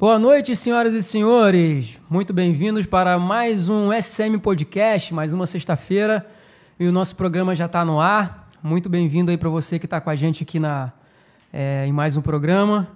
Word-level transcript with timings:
Boa 0.00 0.18
noite, 0.18 0.56
senhoras 0.56 0.94
e 0.94 1.02
senhores. 1.02 2.00
Muito 2.08 2.32
bem-vindos 2.32 2.86
para 2.86 3.18
mais 3.18 3.68
um 3.68 3.90
SM 3.92 4.38
Podcast, 4.42 5.12
mais 5.12 5.30
uma 5.30 5.46
sexta-feira. 5.46 6.26
E 6.78 6.86
o 6.88 6.92
nosso 6.92 7.14
programa 7.14 7.54
já 7.54 7.66
está 7.66 7.84
no 7.84 8.00
ar. 8.00 8.48
Muito 8.62 8.88
bem-vindo 8.88 9.30
aí 9.30 9.36
para 9.36 9.50
você 9.50 9.78
que 9.78 9.84
está 9.84 10.00
com 10.00 10.08
a 10.08 10.16
gente 10.16 10.42
aqui 10.42 10.58
na, 10.58 10.90
é, 11.52 11.84
em 11.86 11.92
mais 11.92 12.16
um 12.16 12.22
programa. 12.22 12.88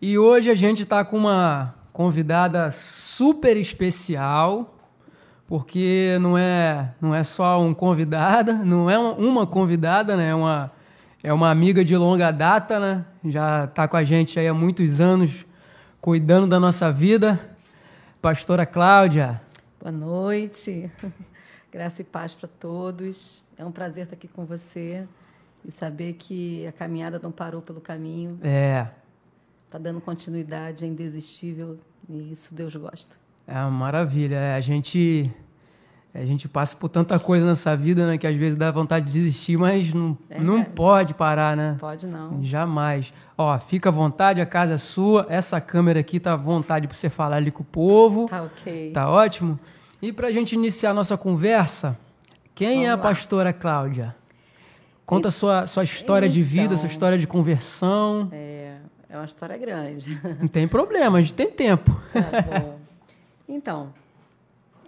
E 0.00 0.16
hoje 0.16 0.50
a 0.50 0.54
gente 0.54 0.84
está 0.84 1.04
com 1.04 1.18
uma 1.18 1.74
convidada 1.92 2.70
super 2.72 3.54
especial, 3.58 4.74
porque 5.46 6.16
não 6.18 6.38
é, 6.38 6.94
não 6.98 7.14
é 7.14 7.24
só 7.24 7.60
um 7.60 7.74
convidada, 7.74 8.54
não 8.64 8.88
é 8.88 8.98
uma 8.98 9.46
convidada, 9.46 10.16
né? 10.16 10.30
É 10.30 10.34
uma, 10.34 10.72
é 11.22 11.30
uma 11.30 11.50
amiga 11.50 11.84
de 11.84 11.94
longa 11.94 12.30
data, 12.30 12.80
né? 12.80 13.04
Já 13.22 13.64
está 13.64 13.86
com 13.86 13.98
a 13.98 14.02
gente 14.02 14.40
aí 14.40 14.48
há 14.48 14.54
muitos 14.54 14.98
anos 14.98 15.46
cuidando 16.08 16.46
da 16.46 16.58
nossa 16.58 16.90
vida. 16.90 17.38
Pastora 18.22 18.64
Cláudia. 18.64 19.42
Boa 19.78 19.92
noite. 19.92 20.90
Graça 21.70 22.00
e 22.00 22.04
paz 22.04 22.34
para 22.34 22.48
todos. 22.48 23.46
É 23.58 23.62
um 23.62 23.70
prazer 23.70 24.04
estar 24.04 24.16
aqui 24.16 24.26
com 24.26 24.46
você 24.46 25.06
e 25.62 25.70
saber 25.70 26.14
que 26.14 26.66
a 26.66 26.72
caminhada 26.72 27.20
não 27.22 27.30
parou 27.30 27.60
pelo 27.60 27.78
caminho. 27.78 28.40
É. 28.42 28.86
Está 29.66 29.76
dando 29.76 30.00
continuidade, 30.00 30.82
é 30.82 30.88
indesistível 30.88 31.78
e 32.08 32.32
isso 32.32 32.54
Deus 32.54 32.74
gosta. 32.74 33.14
É 33.46 33.60
uma 33.60 33.70
maravilha. 33.70 34.54
A 34.54 34.60
gente 34.60 35.30
a 36.14 36.24
gente 36.24 36.48
passa 36.48 36.76
por 36.76 36.88
tanta 36.88 37.18
coisa 37.18 37.46
nessa 37.46 37.76
vida, 37.76 38.06
né, 38.06 38.18
que 38.18 38.26
às 38.26 38.36
vezes 38.36 38.58
dá 38.58 38.70
vontade 38.70 39.06
de 39.06 39.12
desistir, 39.12 39.56
mas 39.56 39.92
não, 39.92 40.16
é, 40.30 40.40
não 40.40 40.64
pode 40.64 41.14
parar, 41.14 41.56
né? 41.56 41.76
Pode 41.78 42.06
não. 42.06 42.42
Jamais. 42.42 43.12
Ó, 43.36 43.56
fica 43.58 43.88
à 43.88 43.92
vontade, 43.92 44.40
a 44.40 44.46
casa 44.46 44.74
é 44.74 44.78
sua. 44.78 45.26
Essa 45.28 45.60
câmera 45.60 46.00
aqui 46.00 46.18
tá 46.18 46.32
à 46.32 46.36
vontade 46.36 46.88
para 46.88 46.96
você 46.96 47.08
falar 47.08 47.36
ali 47.36 47.50
com 47.50 47.62
o 47.62 47.66
povo. 47.66 48.26
Tá 48.28 48.42
ok. 48.42 48.90
Tá 48.92 49.08
ótimo. 49.08 49.58
E 50.00 50.12
para 50.12 50.28
a 50.28 50.32
gente 50.32 50.54
iniciar 50.54 50.90
a 50.90 50.94
nossa 50.94 51.16
conversa, 51.16 51.98
quem 52.54 52.68
Vamos 52.68 52.86
é 52.86 52.90
a 52.90 52.96
lá. 52.96 53.02
pastora 53.02 53.52
Cláudia? 53.52 54.16
Conta 55.04 55.28
a 55.28 55.30
sua, 55.30 55.66
sua 55.66 55.84
história 55.84 56.26
então, 56.26 56.34
de 56.34 56.42
vida, 56.42 56.76
sua 56.76 56.88
história 56.88 57.16
de 57.16 57.26
conversão. 57.26 58.28
É, 58.32 58.76
é 59.08 59.16
uma 59.16 59.24
história 59.24 59.56
grande. 59.56 60.20
Não 60.40 60.48
tem 60.48 60.66
problema, 60.68 61.18
a 61.18 61.20
gente 61.20 61.34
tem 61.34 61.50
tempo. 61.50 62.00
Tá 62.12 62.60
bom. 62.60 62.78
Então, 63.48 63.94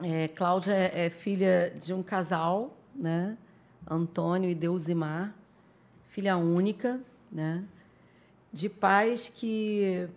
é, 0.02 0.28
Cláudia 0.28 0.72
é, 0.72 1.06
é, 1.06 1.10
filha 1.10 1.72
de 1.80 1.92
um 1.92 2.02
casal, 2.02 2.76
né? 2.94 3.36
Antônio 3.88 4.48
e 4.48 4.54
Deusimar, 4.54 5.34
filha 6.08 6.36
única, 6.36 7.00
né? 7.30 7.64
De 8.52 8.68
pais 8.68 9.28
que 9.28 10.08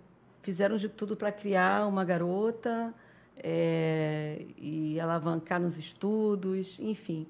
fizeram 0.41 0.77
de 0.77 0.89
tudo 0.89 1.15
para 1.15 1.31
criar 1.31 1.87
uma 1.87 2.03
garota 2.03 2.93
é, 3.37 4.45
e 4.57 4.99
alavancar 4.99 5.59
nos 5.59 5.77
estudos, 5.77 6.79
enfim. 6.79 7.27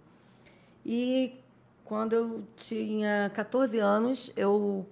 E 0.85 1.39
quando 1.83 2.13
eu 2.13 2.43
tinha 2.55 3.31
14 3.33 3.79
anos, 3.79 4.31
eu 4.35 4.85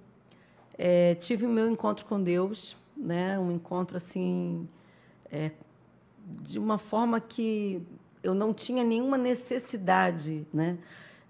é, 0.77 1.15
tive 1.15 1.45
o 1.45 1.49
meu 1.49 1.69
encontro 1.69 2.05
com 2.05 2.21
Deus, 2.21 2.75
né? 2.95 3.37
Um 3.39 3.51
encontro 3.51 3.97
assim 3.97 4.67
é, 5.31 5.51
de 6.41 6.59
uma 6.59 6.77
forma 6.77 7.19
que 7.19 7.81
eu 8.23 8.33
não 8.33 8.53
tinha 8.53 8.83
nenhuma 8.83 9.17
necessidade, 9.17 10.45
né? 10.53 10.77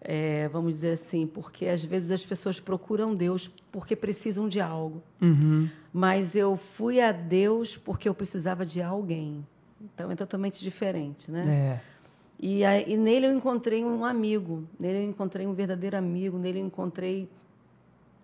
É, 0.03 0.47
vamos 0.49 0.73
dizer 0.75 0.93
assim, 0.93 1.27
porque 1.27 1.67
às 1.67 1.83
vezes 1.83 2.09
as 2.09 2.25
pessoas 2.25 2.59
procuram 2.59 3.13
Deus 3.13 3.47
porque 3.71 3.95
precisam 3.95 4.49
de 4.49 4.59
algo. 4.59 5.01
Uhum. 5.21 5.69
Mas 5.93 6.35
eu 6.35 6.57
fui 6.57 6.99
a 6.99 7.11
Deus 7.11 7.77
porque 7.77 8.09
eu 8.09 8.13
precisava 8.13 8.65
de 8.65 8.81
alguém. 8.81 9.45
Então 9.79 10.09
é 10.09 10.15
totalmente 10.15 10.59
diferente, 10.61 11.29
né? 11.31 11.79
É. 11.79 11.91
E, 12.39 12.63
e 12.63 12.97
nele 12.97 13.27
eu 13.27 13.31
encontrei 13.31 13.85
um 13.85 14.03
amigo, 14.03 14.63
nele 14.79 14.97
eu 14.97 15.03
encontrei 15.03 15.45
um 15.45 15.53
verdadeiro 15.53 15.95
amigo, 15.95 16.39
nele 16.39 16.59
eu 16.59 16.65
encontrei 16.65 17.29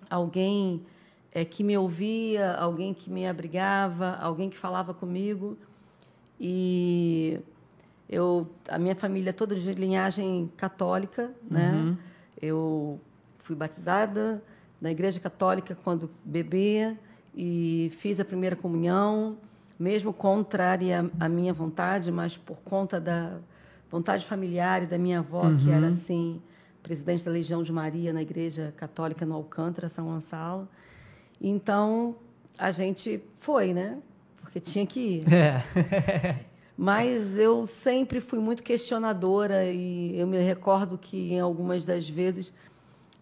alguém 0.10 0.82
é, 1.32 1.46
que 1.46 1.64
me 1.64 1.78
ouvia, 1.78 2.54
alguém 2.56 2.96
que 2.96 3.12
me 3.12 3.28
abrigava, 3.28 4.18
alguém 4.20 4.50
que 4.50 4.58
falava 4.58 4.92
comigo. 4.92 5.56
E 6.40 7.40
eu, 8.10 8.48
a 8.70 8.78
minha 8.78 8.96
família 8.96 9.32
é 9.32 9.34
toda 9.34 9.56
de 9.56 9.74
linhagem 9.74 10.52
católica, 10.56 11.32
né? 11.50 11.72
Uhum. 11.74 11.98
Eu 12.42 13.00
fui 13.40 13.56
batizada 13.56 14.44
na 14.80 14.92
igreja 14.92 15.20
católica 15.20 15.78
quando 15.84 16.10
bebê 16.24 16.96
e 17.36 17.92
fiz 17.98 18.20
a 18.20 18.26
primeira 18.26 18.56
comunhão, 18.56 19.38
mesmo 19.80 20.14
contrária 20.14 21.10
à 21.20 21.28
minha 21.28 21.54
vontade, 21.54 22.12
mas 22.12 22.38
por 22.38 22.58
conta 22.58 23.00
da 23.00 23.38
vontade 23.90 24.26
familiar 24.26 24.84
e 24.84 24.86
da 24.86 24.98
minha 24.98 25.20
avó, 25.20 25.46
uhum. 25.46 25.58
que 25.58 25.70
era 25.70 25.88
assim, 25.88 26.42
presidente 26.82 27.24
da 27.24 27.32
Legião 27.32 27.64
de 27.64 27.72
Maria 27.72 28.14
na 28.14 28.22
igreja 28.22 28.74
católica 28.78 29.26
no 29.26 29.36
Alcântara, 29.36 29.90
São 29.90 30.06
Gonçalo. 30.06 30.68
Então, 31.40 32.16
a 32.58 32.72
gente 32.72 33.22
foi, 33.40 33.74
né? 33.74 33.98
Porque 34.42 34.60
tinha 34.60 34.86
que 34.86 35.00
ir. 35.00 35.34
É. 35.34 36.46
Mas 36.78 37.38
eu 37.40 37.66
sempre 37.66 38.22
fui 38.22 38.38
muito 38.38 38.62
questionadora 38.62 39.66
e 39.66 40.20
eu 40.20 40.28
me 40.28 40.38
recordo 40.40 40.96
que 40.98 41.34
em 41.34 41.40
algumas 41.40 41.84
das 41.84 42.08
vezes 42.08 42.54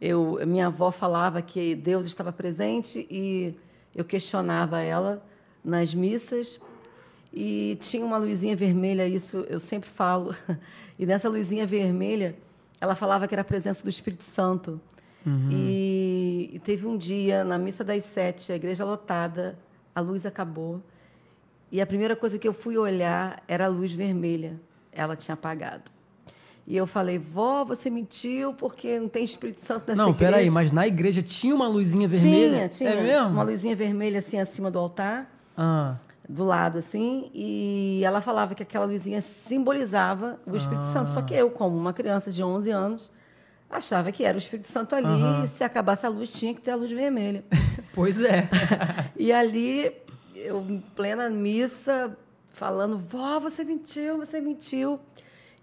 eu, 0.01 0.39
minha 0.45 0.67
avó 0.67 0.91
falava 0.91 1.41
que 1.41 1.73
Deus 1.73 2.05
estava 2.05 2.33
presente 2.33 3.07
e 3.09 3.55
eu 3.95 4.03
questionava 4.03 4.81
ela 4.81 5.25
nas 5.63 5.93
missas 5.93 6.59
e 7.33 7.77
tinha 7.81 8.05
uma 8.05 8.17
luzinha 8.17 8.55
vermelha, 8.55 9.07
isso 9.07 9.45
eu 9.49 9.59
sempre 9.59 9.89
falo. 9.89 10.35
E 10.97 11.05
nessa 11.05 11.27
luzinha 11.27 11.67
vermelha, 11.67 12.37
ela 12.79 12.95
falava 12.95 13.27
que 13.27 13.35
era 13.35 13.41
a 13.41 13.45
presença 13.45 13.83
do 13.83 13.89
Espírito 13.89 14.23
Santo. 14.23 14.79
Uhum. 15.25 15.49
E, 15.51 16.51
e 16.53 16.59
teve 16.59 16.87
um 16.87 16.95
dia, 16.95 17.43
na 17.43 17.57
missa 17.57 17.83
das 17.83 18.05
sete, 18.05 18.53
a 18.53 18.55
igreja 18.55 18.85
lotada, 18.85 19.59
a 19.93 19.99
luz 19.99 20.25
acabou. 20.25 20.81
E 21.71 21.81
a 21.81 21.85
primeira 21.85 22.15
coisa 22.15 22.37
que 22.37 22.47
eu 22.47 22.53
fui 22.53 22.77
olhar 22.77 23.43
era 23.47 23.65
a 23.65 23.67
luz 23.67 23.91
vermelha. 23.91 24.59
Ela 24.91 25.15
tinha 25.15 25.33
apagado. 25.33 25.95
E 26.67 26.75
eu 26.75 26.87
falei, 26.87 27.19
vó, 27.19 27.63
você 27.63 27.91
mentiu 27.91 28.53
porque 28.53 28.99
não 28.99 29.07
tem 29.07 29.23
Espírito 29.23 29.61
Santo 29.61 29.87
nessa 29.87 30.01
não, 30.01 30.09
igreja. 30.09 30.31
Não, 30.31 30.37
peraí, 30.37 30.49
mas 30.49 30.71
na 30.71 30.87
igreja 30.87 31.21
tinha 31.21 31.53
uma 31.53 31.67
luzinha 31.67 32.07
vermelha? 32.07 32.67
Tinha, 32.69 32.69
tinha. 32.69 32.89
É 32.89 33.03
mesmo? 33.03 33.29
Uma 33.29 33.43
luzinha 33.43 33.75
vermelha 33.75 34.17
assim 34.17 34.39
acima 34.39 34.71
do 34.71 34.79
altar. 34.79 35.29
Ah. 35.55 35.95
Do 36.27 36.43
lado, 36.43 36.79
assim. 36.79 37.29
E 37.35 38.01
ela 38.03 38.19
falava 38.19 38.55
que 38.55 38.63
aquela 38.63 38.85
luzinha 38.85 39.21
simbolizava 39.21 40.39
o 40.43 40.55
Espírito 40.55 40.87
ah. 40.87 40.93
Santo. 40.93 41.11
Só 41.11 41.21
que 41.21 41.35
eu, 41.35 41.51
como 41.51 41.77
uma 41.77 41.93
criança 41.93 42.31
de 42.31 42.43
11 42.43 42.71
anos, 42.71 43.11
achava 43.69 44.11
que 44.11 44.23
era 44.23 44.35
o 44.35 44.39
Espírito 44.39 44.67
Santo 44.67 44.95
ali. 44.95 45.43
E 45.43 45.47
se 45.47 45.63
acabasse 45.63 46.03
a 46.03 46.09
luz, 46.09 46.31
tinha 46.31 46.51
que 46.51 46.61
ter 46.61 46.71
a 46.71 46.75
luz 46.75 46.91
vermelha. 46.91 47.43
pois 47.93 48.19
é. 48.19 48.49
e 49.15 49.31
ali 49.31 49.93
eu 50.35 50.61
em 50.61 50.79
plena 50.79 51.29
missa, 51.29 52.17
falando, 52.51 52.97
vó, 52.97 53.39
você 53.39 53.63
mentiu, 53.63 54.17
você 54.17 54.41
mentiu. 54.41 54.99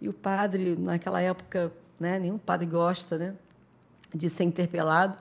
E 0.00 0.08
o 0.08 0.12
padre, 0.12 0.76
naquela 0.76 1.20
época, 1.20 1.72
né, 2.00 2.18
nenhum 2.18 2.38
padre 2.38 2.66
gosta 2.66 3.18
né, 3.18 3.34
de 4.14 4.28
ser 4.28 4.44
interpelado, 4.44 5.16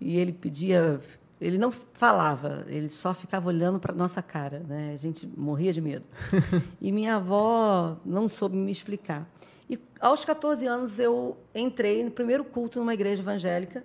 e 0.00 0.16
ele 0.16 0.32
pedia, 0.32 1.00
ele 1.40 1.58
não 1.58 1.70
falava, 1.70 2.64
ele 2.68 2.88
só 2.88 3.12
ficava 3.12 3.48
olhando 3.48 3.78
para 3.78 3.94
nossa 3.94 4.22
cara, 4.22 4.60
né? 4.60 4.92
A 4.94 4.96
gente 4.96 5.26
morria 5.26 5.72
de 5.72 5.80
medo. 5.80 6.04
e 6.80 6.92
minha 6.92 7.16
avó 7.16 7.96
não 8.04 8.28
soube 8.28 8.56
me 8.56 8.70
explicar. 8.70 9.28
E 9.68 9.78
aos 10.00 10.24
14 10.24 10.66
anos 10.66 10.98
eu 10.98 11.36
entrei 11.54 12.04
no 12.04 12.10
primeiro 12.10 12.44
culto 12.44 12.78
numa 12.78 12.94
igreja 12.94 13.22
evangélica 13.22 13.84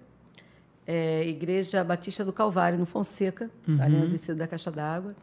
é, 0.85 1.25
Igreja 1.27 1.83
Batista 1.83 2.23
do 2.25 2.33
Calvário, 2.33 2.77
no 2.77 2.85
Fonseca, 2.85 3.49
uhum. 3.67 3.81
ali 3.81 3.97
na 3.97 4.05
descida 4.05 4.35
da 4.35 4.47
Caixa 4.47 4.71
d'Água. 4.71 5.15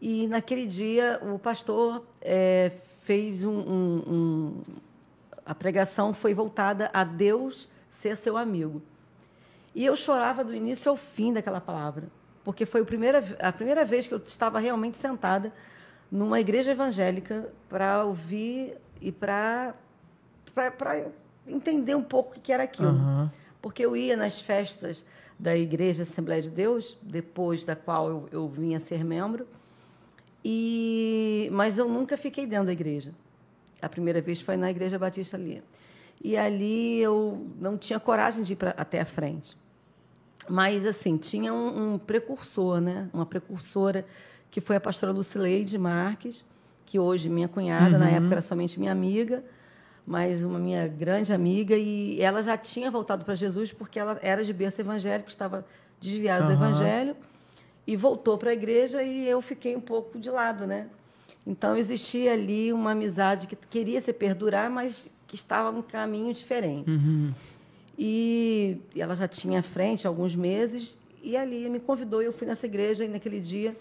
E 0.00 0.26
naquele 0.28 0.66
dia 0.66 1.20
o 1.22 1.38
pastor 1.38 2.04
é, 2.20 2.72
fez 3.02 3.44
um, 3.44 3.52
um, 3.52 4.02
um, 4.06 4.62
A 5.46 5.54
pregação 5.54 6.12
foi 6.12 6.34
voltada 6.34 6.90
a 6.92 7.04
Deus 7.04 7.68
ser 7.88 8.16
seu 8.16 8.36
amigo. 8.36 8.82
E 9.74 9.84
eu 9.84 9.96
chorava 9.96 10.44
do 10.44 10.54
início 10.54 10.90
ao 10.90 10.96
fim 10.96 11.32
daquela 11.32 11.60
palavra, 11.60 12.04
porque 12.44 12.66
foi 12.66 12.82
a 12.82 12.84
primeira, 12.84 13.24
a 13.40 13.52
primeira 13.52 13.84
vez 13.84 14.06
que 14.06 14.12
eu 14.12 14.20
estava 14.24 14.58
realmente 14.58 14.96
sentada 14.96 15.52
numa 16.10 16.38
igreja 16.40 16.72
evangélica 16.72 17.48
para 17.70 18.04
ouvir 18.04 18.76
e 19.00 19.10
para 19.10 19.74
entender 21.46 21.94
um 21.94 22.02
pouco 22.02 22.36
o 22.36 22.40
que 22.40 22.52
era 22.52 22.64
aquilo. 22.64 22.90
Uhum 22.90 23.30
porque 23.62 23.84
eu 23.86 23.96
ia 23.96 24.16
nas 24.16 24.40
festas 24.40 25.06
da 25.38 25.56
Igreja 25.56 26.02
Assembleia 26.02 26.42
de 26.42 26.50
Deus, 26.50 26.98
depois 27.00 27.64
da 27.64 27.74
qual 27.74 28.08
eu, 28.08 28.28
eu 28.30 28.48
vinha 28.48 28.78
ser 28.78 29.04
membro, 29.04 29.46
e 30.44 31.48
mas 31.52 31.78
eu 31.78 31.88
nunca 31.88 32.16
fiquei 32.16 32.46
dentro 32.46 32.66
da 32.66 32.72
igreja. 32.72 33.14
A 33.80 33.88
primeira 33.88 34.20
vez 34.20 34.40
foi 34.40 34.56
na 34.56 34.70
Igreja 34.70 34.98
Batista 34.98 35.36
ali. 35.36 35.62
E 36.22 36.36
ali 36.36 37.00
eu 37.00 37.46
não 37.60 37.76
tinha 37.76 37.98
coragem 37.98 38.44
de 38.44 38.52
ir 38.52 38.56
pra, 38.56 38.70
até 38.76 39.00
a 39.00 39.04
frente. 39.04 39.56
Mas, 40.48 40.86
assim, 40.86 41.16
tinha 41.16 41.52
um, 41.52 41.94
um 41.94 41.98
precursor, 41.98 42.80
né? 42.80 43.08
uma 43.12 43.26
precursora 43.26 44.04
que 44.50 44.60
foi 44.60 44.76
a 44.76 44.80
pastora 44.80 45.12
Lucileide 45.12 45.78
Marques, 45.78 46.44
que 46.84 46.98
hoje 46.98 47.28
minha 47.28 47.48
cunhada, 47.48 47.94
uhum. 47.94 47.98
na 47.98 48.10
época 48.10 48.34
era 48.34 48.42
somente 48.42 48.78
minha 48.78 48.92
amiga, 48.92 49.42
mas 50.06 50.42
uma 50.42 50.58
minha 50.58 50.88
grande 50.88 51.32
amiga, 51.32 51.76
e 51.76 52.20
ela 52.20 52.42
já 52.42 52.56
tinha 52.56 52.90
voltado 52.90 53.24
para 53.24 53.34
Jesus 53.34 53.72
porque 53.72 53.98
ela 53.98 54.18
era 54.22 54.44
de 54.44 54.52
berço 54.52 54.80
evangélico, 54.80 55.28
estava 55.28 55.64
desviada 56.00 56.42
uhum. 56.42 56.48
do 56.48 56.52
evangelho, 56.52 57.16
e 57.86 57.96
voltou 57.96 58.36
para 58.36 58.50
a 58.50 58.52
igreja 58.52 59.02
e 59.02 59.28
eu 59.28 59.40
fiquei 59.40 59.76
um 59.76 59.80
pouco 59.80 60.18
de 60.18 60.30
lado, 60.30 60.66
né? 60.66 60.88
Então 61.46 61.76
existia 61.76 62.32
ali 62.32 62.72
uma 62.72 62.92
amizade 62.92 63.46
que 63.46 63.56
queria 63.56 64.00
se 64.00 64.12
perdurar, 64.12 64.70
mas 64.70 65.10
que 65.26 65.34
estava 65.34 65.76
um 65.76 65.82
caminho 65.82 66.32
diferente. 66.32 66.88
Uhum. 66.88 67.32
E 67.98 68.78
ela 68.96 69.16
já 69.16 69.26
tinha 69.26 69.60
à 69.60 69.62
frente 69.62 70.06
alguns 70.06 70.34
meses 70.34 70.96
e 71.22 71.36
ali 71.36 71.68
me 71.68 71.80
convidou 71.80 72.22
e 72.22 72.26
eu 72.26 72.32
fui 72.32 72.46
nessa 72.46 72.66
igreja 72.66 73.04
e 73.04 73.08
naquele 73.08 73.40
dia 73.40 73.76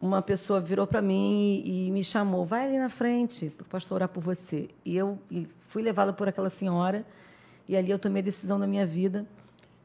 uma 0.00 0.22
pessoa 0.22 0.60
virou 0.60 0.86
para 0.86 1.02
mim 1.02 1.62
e, 1.64 1.88
e, 1.88 1.90
me 1.90 2.04
chamou, 2.04 2.44
vai 2.44 2.66
ali 2.66 2.78
na 2.78 2.88
frente 2.88 3.50
para 3.50 3.64
o 3.64 3.68
pastor 3.68 3.96
orar 3.96 4.08
por 4.08 4.22
você. 4.22 4.68
E 4.84 4.96
eu 4.96 5.18
e 5.30 5.46
fui 5.68 5.82
levada 5.82 6.12
por 6.12 6.28
aquela 6.28 6.50
senhora 6.50 7.04
e 7.68 7.76
ali 7.76 7.90
eu 7.90 7.98
tomei 7.98 8.22
a 8.22 8.24
decisão 8.24 8.58
da 8.58 8.66
minha 8.66 8.86
vida. 8.86 9.26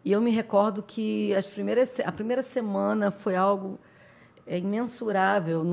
E 0.05 0.11
eu 0.11 0.21
me 0.21 0.31
recordo 0.31 0.83
que 0.83 1.33
as 1.35 1.47
primeiras, 1.47 1.99
a 2.01 2.11
primeira 2.11 2.43
semana 2.43 3.09
foi 3.09 3.35
algo 3.35 3.79
é, 4.45 4.57
imensurável, 4.57 5.63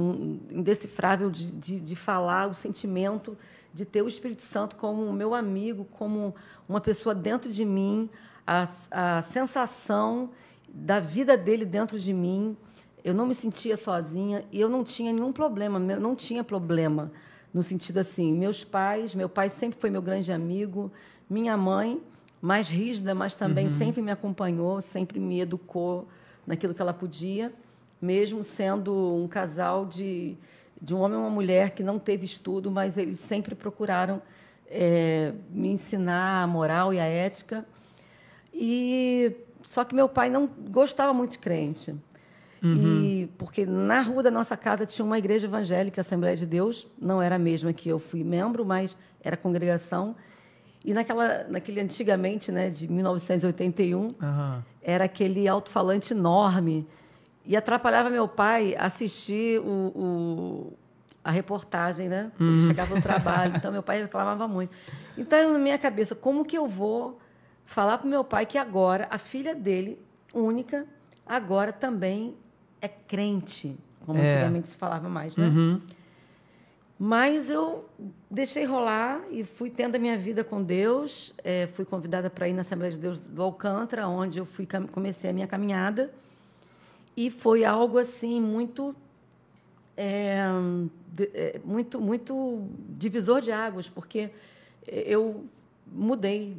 indecifrável 0.50 1.30
de, 1.30 1.52
de, 1.52 1.80
de 1.80 1.96
falar 1.96 2.48
o 2.48 2.54
sentimento 2.54 3.36
de 3.72 3.84
ter 3.84 4.02
o 4.02 4.08
Espírito 4.08 4.42
Santo 4.42 4.76
como 4.76 5.12
meu 5.12 5.34
amigo, 5.34 5.84
como 5.92 6.34
uma 6.68 6.80
pessoa 6.80 7.14
dentro 7.14 7.52
de 7.52 7.64
mim, 7.64 8.10
a, 8.46 8.68
a 8.90 9.22
sensação 9.22 10.30
da 10.68 11.00
vida 11.00 11.36
dele 11.36 11.64
dentro 11.64 11.98
de 11.98 12.12
mim. 12.12 12.56
Eu 13.04 13.14
não 13.14 13.26
me 13.26 13.34
sentia 13.34 13.76
sozinha 13.76 14.44
e 14.52 14.60
eu 14.60 14.68
não 14.68 14.84
tinha 14.84 15.12
nenhum 15.12 15.32
problema, 15.32 15.78
não 15.78 16.14
tinha 16.14 16.44
problema 16.44 17.10
no 17.52 17.62
sentido 17.62 17.98
assim, 17.98 18.32
meus 18.32 18.62
pais, 18.62 19.14
meu 19.14 19.28
pai 19.28 19.50
sempre 19.50 19.80
foi 19.80 19.90
meu 19.90 20.00
grande 20.00 20.30
amigo, 20.30 20.92
minha 21.28 21.56
mãe, 21.56 22.00
mais 22.40 22.68
rígida, 22.68 23.14
mas 23.14 23.34
também 23.34 23.66
uhum. 23.66 23.76
sempre 23.76 24.00
me 24.00 24.10
acompanhou, 24.10 24.80
sempre 24.80 25.18
me 25.18 25.40
educou 25.40 26.06
naquilo 26.46 26.72
que 26.72 26.80
ela 26.80 26.92
podia, 26.92 27.52
mesmo 28.00 28.44
sendo 28.44 28.94
um 29.16 29.26
casal 29.26 29.84
de 29.84 30.38
de 30.80 30.94
um 30.94 31.00
homem 31.00 31.18
e 31.18 31.20
uma 31.20 31.30
mulher 31.30 31.70
que 31.70 31.82
não 31.82 31.98
teve 31.98 32.24
estudo, 32.24 32.70
mas 32.70 32.96
eles 32.96 33.18
sempre 33.18 33.54
procuraram 33.54 34.22
é, 34.66 35.34
me 35.50 35.68
ensinar 35.68 36.42
a 36.42 36.46
moral 36.46 36.94
e 36.94 36.98
a 36.98 37.04
ética. 37.04 37.66
E 38.54 39.32
só 39.62 39.84
que 39.84 39.94
meu 39.94 40.08
pai 40.08 40.30
não 40.30 40.46
gostava 40.46 41.12
muito 41.12 41.32
de 41.32 41.38
crente. 41.38 41.94
Uhum. 42.62 43.02
E 43.02 43.26
porque 43.38 43.64
na 43.64 44.00
rua 44.02 44.22
da 44.22 44.30
nossa 44.30 44.56
casa 44.56 44.84
tinha 44.84 45.04
uma 45.04 45.18
igreja 45.18 45.46
evangélica, 45.46 46.00
Assembleia 46.00 46.36
de 46.36 46.46
Deus, 46.46 46.86
não 47.00 47.22
era 47.22 47.36
a 47.36 47.38
mesma 47.38 47.72
que 47.72 47.88
eu 47.88 47.98
fui 47.98 48.22
membro, 48.22 48.64
mas 48.64 48.96
era 49.22 49.36
congregação. 49.36 50.14
E 50.84 50.92
naquela, 50.94 51.44
naquele 51.48 51.80
antigamente, 51.80 52.50
né, 52.50 52.70
de 52.70 52.90
1981, 52.90 53.98
uhum. 54.00 54.12
era 54.82 55.04
aquele 55.04 55.46
alto-falante 55.46 56.12
enorme 56.12 56.86
e 57.44 57.56
atrapalhava 57.56 58.10
meu 58.10 58.28
pai 58.28 58.74
assistir 58.78 59.60
o, 59.60 59.92
o 59.94 60.72
a 61.22 61.30
reportagem, 61.30 62.08
né? 62.08 62.32
Ele 62.40 62.48
uhum. 62.48 62.60
chegava 62.66 62.94
no 62.94 63.02
trabalho, 63.02 63.54
então 63.56 63.70
meu 63.70 63.82
pai 63.82 64.00
reclamava 64.00 64.48
muito. 64.48 64.74
Então, 65.18 65.52
na 65.52 65.58
minha 65.58 65.78
cabeça, 65.78 66.14
como 66.14 66.46
que 66.46 66.56
eu 66.56 66.66
vou 66.66 67.18
falar 67.66 67.98
para 67.98 68.08
meu 68.08 68.24
pai 68.24 68.46
que 68.46 68.56
agora 68.56 69.06
a 69.10 69.18
filha 69.18 69.54
dele, 69.54 70.00
única, 70.32 70.86
agora 71.26 71.72
também 71.72 72.34
é 72.80 72.88
crente, 72.88 73.76
como 74.04 74.18
é. 74.18 74.28
antigamente 74.28 74.68
se 74.68 74.76
falava 74.76 75.08
mais, 75.08 75.36
né? 75.36 75.46
Uhum. 75.46 75.80
Mas 77.02 77.48
eu 77.48 77.88
deixei 78.30 78.66
rolar 78.66 79.22
e 79.30 79.42
fui 79.42 79.70
tendo 79.70 79.96
a 79.96 79.98
minha 79.98 80.18
vida 80.18 80.44
com 80.44 80.62
Deus. 80.62 81.32
É, 81.42 81.66
fui 81.68 81.84
convidada 81.86 82.28
para 82.28 82.46
ir 82.46 82.52
na 82.52 82.60
Assembleia 82.60 82.92
de 82.92 82.98
Deus 82.98 83.18
do 83.18 83.42
Alcântara, 83.42 84.06
onde 84.06 84.38
eu 84.38 84.44
fui 84.44 84.68
comecei 84.92 85.30
a 85.30 85.32
minha 85.32 85.46
caminhada. 85.46 86.12
E 87.16 87.30
foi 87.30 87.64
algo 87.64 87.96
assim 87.96 88.38
muito 88.38 88.94
é, 89.96 90.46
é, 91.34 91.60
muito 91.64 91.98
muito 91.98 92.68
divisor 92.90 93.40
de 93.40 93.50
águas, 93.50 93.88
porque 93.88 94.30
eu 94.86 95.46
mudei. 95.86 96.56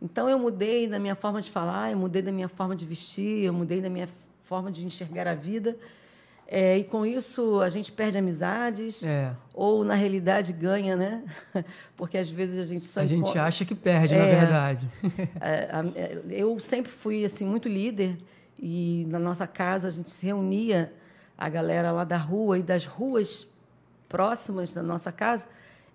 Então 0.00 0.30
eu 0.30 0.38
mudei 0.38 0.86
na 0.86 1.00
minha 1.00 1.16
forma 1.16 1.42
de 1.42 1.50
falar, 1.50 1.90
eu 1.90 1.98
mudei 1.98 2.22
na 2.22 2.30
minha 2.30 2.48
forma 2.48 2.76
de 2.76 2.86
vestir, 2.86 3.44
eu 3.44 3.52
mudei 3.52 3.80
na 3.80 3.90
minha 3.90 4.08
forma 4.44 4.70
de 4.70 4.84
enxergar 4.84 5.26
a 5.26 5.34
vida. 5.34 5.76
É, 6.46 6.78
e 6.78 6.84
com 6.84 7.06
isso 7.06 7.60
a 7.60 7.70
gente 7.70 7.90
perde 7.90 8.18
amizades, 8.18 9.02
é. 9.02 9.34
ou 9.52 9.82
na 9.82 9.94
realidade 9.94 10.52
ganha, 10.52 10.94
né? 10.94 11.24
Porque 11.96 12.18
às 12.18 12.28
vezes 12.28 12.58
a 12.58 12.64
gente 12.64 12.84
só. 12.84 13.00
A 13.00 13.06
gente 13.06 13.38
acha 13.38 13.64
que 13.64 13.74
perde, 13.74 14.14
é, 14.14 14.18
na 14.18 14.40
verdade. 14.40 14.88
É, 15.40 15.70
é, 15.96 16.22
eu 16.28 16.58
sempre 16.58 16.92
fui 16.92 17.24
assim 17.24 17.46
muito 17.46 17.68
líder 17.68 18.18
e 18.58 19.06
na 19.08 19.18
nossa 19.18 19.46
casa 19.46 19.88
a 19.88 19.90
gente 19.90 20.10
se 20.10 20.24
reunia, 20.26 20.92
a 21.36 21.48
galera 21.48 21.90
lá 21.90 22.04
da 22.04 22.16
rua 22.16 22.58
e 22.58 22.62
das 22.62 22.84
ruas 22.84 23.48
próximas 24.08 24.72
da 24.72 24.82
nossa 24.82 25.10
casa, 25.10 25.46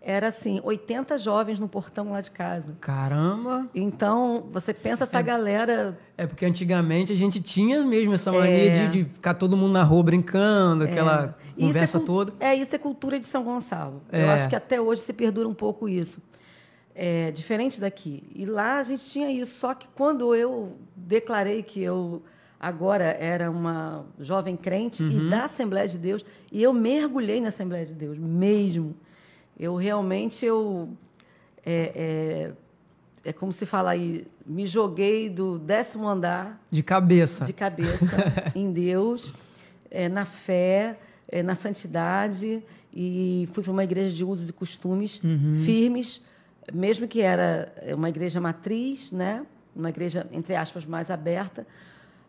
era 0.02 0.30
assim, 0.30 0.62
80 0.64 1.18
jovens 1.18 1.60
no 1.60 1.68
portão 1.68 2.12
lá 2.12 2.22
de 2.22 2.32
casa. 2.32 2.78
Caramba! 2.80 3.68
Então, 3.76 4.48
você 4.52 4.74
pensa 4.74 5.04
essa 5.04 5.20
é, 5.20 5.24
galera. 5.24 6.00
É 6.18 6.26
porque 6.26 6.46
antigamente 6.46 7.12
a 7.12 7.16
gente 7.16 7.42
tinha 7.42 7.84
mesmo 7.86 8.14
essa 8.14 8.32
mania 8.32 8.72
é, 8.72 8.88
de, 8.88 9.04
de, 9.04 9.10
ficar 9.10 9.34
todo 9.34 9.58
mundo 9.58 9.74
na 9.74 9.84
rua 9.84 10.04
brincando, 10.04 10.86
é. 10.86 10.90
aquela 10.90 11.38
conversa 11.58 11.98
é, 11.98 12.02
toda. 12.02 12.34
É, 12.40 12.56
isso 12.56 12.74
é 12.74 12.80
cultura 12.80 13.20
de 13.20 13.26
São 13.26 13.44
Gonçalo. 13.44 14.02
Eu 14.12 14.22
é. 14.22 14.34
acho 14.34 14.50
que 14.50 14.56
até 14.56 14.80
hoje 14.80 15.02
se 15.02 15.12
perdura 15.12 15.50
um 15.50 15.54
pouco 15.54 15.90
isso. 15.90 16.22
É 16.96 17.32
diferente 17.32 17.80
daqui. 17.80 18.24
E 18.34 18.46
lá 18.46 18.78
a 18.78 18.84
gente 18.84 19.06
tinha 19.06 19.30
isso. 19.30 19.60
Só 19.60 19.74
que 19.74 19.88
quando 19.96 20.34
eu 20.34 20.78
declarei 20.96 21.62
que 21.62 21.82
eu 21.82 22.22
agora 22.58 23.06
era 23.20 23.52
uma 23.52 24.06
jovem 24.20 24.56
crente 24.56 25.04
uhum. 25.04 25.10
e 25.10 25.30
da 25.30 25.46
Assembleia 25.46 25.88
de 25.88 25.98
Deus, 25.98 26.26
e 26.52 26.62
eu 26.62 26.74
mergulhei 26.74 27.40
na 27.40 27.50
Assembleia 27.50 27.86
de 27.86 27.94
Deus, 27.94 28.18
mesmo. 28.18 28.96
Eu 29.60 29.76
realmente, 29.76 30.46
eu... 30.46 30.90
É, 31.66 32.52
é, 33.26 33.30
é 33.30 33.34
como 33.34 33.52
se 33.52 33.66
fala 33.66 33.92
aí, 33.92 34.26
me 34.46 34.66
joguei 34.66 35.30
do 35.30 35.60
décimo 35.60 36.08
andar... 36.08 36.64
De 36.72 36.82
cabeça. 36.82 37.46
De 37.46 37.54
cabeça, 37.54 38.18
em 38.56 38.72
Deus, 38.72 39.34
é, 39.92 40.08
na 40.08 40.24
fé, 40.26 40.98
é, 41.28 41.44
na 41.44 41.54
santidade, 41.54 42.64
e 42.94 43.48
fui 43.52 43.62
para 43.62 43.72
uma 43.72 43.84
igreja 43.84 44.16
de 44.16 44.24
usos 44.24 44.50
e 44.50 44.54
costumes 44.54 45.22
uhum. 45.22 45.62
firmes, 45.66 46.24
mesmo 46.74 47.08
que 47.08 47.22
era 47.22 47.74
uma 47.94 48.10
igreja 48.10 48.40
matriz, 48.40 49.12
né? 49.12 49.46
uma 49.76 49.90
igreja, 49.90 50.28
entre 50.32 50.56
aspas, 50.56 50.86
mais 50.86 51.10
aberta, 51.10 51.66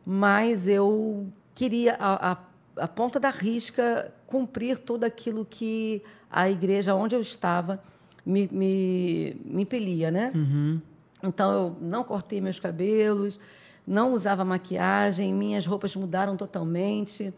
mas 0.04 0.68
eu 0.68 1.26
queria, 1.54 1.94
a, 1.94 2.32
a, 2.32 2.36
a 2.76 2.88
ponta 2.88 3.18
da 3.18 3.30
risca, 3.30 4.12
cumprir 4.26 4.78
tudo 4.78 5.04
aquilo 5.04 5.44
que 5.44 6.02
a 6.30 6.48
igreja 6.48 6.94
onde 6.94 7.14
eu 7.14 7.20
estava 7.20 7.82
me, 8.24 8.48
me, 8.52 9.36
me 9.44 9.62
impelia, 9.62 10.10
né? 10.10 10.32
Uhum. 10.34 10.78
Então, 11.22 11.52
eu 11.52 11.76
não 11.80 12.04
cortei 12.04 12.40
meus 12.40 12.58
cabelos, 12.58 13.38
não 13.86 14.12
usava 14.12 14.44
maquiagem, 14.44 15.34
minhas 15.34 15.66
roupas 15.66 15.94
mudaram 15.96 16.36
totalmente. 16.36 17.34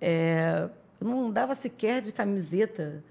É, 0.00 0.68
não 1.00 1.30
dava 1.30 1.54
sequer 1.54 2.02
de 2.02 2.12
camiseta, 2.12 3.02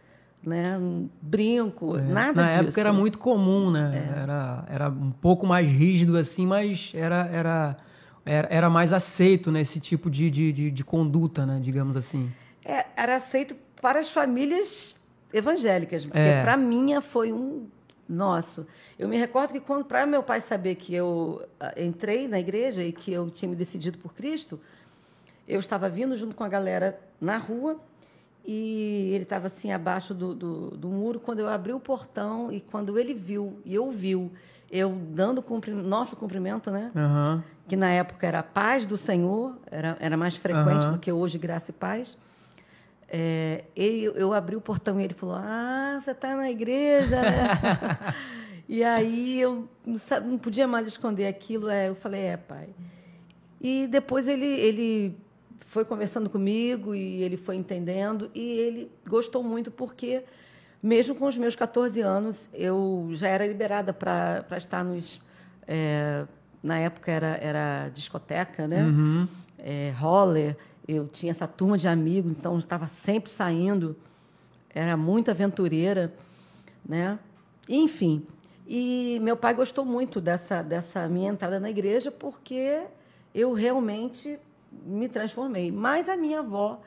né? 0.44 0.78
Um 0.78 1.10
brinco, 1.22 1.98
é. 1.98 2.02
nada 2.02 2.42
Na 2.42 2.48
disso. 2.48 2.62
Na 2.62 2.68
época 2.68 2.82
era 2.82 2.94
muito 2.94 3.18
comum, 3.18 3.72
né? 3.72 3.92
É. 3.94 4.22
Era, 4.22 4.66
era 4.70 4.90
um 4.90 5.12
pouco 5.12 5.46
mais 5.48 5.68
rígido 5.68 6.18
assim, 6.18 6.46
mas 6.46 6.92
era, 6.94 7.28
era 7.32 7.78
era, 8.26 8.48
era 8.52 8.70
mais 8.70 8.94
aceito 8.94 9.52
nesse 9.52 9.78
né, 9.78 9.82
tipo 9.82 10.10
de, 10.10 10.30
de, 10.30 10.52
de, 10.52 10.72
de, 10.72 10.84
conduta, 10.84 11.46
né, 11.46 11.60
digamos 11.62 11.96
assim. 11.96 12.32
É, 12.64 12.86
era 12.96 13.16
aceito 13.16 13.56
para 13.82 14.00
as 14.00 14.10
famílias 14.10 14.96
evangélicas, 15.34 16.04
porque 16.04 16.20
é. 16.20 16.42
para 16.42 16.56
minha 16.56 17.02
foi 17.02 17.32
um 17.32 17.68
nosso. 18.08 18.68
Eu 19.00 19.08
me 19.08 19.18
recordo 19.18 19.54
que 19.54 19.60
quando 19.60 19.86
para 19.86 20.06
meu 20.06 20.22
pai 20.22 20.42
saber 20.42 20.76
que 20.76 20.94
eu 20.94 21.42
ah, 21.60 21.74
entrei 21.78 22.28
na 22.28 22.40
igreja 22.40 22.84
e 22.84 22.92
que 22.92 23.12
eu 23.12 23.30
tinha 23.30 23.50
me 23.50 23.56
decidido 23.56 23.98
por 23.98 24.14
Cristo, 24.14 24.60
eu 25.48 25.60
estava 25.60 25.90
vindo 25.90 26.16
junto 26.16 26.36
com 26.36 26.44
a 26.44 26.50
galera 26.50 27.00
na 27.20 27.38
rua 27.38 27.80
e 28.46 29.12
ele 29.14 29.24
estava 29.24 29.48
assim 29.48 29.72
abaixo 29.72 30.14
do, 30.14 30.34
do, 30.36 30.72
do, 30.72 30.88
muro 30.90 31.20
quando 31.20 31.40
eu 31.40 31.48
abri 31.48 31.74
o 31.74 31.80
portão 31.80 32.52
e 32.52 32.60
quando 32.60 32.98
ele 32.98 33.14
viu 33.14 33.60
e 33.64 33.78
ouviu 33.78 34.32
eu 34.72 34.98
dando 35.10 35.42
cumpri 35.42 35.72
nosso 35.72 36.16
cumprimento, 36.16 36.72
né? 36.72 36.92
Uhum. 36.96 37.44
Que 37.72 37.78
na 37.78 37.90
época 37.90 38.28
era 38.28 38.44
paz 38.44 38.86
do 38.86 38.98
Senhor, 38.98 39.58
era, 39.72 39.96
era 40.02 40.18
mais 40.18 40.36
frequente 40.36 40.88
uhum. 40.88 40.92
do 40.92 41.00
que 41.00 41.10
hoje, 41.10 41.38
graça 41.38 41.72
e 41.72 41.74
paz. 41.74 42.18
É, 43.08 43.64
ele, 43.74 44.12
eu 44.14 44.34
abri 44.34 44.58
o 44.58 44.60
portão 44.60 45.00
e 45.00 45.06
ele 45.06 45.14
falou: 45.14 45.36
Ah, 45.38 45.98
você 45.98 46.12
está 46.12 46.36
na 46.36 46.52
igreja, 46.52 47.22
né? 47.22 47.48
e 48.68 48.84
aí 48.84 49.40
eu 49.40 49.70
não, 49.86 50.22
não, 50.32 50.38
podia 50.38 50.68
mais 50.68 50.86
esconder 50.86 51.28
aquilo. 51.28 51.70
É, 51.70 51.88
eu 51.88 51.96
falei: 51.96 52.24
É, 52.24 52.36
pai. 52.36 52.68
E 53.62 53.88
depois 53.88 54.28
ele, 54.28 54.48
ele 54.48 55.18
foi 55.68 55.86
conversando 55.86 56.30
comigo 56.30 56.94
e 56.94 57.24
ele 57.24 57.38
foi 57.38 57.56
entendendo 57.56 58.30
e 58.36 58.42
ele 58.42 58.92
gostou 59.08 59.42
muito 59.42 59.72
porque 59.72 60.26
mesmo 60.84 61.16
com 61.16 61.26
os 61.26 61.38
meus 61.38 61.56
14 61.56 62.02
anos 62.02 62.50
eu 62.54 63.12
já 63.14 63.30
era 63.30 63.48
liberada 63.48 63.94
para 63.94 64.58
estar 64.58 64.84
nos 64.84 65.22
é, 65.66 66.26
na 66.62 66.78
época 66.78 67.12
era, 67.12 67.38
era 67.42 67.90
discoteca, 67.90 68.68
né? 68.68 68.84
Uhum. 68.84 69.28
É, 69.58 69.94
roller. 69.98 70.56
Eu 70.88 71.08
tinha 71.08 71.32
essa 71.32 71.48
turma 71.48 71.78
de 71.78 71.88
amigos, 71.88 72.32
então 72.38 72.58
estava 72.58 72.88
sempre 72.88 73.32
saindo. 73.32 73.96
Era 74.74 74.96
muito 74.96 75.32
aventureira, 75.32 76.14
né? 76.88 77.18
Enfim. 77.68 78.26
E 78.68 79.20
meu 79.22 79.36
pai 79.36 79.54
gostou 79.54 79.84
muito 79.84 80.22
dessa, 80.22 80.62
dessa 80.62 81.08
minha 81.08 81.30
entrada 81.30 81.60
na 81.60 81.70
igreja 81.70 82.12
porque 82.12 82.84
eu 83.34 83.54
realmente 83.54 84.40
me 84.86 85.10
transformei. 85.10 85.72
Mas 85.72 86.08
a 86.08 86.16
minha 86.16 86.40
avó 86.40 86.82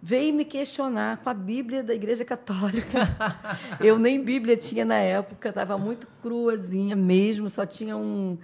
veio 0.00 0.34
me 0.34 0.44
questionar 0.44 1.18
com 1.18 1.28
a 1.28 1.34
Bíblia 1.34 1.82
da 1.82 1.94
Igreja 1.94 2.24
Católica. 2.24 3.00
eu 3.80 3.98
nem 3.98 4.22
Bíblia 4.22 4.56
tinha 4.56 4.84
na 4.84 4.96
época, 4.96 5.48
estava 5.48 5.76
muito 5.76 6.06
cruazinha 6.22 6.94
mesmo, 6.94 7.50
só 7.50 7.66
tinha 7.66 7.96
um, 7.96 8.38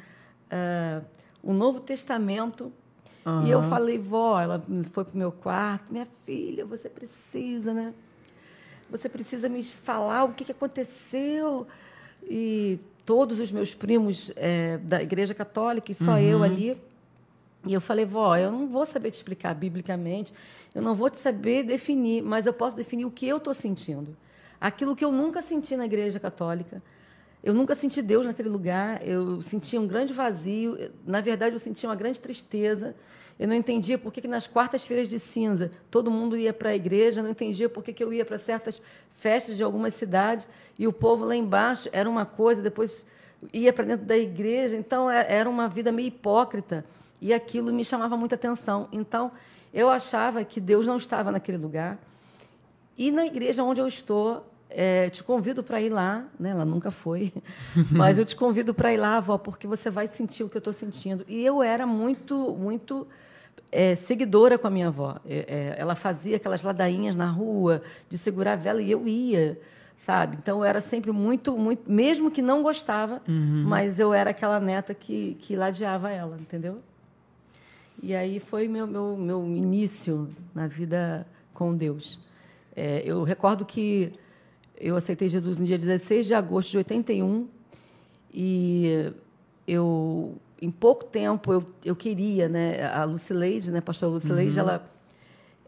uh, 0.52 1.04
um 1.42 1.52
Novo 1.52 1.80
Testamento. 1.80 2.72
Uhum. 3.24 3.46
E 3.46 3.50
eu 3.50 3.62
falei, 3.62 3.98
vó, 3.98 4.40
ela 4.40 4.62
foi 4.92 5.04
para 5.04 5.14
o 5.14 5.18
meu 5.18 5.32
quarto, 5.32 5.92
minha 5.92 6.06
filha, 6.26 6.64
você 6.64 6.88
precisa, 6.88 7.72
né? 7.72 7.94
Você 8.90 9.08
precisa 9.08 9.48
me 9.48 9.62
falar 9.62 10.24
o 10.24 10.34
que, 10.34 10.44
que 10.44 10.52
aconteceu. 10.52 11.66
E 12.24 12.78
todos 13.04 13.40
os 13.40 13.50
meus 13.50 13.74
primos 13.74 14.30
é, 14.36 14.78
da 14.78 15.02
Igreja 15.02 15.34
Católica, 15.34 15.90
e 15.90 15.94
só 15.94 16.12
uhum. 16.12 16.18
eu 16.18 16.42
ali. 16.42 16.76
E 17.64 17.72
eu 17.72 17.80
falei, 17.80 18.04
vó, 18.04 18.36
eu 18.36 18.50
não 18.50 18.66
vou 18.66 18.84
saber 18.84 19.10
te 19.12 19.14
explicar 19.14 19.54
biblicamente, 19.54 20.32
eu 20.74 20.82
não 20.82 20.94
vou 20.94 21.08
te 21.08 21.18
saber 21.18 21.62
definir, 21.62 22.22
mas 22.22 22.44
eu 22.44 22.52
posso 22.52 22.76
definir 22.76 23.04
o 23.04 23.10
que 23.10 23.26
eu 23.26 23.36
estou 23.36 23.54
sentindo. 23.54 24.16
Aquilo 24.60 24.96
que 24.96 25.04
eu 25.04 25.12
nunca 25.12 25.40
senti 25.42 25.76
na 25.76 25.86
Igreja 25.86 26.18
Católica, 26.18 26.82
eu 27.42 27.52
nunca 27.52 27.74
senti 27.74 28.00
Deus 28.00 28.24
naquele 28.24 28.48
lugar, 28.48 29.06
eu 29.06 29.42
sentia 29.42 29.80
um 29.80 29.86
grande 29.86 30.12
vazio, 30.12 30.78
na 31.04 31.20
verdade, 31.20 31.54
eu 31.56 31.58
sentia 31.58 31.88
uma 31.88 31.96
grande 31.96 32.20
tristeza. 32.20 32.94
Eu 33.38 33.48
não 33.48 33.54
entendia 33.54 33.98
por 33.98 34.12
que, 34.12 34.20
que 34.20 34.28
nas 34.28 34.46
quartas-feiras 34.46 35.08
de 35.08 35.18
cinza 35.18 35.72
todo 35.90 36.10
mundo 36.10 36.36
ia 36.36 36.52
para 36.52 36.70
a 36.70 36.74
igreja, 36.74 37.18
eu 37.18 37.24
não 37.24 37.30
entendia 37.30 37.68
por 37.68 37.82
que, 37.82 37.92
que 37.92 38.04
eu 38.04 38.12
ia 38.12 38.24
para 38.24 38.38
certas 38.38 38.80
festas 39.18 39.56
de 39.56 39.64
algumas 39.64 39.94
cidades 39.94 40.48
e 40.78 40.86
o 40.86 40.92
povo 40.92 41.24
lá 41.24 41.34
embaixo 41.34 41.88
era 41.92 42.08
uma 42.08 42.24
coisa, 42.24 42.62
depois 42.62 43.04
ia 43.52 43.72
para 43.72 43.84
dentro 43.84 44.06
da 44.06 44.16
igreja. 44.16 44.76
Então, 44.76 45.10
é, 45.10 45.26
era 45.28 45.50
uma 45.50 45.68
vida 45.68 45.90
meio 45.90 46.08
hipócrita 46.08 46.84
e 47.20 47.34
aquilo 47.34 47.72
me 47.72 47.84
chamava 47.84 48.16
muita 48.16 48.36
atenção. 48.36 48.88
Então, 48.92 49.32
eu 49.74 49.88
achava 49.88 50.44
que 50.44 50.60
Deus 50.60 50.86
não 50.86 50.96
estava 50.96 51.32
naquele 51.32 51.58
lugar. 51.58 51.98
E 52.96 53.10
na 53.10 53.26
igreja 53.26 53.64
onde 53.64 53.80
eu 53.80 53.86
estou, 53.88 54.46
é, 54.74 55.10
te 55.10 55.22
convido 55.22 55.62
para 55.62 55.80
ir 55.80 55.88
lá, 55.88 56.24
né? 56.38 56.50
Ela 56.50 56.64
nunca 56.64 56.90
foi, 56.90 57.32
mas 57.90 58.18
eu 58.18 58.24
te 58.24 58.34
convido 58.34 58.74
para 58.74 58.92
ir 58.92 58.96
lá, 58.96 59.16
avó, 59.16 59.38
porque 59.38 59.66
você 59.66 59.90
vai 59.90 60.06
sentir 60.06 60.44
o 60.44 60.48
que 60.48 60.56
eu 60.56 60.60
estou 60.60 60.72
sentindo. 60.72 61.24
E 61.28 61.44
eu 61.44 61.62
era 61.62 61.86
muito, 61.86 62.56
muito 62.58 63.06
é, 63.70 63.94
seguidora 63.94 64.58
com 64.58 64.66
a 64.66 64.70
minha 64.70 64.88
avó. 64.88 65.16
É, 65.26 65.44
é, 65.48 65.74
ela 65.78 65.94
fazia 65.94 66.36
aquelas 66.36 66.62
ladainhas 66.62 67.16
na 67.16 67.30
rua 67.30 67.82
de 68.08 68.18
segurar 68.18 68.52
a 68.52 68.56
vela 68.56 68.82
e 68.82 68.90
eu 68.90 69.06
ia, 69.08 69.58
sabe? 69.96 70.36
Então 70.40 70.58
eu 70.58 70.64
era 70.64 70.80
sempre 70.80 71.12
muito, 71.12 71.56
muito, 71.56 71.90
mesmo 71.90 72.30
que 72.30 72.42
não 72.42 72.62
gostava, 72.62 73.22
uhum. 73.26 73.64
mas 73.66 73.98
eu 73.98 74.12
era 74.12 74.30
aquela 74.30 74.60
neta 74.60 74.94
que, 74.94 75.36
que 75.40 75.56
ladeava 75.56 76.10
ela, 76.10 76.36
entendeu? 76.38 76.80
E 78.02 78.14
aí 78.14 78.40
foi 78.40 78.68
meu, 78.68 78.86
meu, 78.86 79.16
meu 79.16 79.46
início 79.46 80.28
na 80.54 80.66
vida 80.66 81.26
com 81.54 81.74
Deus. 81.74 82.20
É, 82.74 83.02
eu 83.04 83.22
recordo 83.22 83.64
que 83.64 84.12
eu 84.82 84.96
aceitei 84.96 85.28
Jesus 85.28 85.56
no 85.58 85.64
dia 85.64 85.78
16 85.78 86.26
de 86.26 86.34
agosto 86.34 86.72
de 86.72 86.78
81 86.78 87.46
e 88.34 89.12
eu 89.66 90.34
em 90.60 90.70
pouco 90.70 91.04
tempo 91.04 91.52
eu, 91.52 91.64
eu 91.84 91.94
queria, 91.96 92.48
né, 92.48 92.84
a 92.92 93.04
Lucileide, 93.04 93.70
né, 93.70 93.78
a 93.78 93.82
pastora 93.82 94.12
Lucileide, 94.12 94.58
uhum. 94.58 94.68
ela 94.68 94.92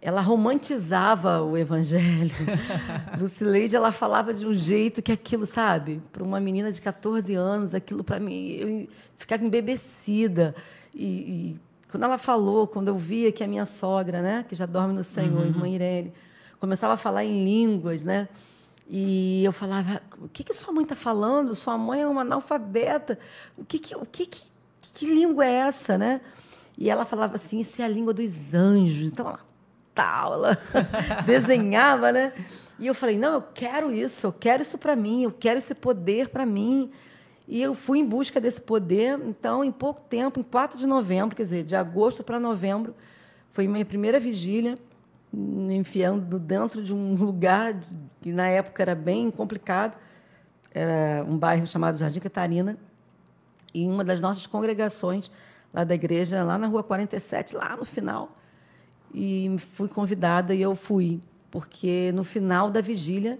ela 0.02 0.20
romantizava 0.20 1.40
o 1.40 1.56
evangelho. 1.56 2.30
Lucileide, 3.18 3.74
ela 3.74 3.90
falava 3.90 4.34
de 4.34 4.46
um 4.46 4.52
jeito 4.52 5.00
que 5.00 5.10
aquilo, 5.10 5.46
sabe, 5.46 6.02
para 6.12 6.22
uma 6.22 6.38
menina 6.38 6.70
de 6.70 6.78
14 6.78 7.34
anos, 7.34 7.74
aquilo 7.74 8.04
para 8.04 8.20
mim, 8.20 8.50
eu 8.50 8.88
ficava 9.14 9.42
embebecida. 9.42 10.54
E, 10.94 11.06
e, 11.06 11.60
quando 11.90 12.02
ela 12.02 12.18
falou, 12.18 12.66
quando 12.66 12.88
eu 12.88 12.98
via 12.98 13.32
que 13.32 13.42
a 13.42 13.46
minha 13.48 13.64
sogra, 13.64 14.20
né, 14.20 14.44
que 14.46 14.54
já 14.54 14.66
dorme 14.66 14.92
no 14.92 15.02
Senhor, 15.02 15.40
uhum. 15.40 15.46
irmã 15.46 15.68
Irene, 15.70 16.12
começava 16.60 16.92
a 16.92 16.98
falar 16.98 17.24
em 17.24 17.42
línguas, 17.42 18.02
né? 18.02 18.28
E 18.88 19.42
eu 19.44 19.52
falava, 19.52 20.02
o 20.18 20.28
que, 20.28 20.44
que 20.44 20.52
sua 20.52 20.72
mãe 20.72 20.82
está 20.82 20.94
falando? 20.94 21.54
Sua 21.54 21.78
mãe 21.78 22.02
é 22.02 22.06
uma 22.06 22.20
analfabeta. 22.20 23.18
O 23.56 23.64
que, 23.64 23.78
que, 23.78 23.96
o 23.96 24.04
que, 24.04 24.26
que, 24.26 24.42
que 24.80 25.06
língua 25.06 25.46
é 25.46 25.52
essa, 25.52 25.96
né? 25.96 26.20
E 26.76 26.90
ela 26.90 27.04
falava 27.06 27.36
assim, 27.36 27.60
isso 27.60 27.80
é 27.80 27.84
a 27.84 27.88
língua 27.88 28.12
dos 28.12 28.52
anjos. 28.52 29.06
Então, 29.06 29.26
ela, 29.26 29.40
tal, 29.94 30.34
ela 30.34 30.58
desenhava, 31.24 32.12
né? 32.12 32.32
E 32.78 32.86
eu 32.86 32.94
falei, 32.94 33.16
não, 33.16 33.34
eu 33.34 33.42
quero 33.42 33.90
isso, 33.90 34.26
eu 34.26 34.32
quero 34.32 34.62
isso 34.62 34.76
para 34.76 34.96
mim, 34.96 35.22
eu 35.22 35.32
quero 35.32 35.58
esse 35.58 35.74
poder 35.74 36.28
para 36.28 36.44
mim. 36.44 36.90
E 37.46 37.62
eu 37.62 37.74
fui 37.74 38.00
em 38.00 38.04
busca 38.04 38.40
desse 38.40 38.60
poder. 38.60 39.18
Então, 39.24 39.64
em 39.64 39.72
pouco 39.72 40.02
tempo, 40.02 40.40
em 40.40 40.42
4 40.42 40.78
de 40.78 40.86
novembro, 40.86 41.36
quer 41.36 41.44
dizer, 41.44 41.64
de 41.64 41.76
agosto 41.76 42.22
para 42.22 42.38
novembro, 42.38 42.94
foi 43.52 43.66
minha 43.66 43.84
primeira 43.84 44.20
vigília 44.20 44.78
enfiando 45.70 46.38
dentro 46.38 46.82
de 46.82 46.92
um 46.92 47.14
lugar 47.18 47.74
que 48.20 48.32
na 48.32 48.48
época 48.48 48.82
era 48.82 48.94
bem 48.94 49.30
complicado. 49.30 49.96
Era 50.72 51.24
um 51.24 51.36
bairro 51.36 51.66
chamado 51.66 51.96
Jardim 51.98 52.20
Catarina. 52.20 52.76
E 53.72 53.86
uma 53.86 54.04
das 54.04 54.20
nossas 54.20 54.46
congregações 54.46 55.30
lá 55.72 55.82
da 55.82 55.94
igreja, 55.94 56.44
lá 56.44 56.56
na 56.56 56.68
rua 56.68 56.82
47, 56.82 57.56
lá 57.56 57.76
no 57.76 57.84
final. 57.84 58.36
E 59.12 59.54
fui 59.72 59.88
convidada 59.88 60.54
e 60.54 60.62
eu 60.62 60.74
fui, 60.74 61.20
porque 61.50 62.12
no 62.14 62.22
final 62.22 62.70
da 62.70 62.80
vigília 62.80 63.38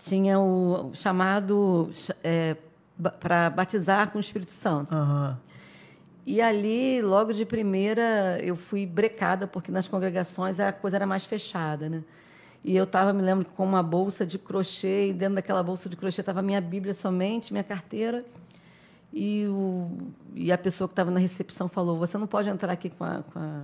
tinha 0.00 0.38
o 0.38 0.92
chamado 0.94 1.90
é, 2.22 2.56
para 3.18 3.50
batizar 3.50 4.10
com 4.10 4.18
o 4.18 4.20
Espírito 4.20 4.52
Santo. 4.52 4.94
Uhum. 4.94 5.36
E 6.26 6.40
ali, 6.40 7.02
logo 7.02 7.34
de 7.34 7.44
primeira, 7.44 8.38
eu 8.42 8.56
fui 8.56 8.86
brecada, 8.86 9.46
porque 9.46 9.70
nas 9.70 9.86
congregações 9.86 10.58
a 10.58 10.72
coisa 10.72 10.96
era 10.96 11.06
mais 11.06 11.26
fechada, 11.26 11.88
né? 11.88 12.02
E 12.64 12.74
eu 12.74 12.84
estava, 12.84 13.12
me 13.12 13.20
lembro, 13.20 13.44
com 13.44 13.62
uma 13.62 13.82
bolsa 13.82 14.24
de 14.24 14.38
crochê, 14.38 15.08
e 15.08 15.12
dentro 15.12 15.34
daquela 15.34 15.62
bolsa 15.62 15.86
de 15.86 15.96
crochê 15.96 16.22
estava 16.22 16.40
minha 16.40 16.62
Bíblia 16.62 16.94
somente, 16.94 17.52
minha 17.52 17.62
carteira. 17.62 18.24
E, 19.12 19.46
o, 19.48 19.90
e 20.34 20.50
a 20.50 20.56
pessoa 20.56 20.88
que 20.88 20.92
estava 20.92 21.10
na 21.10 21.20
recepção 21.20 21.68
falou: 21.68 21.98
Você 21.98 22.16
não 22.16 22.26
pode 22.26 22.48
entrar 22.48 22.72
aqui 22.72 22.88
com 22.88 23.04
a, 23.04 23.22
com 23.22 23.38
a, 23.38 23.62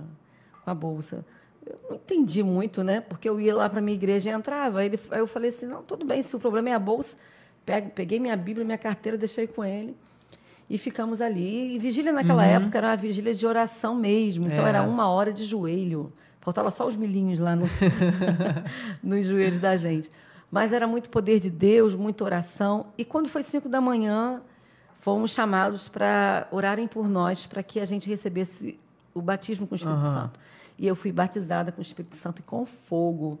com 0.63 0.69
a 0.69 0.75
bolsa. 0.75 1.25
Eu 1.65 1.79
não 1.89 1.95
entendi 1.95 2.43
muito, 2.43 2.83
né? 2.83 3.01
Porque 3.01 3.27
eu 3.27 3.41
ia 3.41 3.55
lá 3.55 3.67
para 3.67 3.79
a 3.79 3.81
minha 3.81 3.95
igreja 3.95 4.29
e 4.29 4.33
entrava. 4.33 4.85
Ele, 4.85 4.99
aí 5.09 5.19
eu 5.19 5.27
falei 5.27 5.49
assim: 5.49 5.65
Não, 5.65 5.81
tudo 5.81 6.05
bem, 6.05 6.21
se 6.21 6.35
o 6.35 6.39
problema 6.39 6.69
é 6.69 6.73
a 6.73 6.79
bolsa, 6.79 7.17
peguei 7.95 8.19
minha 8.19 8.37
Bíblia, 8.37 8.63
minha 8.63 8.77
carteira, 8.77 9.17
deixei 9.17 9.47
com 9.47 9.65
ele 9.65 9.97
e 10.69 10.77
ficamos 10.77 11.21
ali. 11.21 11.75
E 11.75 11.79
vigília 11.79 12.11
naquela 12.11 12.43
uhum. 12.43 12.49
época 12.49 12.77
era 12.77 12.87
uma 12.87 12.97
vigília 12.97 13.35
de 13.35 13.45
oração 13.45 13.95
mesmo. 13.95 14.45
Então 14.45 14.65
é. 14.65 14.69
era 14.69 14.83
uma 14.83 15.09
hora 15.09 15.33
de 15.33 15.43
joelho. 15.43 16.11
Faltava 16.39 16.71
só 16.71 16.87
os 16.87 16.95
milhinhos 16.95 17.39
lá 17.39 17.55
no, 17.55 17.65
nos 19.03 19.25
joelhos 19.25 19.59
da 19.59 19.77
gente. 19.77 20.11
Mas 20.49 20.73
era 20.73 20.87
muito 20.87 21.09
poder 21.09 21.39
de 21.39 21.49
Deus, 21.49 21.93
muita 21.93 22.23
oração. 22.23 22.87
E 22.97 23.05
quando 23.05 23.29
foi 23.29 23.43
cinco 23.43 23.69
da 23.69 23.79
manhã, 23.79 24.41
fomos 24.95 25.31
chamados 25.31 25.87
para 25.87 26.47
orarem 26.51 26.87
por 26.87 27.07
nós, 27.07 27.45
para 27.45 27.63
que 27.63 27.79
a 27.79 27.85
gente 27.85 28.09
recebesse 28.09 28.79
o 29.13 29.21
batismo 29.21 29.67
com 29.67 29.75
o 29.75 29.77
Espírito 29.77 29.99
uhum. 29.99 30.13
Santo. 30.13 30.39
E 30.77 30.87
eu 30.87 30.95
fui 30.95 31.11
batizada 31.11 31.71
com 31.71 31.79
o 31.79 31.81
Espírito 31.81 32.15
Santo 32.15 32.39
e 32.39 32.43
com 32.43 32.65
fogo. 32.65 33.39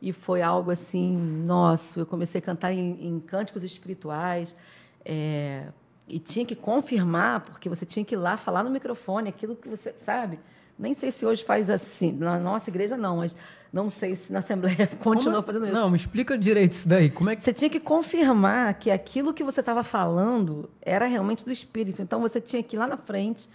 E 0.00 0.12
foi 0.12 0.42
algo 0.42 0.70
assim, 0.70 1.16
nosso. 1.16 2.00
Eu 2.00 2.06
comecei 2.06 2.38
a 2.38 2.42
cantar 2.42 2.72
em, 2.72 3.06
em 3.06 3.20
cânticos 3.20 3.62
espirituais. 3.62 4.56
É, 5.04 5.68
e 6.08 6.18
tinha 6.18 6.44
que 6.44 6.54
confirmar, 6.54 7.40
porque 7.40 7.68
você 7.68 7.84
tinha 7.84 8.04
que 8.04 8.14
ir 8.14 8.18
lá 8.18 8.36
falar 8.36 8.62
no 8.64 8.70
microfone 8.70 9.28
aquilo 9.28 9.54
que 9.54 9.68
você 9.68 9.94
sabe. 9.96 10.38
Nem 10.78 10.94
sei 10.94 11.10
se 11.10 11.26
hoje 11.26 11.44
faz 11.44 11.68
assim. 11.68 12.12
Na 12.12 12.38
nossa 12.38 12.70
igreja, 12.70 12.96
não, 12.96 13.18
mas 13.18 13.36
não 13.72 13.90
sei 13.90 14.14
se 14.14 14.32
na 14.32 14.38
Assembleia 14.38 14.86
continua 15.02 15.42
fazendo 15.42 15.66
isso. 15.66 15.74
Não, 15.74 15.90
me 15.90 15.96
explica 15.96 16.38
direito 16.38 16.72
isso 16.72 16.88
daí. 16.88 17.10
Como 17.10 17.28
é 17.28 17.36
que... 17.36 17.42
Você 17.42 17.52
tinha 17.52 17.68
que 17.68 17.80
confirmar 17.80 18.74
que 18.74 18.90
aquilo 18.90 19.34
que 19.34 19.42
você 19.42 19.60
estava 19.60 19.82
falando 19.82 20.70
era 20.80 21.06
realmente 21.06 21.44
do 21.44 21.50
Espírito. 21.50 22.00
Então 22.00 22.20
você 22.20 22.40
tinha 22.40 22.62
que 22.62 22.76
ir 22.76 22.78
lá 22.78 22.86
na 22.86 22.96
frente 22.96 23.48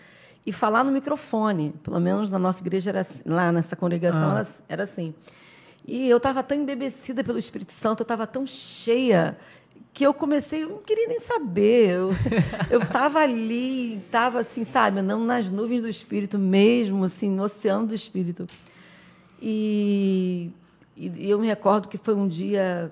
e 0.45 0.51
falar 0.51 0.83
no 0.83 0.91
microfone. 0.91 1.73
Pelo 1.81 1.99
menos 1.99 2.29
na 2.29 2.37
nossa 2.37 2.61
igreja, 2.61 2.91
era 2.91 2.99
assim, 2.99 3.23
lá 3.25 3.51
nessa 3.51 3.75
congregação, 3.75 4.31
ah. 4.31 4.45
era 4.67 4.83
assim. 4.83 5.15
E 5.87 6.09
eu 6.09 6.17
estava 6.17 6.43
tão 6.43 6.57
embebecida 6.57 7.23
pelo 7.23 7.37
Espírito 7.37 7.73
Santo, 7.73 8.01
eu 8.01 8.05
estava 8.05 8.25
tão 8.27 8.45
cheia 8.45 9.37
que 9.93 10.03
eu 10.03 10.13
comecei, 10.13 10.63
eu 10.63 10.69
não 10.69 10.77
queria 10.79 11.07
nem 11.07 11.19
saber. 11.19 11.91
Eu 12.69 12.81
estava 12.81 13.19
ali, 13.19 13.97
estava 13.97 14.39
assim, 14.39 14.63
sabe, 14.63 14.99
andando 14.99 15.23
nas 15.23 15.45
nuvens 15.45 15.81
do 15.81 15.87
Espírito 15.87 16.39
mesmo, 16.39 17.03
assim, 17.03 17.29
no 17.29 17.43
oceano 17.43 17.87
do 17.87 17.93
Espírito. 17.93 18.47
E, 19.41 20.51
e 20.97 21.29
eu 21.29 21.37
me 21.39 21.45
recordo 21.45 21.87
que 21.87 21.97
foi 21.97 22.15
um 22.15 22.27
dia 22.27 22.91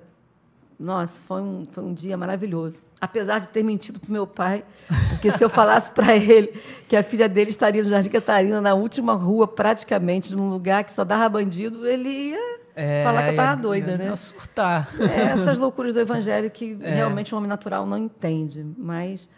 nossa, 0.81 1.21
foi 1.27 1.41
um, 1.41 1.67
foi 1.71 1.83
um 1.83 1.93
dia 1.93 2.17
maravilhoso. 2.17 2.81
Apesar 2.99 3.39
de 3.39 3.47
ter 3.49 3.63
mentido 3.63 3.99
para 3.99 4.11
meu 4.11 4.25
pai, 4.25 4.65
porque 5.09 5.31
se 5.31 5.43
eu 5.43 5.49
falasse 5.49 5.91
para 5.91 6.15
ele 6.17 6.59
que 6.87 6.95
a 6.95 7.03
filha 7.03 7.29
dele 7.29 7.51
estaria 7.51 7.83
no 7.83 7.89
Jardim 7.89 8.09
Catarina, 8.09 8.59
na 8.59 8.73
última 8.73 9.13
rua, 9.13 9.47
praticamente, 9.47 10.33
num 10.33 10.49
lugar 10.49 10.83
que 10.83 10.91
só 10.91 11.03
dava 11.03 11.29
bandido, 11.29 11.87
ele 11.87 12.09
ia 12.09 12.60
é, 12.75 13.03
falar 13.03 13.23
que 13.23 13.27
eu 13.29 13.31
estava 13.31 13.61
doida, 13.61 13.97
né? 13.97 14.15
surtar. 14.15 14.89
É, 14.99 15.33
essas 15.33 15.57
loucuras 15.57 15.93
do 15.93 15.99
evangelho 15.99 16.49
que 16.49 16.77
é. 16.81 16.95
realmente 16.95 17.33
o 17.33 17.37
homem 17.37 17.49
natural 17.49 17.85
não 17.85 17.97
entende. 17.97 18.65
Mas 18.77 19.29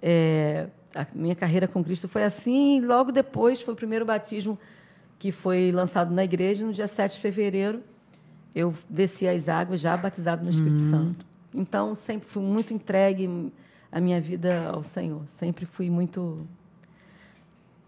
é, 0.00 0.66
a 0.94 1.06
minha 1.14 1.34
carreira 1.34 1.68
com 1.68 1.82
Cristo 1.82 2.08
foi 2.08 2.24
assim, 2.24 2.80
logo 2.80 3.12
depois 3.12 3.60
foi 3.60 3.74
o 3.74 3.76
primeiro 3.76 4.04
batismo 4.04 4.58
que 5.18 5.30
foi 5.30 5.70
lançado 5.70 6.12
na 6.12 6.24
igreja, 6.24 6.64
no 6.64 6.72
dia 6.72 6.88
7 6.88 7.14
de 7.14 7.20
fevereiro 7.20 7.82
eu 8.54 8.74
desci 8.88 9.26
as 9.26 9.48
águas 9.48 9.80
já 9.80 9.96
batizado 9.96 10.44
no 10.44 10.50
Espírito 10.50 10.82
uhum. 10.82 10.90
Santo. 10.90 11.26
Então, 11.54 11.94
sempre 11.94 12.28
fui 12.28 12.42
muito 12.42 12.72
entregue 12.72 13.52
a 13.90 14.00
minha 14.00 14.20
vida 14.20 14.68
ao 14.68 14.82
Senhor. 14.82 15.22
Sempre 15.26 15.64
fui 15.64 15.90
muito. 15.90 16.46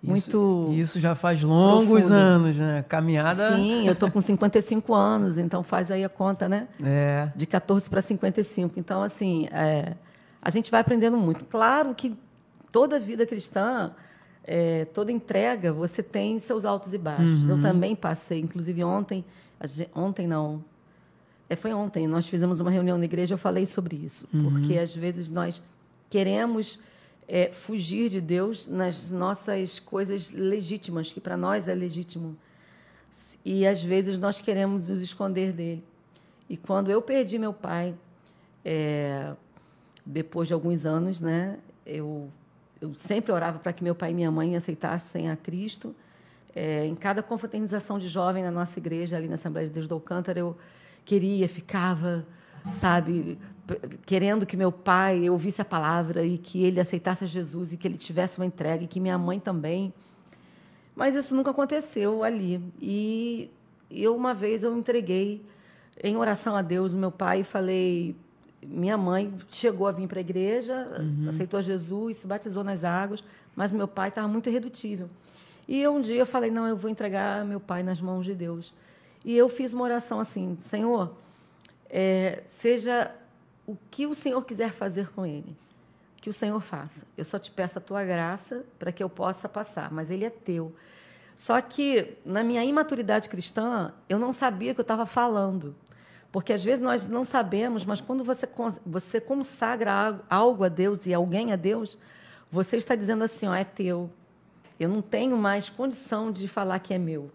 Muito. 0.05 0.69
Isso, 0.71 0.73
isso 0.73 1.01
já 1.01 1.15
faz 1.15 1.43
longos 1.43 2.01
profundo. 2.01 2.15
anos, 2.15 2.57
né? 2.57 2.85
Caminhada. 2.89 3.57
Sim, 3.57 3.87
eu 3.87 3.93
estou 3.93 4.11
com 4.11 4.21
55 4.21 4.93
anos, 4.95 5.39
então 5.39 5.63
faz 5.63 5.91
aí 5.91 6.05
a 6.05 6.09
conta, 6.09 6.49
né? 6.49 6.69
É. 6.83 7.29
De 7.35 7.47
14 7.47 7.89
para 7.89 8.01
55. 8.01 8.79
Então, 8.79 9.03
assim, 9.03 9.49
é, 9.51 9.95
a 10.43 10.51
gente 10.51 10.71
vai 10.71 10.81
aprendendo 10.81 11.17
muito. 11.17 11.45
Claro 11.45 11.95
que 11.95 12.17
toda 12.71 13.01
vida 13.01 13.25
cristã, 13.27 13.93
é, 14.45 14.85
toda 14.87 15.11
entrega, 15.11 15.73
você 15.73 16.03
tem 16.03 16.39
seus 16.39 16.65
altos 16.65 16.93
e 16.93 16.99
baixos. 16.99 17.45
Uhum. 17.45 17.57
Eu 17.57 17.63
também 17.63 17.97
passei, 17.97 18.41
inclusive 18.41 18.85
ontem 18.85 19.25
Gente, 19.67 19.91
ontem 19.95 20.27
não. 20.27 20.65
É, 21.49 21.57
foi 21.57 21.73
ontem, 21.73 22.07
nós 22.07 22.27
fizemos 22.27 22.61
uma 22.61 22.71
reunião 22.71 22.97
na 22.97 23.05
igreja, 23.05 23.35
eu 23.35 23.39
falei 23.39 23.67
sobre 23.67 23.97
isso. 23.97 24.27
Uhum. 24.33 24.51
Porque 24.51 24.79
às 24.79 24.95
vezes 24.95 25.29
nós 25.29 25.63
queremos 26.09 26.79
é, 27.27 27.51
fugir 27.51 28.11
de 28.11 28.21
Deus 28.21 28.67
nas 28.67 29.11
nossas 29.11 29.79
coisas 29.79 30.31
legítimas, 30.31 31.13
que 31.13 31.21
para 31.21 31.37
nós 31.37 31.69
é 31.69 31.75
legítimo. 31.75 32.37
E 33.45 33.67
às 33.67 33.83
vezes 33.83 34.19
nós 34.19 34.41
queremos 34.41 34.89
nos 34.89 35.01
esconder 35.01 35.53
dele. 35.53 35.85
E 36.49 36.57
quando 36.57 36.91
eu 36.91 37.01
perdi 37.01 37.39
meu 37.39 37.53
pai, 37.53 37.95
é, 38.65 39.33
depois 40.05 40.49
de 40.49 40.55
alguns 40.55 40.85
anos, 40.85 41.21
né, 41.21 41.59
eu, 41.87 42.31
eu 42.81 42.95
sempre 42.95 43.33
orava 43.33 43.59
para 43.59 43.73
que 43.73 43.83
meu 43.83 43.95
pai 43.95 44.11
e 44.11 44.15
minha 44.15 44.31
mãe 44.31 44.57
aceitassem 44.57 45.31
a 45.31 45.37
Cristo. 45.37 45.95
É, 46.55 46.87
em 46.87 46.95
cada 46.95 47.23
confraternização 47.23 47.99
de 47.99 48.07
jovem 48.07 48.43
na 48.45 48.51
nossa 48.51 48.79
igreja, 48.79 49.17
ali 49.17 49.27
na 49.27 49.35
Assembleia 49.35 49.67
de 49.67 49.75
Deus 49.75 49.89
do 49.89 49.95
Alcântara, 49.95 50.39
eu 50.39 50.57
queria, 51.05 51.49
ficava, 51.49 52.25
sabe, 52.73 53.39
querendo 54.05 54.45
que 54.45 54.57
meu 54.57 54.71
pai 54.71 55.29
ouvisse 55.29 55.63
a 55.63 55.65
palavra 55.65 56.25
e 56.25 56.37
que 56.37 56.63
ele 56.65 56.81
aceitasse 56.81 57.27
Jesus 57.27 57.73
e 57.73 57.77
que 57.77 57.89
ele 57.89 57.97
tivesse 57.97 58.39
uma 58.39 58.47
entrega 58.47 58.85
e 58.85 58.87
que 58.87 59.01
minha 59.01 59.17
mãe 59.17 59.41
também. 59.41 59.93
Mas 60.95 61.15
isso 61.15 61.35
nunca 61.35 61.51
aconteceu 61.51 62.23
ali. 62.23 62.63
E 62.81 63.51
eu 63.91 64.15
uma 64.15 64.35
vez 64.35 64.63
eu 64.63 64.77
entreguei 64.77 65.45
em 66.03 66.17
oração 66.17 66.57
a 66.57 66.63
Deus 66.63 66.93
meu 66.93 67.11
pai 67.11 67.41
e 67.41 67.45
falei, 67.45 68.17
minha 68.63 68.97
mãe 68.97 69.33
chegou 69.51 69.87
a 69.87 69.93
vir 69.93 70.09
para 70.09 70.19
a 70.19 70.21
igreja, 70.21 70.89
uhum. 70.99 71.29
aceitou 71.29 71.61
Jesus, 71.63 72.19
se 72.19 72.27
batizou 72.27 72.65
nas 72.65 72.85
águas, 72.85 73.23
mas 73.55 73.73
meu 73.73 73.89
pai 73.89 74.09
estava 74.09 74.29
muito 74.29 74.49
irredutível. 74.49 75.09
E 75.67 75.87
um 75.89 76.01
dia 76.01 76.17
eu 76.17 76.27
falei: 76.27 76.51
não, 76.51 76.67
eu 76.67 76.77
vou 76.77 76.91
entregar 76.91 77.45
meu 77.45 77.61
pai 77.61 77.83
nas 77.83 78.01
mãos 78.01 78.25
de 78.25 78.35
Deus. 78.35 78.73
E 79.25 79.37
eu 79.37 79.49
fiz 79.49 79.73
uma 79.73 79.85
oração 79.85 80.21
assim: 80.21 80.57
Senhor, 80.61 81.15
é, 81.89 82.43
seja 82.47 83.11
o 83.67 83.77
que 83.91 84.07
o 84.07 84.15
Senhor 84.15 84.43
quiser 84.45 84.73
fazer 84.73 85.11
com 85.13 85.25
ele, 85.25 85.57
que 86.21 86.31
o 86.31 86.33
Senhor 86.33 86.61
faça. 86.61 87.07
Eu 87.17 87.25
só 87.25 87.39
te 87.39 87.51
peço 87.51 87.79
a 87.79 87.81
tua 87.81 88.05
graça 88.05 88.65
para 88.79 88.93
que 88.93 89.03
eu 89.03 89.09
possa 89.09 89.49
passar, 89.49 89.91
mas 89.91 90.11
ele 90.11 90.25
é 90.25 90.31
teu. 90.31 90.75
Só 91.37 91.61
que, 91.61 92.17
na 92.25 92.45
minha 92.45 92.65
imaturidade 92.65 93.29
cristã, 93.29 93.93
eu 94.09 94.19
não 94.19 94.33
sabia 94.33 94.73
que 94.73 94.81
eu 94.81 94.85
estava 94.85 95.05
falando. 95.05 95.75
Porque 96.31 96.53
às 96.53 96.65
vezes 96.65 96.83
nós 96.83 97.07
não 97.07 97.25
sabemos, 97.25 97.85
mas 97.85 98.01
quando 98.01 98.25
você, 98.25 98.49
você 98.85 99.21
consagra 99.21 100.21
algo 100.29 100.65
a 100.65 100.69
Deus 100.69 101.07
e 101.07 101.15
alguém 101.15 101.53
a 101.53 101.57
Deus, 101.57 101.97
você 102.51 102.77
está 102.77 102.95
dizendo 102.95 103.23
assim: 103.23 103.47
ó, 103.47 103.55
é 103.55 103.65
teu, 103.65 104.11
eu 104.79 104.89
não 104.89 105.01
tenho 105.01 105.37
mais 105.37 105.69
condição 105.69 106.33
de 106.33 106.49
falar 106.49 106.79
que 106.81 106.93
é 106.93 106.99
meu. 106.99 107.31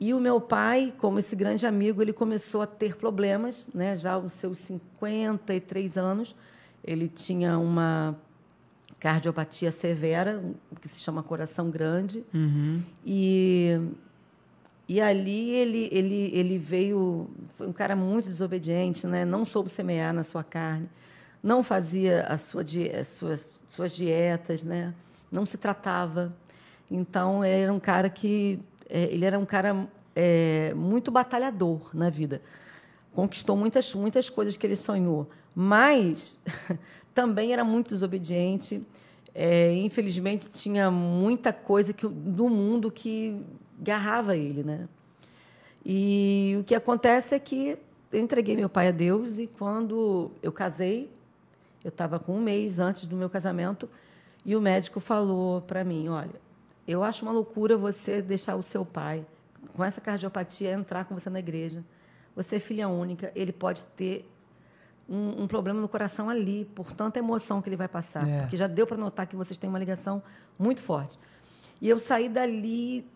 E 0.00 0.14
o 0.14 0.18
meu 0.18 0.40
pai, 0.40 0.92
como 0.96 1.18
esse 1.18 1.36
grande 1.36 1.66
amigo, 1.66 2.00
ele 2.00 2.12
começou 2.12 2.62
a 2.62 2.66
ter 2.66 2.96
problemas, 2.96 3.68
né? 3.74 3.96
já 3.96 4.14
aos 4.14 4.32
seus 4.32 4.58
53 4.58 5.98
anos. 5.98 6.34
Ele 6.82 7.06
tinha 7.06 7.58
uma 7.58 8.16
cardiopatia 8.98 9.70
severa, 9.70 10.42
o 10.72 10.76
que 10.80 10.88
se 10.88 11.00
chama 11.00 11.22
coração 11.22 11.70
grande. 11.70 12.24
Uhum. 12.32 12.82
E, 13.04 13.78
e 14.88 15.00
ali 15.00 15.50
ele, 15.50 15.88
ele, 15.92 16.30
ele 16.32 16.58
veio. 16.58 17.28
Foi 17.58 17.66
um 17.66 17.72
cara 17.72 17.94
muito 17.94 18.30
desobediente, 18.30 19.06
né? 19.06 19.26
não 19.26 19.44
soube 19.44 19.68
semear 19.68 20.14
na 20.14 20.24
sua 20.24 20.42
carne, 20.42 20.88
não 21.42 21.62
fazia 21.62 22.22
a 22.22 22.38
sua, 22.38 22.64
as 22.98 23.08
suas, 23.08 23.62
suas 23.68 23.94
dietas. 23.94 24.62
Né? 24.62 24.94
não 25.30 25.46
se 25.46 25.56
tratava. 25.56 26.32
Então, 26.90 27.44
era 27.44 27.72
um 27.72 27.80
cara 27.80 28.10
que. 28.10 28.58
É, 28.90 29.04
ele 29.04 29.24
era 29.24 29.38
um 29.38 29.46
cara 29.46 29.88
é, 30.14 30.74
muito 30.74 31.10
batalhador 31.10 31.90
na 31.94 32.10
vida. 32.10 32.42
Conquistou 33.14 33.56
muitas, 33.56 33.94
muitas 33.94 34.28
coisas 34.28 34.56
que 34.56 34.66
ele 34.66 34.76
sonhou, 34.76 35.28
mas 35.54 36.38
também 37.14 37.52
era 37.52 37.64
muito 37.64 37.90
desobediente. 37.90 38.84
É, 39.34 39.72
infelizmente, 39.74 40.48
tinha 40.48 40.90
muita 40.90 41.52
coisa 41.52 41.92
que, 41.92 42.06
do 42.06 42.48
mundo 42.48 42.90
que 42.90 43.40
garrava 43.78 44.36
ele. 44.36 44.64
Né? 44.64 44.88
E 45.84 46.56
o 46.60 46.64
que 46.64 46.74
acontece 46.74 47.34
é 47.34 47.38
que 47.38 47.78
eu 48.12 48.20
entreguei 48.20 48.56
meu 48.56 48.68
pai 48.68 48.88
a 48.88 48.92
Deus 48.92 49.38
e 49.38 49.46
quando 49.46 50.32
eu 50.42 50.50
casei, 50.50 51.08
eu 51.84 51.90
estava 51.90 52.18
com 52.18 52.36
um 52.36 52.40
mês 52.40 52.78
antes 52.78 53.06
do 53.06 53.16
meu 53.16 53.30
casamento, 53.30 53.88
e 54.44 54.56
o 54.56 54.60
médico 54.60 55.00
falou 55.00 55.60
para 55.62 55.84
mim: 55.84 56.08
olha, 56.08 56.40
eu 56.90 57.04
acho 57.04 57.24
uma 57.24 57.32
loucura 57.32 57.76
você 57.76 58.20
deixar 58.20 58.56
o 58.56 58.62
seu 58.62 58.84
pai 58.84 59.24
com 59.74 59.84
essa 59.84 60.00
cardiopatia 60.00 60.72
entrar 60.72 61.04
com 61.04 61.14
você 61.14 61.30
na 61.30 61.38
igreja. 61.38 61.84
Você 62.34 62.56
é 62.56 62.58
filha 62.58 62.88
única, 62.88 63.30
ele 63.34 63.52
pode 63.52 63.84
ter 63.96 64.28
um, 65.08 65.42
um 65.42 65.46
problema 65.46 65.80
no 65.80 65.88
coração 65.88 66.28
ali, 66.28 66.64
por 66.74 66.92
tanta 66.92 67.18
emoção 67.18 67.60
que 67.60 67.68
ele 67.68 67.76
vai 67.76 67.88
passar. 67.88 68.28
É. 68.28 68.40
Porque 68.42 68.56
já 68.56 68.66
deu 68.66 68.86
para 68.86 68.96
notar 68.96 69.26
que 69.26 69.36
vocês 69.36 69.58
têm 69.58 69.68
uma 69.68 69.78
ligação 69.78 70.22
muito 70.58 70.80
forte. 70.80 71.18
E 71.80 71.88
eu 71.88 71.98
saí 71.98 72.28
dali, 72.28 73.06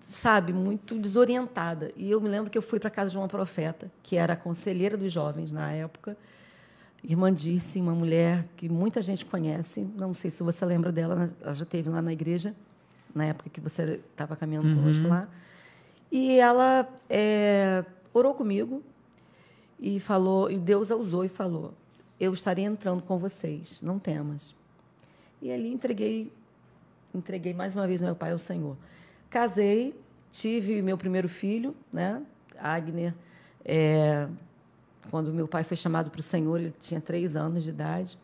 sabe, 0.00 0.52
muito 0.52 0.98
desorientada. 0.98 1.92
E 1.96 2.10
eu 2.10 2.20
me 2.20 2.28
lembro 2.28 2.50
que 2.50 2.58
eu 2.58 2.62
fui 2.62 2.78
para 2.78 2.90
casa 2.90 3.10
de 3.10 3.18
uma 3.18 3.28
profeta, 3.28 3.90
que 4.02 4.16
era 4.16 4.34
a 4.34 4.36
conselheira 4.36 4.96
dos 4.96 5.12
jovens 5.12 5.50
na 5.50 5.72
época, 5.72 6.16
Irmã 7.02 7.32
Dirce, 7.32 7.78
uma 7.80 7.94
mulher 7.94 8.46
que 8.56 8.66
muita 8.66 9.02
gente 9.02 9.26
conhece, 9.26 9.86
não 9.94 10.14
sei 10.14 10.30
se 10.30 10.42
você 10.42 10.64
lembra 10.64 10.90
dela, 10.90 11.30
ela 11.42 11.52
já 11.52 11.64
esteve 11.64 11.90
lá 11.90 12.00
na 12.00 12.12
igreja, 12.14 12.54
na 13.14 13.26
época 13.26 13.48
que 13.50 13.60
você 13.60 14.00
estava 14.10 14.36
caminhando 14.36 14.68
uhum. 14.68 14.76
conosco 14.76 15.06
lá. 15.06 15.28
E 16.10 16.38
ela 16.38 16.88
é, 17.08 17.84
orou 18.12 18.34
comigo 18.34 18.82
e 19.78 20.00
falou, 20.00 20.50
e 20.50 20.58
Deus 20.58 20.90
a 20.90 20.96
usou 20.96 21.24
e 21.24 21.28
falou: 21.28 21.74
Eu 22.18 22.32
estarei 22.32 22.64
entrando 22.64 23.02
com 23.02 23.18
vocês, 23.18 23.80
não 23.82 23.98
temas. 23.98 24.54
E 25.40 25.52
ali 25.52 25.72
entreguei, 25.72 26.32
entreguei 27.14 27.52
mais 27.52 27.76
uma 27.76 27.86
vez 27.86 28.00
meu 28.00 28.14
pai 28.14 28.32
ao 28.32 28.38
Senhor. 28.38 28.76
Casei, 29.28 29.94
tive 30.30 30.80
meu 30.82 30.96
primeiro 30.96 31.28
filho, 31.28 31.74
né? 31.92 32.22
Agner. 32.58 33.14
É, 33.64 34.28
quando 35.10 35.32
meu 35.32 35.46
pai 35.46 35.64
foi 35.64 35.76
chamado 35.76 36.10
para 36.10 36.20
o 36.20 36.22
Senhor, 36.22 36.58
ele 36.58 36.74
tinha 36.80 37.00
três 37.00 37.36
anos 37.36 37.64
de 37.64 37.70
idade. 37.70 38.18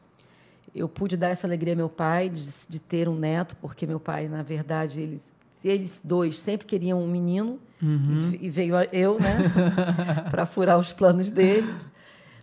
Eu 0.74 0.88
pude 0.88 1.16
dar 1.16 1.28
essa 1.28 1.46
alegria 1.46 1.72
ao 1.72 1.76
meu 1.76 1.88
pai 1.88 2.28
de, 2.28 2.46
de 2.68 2.80
ter 2.80 3.08
um 3.08 3.16
neto, 3.16 3.56
porque 3.56 3.86
meu 3.86 3.98
pai, 3.98 4.28
na 4.28 4.42
verdade, 4.42 5.00
eles, 5.00 5.34
eles 5.64 6.00
dois 6.02 6.38
sempre 6.38 6.66
queriam 6.66 7.02
um 7.02 7.08
menino, 7.08 7.58
uhum. 7.82 8.30
e, 8.40 8.46
e, 8.46 8.50
veio 8.50 8.74
eu, 8.92 9.18
né, 9.18 9.50
para 10.30 10.46
furar 10.46 10.78
os 10.78 10.92
planos 10.92 11.30
deles. 11.30 11.90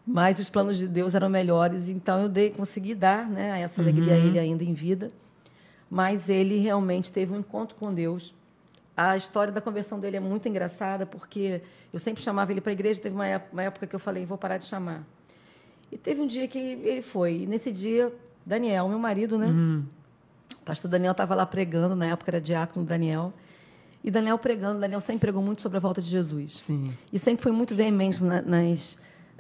Mas 0.06 0.40
os 0.40 0.50
planos 0.50 0.78
de 0.78 0.88
Deus 0.88 1.16
eram 1.16 1.30
melhores, 1.30 1.90
então 1.90 2.22
eu 2.22 2.30
dei, 2.30 2.50
consegui 2.50 2.96
dar 2.96 3.30
né, 3.30 3.62
essa 3.62 3.82
alegria 3.82 4.14
uhum. 4.14 4.22
a 4.22 4.26
ele 4.26 4.40
ainda 4.40 4.64
em 4.64 4.74
vida. 4.74 5.12
Mas 5.90 6.30
ele 6.30 6.58
realmente 6.58 7.12
teve 7.12 7.34
um 7.34 7.40
encontro 7.40 7.76
com 7.76 7.94
Deus 7.94 8.34
a 8.98 9.16
história 9.16 9.54
da 9.54 9.62
conversão 9.62 10.00
dele 10.00 10.18
é 10.18 10.20
muito 10.20 10.50
engraçada, 10.50 11.06
porque 11.06 11.62
eu 11.94 12.00
sempre 12.00 12.24
chamava 12.24 12.52
ele 12.52 12.60
para 12.60 12.72
a 12.72 12.74
igreja. 12.74 13.00
Teve 13.00 13.14
uma 13.14 13.28
época, 13.28 13.54
uma 13.54 13.62
época, 13.62 13.86
que 13.86 13.96
eu 13.96 14.00
falei, 14.00 14.26
vou 14.26 14.40
parar 14.40 14.58
de 14.58 14.66
chamar. 14.66 15.06
E 15.92 15.98
teve 15.98 16.22
um 16.22 16.28
dia 16.28 16.48
que 16.48 16.58
ele 16.58 17.02
foi. 17.02 17.42
E 17.42 17.48
nesse 17.48 17.72
dia, 17.72 18.14
Daniel, 18.46 18.88
meu 18.90 19.00
marido, 19.00 19.38
né? 19.38 19.48
Uhum. 19.48 19.86
O 20.54 20.66
pastor 20.66 20.90
Daniel 20.90 21.12
estava 21.12 21.36
lá 21.36 21.46
pregando, 21.46 21.96
na 21.96 22.08
época 22.08 22.32
era 22.32 22.42
diácono 22.42 22.86
Daniel. 22.86 23.34
E 24.04 24.12
Daniel 24.12 24.38
pregando, 24.38 24.80
Daniel 24.80 25.02
sempre 25.02 25.22
pregou 25.22 25.42
muito 25.42 25.62
sobre 25.62 25.78
a 25.78 25.82
volta 25.82 26.02
de 26.02 26.10
Jesus. 26.10 26.62
Sim. 26.62 26.94
E 27.12 27.20
sempre 27.20 27.44
foi 27.44 27.52
muito 27.52 27.76
veemente 27.76 28.24
na, 28.24 28.42
nas, 28.42 28.98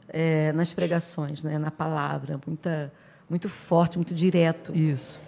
é, 0.09 0.51
nas 0.53 0.73
pregações, 0.73 1.43
né? 1.43 1.57
na 1.57 1.71
palavra, 1.71 2.39
muita, 2.45 2.91
muito 3.29 3.47
forte, 3.47 3.97
muito 3.97 4.13
direto. 4.13 4.75
Isso. 4.75 5.21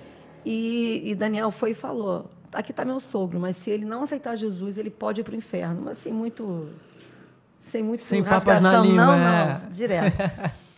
E, 0.45 1.03
e 1.05 1.15
Daniel 1.15 1.51
foi 1.51 1.71
e 1.71 1.73
falou: 1.73 2.29
aqui 2.51 2.71
está 2.71 2.83
meu 2.83 2.99
sogro, 2.99 3.39
mas 3.39 3.57
se 3.57 3.69
ele 3.69 3.85
não 3.85 4.03
aceitar 4.03 4.35
Jesus, 4.35 4.77
ele 4.77 4.89
pode 4.89 5.21
ir 5.21 5.23
para 5.23 5.33
o 5.33 5.37
inferno. 5.37 5.81
Mas 5.85 5.99
assim, 5.99 6.11
muito. 6.11 6.69
Sem 7.59 7.83
muito 7.83 8.01
Sem 8.01 8.23
papas 8.23 8.61
na 8.61 8.79
língua, 8.79 9.05
não, 9.05 9.13
é. 9.13 9.53
não, 9.53 9.71
direto. 9.71 10.17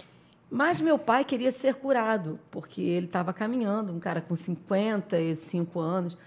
Mas 0.54 0.82
meu 0.82 1.00
pai 1.00 1.24
queria 1.24 1.50
ser 1.50 1.76
curado, 1.76 2.38
porque 2.52 2.82
ele 2.82 3.06
estava 3.06 3.32
caminhando, 3.32 3.94
um 3.94 4.02
cara 4.02 4.20
com 4.20 4.36
55 4.36 5.80
anos, 5.80 6.18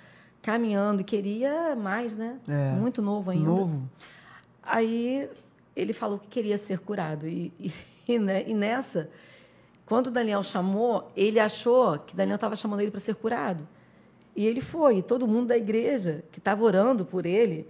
caminhando 0.41 1.03
e 1.03 1.05
queria 1.05 1.77
mais, 1.77 2.17
né? 2.17 2.39
É. 2.49 2.73
Muito 2.73 3.03
novo 3.03 3.31
ainda. 3.31 3.45
Novo. 3.45 3.87
Aí 4.63 5.29
ele 5.77 5.93
falou 5.93 6.19
que 6.19 6.27
queria 6.27 6.57
ser 6.57 6.79
curado. 6.79 7.29
E, 7.29 7.53
e, 7.61 7.73
e, 8.09 8.19
né, 8.19 8.45
e 8.47 8.55
nessa, 8.55 9.11
quando 9.85 10.07
o 10.07 10.11
Daniel 10.11 10.43
chamou, 10.43 11.13
ele 11.15 11.39
achou 11.39 11.99
que 11.99 12.17
Daniel 12.17 12.37
estava 12.37 12.57
chamando 12.57 12.81
ele 12.81 12.91
para 12.91 13.01
ser 13.01 13.17
curado. 13.17 13.69
E 14.35 14.47
ele 14.47 14.63
foi. 14.63 14.99
E 14.99 15.03
todo 15.03 15.29
mundo 15.29 15.49
da 15.49 15.57
igreja 15.59 16.25
que 16.33 16.39
estava 16.39 16.65
orando 16.65 17.05
por 17.05 17.27
ele, 17.27 17.69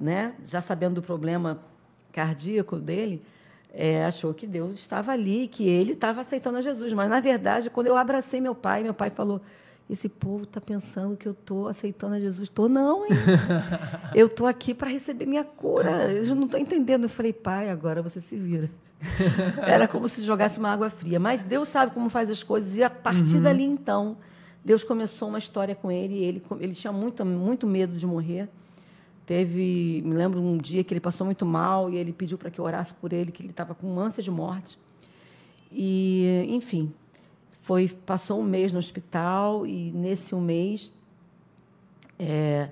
né, 0.00 0.34
já 0.46 0.62
sabendo 0.62 0.94
do 0.94 1.02
problema 1.02 1.62
cardíaco 2.10 2.76
dele, 2.76 3.22
é, 3.72 4.04
achou 4.04 4.34
que 4.34 4.46
Deus 4.46 4.78
estava 4.78 5.12
ali, 5.12 5.48
que 5.48 5.68
ele 5.68 5.92
estava 5.92 6.20
aceitando 6.20 6.58
a 6.58 6.62
Jesus. 6.62 6.92
Mas, 6.92 7.08
na 7.08 7.20
verdade, 7.20 7.70
quando 7.70 7.86
eu 7.86 7.96
abracei 7.96 8.40
meu 8.40 8.54
pai, 8.54 8.82
meu 8.82 8.94
pai 8.94 9.10
falou: 9.10 9.40
Esse 9.88 10.08
povo 10.08 10.44
está 10.44 10.60
pensando 10.60 11.16
que 11.16 11.26
eu 11.26 11.32
estou 11.32 11.68
aceitando 11.68 12.14
a 12.16 12.20
Jesus. 12.20 12.48
Estou, 12.48 12.68
não, 12.68 13.04
hein? 13.04 13.12
eu 14.14 14.26
estou 14.26 14.46
aqui 14.46 14.74
para 14.74 14.90
receber 14.90 15.26
minha 15.26 15.44
cura. 15.44 16.10
Eu 16.12 16.34
não 16.34 16.44
estou 16.44 16.58
entendendo. 16.58 17.04
Eu 17.04 17.08
falei: 17.08 17.32
Pai, 17.32 17.70
agora 17.70 18.02
você 18.02 18.20
se 18.20 18.36
vira. 18.36 18.70
Era 19.66 19.88
como 19.88 20.08
se 20.08 20.22
jogasse 20.22 20.58
uma 20.58 20.70
água 20.70 20.90
fria. 20.90 21.18
Mas 21.18 21.42
Deus 21.42 21.68
sabe 21.68 21.92
como 21.92 22.10
faz 22.10 22.28
as 22.28 22.42
coisas. 22.42 22.76
E 22.76 22.82
a 22.82 22.90
partir 22.90 23.36
uhum. 23.36 23.42
dali, 23.42 23.64
então, 23.64 24.16
Deus 24.64 24.84
começou 24.84 25.28
uma 25.28 25.38
história 25.38 25.74
com 25.74 25.90
ele. 25.90 26.22
ele, 26.22 26.42
ele 26.58 26.74
tinha 26.74 26.92
muito, 26.92 27.24
muito 27.24 27.66
medo 27.66 27.96
de 27.96 28.06
morrer. 28.06 28.48
Teve, 29.30 30.02
me 30.04 30.12
lembro 30.12 30.40
um 30.40 30.58
dia 30.58 30.82
que 30.82 30.92
ele 30.92 30.98
passou 30.98 31.24
muito 31.24 31.46
mal 31.46 31.88
e 31.88 31.96
ele 31.96 32.12
pediu 32.12 32.36
para 32.36 32.50
que 32.50 32.58
eu 32.58 32.64
orasse 32.64 32.92
por 32.94 33.12
ele, 33.12 33.30
que 33.30 33.40
ele 33.40 33.50
estava 33.50 33.76
com 33.76 33.96
ânsia 34.00 34.20
de 34.20 34.28
morte. 34.28 34.76
E, 35.70 36.44
enfim, 36.48 36.92
foi 37.62 37.86
passou 37.86 38.40
um 38.40 38.42
mês 38.42 38.72
no 38.72 38.80
hospital 38.80 39.64
e 39.64 39.92
nesse 39.92 40.34
um 40.34 40.40
mês 40.40 40.90
é, 42.18 42.70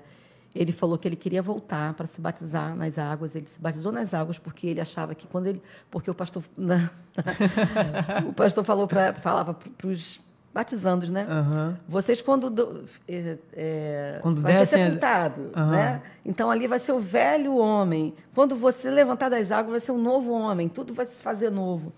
ele 0.53 0.73
falou 0.73 0.97
que 0.97 1.07
ele 1.07 1.15
queria 1.15 1.41
voltar 1.41 1.93
para 1.93 2.05
se 2.05 2.19
batizar 2.19 2.75
nas 2.75 2.97
águas. 2.97 3.37
Ele 3.37 3.47
se 3.47 3.61
batizou 3.61 3.93
nas 3.93 4.13
águas 4.13 4.37
porque 4.37 4.67
ele 4.67 4.81
achava 4.81 5.15
que 5.15 5.27
quando 5.27 5.47
ele, 5.47 5.61
porque 5.89 6.11
o 6.11 6.13
pastor, 6.13 6.43
o 8.27 8.33
pastor 8.33 8.65
falou 8.65 8.85
para 8.85 9.13
falava 9.13 9.53
para 9.53 9.87
os 9.87 10.19
batizando, 10.53 11.11
né? 11.11 11.27
Uhum. 11.29 11.75
Vocês 11.87 12.21
quando 12.21 12.49
do, 12.49 12.85
é, 13.07 13.37
é, 13.53 14.19
quando 14.21 14.41
vai 14.41 14.53
descem, 14.53 14.79
ser 14.79 14.85
sepultado, 14.85 15.41
uhum. 15.55 15.71
né? 15.71 16.01
Então 16.25 16.49
ali 16.49 16.67
vai 16.67 16.79
ser 16.79 16.91
o 16.91 16.99
velho 16.99 17.55
homem. 17.55 18.13
Quando 18.33 18.55
você 18.55 18.89
levantar 18.89 19.29
das 19.29 19.51
águas 19.51 19.71
vai 19.71 19.79
ser 19.79 19.91
um 19.91 20.01
novo 20.01 20.31
homem. 20.31 20.67
Tudo 20.67 20.93
vai 20.93 21.05
se 21.05 21.21
fazer 21.21 21.49
novo. 21.49 21.93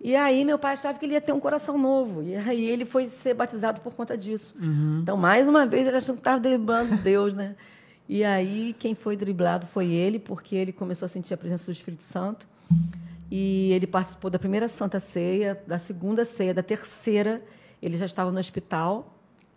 E 0.00 0.16
aí 0.16 0.44
meu 0.44 0.58
pai 0.58 0.74
achava 0.74 0.98
que 0.98 1.04
ele 1.04 1.14
ia 1.14 1.20
ter 1.20 1.32
um 1.32 1.40
coração 1.40 1.76
novo. 1.76 2.22
E 2.22 2.34
aí 2.34 2.64
ele 2.64 2.84
foi 2.84 3.06
ser 3.06 3.34
batizado 3.34 3.80
por 3.80 3.94
conta 3.94 4.16
disso. 4.16 4.54
Uhum. 4.60 5.00
Então 5.02 5.16
mais 5.16 5.46
uma 5.46 5.66
vez 5.66 5.86
ele 5.86 5.96
achou 5.96 6.14
que 6.14 6.20
estava 6.20 6.40
driblando 6.40 6.96
Deus, 6.96 7.34
né? 7.34 7.54
E 8.08 8.24
aí 8.24 8.74
quem 8.78 8.94
foi 8.94 9.16
driblado 9.16 9.66
foi 9.66 9.90
ele, 9.90 10.18
porque 10.18 10.56
ele 10.56 10.72
começou 10.72 11.06
a 11.06 11.08
sentir 11.08 11.34
a 11.34 11.36
presença 11.36 11.66
do 11.66 11.72
Espírito 11.72 12.02
Santo. 12.02 12.46
E 13.30 13.72
ele 13.72 13.86
participou 13.86 14.30
da 14.30 14.38
primeira 14.38 14.68
Santa 14.68 15.00
Ceia, 15.00 15.60
da 15.66 15.78
segunda 15.78 16.24
ceia, 16.24 16.54
da 16.54 16.62
terceira 16.62 17.42
ele 17.84 17.98
já 17.98 18.06
estava 18.06 18.32
no 18.32 18.38
hospital, 18.38 19.14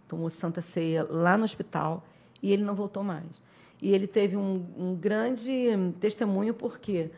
tomou 0.07 0.29
Santa 0.29 0.61
Ceia 0.61 1.07
lá 1.09 1.37
no 1.37 1.45
hospital, 1.45 2.05
e 2.43 2.51
ele 2.51 2.63
não 2.63 2.75
voltou 2.75 3.01
mais. 3.01 3.41
E 3.81 3.93
ele 3.93 4.05
teve 4.05 4.35
um, 4.35 4.65
um 4.77 4.95
grande 4.95 5.69
testemunho, 5.99 6.53
por 6.53 6.77
quê? 6.77 7.09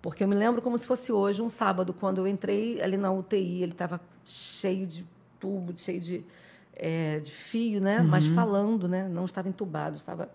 Porque 0.00 0.24
eu 0.24 0.28
me 0.28 0.34
lembro 0.34 0.62
como 0.62 0.78
se 0.78 0.86
fosse 0.86 1.12
hoje, 1.12 1.42
um 1.42 1.48
sábado, 1.48 1.92
quando 1.92 2.18
eu 2.18 2.26
entrei 2.26 2.80
ali 2.80 2.96
na 2.96 3.12
UTI, 3.12 3.62
ele 3.62 3.72
estava 3.72 4.00
cheio 4.24 4.86
de 4.86 5.06
tubo, 5.38 5.74
cheio 5.76 6.00
de, 6.00 6.24
é, 6.74 7.20
de 7.20 7.30
fio, 7.30 7.80
né? 7.80 8.00
Uhum. 8.00 8.08
mas 8.08 8.26
falando, 8.28 8.88
né? 8.88 9.06
não 9.08 9.26
estava 9.26 9.48
entubado, 9.48 9.96
estava 9.96 10.30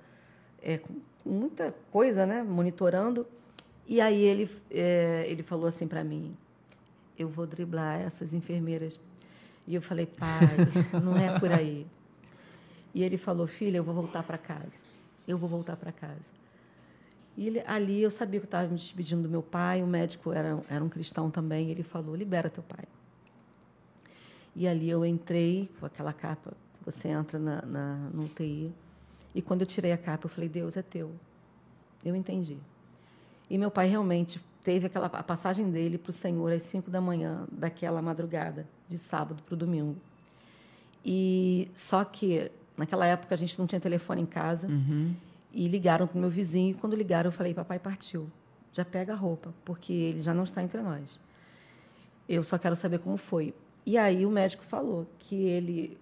é, 0.61 0.77
com 0.77 0.93
muita 1.25 1.73
coisa, 1.91 2.25
né? 2.25 2.43
monitorando. 2.43 3.25
E 3.87 3.99
aí 3.99 4.21
ele, 4.21 4.49
é, 4.69 5.25
ele 5.27 5.41
falou 5.41 5.67
assim 5.67 5.87
para 5.87 6.03
mim: 6.03 6.35
eu 7.17 7.27
vou 7.27 7.47
driblar 7.47 7.99
essas 7.99 8.33
enfermeiras 8.33 8.99
e 9.69 9.75
eu 9.75 9.83
falei, 9.83 10.07
pai, 10.07 10.47
não 10.99 11.15
é 11.15 11.37
por 11.37 11.51
aí. 11.51 11.85
E 12.91 13.03
ele 13.03 13.19
falou, 13.19 13.45
filha, 13.45 13.77
eu 13.77 13.83
vou 13.83 13.93
voltar 13.93 14.23
para 14.23 14.35
casa. 14.35 14.79
Eu 15.27 15.37
vou 15.37 15.47
voltar 15.47 15.75
para 15.75 15.91
casa. 15.91 16.33
E 17.37 17.45
ele, 17.45 17.61
ali 17.67 18.01
eu 18.01 18.09
sabia 18.09 18.39
que 18.39 18.45
eu 18.45 18.47
estava 18.47 18.67
me 18.67 18.75
despedindo 18.75 19.21
do 19.21 19.29
meu 19.29 19.43
pai, 19.43 19.83
o 19.83 19.85
médico 19.85 20.33
era, 20.33 20.59
era 20.67 20.83
um 20.83 20.89
cristão 20.89 21.29
também. 21.29 21.69
Ele 21.69 21.83
falou, 21.83 22.15
libera 22.15 22.49
teu 22.49 22.63
pai. 22.63 22.83
E 24.55 24.67
ali 24.67 24.89
eu 24.89 25.05
entrei 25.05 25.69
com 25.79 25.85
aquela 25.85 26.13
capa, 26.13 26.51
você 26.83 27.09
entra 27.09 27.37
na, 27.37 27.61
na, 27.61 27.95
no 28.11 28.25
UTI. 28.25 28.73
E 29.35 29.41
quando 29.41 29.61
eu 29.61 29.67
tirei 29.67 29.91
a 29.91 29.97
capa, 29.99 30.25
eu 30.25 30.31
falei, 30.31 30.49
Deus 30.49 30.77
é 30.77 30.81
teu. 30.81 31.11
Eu 32.03 32.15
entendi. 32.15 32.57
E 33.47 33.55
meu 33.55 33.69
pai 33.69 33.87
realmente 33.87 34.41
teve 34.69 34.85
aquela 34.85 35.07
a 35.07 35.23
passagem 35.23 35.71
dele 35.71 35.97
para 35.97 36.11
o 36.11 36.13
Senhor 36.13 36.53
às 36.53 36.61
cinco 36.61 36.91
da 36.91 37.01
manhã 37.01 37.47
daquela 37.51 38.03
madrugada 38.03 38.67
de 38.87 38.99
sábado 38.99 39.41
para 39.41 39.55
o 39.55 39.57
domingo. 39.57 39.95
E 41.03 41.71
só 41.73 42.05
que 42.05 42.51
naquela 42.77 43.07
época 43.07 43.33
a 43.33 43.37
gente 43.37 43.57
não 43.57 43.65
tinha 43.65 43.81
telefone 43.81 44.21
em 44.21 44.27
casa 44.27 44.67
uhum. 44.67 45.15
e 45.51 45.67
ligaram 45.67 46.05
para 46.05 46.15
o 46.15 46.21
meu 46.21 46.29
vizinho. 46.29 46.69
E 46.69 46.73
quando 46.75 46.95
ligaram 46.95 47.29
eu 47.29 47.31
falei 47.31 47.51
papai 47.51 47.79
partiu, 47.79 48.29
já 48.71 48.85
pega 48.85 49.13
a 49.13 49.15
roupa 49.15 49.51
porque 49.65 49.91
ele 49.91 50.21
já 50.21 50.35
não 50.35 50.43
está 50.43 50.61
entre 50.61 50.79
nós. 50.83 51.19
Eu 52.27 52.43
só 52.43 52.59
quero 52.59 52.75
saber 52.75 52.99
como 52.99 53.17
foi. 53.17 53.55
E 53.87 53.97
aí 53.97 54.23
o 54.23 54.29
médico 54.29 54.63
falou 54.63 55.07
que 55.17 55.33
ele 55.33 55.97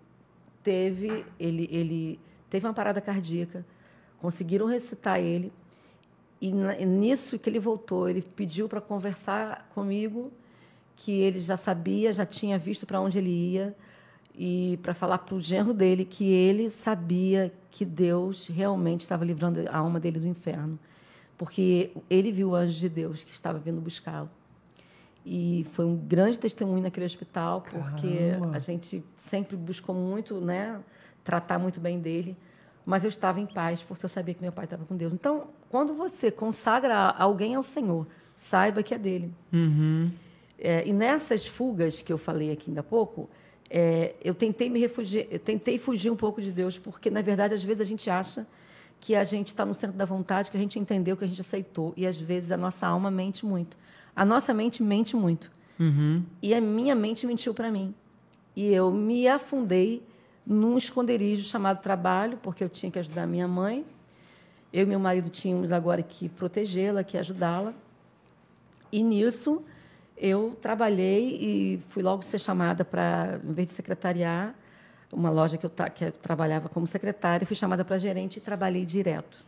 teve 0.61 1.25
ele 1.39 1.69
ele 1.71 2.19
teve 2.49 2.67
uma 2.67 2.73
parada 2.73 2.99
cardíaca, 2.99 3.65
conseguiram 4.19 4.65
recitar 4.65 5.21
ele 5.21 5.53
e 6.39 6.51
nisso 6.85 7.39
que 7.39 7.49
ele 7.49 7.59
voltou, 7.59 8.07
ele 8.07 8.21
pediu 8.21 8.69
para 8.69 8.79
conversar 8.79 9.69
comigo, 9.73 10.31
que 10.95 11.11
ele 11.11 11.39
já 11.39 11.57
sabia, 11.57 12.13
já 12.13 12.25
tinha 12.25 12.57
visto 12.57 12.85
para 12.85 13.01
onde 13.01 13.17
ele 13.17 13.29
ia, 13.29 13.75
e 14.35 14.77
para 14.83 14.93
falar 14.93 15.17
para 15.19 15.33
o 15.33 15.41
genro 15.41 15.73
dele 15.73 16.05
que 16.05 16.25
ele 16.29 16.69
sabia 16.69 17.51
que 17.71 17.83
Deus 17.83 18.47
realmente 18.47 19.01
estava 19.01 19.25
livrando 19.25 19.67
a 19.67 19.77
alma 19.77 19.99
dele 19.99 20.19
do 20.19 20.27
inferno, 20.27 20.77
porque 21.37 21.91
ele 22.09 22.31
viu 22.31 22.49
o 22.49 22.55
anjo 22.55 22.79
de 22.79 22.89
Deus 22.89 23.23
que 23.23 23.31
estava 23.31 23.57
vindo 23.57 23.81
buscá-lo. 23.81 24.29
E 25.25 25.65
foi 25.71 25.85
um 25.85 25.97
grande 25.97 26.37
testemunho 26.37 26.83
naquele 26.83 27.05
hospital, 27.05 27.61
porque 27.61 28.29
Caramba. 28.31 28.55
a 28.55 28.59
gente 28.59 29.03
sempre 29.17 29.57
buscou 29.57 29.93
muito, 29.93 30.39
né, 30.39 30.79
tratar 31.23 31.57
muito 31.57 31.79
bem 31.79 31.99
dele 31.99 32.37
mas 32.87 33.03
eu 33.03 33.09
estava 33.09 33.37
em 33.37 33.45
paz 33.45 33.83
porque 33.83 34.05
eu 34.05 34.09
sabia 34.09 34.33
que 34.33 34.41
meu 34.41 34.51
pai 34.53 34.63
estava 34.63 34.85
com 34.85 34.95
Deus. 34.95 35.11
Então, 35.11 35.49
quando 35.69 35.93
você 35.93 36.31
consagra 36.31 37.09
alguém 37.09 37.53
ao 37.53 37.61
Senhor, 37.61 38.07
saiba 38.37 38.81
que 38.81 38.93
é 38.93 38.97
dele. 38.97 39.29
Uhum. 39.51 40.09
É, 40.57 40.87
e 40.87 40.93
nessas 40.93 41.45
fugas 41.45 42.01
que 42.01 42.13
eu 42.13 42.17
falei 42.17 42.49
aqui 42.49 42.69
ainda 42.69 42.79
há 42.79 42.83
pouco, 42.83 43.29
é, 43.69 44.15
eu 44.23 44.33
tentei 44.33 44.69
me 44.69 44.79
refugiar, 44.79 45.25
eu 45.29 45.37
tentei 45.37 45.77
fugir 45.77 46.09
um 46.09 46.15
pouco 46.15 46.41
de 46.41 46.49
Deus, 46.49 46.77
porque 46.77 47.09
na 47.09 47.21
verdade 47.21 47.53
às 47.53 47.61
vezes 47.61 47.81
a 47.81 47.83
gente 47.85 48.09
acha 48.09 48.47
que 49.01 49.15
a 49.15 49.25
gente 49.25 49.47
está 49.47 49.65
no 49.65 49.73
centro 49.73 49.97
da 49.97 50.05
vontade, 50.05 50.49
que 50.49 50.55
a 50.55 50.59
gente 50.59 50.79
entendeu, 50.79 51.17
que 51.17 51.25
a 51.25 51.27
gente 51.27 51.41
aceitou, 51.41 51.93
e 51.97 52.07
às 52.07 52.15
vezes 52.15 52.53
a 52.53 52.57
nossa 52.57 52.87
alma 52.87 53.11
mente 53.11 53.45
muito. 53.45 53.77
A 54.15 54.23
nossa 54.23 54.53
mente 54.53 54.81
mente 54.81 55.13
muito. 55.13 55.51
Uhum. 55.77 56.23
E 56.41 56.53
a 56.53 56.61
minha 56.61 56.95
mente 56.95 57.27
mentiu 57.27 57.53
para 57.53 57.69
mim. 57.69 57.93
E 58.55 58.73
eu 58.73 58.89
me 58.91 59.27
afundei 59.27 60.01
num 60.47 60.77
esconderijo 60.77 61.43
chamado 61.43 61.81
trabalho, 61.81 62.37
porque 62.41 62.63
eu 62.63 62.69
tinha 62.69 62.89
que 62.89 62.97
ajudar 62.97 63.27
minha 63.27 63.47
mãe. 63.47 63.85
Eu 64.71 64.83
e 64.83 64.85
meu 64.85 64.99
marido 64.99 65.29
tínhamos 65.29 65.71
agora 65.71 66.01
que 66.01 66.29
protegê-la, 66.29 67.03
que 67.03 67.17
ajudá-la. 67.17 67.73
E 68.91 69.03
nisso 69.03 69.61
eu 70.17 70.57
trabalhei 70.61 71.37
e 71.41 71.79
fui 71.89 72.01
logo 72.01 72.23
ser 72.23 72.39
chamada 72.39 72.85
para, 72.85 73.39
em 73.43 73.53
vez 73.53 73.67
de 73.67 73.73
secretariar, 73.73 74.55
uma 75.11 75.29
loja 75.29 75.57
que 75.57 75.65
eu, 75.65 75.71
que 75.93 76.05
eu 76.05 76.11
trabalhava 76.11 76.69
como 76.69 76.87
secretária, 76.87 77.45
fui 77.45 77.55
chamada 77.55 77.83
para 77.83 77.97
gerente 77.97 78.37
e 78.37 78.41
trabalhei 78.41 78.85
direto. 78.85 79.45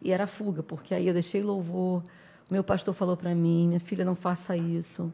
E 0.00 0.12
era 0.12 0.26
fuga, 0.26 0.62
porque 0.62 0.94
aí 0.94 1.06
eu 1.06 1.12
deixei 1.12 1.42
louvor. 1.42 2.02
O 2.48 2.52
meu 2.52 2.64
pastor 2.64 2.94
falou 2.94 3.16
para 3.16 3.34
mim: 3.34 3.68
minha 3.68 3.80
filha, 3.80 4.04
não 4.04 4.14
faça 4.14 4.56
isso. 4.56 5.12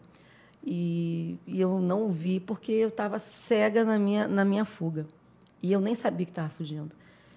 E, 0.68 1.38
e 1.46 1.61
eu 1.61 1.81
não 1.81 2.02
ouvi 2.02 2.40
porque 2.40 2.72
eu 2.72 2.88
estava 2.88 3.20
cega 3.20 3.85
na 3.85 3.98
minha, 4.00 4.26
na 4.26 4.44
minha 4.44 4.64
fuga. 4.64 5.07
E 5.62 5.72
eu 5.72 5.81
nem 5.81 5.94
sabia 5.94 6.26
que 6.26 6.33
estava 6.33 6.48
fugindo. 6.48 6.90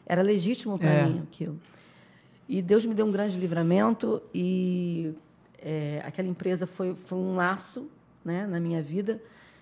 Era 0.05 0.23
legítimo 0.23 0.79
para 0.79 0.89
É. 0.89 1.05
mim 1.05 1.21
aquilo. 1.21 1.59
E 2.47 2.61
Deus 2.63 2.83
me 2.85 2.95
deu 2.95 3.05
um 3.05 3.11
grande 3.11 3.37
livramento 3.37 4.19
e 4.33 5.13
é, 5.59 6.01
aquela 6.03 6.27
empresa 6.27 6.65
foi, 6.65 6.95
foi 6.95 7.17
um 7.19 7.35
laço 7.35 7.87
né, 8.25 8.47
na 8.47 8.59
minha 8.59 8.81
vida, 8.81 9.21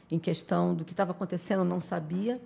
em 0.10 0.18
questão 0.18 0.74
do 0.74 0.86
que 0.86 0.94
estava 0.94 1.12
acontecendo, 1.12 1.60
eu 1.60 1.66
não 1.66 1.82
sabia 1.82 2.40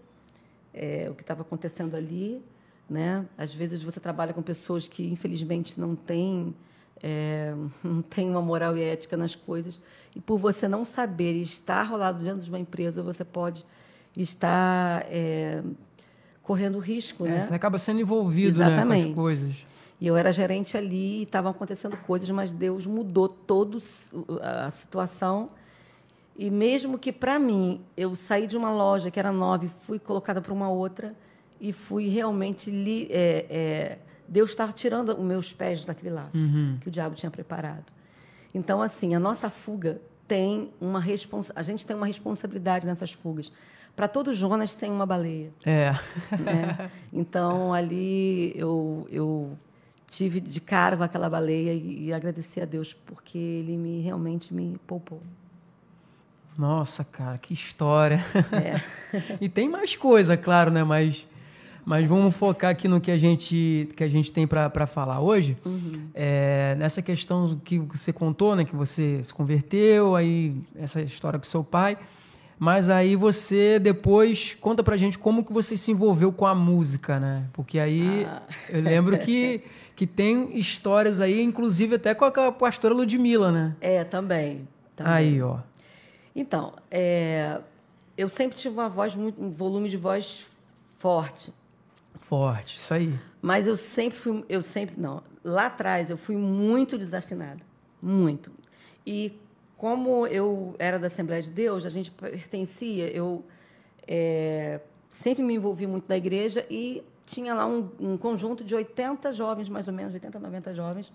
é, 0.74 1.08
o 1.12 1.14
que 1.14 1.22
estava 1.22 1.42
acontecendo 1.44 1.96
ali. 1.96 2.42
Né? 2.90 3.26
Às 3.38 3.54
vezes 3.54 3.84
você 3.84 4.00
trabalha 4.00 4.34
com 4.34 4.42
pessoas 4.42 4.88
que, 4.88 5.08
infelizmente, 5.08 5.80
não 5.80 5.96
têm, 5.96 6.56
é, 7.04 7.54
não 7.84 8.02
têm 8.02 8.28
uma 8.28 8.42
moral 8.42 8.76
e 8.76 8.82
ética 8.82 9.16
nas 9.16 9.36
coisas, 9.36 9.80
e 10.16 10.20
por 10.20 10.38
você 10.38 10.68
não 10.68 10.84
saber 10.84 11.34
estar 11.34 11.84
rolado 11.84 12.24
dentro 12.24 12.42
de 12.42 12.50
uma 12.50 12.60
empresa, 12.60 13.02
você 13.02 13.24
pode 13.24 13.66
estar 14.16 15.06
é, 15.10 15.62
correndo 16.44 16.80
risco. 16.80 17.26
É, 17.26 17.30
né? 17.30 17.42
Você 17.42 17.54
acaba 17.54 17.78
sendo 17.78 18.02
envolvido 18.02 18.60
né, 18.60 18.86
com 18.86 18.92
as 18.92 19.16
coisas. 19.16 19.66
E 20.00 20.08
eu 20.08 20.18
era 20.18 20.34
gerente 20.34 20.76
ali 20.76 21.20
e 21.20 21.24
estavam 21.24 21.52
acontecendo 21.52 21.96
coisas, 21.96 22.30
mas 22.32 22.52
Deus 22.52 22.88
mudou 22.88 23.30
toda 23.30 23.78
a 24.42 24.72
situação. 24.72 25.52
E 26.36 26.50
mesmo 26.50 26.98
que 26.98 27.12
para 27.12 27.38
mim 27.38 27.82
eu 27.96 28.16
saí 28.16 28.48
de 28.48 28.58
uma 28.58 28.72
loja 28.72 29.12
que 29.12 29.20
era 29.20 29.32
nova 29.32 29.66
e 29.66 29.70
fui 29.70 30.00
colocada 30.00 30.42
para 30.42 30.52
uma 30.52 30.70
outra 30.70 31.16
e 31.60 31.72
fui 31.72 32.10
realmente 32.10 32.72
li, 32.72 33.08
é, 33.12 33.46
é, 33.48 34.00
Deus 34.28 34.50
estava 34.50 34.74
tirando 34.74 35.10
os 35.10 35.20
meus 35.20 35.54
pés 35.54 35.86
daquele 35.86 36.10
laço 36.10 36.36
uhum. 36.36 36.80
que 36.82 36.88
o 36.88 36.92
diabo 36.92 37.16
tinha 37.16 37.30
preparado. 37.30 37.86
Então 38.54 38.82
assim 38.82 39.16
a 39.16 39.20
nossa 39.20 39.50
fuga 39.50 40.02
tem 40.28 40.72
uma 40.80 41.00
responsa 41.00 41.52
a 41.56 41.64
gente 41.64 41.86
tem 41.86 41.96
uma 41.96 42.08
responsabilidade 42.08 42.86
nessas 42.86 43.12
fugas. 43.12 43.52
Para 43.96 44.08
todo 44.08 44.34
Jonas 44.34 44.74
tem 44.74 44.90
uma 44.90 45.06
baleia. 45.06 45.52
É. 45.66 45.92
Né? 46.40 46.90
Então 47.12 47.74
ali 47.74 48.54
eu, 48.56 49.08
eu 49.12 49.58
tive 50.10 50.40
de 50.40 50.62
cara 50.62 50.98
com 50.98 51.04
aquela 51.04 51.30
baleia 51.30 51.74
e, 51.74 52.06
e 52.06 52.14
agradeci 52.14 52.62
a 52.62 52.66
Deus 52.66 52.94
porque 52.94 53.38
ele 53.38 53.78
me 53.78 54.02
realmente 54.02 54.54
me 54.54 54.78
poupou. 54.86 55.22
Nossa, 56.58 57.04
cara, 57.04 57.38
que 57.38 57.54
história. 57.54 58.24
É. 58.52 59.38
e 59.42 59.50
tem 59.50 59.70
mais 59.70 59.96
coisa, 59.96 60.36
claro, 60.36 60.70
né? 60.70 60.84
Mas, 60.84 61.26
mas 61.86 62.08
vamos 62.08 62.36
focar 62.36 62.72
aqui 62.72 62.88
no 62.88 63.02
que 63.02 63.12
a 63.12 63.18
gente, 63.18 63.90
que 63.96 64.04
a 64.04 64.08
gente 64.08 64.32
tem 64.32 64.46
para 64.48 64.86
falar 64.86 65.20
hoje. 65.20 65.58
Uhum. 65.66 66.10
É, 66.14 66.76
nessa 66.78 67.02
questão 67.02 67.60
que 67.64 67.80
você 67.80 68.14
contou, 68.14 68.56
né? 68.56 68.66
Que 68.66 68.76
você 68.76 69.24
se 69.24 69.34
converteu, 69.34 70.16
aí 70.16 70.56
essa 70.76 71.02
história 71.02 71.40
com 71.40 71.46
seu 71.46 71.64
pai. 71.64 71.98
Mas 72.60 72.90
aí 72.90 73.16
você 73.16 73.80
depois 73.80 74.56
conta 74.62 74.84
pra 74.84 74.96
gente 74.96 75.18
como 75.18 75.44
que 75.44 75.52
você 75.52 75.76
se 75.76 75.92
envolveu 75.92 76.32
com 76.32 76.46
a 76.46 76.54
música, 76.54 77.20
né? 77.20 77.46
Porque 77.54 77.80
aí 77.80 78.26
ah. 78.26 78.44
eu 78.70 78.82
lembro 78.82 79.18
que 79.18 79.64
que 80.02 80.08
tem 80.08 80.58
histórias 80.58 81.20
aí, 81.20 81.42
inclusive 81.42 81.96
até 81.96 82.16
com 82.16 82.26
a 82.26 82.52
pastora 82.52 82.92
Ludmilla, 82.92 83.52
né? 83.52 83.76
É, 83.80 84.04
também. 84.04 84.68
também. 84.96 85.14
Aí, 85.14 85.42
ó. 85.42 85.60
Então, 86.36 86.74
é, 86.90 87.60
eu 88.18 88.28
sempre 88.28 88.58
tive 88.58 88.74
uma 88.74 88.90
voz, 88.90 89.16
muito, 89.16 89.40
um 89.40 89.52
volume 89.52 89.90
de 89.90 89.98
voz 89.98 90.48
forte. 90.98 91.54
Forte, 92.22 92.78
isso 92.78 92.94
aí. 92.94 93.20
Mas 93.42 93.68
eu 93.68 93.76
sempre 93.76 94.18
fui, 94.18 94.46
eu 94.48 94.62
sempre, 94.62 95.02
não, 95.02 95.22
lá 95.44 95.66
atrás 95.66 96.10
eu 96.10 96.16
fui 96.16 96.38
muito 96.38 96.98
desafinada. 96.98 97.60
Muito. 98.02 98.52
E 99.06 99.38
como 99.76 100.28
eu 100.28 100.76
era 100.78 101.00
da 101.00 101.08
Assembleia 101.08 101.42
de 101.42 101.50
Deus, 101.50 101.86
a 101.86 101.90
gente 101.90 102.12
pertencia, 102.12 103.08
eu 103.08 103.44
é, 104.08 104.80
sempre 105.10 105.44
me 105.44 105.56
envolvi 105.56 105.88
muito 105.88 106.08
na 106.08 106.16
igreja 106.16 106.66
e 106.70 107.04
tinha 107.26 107.54
lá 107.54 107.66
um, 107.66 107.90
um 108.00 108.18
conjunto 108.18 108.64
de 108.64 108.76
80 108.76 109.34
jovens, 109.34 109.68
mais 109.68 109.88
ou 109.88 109.94
menos, 109.94 110.14
80, 110.14 110.40
90 110.40 110.74
jovens. 110.76 111.12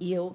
E 0.00 0.12
eu, 0.12 0.34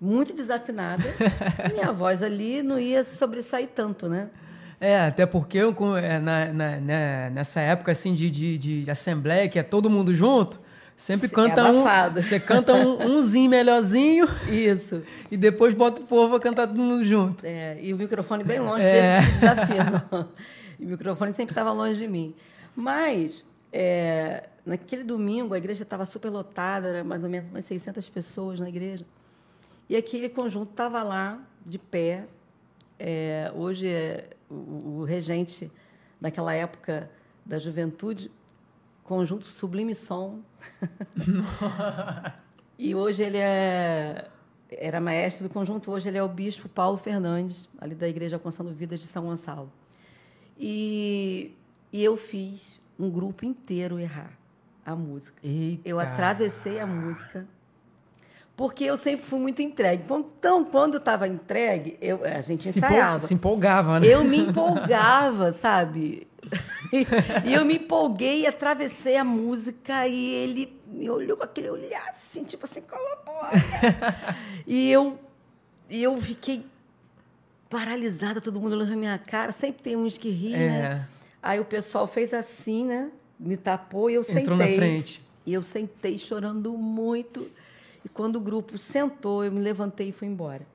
muito 0.00 0.34
desafinada, 0.34 1.04
minha 1.72 1.92
voz 1.92 2.22
ali 2.22 2.62
não 2.62 2.78
ia 2.78 3.04
sobressair 3.04 3.68
tanto, 3.74 4.08
né? 4.08 4.28
É, 4.82 5.06
até 5.06 5.24
porque 5.24 5.58
eu, 5.58 5.72
é, 5.96 6.18
na, 6.18 6.46
na, 6.46 6.80
né, 6.80 7.30
nessa 7.30 7.60
época 7.60 7.92
assim 7.92 8.14
de, 8.14 8.28
de, 8.28 8.58
de, 8.58 8.90
assembleia, 8.90 9.48
que 9.48 9.56
é 9.56 9.62
todo 9.62 9.88
mundo 9.88 10.12
junto, 10.12 10.58
sempre 10.96 11.28
canta 11.28 11.60
é 11.60 11.70
um. 11.70 11.84
Você 12.14 12.40
canta 12.40 12.74
um, 12.74 13.16
umzinho 13.16 13.48
melhorzinho. 13.48 14.26
Isso. 14.50 15.04
E 15.30 15.36
depois 15.36 15.72
bota 15.72 16.02
o 16.02 16.04
povo 16.04 16.34
a 16.34 16.40
cantar 16.40 16.66
todo 16.66 16.76
mundo 16.76 17.04
junto. 17.04 17.46
É, 17.46 17.78
e 17.80 17.94
o 17.94 17.96
microfone 17.96 18.42
bem 18.42 18.58
longe 18.58 18.84
é. 18.84 19.20
desse 19.20 19.32
desafio. 19.38 20.26
e 20.80 20.84
o 20.84 20.88
microfone 20.88 21.32
sempre 21.32 21.52
estava 21.52 21.70
longe 21.70 21.94
de 21.94 22.08
mim. 22.08 22.34
Mas 22.74 23.44
é, 23.72 24.48
naquele 24.66 25.04
domingo, 25.04 25.54
a 25.54 25.58
igreja 25.58 25.84
estava 25.84 26.04
super 26.04 26.28
lotada, 26.28 26.88
era 26.88 27.04
mais 27.04 27.22
ou 27.22 27.30
menos 27.30 27.48
umas 27.50 27.64
600 27.66 28.08
pessoas 28.08 28.58
na 28.58 28.68
igreja. 28.68 29.06
E 29.88 29.94
aquele 29.94 30.28
conjunto 30.28 30.70
estava 30.70 31.04
lá, 31.04 31.38
de 31.64 31.78
pé. 31.78 32.24
É, 32.98 33.52
hoje, 33.54 33.86
é, 33.86 34.28
o, 34.52 35.00
o, 35.00 35.04
regente, 35.04 35.70
naquela 36.20 36.52
época 36.54 37.10
da 37.44 37.58
juventude, 37.58 38.30
conjunto 39.02 39.46
Sublime 39.46 39.94
Som. 39.94 40.40
e 42.78 42.94
hoje 42.94 43.22
ele 43.22 43.38
é, 43.38 44.28
era 44.70 45.00
maestro 45.00 45.48
do 45.48 45.52
conjunto, 45.52 45.90
hoje 45.90 46.08
ele 46.08 46.18
é 46.18 46.22
o 46.22 46.28
bispo 46.28 46.68
Paulo 46.68 46.96
Fernandes, 46.96 47.68
ali 47.78 47.94
da 47.94 48.08
Igreja 48.08 48.36
Alcançando 48.36 48.72
Vidas 48.72 49.00
de 49.00 49.06
São 49.06 49.24
Gonçalo. 49.24 49.72
E, 50.58 51.54
e 51.92 52.04
eu 52.04 52.16
fiz 52.16 52.80
um 52.98 53.10
grupo 53.10 53.44
inteiro 53.44 53.98
errar 53.98 54.38
a 54.84 54.94
música. 54.94 55.38
Eita. 55.42 55.88
Eu 55.88 55.98
atravessei 55.98 56.78
a 56.78 56.86
música 56.86 57.46
porque 58.56 58.84
eu 58.84 58.96
sempre 58.96 59.26
fui 59.26 59.38
muito 59.38 59.62
entregue. 59.62 60.04
Então, 60.04 60.64
quando 60.64 60.94
eu 60.94 60.98
estava 60.98 61.26
entregue, 61.26 61.96
eu, 62.00 62.20
a 62.24 62.40
gente 62.40 62.68
ensaiava. 62.68 63.18
Se, 63.20 63.32
empolgava, 63.32 64.00
né? 64.00 64.06
Eu 64.06 64.22
me 64.24 64.38
empolgava, 64.38 65.50
sabe? 65.52 66.26
E, 67.44 67.54
eu 67.54 67.64
me 67.64 67.76
empolguei, 67.76 68.46
atravessei 68.46 69.16
a 69.16 69.24
música 69.24 70.06
e 70.06 70.34
ele 70.34 70.80
me 70.86 71.08
olhou 71.08 71.36
com 71.36 71.44
aquele 71.44 71.70
olhar 71.70 72.06
assim, 72.10 72.44
tipo 72.44 72.66
assim, 72.66 72.82
colabora. 72.82 73.56
e 74.66 74.90
eu, 74.90 75.18
e 75.88 76.02
eu 76.02 76.20
fiquei 76.20 76.66
paralisada, 77.70 78.40
todo 78.40 78.60
mundo 78.60 78.74
olhando 78.74 78.90
na 78.90 78.96
minha 78.96 79.18
cara. 79.18 79.50
Sempre 79.50 79.82
tem 79.82 79.96
uns 79.96 80.18
que 80.18 80.28
riem, 80.28 80.54
é. 80.54 80.68
né? 80.68 81.08
Aí 81.42 81.58
o 81.58 81.64
pessoal 81.64 82.06
fez 82.06 82.34
assim, 82.34 82.84
né? 82.84 83.10
Me 83.40 83.56
tapou 83.56 84.10
e 84.10 84.14
eu 84.14 84.20
Entrou 84.20 84.36
sentei. 84.36 84.52
Entrou 84.52 84.58
na 84.58 84.76
frente. 84.76 85.22
E 85.46 85.54
eu 85.54 85.62
sentei 85.62 86.18
chorando 86.18 86.76
muito. 86.76 87.50
E 88.04 88.08
quando 88.08 88.36
o 88.36 88.40
grupo 88.40 88.76
sentou, 88.78 89.44
eu 89.44 89.52
me 89.52 89.60
levantei 89.60 90.08
e 90.08 90.12
fui 90.12 90.28
embora. 90.28 90.66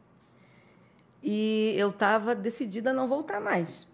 E 1.22 1.74
eu 1.78 1.90
estava 1.90 2.34
decidida 2.34 2.92
a 2.92 2.94
não 2.94 3.08
voltar 3.08 3.42
mais. 3.42 3.88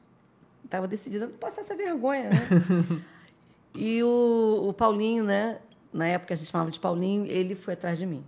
Estava 0.63 0.87
decidida 0.87 1.25
a 1.25 1.27
não 1.27 1.37
passar 1.37 1.61
essa 1.61 1.75
vergonha, 1.75 2.29
né? 2.29 3.03
e 3.73 4.03
o, 4.03 4.65
o 4.69 4.73
Paulinho, 4.73 5.23
né? 5.23 5.59
Na 5.91 6.07
época 6.07 6.33
a 6.33 6.37
gente 6.37 6.49
chamava 6.49 6.71
de 6.71 6.79
Paulinho, 6.79 7.25
ele 7.25 7.55
foi 7.55 7.73
atrás 7.73 7.97
de 7.97 8.05
mim. 8.05 8.23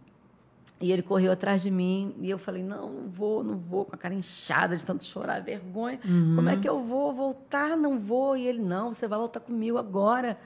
E 0.80 0.91
ele 0.91 1.02
correu 1.02 1.32
atrás 1.32 1.62
de 1.62 1.72
mim 1.72 2.13
e 2.20 2.30
eu 2.30 2.38
falei: 2.38 2.62
não, 2.62 2.89
não 2.89 3.10
vou, 3.10 3.44
não 3.44 3.58
vou, 3.58 3.86
com 3.86 3.96
a 3.96 3.98
cara 3.98 4.13
inchada 4.13 4.76
de 4.76 4.86
tanto 4.86 5.04
chorar, 5.04 5.41
vergonha. 5.41 6.00
Uhum. 6.04 6.36
Como 6.36 6.50
é 6.50 6.58
que 6.58 6.68
eu 6.68 6.80
vou 6.80 7.13
voltar? 7.13 7.78
Não 7.78 7.98
vou. 7.98 8.36
E 8.36 8.46
ele: 8.46 8.62
não, 8.62 8.91
você 8.91 9.08
vai 9.08 9.18
voltar 9.18 9.39
comigo 9.39 9.78
agora. 9.78 10.38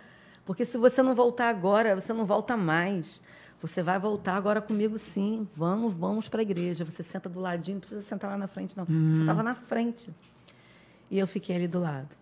Porque 0.45 0.65
se 0.65 0.77
você 0.77 1.01
não 1.01 1.15
voltar 1.15 1.49
agora, 1.49 1.99
você 1.99 2.13
não 2.13 2.25
volta 2.25 2.55
mais. 2.55 3.21
Você 3.61 3.83
vai 3.83 3.99
voltar 3.99 4.35
agora 4.35 4.61
comigo, 4.61 4.97
sim. 4.97 5.47
Vamos, 5.55 5.93
vamos 5.93 6.29
para 6.29 6.39
a 6.39 6.43
igreja. 6.43 6.85
Você 6.85 7.03
senta 7.03 7.27
do 7.27 7.39
ladinho, 7.39 7.75
não 7.75 7.79
precisa 7.81 8.01
sentar 8.01 8.31
lá 8.31 8.37
na 8.37 8.47
frente, 8.47 8.75
não. 8.77 8.85
Uhum. 8.89 9.13
Você 9.13 9.19
estava 9.19 9.43
na 9.43 9.53
frente. 9.53 10.09
E 11.11 11.19
eu 11.19 11.27
fiquei 11.27 11.55
ali 11.55 11.67
do 11.67 11.79
lado. 11.79 12.15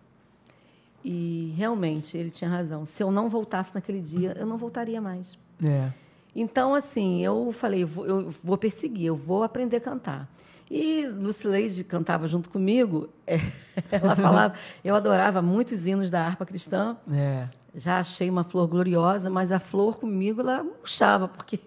E 1.04 1.54
realmente 1.56 2.18
ele 2.18 2.30
tinha 2.30 2.50
razão. 2.50 2.84
Se 2.84 3.02
eu 3.02 3.10
não 3.10 3.28
voltasse 3.28 3.72
naquele 3.74 4.00
dia, 4.00 4.34
eu 4.38 4.46
não 4.46 4.58
voltaria 4.58 5.00
mais. 5.00 5.38
É. 5.64 5.92
Então, 6.34 6.74
assim, 6.74 7.24
eu 7.24 7.52
falei, 7.52 7.82
eu 7.82 8.34
vou, 8.42 8.58
perseguir, 8.58 9.06
eu 9.06 9.16
vou 9.16 9.42
aprender 9.42 9.76
a 9.76 9.80
cantar. 9.80 10.28
E 10.70 11.06
Lucileide 11.06 11.82
cantava 11.84 12.26
junto 12.28 12.50
comigo. 12.50 13.08
É, 13.26 13.38
ela 13.90 14.14
falava, 14.16 14.54
eu 14.84 14.94
adorava 14.94 15.40
muitos 15.40 15.86
hinos 15.86 16.10
da 16.10 16.24
harpa 16.24 16.44
cristã. 16.44 16.96
É. 17.10 17.48
Já 17.74 17.98
achei 17.98 18.28
uma 18.30 18.44
flor 18.44 18.66
gloriosa, 18.66 19.28
mas 19.28 19.52
a 19.52 19.60
flor 19.60 19.98
comigo 19.98 20.40
ela 20.40 20.62
murchava, 20.64 21.28
porque 21.28 21.60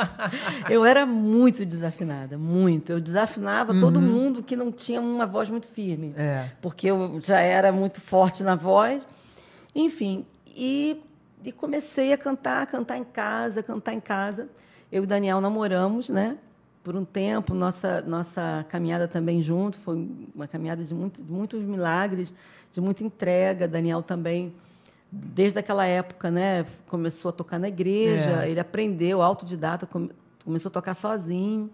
eu 0.68 0.84
era 0.84 1.06
muito 1.06 1.64
desafinada, 1.64 2.36
muito. 2.36 2.92
Eu 2.92 3.00
desafinava 3.00 3.72
uhum. 3.72 3.80
todo 3.80 4.00
mundo 4.00 4.42
que 4.42 4.54
não 4.54 4.70
tinha 4.70 5.00
uma 5.00 5.26
voz 5.26 5.48
muito 5.50 5.66
firme, 5.66 6.14
é. 6.16 6.50
porque 6.60 6.88
eu 6.88 7.20
já 7.22 7.40
era 7.40 7.72
muito 7.72 8.00
forte 8.00 8.42
na 8.42 8.54
voz. 8.54 9.06
Enfim, 9.74 10.26
e 10.54 11.02
e 11.44 11.52
comecei 11.52 12.12
a 12.12 12.18
cantar, 12.18 12.66
cantar 12.66 12.98
em 12.98 13.04
casa, 13.04 13.62
cantar 13.62 13.94
em 13.94 14.00
casa. 14.00 14.48
Eu 14.92 15.04
e 15.04 15.06
Daniel 15.06 15.40
namoramos, 15.40 16.08
né? 16.08 16.36
Por 16.82 16.96
um 16.96 17.04
tempo, 17.04 17.54
nossa 17.54 18.00
nossa 18.02 18.64
caminhada 18.68 19.06
também 19.06 19.42
junto 19.42 19.78
foi 19.78 20.08
uma 20.34 20.46
caminhada 20.46 20.82
de, 20.82 20.94
muito, 20.94 21.22
de 21.22 21.30
muitos 21.30 21.62
milagres, 21.62 22.34
de 22.72 22.80
muita 22.80 23.04
entrega. 23.04 23.68
Daniel 23.68 24.02
também 24.02 24.54
desde 25.10 25.58
aquela 25.58 25.84
época, 25.84 26.30
né, 26.30 26.64
começou 26.88 27.30
a 27.30 27.32
tocar 27.32 27.58
na 27.58 27.68
igreja, 27.68 28.44
É. 28.44 28.50
ele 28.50 28.60
aprendeu, 28.60 29.20
autodidata, 29.22 29.86
come- 29.86 30.10
começou 30.44 30.68
a 30.68 30.72
tocar 30.72 30.94
sozinho 30.94 31.68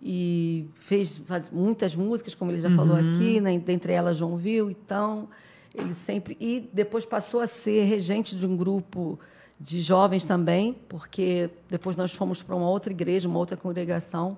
e 0.00 0.66
fez 0.80 1.18
faz 1.18 1.50
muitas 1.50 1.94
músicas, 1.94 2.34
como 2.34 2.50
ele 2.50 2.60
já 2.60 2.70
falou 2.70 2.96
aqui, 2.96 3.40
né, 3.40 3.56
dentre 3.58 3.92
elas 3.92 4.16
João 4.18 4.36
Viu, 4.36 4.70
então 4.70 5.28
ele 5.74 5.94
sempre 5.94 6.36
e 6.40 6.68
depois 6.72 7.04
passou 7.04 7.40
a 7.40 7.46
ser 7.46 7.84
regente 7.84 8.36
de 8.36 8.46
um 8.46 8.56
grupo 8.56 9.18
de 9.60 9.80
jovens 9.80 10.24
também, 10.24 10.76
porque 10.88 11.48
depois 11.70 11.94
nós 11.94 12.12
fomos 12.12 12.42
para 12.42 12.56
uma 12.56 12.68
outra 12.68 12.92
igreja, 12.92 13.28
uma 13.28 13.38
outra 13.38 13.56
congregação 13.56 14.36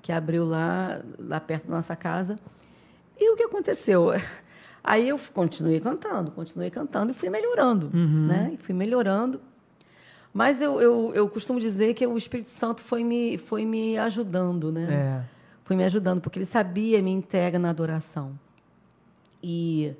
que 0.00 0.10
abriu 0.10 0.44
lá 0.46 1.00
lá 1.18 1.38
perto 1.40 1.68
da 1.68 1.76
nossa 1.76 1.94
casa. 1.94 2.38
E 3.20 3.30
o 3.32 3.36
que 3.36 3.42
aconteceu? 3.44 4.08
Aí 4.84 5.08
eu 5.08 5.18
continuei 5.32 5.78
cantando, 5.78 6.30
continuei 6.32 6.70
cantando 6.70 7.12
e 7.12 7.14
fui 7.14 7.30
melhorando, 7.30 7.90
né? 8.26 8.50
E 8.54 8.56
fui 8.56 8.74
melhorando. 8.74 9.40
Mas 10.32 10.60
eu, 10.62 10.80
eu, 10.80 11.12
eu 11.14 11.28
costumo 11.28 11.60
dizer 11.60 11.94
que 11.94 12.06
o 12.06 12.16
Espírito 12.16 12.48
Santo 12.48 12.80
foi 12.80 13.04
me, 13.04 13.36
foi 13.36 13.64
me 13.64 13.98
ajudando, 13.98 14.72
né? 14.72 14.86
É. 14.90 15.24
Foi 15.62 15.76
me 15.76 15.84
ajudando, 15.84 16.20
porque 16.20 16.38
ele 16.38 16.46
sabia 16.46 17.00
me 17.02 17.10
entrega 17.10 17.58
na 17.58 17.70
adoração. 17.70 18.38
E, 19.42 19.94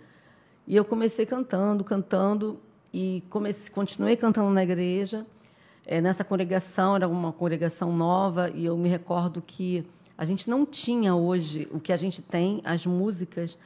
e 0.67 0.75
eu 0.75 0.85
comecei 0.85 1.27
cantando, 1.27 1.85
cantando, 1.85 2.59
e 2.93 3.23
comecei, 3.31 3.73
continuei 3.73 4.17
cantando 4.17 4.51
na 4.51 4.63
igreja. 4.63 5.27
Eh, 5.87 6.01
nessa 6.01 6.25
congregação, 6.25 6.97
era 6.97 7.09
uma 7.09 7.33
congregação 7.33 7.95
nova, 7.95 8.51
e 8.55 8.65
eu 8.65 8.77
me 8.77 8.89
recordo 8.89 9.43
que 9.43 9.85
a 10.17 10.25
gente 10.25 10.49
não 10.49 10.65
tinha 10.65 11.15
hoje 11.15 11.69
o 11.73 11.81
que 11.81 11.93
a 11.93 11.97
gente 11.97 12.23
tem, 12.23 12.61
as 12.65 12.87
músicas. 12.87 13.59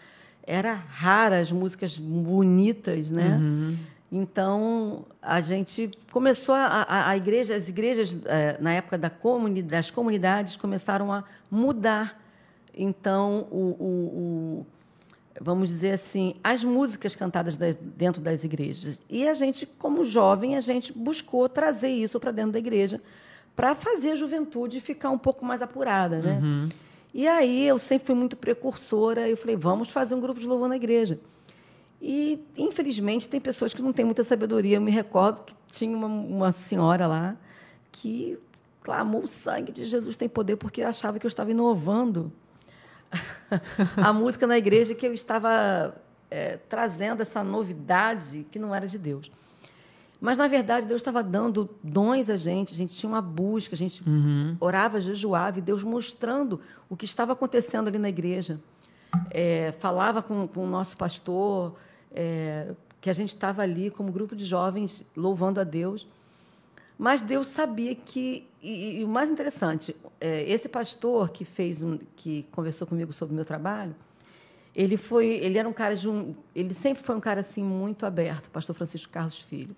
Era 0.47 0.75
rara, 0.75 1.41
as 1.41 1.51
músicas 1.51 1.99
bonitas, 1.99 3.11
né? 3.11 3.39
Então, 4.13 5.05
a 5.21 5.41
gente 5.41 5.91
começou 6.13 6.55
a, 6.55 6.67
a, 6.89 7.11
a 7.11 7.17
igreja, 7.17 7.57
as 7.57 7.69
igrejas 7.69 8.17
eh, 8.27 8.57
na 8.61 8.73
época 8.73 8.97
da 8.97 9.11
comuni, 9.11 9.61
das 9.63 9.91
comunidades 9.91 10.55
começaram 10.57 11.13
a 11.13 11.25
mudar. 11.51 12.23
Então, 12.77 13.49
o, 13.51 13.57
o- 13.59 13.85
o- 14.61 14.67
vamos 15.41 15.69
dizer 15.71 15.91
assim, 15.91 16.37
as 16.45 16.63
músicas 16.63 17.17
cantadas 17.17 17.57
da- 17.57 17.75
dentro 17.81 18.23
das 18.23 18.45
igrejas. 18.45 18.99
E 19.11 19.29
a 19.29 19.35
gente, 19.35 19.67
como 19.67 20.05
jovem, 20.05 20.57
a 20.57 20.61
gente 20.61 20.93
buscou 20.93 21.49
trazer 21.49 21.89
isso 21.91 22.21
para 22.21 22.31
dentro 22.31 22.53
da 22.53 22.59
igreja 22.61 23.03
para 23.57 23.75
fazer 23.75 24.13
a 24.13 24.17
juventude 24.17 24.81
ficar 24.81 25.11
um 25.11 25.19
pouco 25.19 25.45
mais 25.45 25.61
apurada, 25.63 26.19
né? 26.21 26.41
E 27.15 27.27
aí 27.27 27.67
eu 27.67 27.79
sempre 27.79 28.07
fui 28.07 28.15
muito 28.15 28.37
precursora, 28.37 29.29
eu 29.29 29.37
falei, 29.37 29.57
vamos 29.57 29.89
fazer 29.89 30.15
um 30.15 30.21
grupo 30.21 30.39
de 30.39 30.47
louvor 30.47 30.69
na 30.69 30.77
igreja. 30.77 31.19
E, 32.01 32.45
infelizmente, 32.57 33.27
tem 33.27 33.41
pessoas 33.41 33.73
que 33.73 33.81
não 33.81 33.93
têm 33.93 34.05
muita 34.05 34.23
sabedoria. 34.23 34.77
Eu 34.77 34.81
me 34.81 34.91
recordo 34.91 35.43
que 35.43 35.55
tinha 35.71 35.97
uma, 35.97 36.07
uma 36.07 36.53
senhora 36.53 37.07
lá 37.07 37.37
que 37.91 38.39
clamou 38.83 39.25
o 39.25 39.29
sangue 39.29 39.73
de 39.73 39.87
Jesus 39.87 40.17
tem 40.17 40.29
poder 40.29 40.57
porque 40.57 40.83
achava 40.83 41.19
que 41.19 41.27
eu 41.27 41.29
estava 41.29 41.51
inovando 41.51 42.31
a 43.97 44.13
música 44.13 44.47
na 44.47 44.59
igreja, 44.59 44.95
que 44.95 45.07
eu 45.07 45.15
estava 45.15 45.97
eh, 46.31 46.59
trazendo 46.69 47.23
essa 47.23 47.43
novidade 47.43 48.47
que 48.51 48.59
não 48.59 48.75
era 48.75 48.87
de 48.87 48.99
Deus. 48.99 49.31
Mas, 50.21 50.39
na 50.39 50.49
verdade, 50.49 50.87
Deus 50.87 51.01
estava 51.01 51.23
dando 51.23 51.69
dons 51.83 52.31
a 52.31 52.37
gente, 52.37 52.73
a 52.73 52.77
gente 52.77 52.95
tinha 52.95 53.09
uma 53.11 53.21
busca, 53.21 53.75
a 53.75 53.79
gente 53.79 54.03
orava, 54.59 55.01
jejuava, 55.01 55.59
e 55.59 55.63
Deus 55.63 55.83
mostrando 55.83 56.61
o 56.89 56.97
que 56.97 57.05
estava 57.05 57.33
acontecendo 57.33 57.89
ali 57.89 57.99
na 57.99 58.09
igreja. 58.09 58.59
É, 59.31 59.73
falava 59.79 60.23
com, 60.23 60.49
com 60.49 60.65
o 60.65 60.69
nosso 60.69 60.97
pastor, 60.97 61.75
é, 62.13 62.75
que 63.01 63.11
a 63.11 63.13
gente 63.13 63.35
estava 63.35 63.63
ali 63.63 63.91
como 63.91 64.11
grupo 64.11 64.35
de 64.35 64.45
jovens 64.45 65.05
louvando 65.17 65.61
a 65.61 65.65
Deus. 65.65 66.09
Mas 66.99 67.21
Deus 67.21 67.49
sabia 67.49 67.95
que 67.95 68.49
e, 68.63 69.01
e 69.01 69.05
o 69.05 69.09
mais 69.09 69.31
interessante, 69.31 69.95
é, 70.21 70.43
esse 70.51 70.69
pastor 70.69 71.31
que 71.31 71.45
fez 71.45 71.83
um, 71.83 71.99
que 72.17 72.45
conversou 72.51 72.87
comigo 72.87 73.13
sobre 73.13 73.33
o 73.33 73.37
meu 73.37 73.45
trabalho, 73.45 73.95
ele 74.75 74.97
foi, 74.97 75.27
ele 75.27 75.57
era 75.57 75.69
um 75.69 75.73
cara 75.73 75.95
de 75.95 76.09
um, 76.09 76.35
ele 76.55 76.75
sempre 76.75 77.03
foi 77.05 77.15
um 77.15 77.21
cara 77.21 77.41
assim 77.41 77.63
muito 77.63 78.05
aberto, 78.05 78.51
pastor 78.51 78.75
Francisco 78.75 79.13
Carlos 79.13 79.39
Filho. 79.39 79.77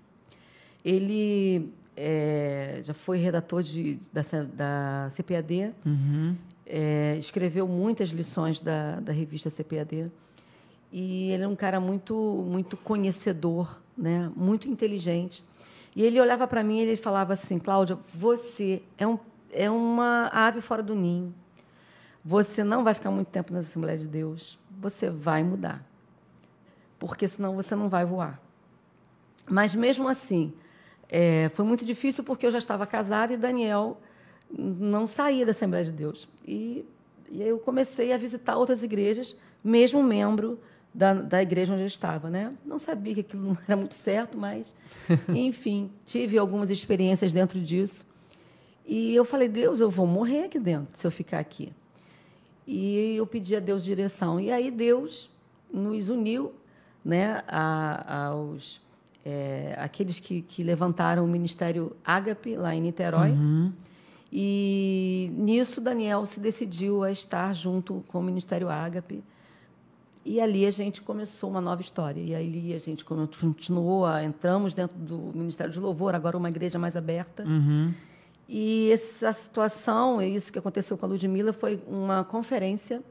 Ele 0.88 1.70
é, 1.94 2.80
já 2.82 2.94
foi 2.94 3.18
redator 3.18 3.62
de, 3.62 3.98
da, 4.10 4.22
da 4.54 5.10
CPAD, 5.10 5.74
é, 6.64 7.16
escreveu 7.18 7.68
muitas 7.68 8.08
lições 8.08 8.58
da, 8.60 8.98
da 9.00 9.12
revista 9.12 9.50
CPAD. 9.50 10.10
E 10.90 11.30
ele 11.30 11.42
é 11.42 11.48
um 11.48 11.54
cara 11.54 11.78
muito, 11.78 12.14
muito 12.48 12.74
conhecedor, 12.78 13.78
né? 13.96 14.32
muito 14.34 14.66
inteligente. 14.66 15.44
E 15.94 16.02
ele 16.02 16.18
olhava 16.18 16.46
para 16.46 16.64
mim 16.64 16.78
e 16.78 16.80
ele 16.82 16.96
falava 16.96 17.34
assim: 17.34 17.58
Cláudia, 17.58 17.98
você 18.14 18.82
é, 18.96 19.06
um, 19.06 19.18
é 19.52 19.70
uma 19.70 20.30
ave 20.32 20.62
fora 20.62 20.82
do 20.82 20.94
ninho. 20.94 21.34
Você 22.24 22.64
não 22.64 22.82
vai 22.82 22.94
ficar 22.94 23.10
muito 23.10 23.28
tempo 23.28 23.52
na 23.52 23.58
Assembleia 23.58 23.98
de 23.98 24.08
Deus. 24.08 24.58
Você 24.80 25.10
vai 25.10 25.42
mudar. 25.42 25.84
Porque 26.98 27.28
senão 27.28 27.54
você 27.54 27.74
não 27.76 27.90
vai 27.90 28.06
voar. 28.06 28.40
Mas 29.46 29.74
mesmo 29.74 30.08
assim, 30.08 30.52
é, 31.08 31.50
foi 31.54 31.64
muito 31.64 31.84
difícil 31.84 32.22
porque 32.22 32.46
eu 32.46 32.50
já 32.50 32.58
estava 32.58 32.86
casada 32.86 33.32
e 33.32 33.36
Daniel 33.36 34.00
não 34.50 35.06
saía 35.06 35.44
da 35.44 35.52
Assembleia 35.52 35.84
de 35.84 35.92
Deus. 35.92 36.28
E, 36.46 36.84
e 37.30 37.42
aí 37.42 37.48
eu 37.48 37.58
comecei 37.58 38.12
a 38.12 38.18
visitar 38.18 38.56
outras 38.56 38.82
igrejas, 38.82 39.36
mesmo 39.62 40.02
membro 40.02 40.58
da, 40.92 41.14
da 41.14 41.42
igreja 41.42 41.72
onde 41.72 41.82
eu 41.82 41.86
estava. 41.86 42.28
Né? 42.28 42.52
Não 42.64 42.78
sabia 42.78 43.14
que 43.14 43.20
aquilo 43.20 43.42
não 43.48 43.58
era 43.66 43.76
muito 43.76 43.94
certo, 43.94 44.36
mas, 44.36 44.74
enfim, 45.34 45.90
tive 46.04 46.38
algumas 46.38 46.70
experiências 46.70 47.32
dentro 47.32 47.60
disso. 47.60 48.06
E 48.86 49.14
eu 49.14 49.24
falei, 49.24 49.48
Deus, 49.48 49.80
eu 49.80 49.90
vou 49.90 50.06
morrer 50.06 50.44
aqui 50.44 50.58
dentro 50.58 50.88
se 50.94 51.06
eu 51.06 51.10
ficar 51.10 51.38
aqui. 51.38 51.72
E 52.66 53.16
eu 53.16 53.26
pedi 53.26 53.56
a 53.56 53.60
Deus 53.60 53.84
direção. 53.84 54.40
E 54.40 54.50
aí 54.50 54.70
Deus 54.70 55.30
nos 55.72 56.08
uniu 56.08 56.52
né, 57.04 57.42
a, 57.46 58.28
aos 58.28 58.80
é, 59.24 59.74
aqueles 59.78 60.20
que, 60.20 60.42
que 60.42 60.62
levantaram 60.62 61.24
o 61.24 61.28
Ministério 61.28 61.96
Ágape 62.04 62.56
lá 62.56 62.74
em 62.74 62.80
Niterói. 62.80 63.30
E 64.32 65.32
nisso 65.34 65.80
Daniel 65.80 66.26
se 66.26 66.38
decidiu 66.38 67.02
a 67.02 67.10
estar 67.10 67.54
junto 67.54 68.04
com 68.08 68.20
o 68.20 68.22
Ministério 68.22 68.68
Ágape. 68.68 69.22
E 70.24 70.40
ali 70.40 70.66
a 70.66 70.70
gente 70.70 71.00
começou 71.00 71.48
uma 71.48 71.60
nova 71.60 71.80
história. 71.80 72.20
E 72.20 72.34
ali 72.34 72.74
a 72.74 72.78
gente 72.78 73.04
continuou, 73.04 74.04
a, 74.04 74.22
entramos 74.22 74.74
dentro 74.74 74.98
do 74.98 75.32
Ministério 75.34 75.72
de 75.72 75.80
Louvor, 75.80 76.14
agora 76.14 76.36
uma 76.36 76.50
igreja 76.50 76.78
mais 76.78 76.96
aberta. 76.96 77.44
E 78.46 78.90
essa 78.90 79.32
situação, 79.32 80.20
isso 80.20 80.52
que 80.52 80.58
aconteceu 80.58 80.96
com 80.98 81.06
a 81.06 81.08
Ludmilla, 81.08 81.52
foi 81.52 81.80
uma 81.86 82.24
conferência 82.24 83.02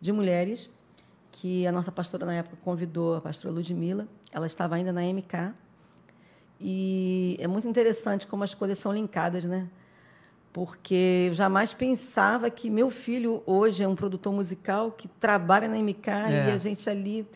de 0.00 0.12
mulheres 0.12 0.70
que 1.32 1.66
a 1.66 1.72
nossa 1.72 1.92
pastora 1.92 2.26
na 2.26 2.34
época 2.34 2.56
convidou 2.62 3.16
a 3.16 3.20
pastora 3.20 3.54
Ludmilla. 3.54 4.06
Ela 4.32 4.46
estava 4.46 4.74
ainda 4.76 4.92
na 4.92 5.02
MK. 5.02 5.52
E 6.60 7.36
é 7.40 7.46
muito 7.46 7.66
interessante 7.66 8.26
como 8.26 8.44
as 8.44 8.54
coisas 8.54 8.78
são 8.78 8.92
linkadas, 8.92 9.44
né? 9.44 9.68
Porque 10.52 11.26
eu 11.28 11.34
jamais 11.34 11.72
pensava 11.72 12.50
que 12.50 12.68
meu 12.68 12.90
filho 12.90 13.42
hoje 13.46 13.82
é 13.82 13.88
um 13.88 13.94
produtor 13.94 14.32
musical 14.32 14.90
que 14.92 15.08
trabalha 15.08 15.68
na 15.68 15.78
MK 15.78 16.10
É. 16.10 16.48
e 16.48 16.50
a 16.52 16.58
gente 16.58 16.88
ali. 16.90 17.26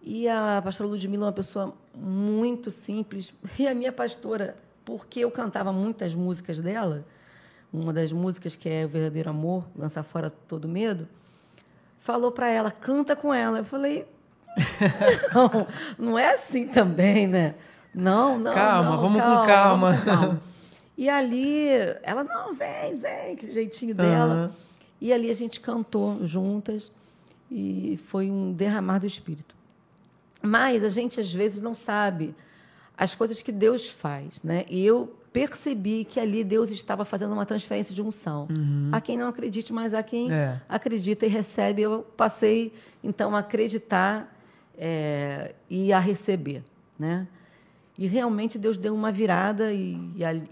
E 0.00 0.28
a 0.28 0.60
pastora 0.64 0.88
Ludmilla 0.88 1.24
é 1.24 1.26
uma 1.26 1.32
pessoa 1.32 1.74
muito 1.94 2.70
simples. 2.70 3.32
E 3.58 3.66
a 3.68 3.74
minha 3.74 3.92
pastora, 3.92 4.56
porque 4.84 5.20
eu 5.20 5.30
cantava 5.30 5.72
muitas 5.72 6.14
músicas 6.14 6.58
dela, 6.60 7.04
uma 7.72 7.92
das 7.92 8.12
músicas 8.12 8.56
que 8.56 8.68
é 8.68 8.84
O 8.84 8.88
Verdadeiro 8.88 9.30
Amor, 9.30 9.66
Lança 9.76 10.02
Fora 10.02 10.30
Todo 10.30 10.68
Medo, 10.68 11.08
falou 11.98 12.30
para 12.32 12.48
ela, 12.48 12.70
canta 12.70 13.14
com 13.16 13.32
ela. 13.34 13.58
Eu 13.58 13.64
falei, 13.64 14.06
não, 15.34 15.66
não 15.98 16.18
é 16.18 16.34
assim 16.34 16.66
também, 16.66 17.26
né? 17.26 17.54
Não, 17.94 18.38
não. 18.38 18.54
Calma, 18.54 18.90
não, 18.90 19.00
vamos 19.00 19.20
com 19.20 19.46
calma. 19.46 19.92
vamos 19.92 20.04
com 20.04 20.10
calma. 20.10 20.42
E 20.96 21.08
ali, 21.08 21.68
ela, 22.02 22.22
não, 22.22 22.54
vem, 22.54 22.96
vem, 22.98 23.32
aquele 23.32 23.52
jeitinho 23.52 23.94
dela. 23.94 24.34
Aham. 24.34 24.50
E 25.00 25.12
ali 25.12 25.30
a 25.30 25.34
gente 25.34 25.58
cantou 25.58 26.24
juntas 26.26 26.92
e 27.50 27.98
foi 28.04 28.30
um 28.30 28.52
derramar 28.52 28.98
do 29.00 29.06
Espírito. 29.06 29.54
Mas 30.40 30.84
a 30.84 30.88
gente, 30.88 31.20
às 31.20 31.32
vezes, 31.32 31.60
não 31.60 31.74
sabe 31.74 32.34
as 32.96 33.14
coisas 33.14 33.42
que 33.42 33.50
Deus 33.50 33.88
faz, 33.88 34.42
né? 34.42 34.64
E 34.68 34.84
eu 34.84 35.12
percebi 35.32 36.04
que 36.04 36.20
ali 36.20 36.44
Deus 36.44 36.70
estava 36.70 37.04
fazendo 37.04 37.32
uma 37.32 37.46
transferência 37.46 37.94
de 37.94 38.02
unção. 38.02 38.46
Há 38.92 39.00
quem 39.00 39.16
não 39.16 39.28
acredite, 39.28 39.72
mas 39.72 39.94
há 39.94 40.02
quem 40.02 40.30
É. 40.32 40.60
acredita 40.68 41.26
e 41.26 41.28
recebe. 41.28 41.82
Eu 41.82 42.06
passei, 42.16 42.72
então, 43.02 43.34
a 43.34 43.40
acreditar 43.40 44.32
é, 44.76 45.54
e 45.68 45.92
a 45.92 45.98
receber, 45.98 46.62
né? 46.98 47.26
E 47.98 48.06
realmente 48.06 48.58
Deus 48.58 48.78
deu 48.78 48.94
uma 48.94 49.12
virada 49.12 49.72
e, 49.72 49.98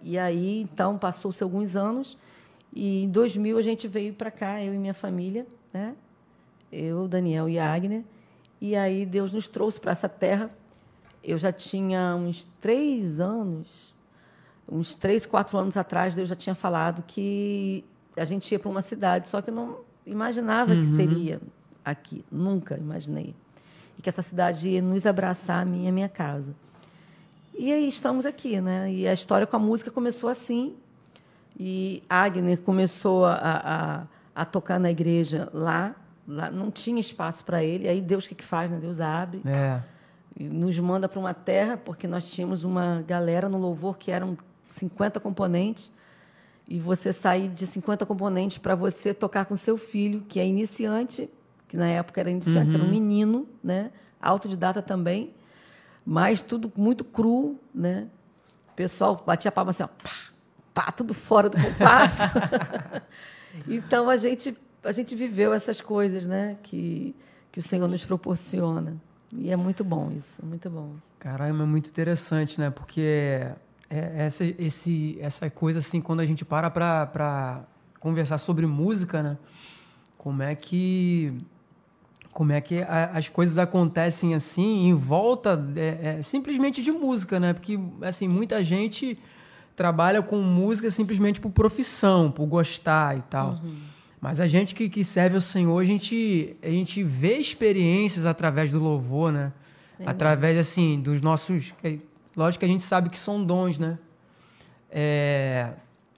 e, 0.02 0.18
aí, 0.18 0.60
então, 0.60 0.98
passou-se 0.98 1.42
alguns 1.42 1.74
anos 1.74 2.18
e 2.72 3.04
em 3.04 3.08
2000 3.08 3.56
a 3.58 3.62
gente 3.62 3.88
veio 3.88 4.12
para 4.12 4.30
cá, 4.30 4.62
eu 4.62 4.74
e 4.74 4.78
minha 4.78 4.94
família, 4.94 5.46
né? 5.72 5.94
Eu, 6.70 7.08
Daniel 7.08 7.48
e 7.48 7.58
a 7.58 7.72
Agner. 7.72 8.04
E 8.60 8.76
aí 8.76 9.06
Deus 9.06 9.32
nos 9.32 9.48
trouxe 9.48 9.80
para 9.80 9.92
essa 9.92 10.08
terra 10.08 10.50
eu 11.22 11.38
já 11.38 11.52
tinha 11.52 12.14
uns 12.16 12.46
três 12.60 13.20
anos, 13.20 13.94
uns 14.70 14.94
três, 14.94 15.26
quatro 15.26 15.58
anos 15.58 15.76
atrás, 15.76 16.16
eu 16.16 16.26
já 16.26 16.34
tinha 16.36 16.54
falado 16.54 17.02
que 17.06 17.84
a 18.16 18.24
gente 18.24 18.50
ia 18.50 18.58
para 18.58 18.70
uma 18.70 18.82
cidade, 18.82 19.28
só 19.28 19.42
que 19.42 19.50
eu 19.50 19.54
não 19.54 19.78
imaginava 20.06 20.72
uhum. 20.72 20.80
que 20.80 20.96
seria 20.96 21.40
aqui, 21.84 22.24
nunca 22.30 22.76
imaginei. 22.76 23.34
E 24.00 24.02
que 24.02 24.08
essa 24.08 24.22
cidade 24.22 24.66
ia 24.66 24.80
nos 24.80 25.04
abraçar, 25.04 25.60
a 25.60 25.64
minha 25.66 25.84
e 25.84 25.88
a 25.88 25.92
minha 25.92 26.08
casa. 26.08 26.54
E 27.52 27.70
aí 27.70 27.86
estamos 27.86 28.24
aqui, 28.24 28.58
né? 28.58 28.90
E 28.90 29.06
a 29.06 29.12
história 29.12 29.46
com 29.46 29.54
a 29.56 29.58
música 29.58 29.90
começou 29.90 30.30
assim. 30.30 30.74
E 31.58 32.02
Agner 32.08 32.62
começou 32.62 33.26
a, 33.26 33.36
a, 33.36 34.06
a 34.34 34.44
tocar 34.46 34.80
na 34.80 34.90
igreja 34.90 35.50
lá, 35.52 35.94
lá 36.26 36.50
não 36.50 36.70
tinha 36.70 36.98
espaço 36.98 37.44
para 37.44 37.62
ele. 37.62 37.86
Aí 37.86 38.00
Deus 38.00 38.24
o 38.24 38.28
que, 38.30 38.36
que 38.36 38.42
faz, 38.42 38.70
né? 38.70 38.78
Deus 38.80 39.00
abre. 39.00 39.42
É. 39.44 39.82
Nos 40.40 40.78
manda 40.78 41.06
para 41.06 41.20
uma 41.20 41.34
terra, 41.34 41.76
porque 41.76 42.08
nós 42.08 42.24
tínhamos 42.32 42.64
uma 42.64 43.04
galera 43.06 43.50
no 43.50 43.58
louvor 43.58 43.98
que 43.98 44.10
eram 44.10 44.38
50 44.66 45.20
componentes. 45.20 45.92
E 46.66 46.78
você 46.78 47.12
sair 47.12 47.50
de 47.50 47.66
50 47.66 48.06
componentes 48.06 48.56
para 48.56 48.74
você 48.74 49.12
tocar 49.12 49.44
com 49.44 49.56
seu 49.56 49.76
filho, 49.76 50.22
que 50.26 50.40
é 50.40 50.46
iniciante, 50.46 51.28
que 51.70 51.76
na 51.76 51.86
época 51.86 52.20
era 52.20 52.28
iniciante, 52.28 52.70
uhum. 52.70 52.74
era 52.74 52.82
um 52.82 52.86
uhum. 52.86 52.92
menino, 52.92 53.48
né? 53.62 53.92
Autodidata 54.20 54.82
também, 54.82 55.32
mas 56.04 56.42
tudo 56.42 56.70
muito 56.76 57.04
cru, 57.04 57.60
né? 57.72 58.08
O 58.72 58.74
pessoal 58.74 59.22
batia 59.24 59.50
a 59.50 59.52
palma 59.52 59.70
assim, 59.70 59.84
ó, 59.84 59.86
pá, 59.86 60.10
pá, 60.74 60.90
tudo 60.90 61.14
fora 61.14 61.48
do 61.48 61.56
compasso. 61.56 62.22
então 63.68 64.10
a 64.10 64.16
gente 64.16 64.56
a 64.82 64.90
gente 64.90 65.14
viveu 65.14 65.52
essas 65.52 65.80
coisas, 65.80 66.26
né? 66.26 66.58
Que 66.60 67.14
que 67.52 67.60
o 67.60 67.62
Senhor 67.62 67.86
nos 67.86 68.04
proporciona. 68.04 68.96
E 69.32 69.50
é 69.50 69.56
muito 69.56 69.84
bom 69.84 70.10
isso, 70.10 70.42
é 70.42 70.44
muito 70.44 70.68
bom. 70.68 70.96
Caramba, 71.20 71.62
é 71.62 71.66
muito 71.66 71.88
interessante, 71.88 72.58
né? 72.58 72.70
Porque 72.70 73.46
é, 73.88 74.26
essa, 74.26 74.44
esse, 74.44 75.18
essa 75.20 75.48
coisa 75.48 75.78
assim, 75.78 76.00
quando 76.00 76.18
a 76.18 76.26
gente 76.26 76.44
para 76.44 76.68
para 76.68 77.64
conversar 78.00 78.38
sobre 78.38 78.66
música, 78.66 79.22
né? 79.22 79.38
Como 80.18 80.42
é 80.42 80.56
que 80.56 81.32
como 82.32 82.52
é 82.52 82.60
que 82.60 82.82
a, 82.82 83.10
as 83.14 83.28
coisas 83.28 83.58
acontecem 83.58 84.34
assim 84.34 84.88
em 84.88 84.94
volta 84.94 85.62
é, 85.76 86.18
é, 86.18 86.22
simplesmente 86.22 86.82
de 86.82 86.92
música, 86.92 87.40
né? 87.40 87.52
Porque 87.52 87.78
assim 88.02 88.28
muita 88.28 88.62
gente 88.62 89.18
trabalha 89.74 90.22
com 90.22 90.40
música 90.40 90.90
simplesmente 90.90 91.40
por 91.40 91.50
profissão, 91.50 92.30
por 92.30 92.46
gostar 92.46 93.16
e 93.16 93.22
tal. 93.22 93.52
Uhum. 93.62 93.76
Mas 94.20 94.38
a 94.38 94.46
gente 94.46 94.74
que, 94.74 94.88
que 94.88 95.02
serve 95.02 95.36
ao 95.36 95.40
Senhor, 95.40 95.78
a 95.80 95.84
gente, 95.84 96.54
a 96.62 96.68
gente 96.68 97.02
vê 97.02 97.38
experiências 97.38 98.26
através 98.26 98.70
do 98.70 98.78
louvor, 98.78 99.32
né? 99.32 99.52
Através, 100.04 100.56
assim, 100.56 101.00
dos 101.00 101.20
nossos... 101.20 101.74
Lógico 102.36 102.60
que 102.60 102.64
a 102.64 102.68
gente 102.68 102.82
sabe 102.82 103.08
que 103.08 103.18
são 103.18 103.42
dons, 103.42 103.78
né? 103.78 103.98
É, 104.90 105.70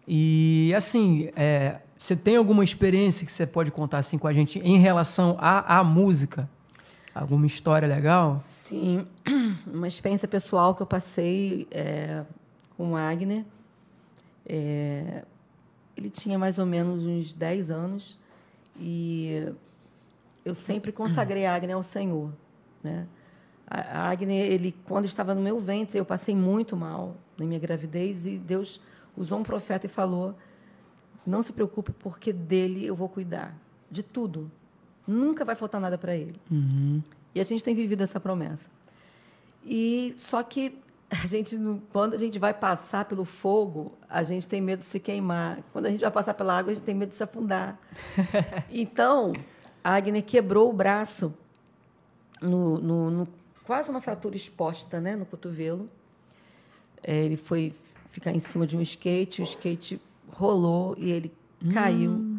e, 0.06 0.72
assim, 0.76 1.30
é, 1.36 1.76
você 2.02 2.16
tem 2.16 2.34
alguma 2.34 2.64
experiência 2.64 3.24
que 3.24 3.30
você 3.30 3.46
pode 3.46 3.70
contar, 3.70 3.98
assim, 3.98 4.18
com 4.18 4.26
a 4.26 4.32
gente 4.32 4.58
em 4.58 4.76
relação 4.76 5.36
à, 5.38 5.78
à 5.78 5.84
música? 5.84 6.50
Alguma 7.14 7.46
história 7.46 7.86
legal? 7.86 8.34
Sim, 8.34 9.06
uma 9.64 9.86
experiência 9.86 10.26
pessoal 10.26 10.74
que 10.74 10.82
eu 10.82 10.86
passei 10.86 11.68
é, 11.70 12.24
com 12.76 12.94
o 12.94 12.96
Agner. 12.96 13.44
É, 14.44 15.24
ele 15.96 16.10
tinha 16.10 16.36
mais 16.36 16.58
ou 16.58 16.66
menos 16.66 17.04
uns 17.04 17.32
10 17.32 17.70
anos 17.70 18.18
e 18.80 19.52
eu 20.44 20.56
sempre 20.56 20.90
consagrei 20.90 21.46
Agner 21.46 21.76
ao 21.76 21.84
Senhor. 21.84 22.32
Né? 22.82 23.06
A 23.64 24.10
Agner, 24.10 24.50
ele, 24.50 24.74
quando 24.86 25.04
estava 25.04 25.36
no 25.36 25.40
meu 25.40 25.60
ventre, 25.60 25.98
eu 25.98 26.04
passei 26.04 26.34
muito 26.34 26.76
mal 26.76 27.14
na 27.38 27.46
minha 27.46 27.60
gravidez 27.60 28.26
e 28.26 28.38
Deus 28.38 28.80
usou 29.16 29.38
um 29.38 29.44
profeta 29.44 29.86
e 29.86 29.88
falou: 29.88 30.34
Não 31.26 31.42
se 31.42 31.52
preocupe, 31.52 31.92
porque 31.92 32.32
dele 32.32 32.84
eu 32.84 32.94
vou 32.94 33.08
cuidar 33.08 33.54
de 33.90 34.02
tudo. 34.02 34.50
Nunca 35.06 35.44
vai 35.44 35.54
faltar 35.54 35.80
nada 35.80 35.98
para 35.98 36.16
ele. 36.16 36.40
Uhum. 36.50 37.02
E 37.34 37.40
a 37.40 37.44
gente 37.44 37.62
tem 37.62 37.74
vivido 37.74 38.02
essa 38.02 38.20
promessa. 38.20 38.70
E 39.64 40.14
só 40.18 40.42
que 40.42 40.78
a 41.10 41.26
gente, 41.26 41.58
quando 41.92 42.14
a 42.14 42.16
gente 42.16 42.38
vai 42.38 42.54
passar 42.54 43.04
pelo 43.04 43.24
fogo, 43.24 43.92
a 44.08 44.22
gente 44.22 44.48
tem 44.48 44.60
medo 44.60 44.80
de 44.80 44.86
se 44.86 44.98
queimar. 44.98 45.58
Quando 45.72 45.86
a 45.86 45.90
gente 45.90 46.00
vai 46.00 46.10
passar 46.10 46.34
pela 46.34 46.58
água, 46.58 46.72
a 46.72 46.74
gente 46.74 46.84
tem 46.84 46.94
medo 46.94 47.10
de 47.10 47.14
se 47.14 47.22
afundar. 47.22 47.78
então, 48.70 49.32
a 49.84 49.94
Agner 49.94 50.24
quebrou 50.24 50.70
o 50.70 50.72
braço, 50.72 51.34
no, 52.40 52.78
no, 52.78 53.10
no, 53.10 53.28
quase 53.64 53.90
uma 53.90 54.00
fratura 54.00 54.34
exposta 54.34 55.00
né, 55.00 55.14
no 55.14 55.26
cotovelo. 55.26 55.88
É, 57.02 57.14
ele 57.14 57.36
foi 57.36 57.74
ficar 58.10 58.32
em 58.32 58.40
cima 58.40 58.66
de 58.66 58.76
um 58.76 58.80
skate, 58.80 59.42
o 59.42 59.44
skate 59.44 60.00
rolou 60.32 60.94
e 60.98 61.10
ele 61.10 61.32
hum. 61.62 61.72
caiu. 61.72 62.38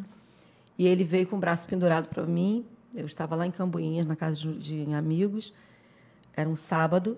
E 0.78 0.88
ele 0.88 1.04
veio 1.04 1.28
com 1.28 1.38
o 1.38 1.40
braço 1.40 1.68
pendurado 1.68 2.08
para 2.08 2.24
mim. 2.26 2.66
Eu 2.94 3.06
estava 3.06 3.36
lá 3.36 3.46
em 3.46 3.52
Cambuinhas, 3.52 4.08
na 4.08 4.16
casa 4.16 4.36
de, 4.36 4.86
de 4.86 4.94
amigos. 4.94 5.54
Era 6.36 6.50
um 6.50 6.56
sábado. 6.56 7.18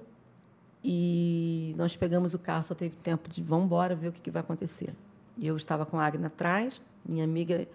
E 0.83 1.73
nós 1.77 1.95
pegamos 1.95 2.33
o 2.35 2.39
carro, 2.39 2.63
só 2.63 2.75
teve 2.75 2.95
tempo 2.97 3.27
de 3.27 3.41
vamos 3.41 3.65
embora 3.65 3.95
ver 3.95 4.09
o 4.09 4.11
que, 4.11 4.21
que 4.21 4.29
vai 4.29 4.41
acontecer. 4.41 4.93
E 5.35 5.47
eu 5.47 5.55
estava 5.57 5.85
com 5.85 5.99
a 5.99 6.05
Agnes 6.05 6.27
atrás, 6.27 6.79
minha 7.03 7.23
amiga 7.23 7.67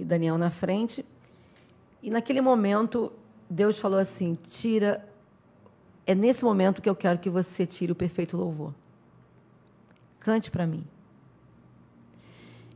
e 0.00 0.04
Daniel 0.04 0.36
na 0.36 0.50
frente. 0.50 1.04
E 2.02 2.10
naquele 2.10 2.40
momento, 2.40 3.12
Deus 3.48 3.78
falou 3.78 3.98
assim: 3.98 4.36
tira. 4.48 5.06
É 6.04 6.14
nesse 6.14 6.44
momento 6.44 6.82
que 6.82 6.88
eu 6.88 6.94
quero 6.94 7.18
que 7.18 7.30
você 7.30 7.66
tire 7.66 7.92
o 7.92 7.94
perfeito 7.94 8.36
louvor. 8.36 8.72
Cante 10.20 10.50
para 10.50 10.66
mim. 10.66 10.84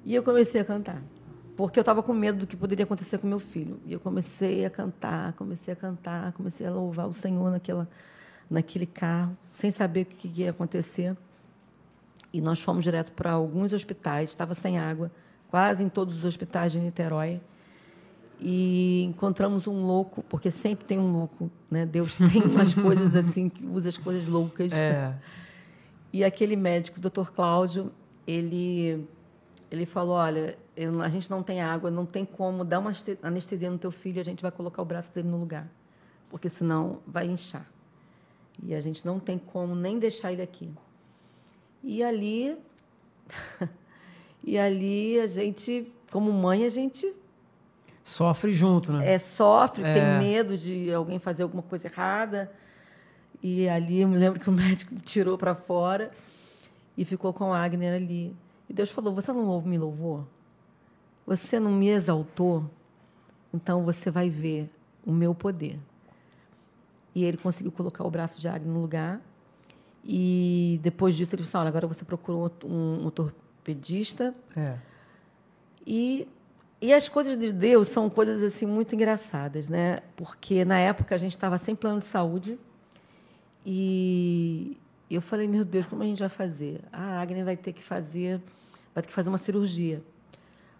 E 0.05 0.14
eu 0.14 0.22
comecei 0.22 0.61
a 0.61 0.64
cantar, 0.64 1.03
porque 1.57 1.78
eu 1.78 1.82
estava 1.82 2.03
com 2.03 2.12
medo 2.12 2.40
do 2.40 2.46
que 2.46 2.57
poderia 2.57 2.84
acontecer 2.84 3.18
com 3.18 3.26
meu 3.26 3.38
filho. 3.38 3.80
E 3.86 3.92
eu 3.92 4.01
comecei 4.01 4.64
a 4.64 4.70
cantar, 4.70 5.32
comecei 5.34 5.72
a 5.72 5.76
cantar, 5.76 6.32
comecei 6.32 6.66
a 6.66 6.70
louvar 6.70 7.07
o 7.07 7.12
Senhor 7.12 7.51
naquela 7.51 7.88
naquele 8.51 8.86
carro, 8.86 9.36
sem 9.46 9.70
saber 9.70 10.03
o 10.03 10.07
que 10.07 10.28
ia 10.42 10.51
acontecer. 10.51 11.16
E 12.32 12.40
nós 12.40 12.61
fomos 12.61 12.82
direto 12.82 13.12
para 13.12 13.30
alguns 13.30 13.72
hospitais, 13.72 14.30
estava 14.30 14.55
sem 14.55 14.78
água, 14.78 15.11
quase 15.48 15.84
em 15.84 15.88
todos 15.88 16.18
os 16.18 16.24
hospitais 16.24 16.72
de 16.72 16.80
Niterói. 16.80 17.40
E 18.40 19.05
encontramos 19.05 19.66
um 19.66 19.84
louco, 19.84 20.24
porque 20.28 20.51
sempre 20.51 20.84
tem 20.84 20.98
um 20.98 21.12
louco, 21.12 21.51
né? 21.70 21.86
Deus 21.86 22.16
tem 22.32 22.42
umas 22.42 22.74
coisas 22.74 23.14
assim, 23.14 23.48
que 23.48 23.64
usa 23.66 23.88
as 23.90 23.98
coisas 23.98 24.26
loucas. 24.26 24.72
É. 24.72 25.14
E 26.12 26.24
aquele 26.24 26.57
médico, 26.57 26.98
o 26.98 27.01
doutor 27.01 27.32
Cláudio, 27.32 27.92
ele, 28.26 29.07
ele 29.71 29.87
falou: 29.87 30.16
Olha, 30.16 30.59
eu, 30.77 31.01
a 31.01 31.09
gente 31.09 31.31
não 31.31 31.43
tem 31.43 31.61
água, 31.61 31.91
não 31.91 32.05
tem 32.05 32.25
como 32.25 32.64
dar 32.64 32.81
uma 32.81 32.93
anestesia 33.23 33.71
no 33.71 33.79
teu 33.79 33.91
filho, 33.91 34.21
a 34.21 34.25
gente 34.25 34.43
vai 34.43 34.51
colocar 34.51 34.83
o 34.83 34.85
braço 34.85 35.12
dele 35.14 35.29
no 35.29 35.39
lugar, 35.39 35.68
porque 36.29 36.49
senão 36.49 36.99
vai 37.07 37.27
inchar. 37.27 37.66
E 38.62 38.75
a 38.75 38.81
gente 38.81 39.07
não 39.07 39.18
tem 39.18 39.39
como 39.39 39.75
nem 39.75 39.99
deixar 39.99 40.33
ele 40.33 40.43
aqui. 40.43 40.71
E 41.83 42.03
ali, 42.03 42.59
e 44.45 44.59
ali 44.59 45.18
a 45.21 45.27
gente, 45.27 45.91
como 46.11 46.33
mãe, 46.33 46.64
a 46.64 46.68
gente 46.68 47.14
sofre 48.03 48.53
junto, 48.53 48.93
né? 48.93 49.14
É, 49.14 49.18
sofre, 49.18 49.85
é. 49.85 49.95
tem 49.95 50.18
medo 50.18 50.57
de 50.59 50.93
alguém 50.93 51.18
fazer 51.18 51.45
alguma 51.45 51.62
coisa 51.62 51.87
errada. 51.87 52.53
E 53.43 53.68
ali 53.68 54.01
eu 54.01 54.09
me 54.09 54.18
lembro 54.18 54.41
que 54.41 54.51
o 54.51 54.53
médico 54.53 54.95
tirou 54.97 55.39
para 55.39 55.55
fora 55.55 56.11
e 56.97 57.05
ficou 57.05 57.33
com 57.33 57.53
a 57.53 57.62
Agner 57.62 57.95
ali. 57.95 58.37
E 58.71 58.73
Deus 58.73 58.91
falou: 58.93 59.12
Você 59.12 59.33
não 59.33 59.61
me 59.62 59.77
louvou? 59.77 60.25
Você 61.27 61.59
não 61.59 61.73
me 61.73 61.89
exaltou? 61.89 62.71
Então 63.53 63.85
você 63.85 64.12
vai 64.12 64.31
ver 64.31 64.71
o 65.05 65.11
meu 65.11 65.35
poder. 65.35 65.77
E 67.12 67.25
ele 67.25 67.37
conseguiu 67.37 67.73
colocar 67.73 68.05
o 68.05 68.11
braço 68.11 68.41
de 68.41 68.47
Agnes 68.47 68.73
no 68.73 68.81
lugar. 68.81 69.21
E 70.05 70.79
depois 70.85 71.16
disso 71.16 71.35
ele 71.35 71.43
disse, 71.43 71.57
olha, 71.57 71.68
agora 71.68 71.89
você 71.89 72.05
procura 72.05 72.53
um, 72.64 72.71
um 72.71 73.05
ortopedista. 73.07 74.33
É. 74.57 74.79
E, 75.85 76.29
e 76.81 76.95
as 76.95 77.09
coisas 77.09 77.37
de 77.37 77.51
Deus 77.51 77.89
são 77.89 78.09
coisas 78.09 78.41
assim 78.41 78.66
muito 78.66 78.95
engraçadas, 78.95 79.66
né? 79.66 79.99
Porque 80.14 80.64
na 80.64 80.79
época 80.79 81.16
a 81.16 81.18
gente 81.18 81.33
estava 81.33 81.59
sem 81.59 81.75
plano 81.75 81.99
de 81.99 82.07
saúde. 82.07 82.57
E 83.66 84.79
eu 85.11 85.21
falei, 85.21 85.49
meu 85.49 85.64
Deus, 85.64 85.87
como 85.87 86.05
a 86.05 86.07
gente 86.07 86.21
vai 86.21 86.29
fazer? 86.29 86.81
A 86.93 87.21
Agnes 87.21 87.45
vai 87.45 87.57
ter 87.57 87.73
que 87.73 87.83
fazer, 87.83 88.41
vai 88.95 89.03
ter 89.03 89.09
que 89.09 89.12
fazer 89.12 89.28
uma 89.28 89.38
cirurgia. 89.38 90.03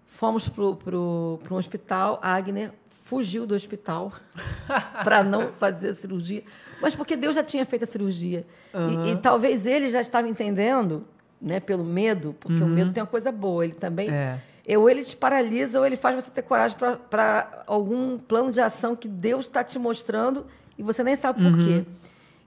Fomos 0.07 0.49
para 0.49 0.97
um 0.99 1.57
hospital, 1.57 2.19
a 2.23 2.35
Agner 2.35 2.73
fugiu 3.05 3.47
do 3.47 3.55
hospital 3.55 4.13
para 5.03 5.25
não 5.25 5.53
fazer 5.53 5.91
a 5.91 5.95
cirurgia, 5.95 6.45
mas 6.81 6.95
porque 6.95 7.17
Deus 7.17 7.35
já 7.35 7.43
tinha 7.43 7.65
feito 7.67 7.85
a 7.85 7.87
cirurgia. 7.87 8.47
Uhum. 8.73 9.05
E, 9.05 9.13
e, 9.13 9.17
talvez 9.17 9.67
ele 9.67 9.91
já 9.91 10.01
estava 10.01 10.29
entendendo, 10.29 11.05
né, 11.41 11.59
pelo 11.59 11.85
medo, 11.85 12.37
porque 12.39 12.63
uhum. 12.63 12.69
o 12.69 12.71
medo 12.71 12.93
tem 12.93 13.03
uma 13.03 13.09
coisa 13.09 13.33
boa, 13.33 13.65
ele 13.65 13.75
também. 13.75 14.09
É. 14.11 14.39
Ou 14.77 14.89
ele 14.89 15.03
te 15.03 15.17
paralisa, 15.17 15.81
ou 15.81 15.87
ele 15.87 15.97
faz 15.97 16.15
você 16.15 16.31
ter 16.31 16.43
coragem 16.43 16.77
para 17.11 17.65
algum 17.67 18.17
plano 18.19 18.53
de 18.53 18.61
ação 18.61 18.95
que 18.95 19.09
Deus 19.09 19.47
está 19.47 19.65
te 19.65 19.79
mostrando 19.79 20.47
e 20.79 20.83
você 20.83 21.03
nem 21.03 21.17
sabe 21.17 21.43
por 21.43 21.53
uhum. 21.53 21.67
quê. 21.67 21.85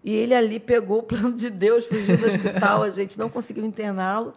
E 0.03 0.13
ele 0.13 0.33
ali 0.33 0.59
pegou 0.59 0.99
o 0.99 1.03
plano 1.03 1.33
de 1.33 1.49
Deus, 1.49 1.85
fugiu 1.85 2.17
do 2.17 2.25
hospital, 2.25 2.83
a 2.83 2.91
gente 2.91 3.17
não 3.17 3.29
conseguiu 3.29 3.65
interná-lo. 3.65 4.33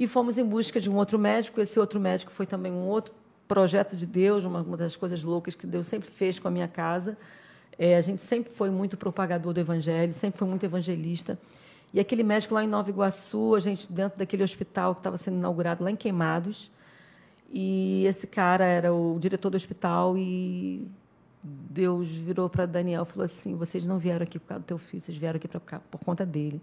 E 0.00 0.08
fomos 0.08 0.38
em 0.38 0.44
busca 0.44 0.80
de 0.80 0.88
um 0.88 0.96
outro 0.96 1.18
médico. 1.18 1.60
Esse 1.60 1.78
outro 1.78 2.00
médico 2.00 2.32
foi 2.32 2.46
também 2.46 2.72
um 2.72 2.86
outro 2.86 3.12
projeto 3.46 3.94
de 3.94 4.06
Deus, 4.06 4.44
uma, 4.44 4.62
uma 4.62 4.76
das 4.78 4.96
coisas 4.96 5.22
loucas 5.22 5.54
que 5.54 5.66
Deus 5.66 5.84
sempre 5.84 6.08
fez 6.10 6.38
com 6.38 6.48
a 6.48 6.50
minha 6.50 6.66
casa. 6.66 7.18
É, 7.78 7.98
a 7.98 8.00
gente 8.00 8.22
sempre 8.22 8.50
foi 8.50 8.70
muito 8.70 8.96
propagador 8.96 9.52
do 9.52 9.60
evangelho, 9.60 10.10
sempre 10.14 10.38
foi 10.38 10.48
muito 10.48 10.64
evangelista. 10.64 11.38
E 11.92 12.00
aquele 12.00 12.22
médico 12.22 12.54
lá 12.54 12.64
em 12.64 12.66
Nova 12.66 12.88
Iguaçu, 12.88 13.54
a 13.54 13.60
gente 13.60 13.92
dentro 13.92 14.18
daquele 14.18 14.42
hospital 14.42 14.94
que 14.94 15.00
estava 15.00 15.18
sendo 15.18 15.36
inaugurado 15.36 15.84
lá 15.84 15.90
em 15.90 15.96
Queimados, 15.96 16.70
e 17.52 18.06
esse 18.06 18.26
cara 18.26 18.64
era 18.64 18.94
o 18.94 19.18
diretor 19.20 19.50
do 19.50 19.56
hospital 19.56 20.16
e 20.16 20.88
Deus 21.42 22.08
virou 22.10 22.48
para 22.48 22.64
Daniel 22.64 23.02
e 23.02 23.06
falou 23.06 23.24
assim: 23.26 23.54
"Vocês 23.56 23.84
não 23.84 23.98
vieram 23.98 24.22
aqui 24.22 24.38
por 24.38 24.46
causa 24.46 24.62
do 24.62 24.66
teu 24.66 24.78
filho, 24.78 25.02
vocês 25.02 25.18
vieram 25.18 25.36
aqui 25.36 25.48
por 25.48 25.98
conta 25.98 26.24
dele". 26.24 26.60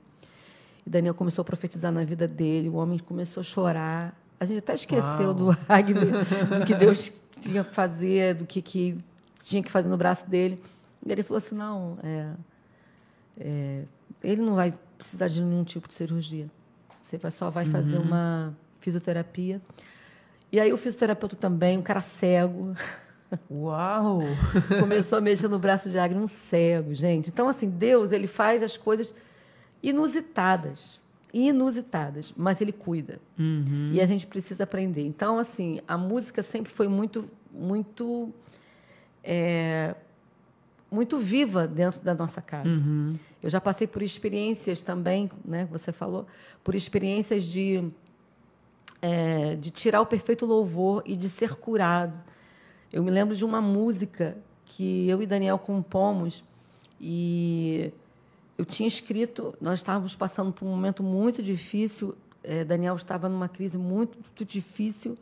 E 0.87 0.89
Daniel 0.89 1.13
começou 1.13 1.41
a 1.41 1.45
profetizar 1.45 1.91
na 1.91 2.05
vida 2.05 2.25
dele, 2.25 2.69
o 2.69 2.75
homem 2.75 2.97
começou 2.97 3.41
a 3.41 3.43
chorar. 3.43 4.17
A 4.39 4.45
gente 4.45 4.59
até 4.59 4.73
esqueceu 4.73 5.25
Uau. 5.25 5.33
do 5.51 5.57
Agner, 5.67 6.05
do 6.05 6.65
que 6.65 6.73
Deus 6.73 7.11
tinha 7.41 7.61
que 7.61 7.75
fazer, 7.75 8.35
do 8.35 8.45
que, 8.45 8.61
que 8.61 8.97
tinha 9.43 9.61
que 9.61 9.69
fazer 9.69 9.89
no 9.89 9.97
braço 9.97 10.29
dele. 10.29 10.63
E 11.05 11.11
ele 11.11 11.23
falou 11.23 11.39
assim: 11.39 11.55
não, 11.55 11.97
é, 12.01 12.29
é, 13.37 13.83
ele 14.23 14.41
não 14.41 14.55
vai 14.55 14.73
precisar 14.97 15.27
de 15.27 15.41
nenhum 15.41 15.65
tipo 15.65 15.89
de 15.89 15.93
cirurgia. 15.93 16.47
Você 17.01 17.17
vai, 17.17 17.31
só 17.31 17.49
vai 17.49 17.65
uhum. 17.65 17.71
fazer 17.73 17.97
uma 17.97 18.55
fisioterapia. 18.79 19.61
E 20.53 20.57
aí 20.57 20.71
o 20.71 20.77
fisioterapeuta 20.77 21.35
também, 21.35 21.77
um 21.77 21.81
cara 21.81 21.99
cego. 21.99 22.73
Uau! 23.51 24.21
Começou 24.79 25.17
a 25.17 25.21
mexer 25.21 25.49
no 25.49 25.59
braço 25.59 25.89
de 25.89 25.99
Agner, 25.99 26.23
um 26.23 26.27
cego, 26.27 26.95
gente. 26.95 27.27
Então, 27.27 27.49
assim, 27.49 27.69
Deus, 27.69 28.13
ele 28.13 28.25
faz 28.25 28.63
as 28.63 28.77
coisas 28.77 29.13
inusitadas. 29.81 30.99
Inusitadas, 31.33 32.33
mas 32.35 32.61
ele 32.61 32.71
cuida. 32.71 33.19
Uhum. 33.37 33.89
E 33.91 34.01
a 34.01 34.05
gente 34.05 34.25
precisa 34.25 34.63
aprender. 34.63 35.05
Então, 35.05 35.37
assim, 35.37 35.79
a 35.87 35.97
música 35.97 36.41
sempre 36.41 36.71
foi 36.71 36.87
muito, 36.87 37.29
muito 37.51 38.33
é, 39.23 39.93
muito 40.89 41.17
viva 41.17 41.67
dentro 41.67 41.99
da 42.01 42.13
nossa 42.13 42.41
casa. 42.41 42.69
Uhum. 42.69 43.15
Eu 43.43 43.49
já 43.49 43.59
passei 43.59 43.85
por 43.85 44.01
experiências 44.01 44.81
também, 44.81 45.29
né? 45.43 45.67
Você 45.71 45.91
falou, 45.91 46.25
por 46.63 46.73
experiências 46.75 47.45
de 47.45 47.83
é, 49.01 49.55
de 49.55 49.69
tirar 49.69 50.01
o 50.01 50.05
perfeito 50.05 50.45
louvor 50.45 51.03
e 51.05 51.15
de 51.15 51.29
ser 51.29 51.55
curado. 51.55 52.19
Eu 52.91 53.03
me 53.03 53.11
lembro 53.11 53.35
de 53.35 53.45
uma 53.45 53.61
música 53.61 54.37
que 54.65 55.07
eu 55.07 55.21
e 55.21 55.25
Daniel 55.25 55.59
compomos 55.59 56.43
e 56.99 57.91
eu 58.57 58.65
tinha 58.65 58.87
escrito. 58.87 59.53
Nós 59.61 59.79
estávamos 59.79 60.15
passando 60.15 60.51
por 60.51 60.65
um 60.65 60.69
momento 60.69 61.03
muito 61.03 61.41
difícil. 61.43 62.15
É, 62.43 62.63
Daniel 62.63 62.95
estava 62.95 63.27
numa 63.27 63.47
crise 63.47 63.77
muito, 63.77 64.17
muito 64.17 64.45
difícil 64.45 65.17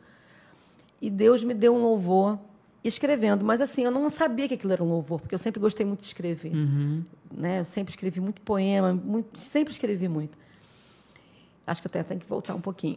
e 1.00 1.10
Deus 1.10 1.42
me 1.44 1.54
deu 1.54 1.74
um 1.74 1.82
louvor 1.82 2.38
escrevendo. 2.82 3.44
Mas 3.44 3.60
assim, 3.60 3.82
eu 3.82 3.90
não 3.90 4.08
sabia 4.08 4.48
que 4.48 4.54
aquilo 4.54 4.72
era 4.72 4.82
um 4.82 4.88
louvor, 4.88 5.20
porque 5.20 5.34
eu 5.34 5.38
sempre 5.38 5.60
gostei 5.60 5.84
muito 5.84 6.00
de 6.00 6.06
escrever. 6.06 6.54
Uhum. 6.54 7.04
Né? 7.32 7.60
Eu 7.60 7.64
sempre 7.64 7.90
escrevi 7.92 8.20
muito 8.20 8.40
poema, 8.40 8.92
muito, 8.94 9.38
sempre 9.38 9.72
escrevi 9.72 10.08
muito. 10.08 10.38
Acho 11.66 11.82
que 11.82 11.88
eu 11.88 11.90
até 11.90 12.02
tenho 12.04 12.20
que 12.20 12.26
voltar 12.26 12.54
um 12.54 12.60
pouquinho. 12.60 12.96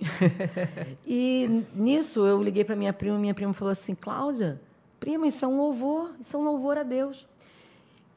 e 1.05 1.65
nisso 1.73 2.25
eu 2.25 2.41
liguei 2.41 2.63
para 2.63 2.75
minha 2.75 2.93
prima, 2.93 3.17
minha 3.17 3.33
prima 3.33 3.51
falou 3.51 3.71
assim: 3.71 3.95
Cláudia, 3.95 4.61
prima, 4.99 5.27
isso 5.27 5.43
é 5.43 5.47
um 5.47 5.57
louvor, 5.57 6.11
isso 6.21 6.37
é 6.37 6.39
um 6.39 6.43
louvor 6.43 6.77
a 6.77 6.83
Deus. 6.83 7.27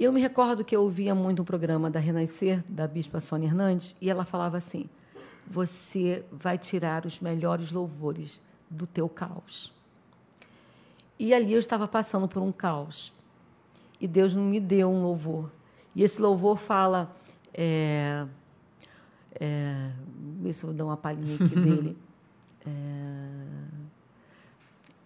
Eu 0.02 0.12
me 0.12 0.20
recordo 0.20 0.64
que 0.64 0.74
eu 0.74 0.82
ouvia 0.82 1.14
muito 1.14 1.42
um 1.42 1.44
programa 1.44 1.88
da 1.88 2.00
Renascer, 2.00 2.64
da 2.68 2.88
Bispa 2.88 3.20
Sônia 3.20 3.46
Hernandes, 3.46 3.94
e 4.00 4.10
ela 4.10 4.24
falava 4.24 4.56
assim: 4.56 4.90
Você 5.46 6.24
vai 6.32 6.58
tirar 6.58 7.06
os 7.06 7.20
melhores 7.20 7.70
louvores 7.70 8.42
do 8.68 8.84
teu 8.84 9.08
caos. 9.08 9.72
E 11.20 11.32
ali 11.32 11.52
eu 11.52 11.60
estava 11.60 11.86
passando 11.86 12.26
por 12.26 12.42
um 12.42 12.50
caos. 12.50 13.12
E 14.00 14.08
Deus 14.08 14.34
não 14.34 14.42
me 14.42 14.58
deu 14.58 14.90
um 14.90 15.04
louvor. 15.04 15.48
E 15.94 16.02
esse 16.02 16.20
louvor 16.20 16.58
fala. 16.58 17.14
É, 17.54 18.26
é, 19.38 19.88
isso 20.46 20.66
vou 20.66 20.74
dar 20.74 20.84
uma 20.84 20.96
palhinha 20.96 21.36
aqui 21.36 21.54
dele. 21.54 21.96
É, 22.66 23.22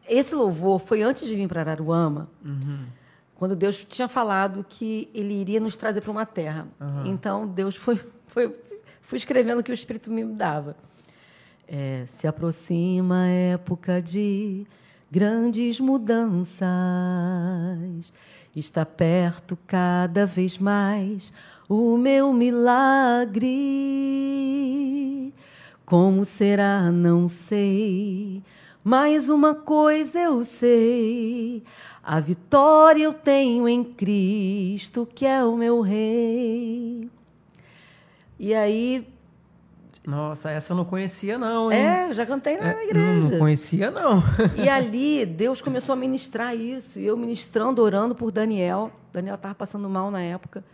esse 0.09 0.35
louvor 0.35 0.79
foi 0.79 1.03
antes 1.03 1.29
de 1.29 1.37
vir 1.37 1.47
para 1.47 1.61
Araruama, 1.61 2.31
uhum. 2.43 2.87
Quando 3.39 3.55
Deus 3.55 3.85
tinha 3.85 4.09
falado 4.09 4.65
que 4.69 5.11
Ele 5.15 5.35
iria 5.35 5.61
nos 5.61 5.77
trazer 5.77 6.01
para 6.01 6.11
uma 6.11 6.27
terra. 6.27 6.67
Uhum. 6.81 7.07
Então 7.07 7.47
Deus 7.47 7.77
foi, 7.77 8.01
foi, 8.27 8.55
fui 9.03 9.19
escrevendo 9.19 9.61
o 9.61 9.63
que 9.63 9.71
o 9.71 9.75
Espírito 9.75 10.11
me 10.11 10.25
dava. 10.25 10.77
É, 11.69 12.05
se 12.07 12.27
aproxima 12.27 13.25
a 13.25 13.29
época 13.29 14.01
de 14.01 14.67
grandes 15.11 15.79
mudanças. 15.81 16.57
Está 18.55 18.87
perto 18.87 19.59
cada 19.67 20.25
vez 20.27 20.57
mais 20.57 21.33
o 21.69 21.99
meu 21.99 22.33
milagre. 22.33 23.45
Como 25.85 26.25
será, 26.25 26.91
não 26.91 27.29
sei. 27.29 28.43
Mas 28.83 29.29
uma 29.29 29.55
coisa 29.55 30.19
eu 30.19 30.45
sei: 30.45 31.63
a 32.09 32.21
vitória 32.21 33.03
eu 33.03 33.13
tenho 33.13 33.69
em 33.69 33.83
Cristo, 33.83 35.09
que 35.13 35.27
é 35.27 35.45
o 35.45 35.57
meu 35.57 35.81
Rei. 35.81 37.11
E 38.39 38.55
aí 38.55 39.05
nossa, 40.07 40.53
essa 40.53 40.73
eu 40.73 40.77
não 40.77 40.85
conhecia, 40.85 41.37
não, 41.37 41.73
hein? 41.73 41.81
É, 41.81 42.09
eu 42.09 42.15
já 42.15 42.25
cantei 42.25 42.57
na 42.57 42.71
é, 42.71 42.85
igreja. 42.85 43.31
Não 43.33 43.39
conhecia, 43.41 43.91
não. 43.91 44.23
E 44.57 44.69
ali, 44.69 45.27
Deus 45.27 45.61
começou 45.61 45.95
a 45.95 45.97
ministrar 45.97 46.55
isso. 46.55 47.01
E 47.01 47.05
eu 47.05 47.17
ministrando, 47.17 47.83
orando 47.83 48.15
por 48.15 48.31
Daniel. 48.31 48.93
Daniel 49.13 49.35
estava 49.35 49.57
passando 49.57 49.89
mal 49.89 50.09
na 50.09 50.21
época. 50.21 50.65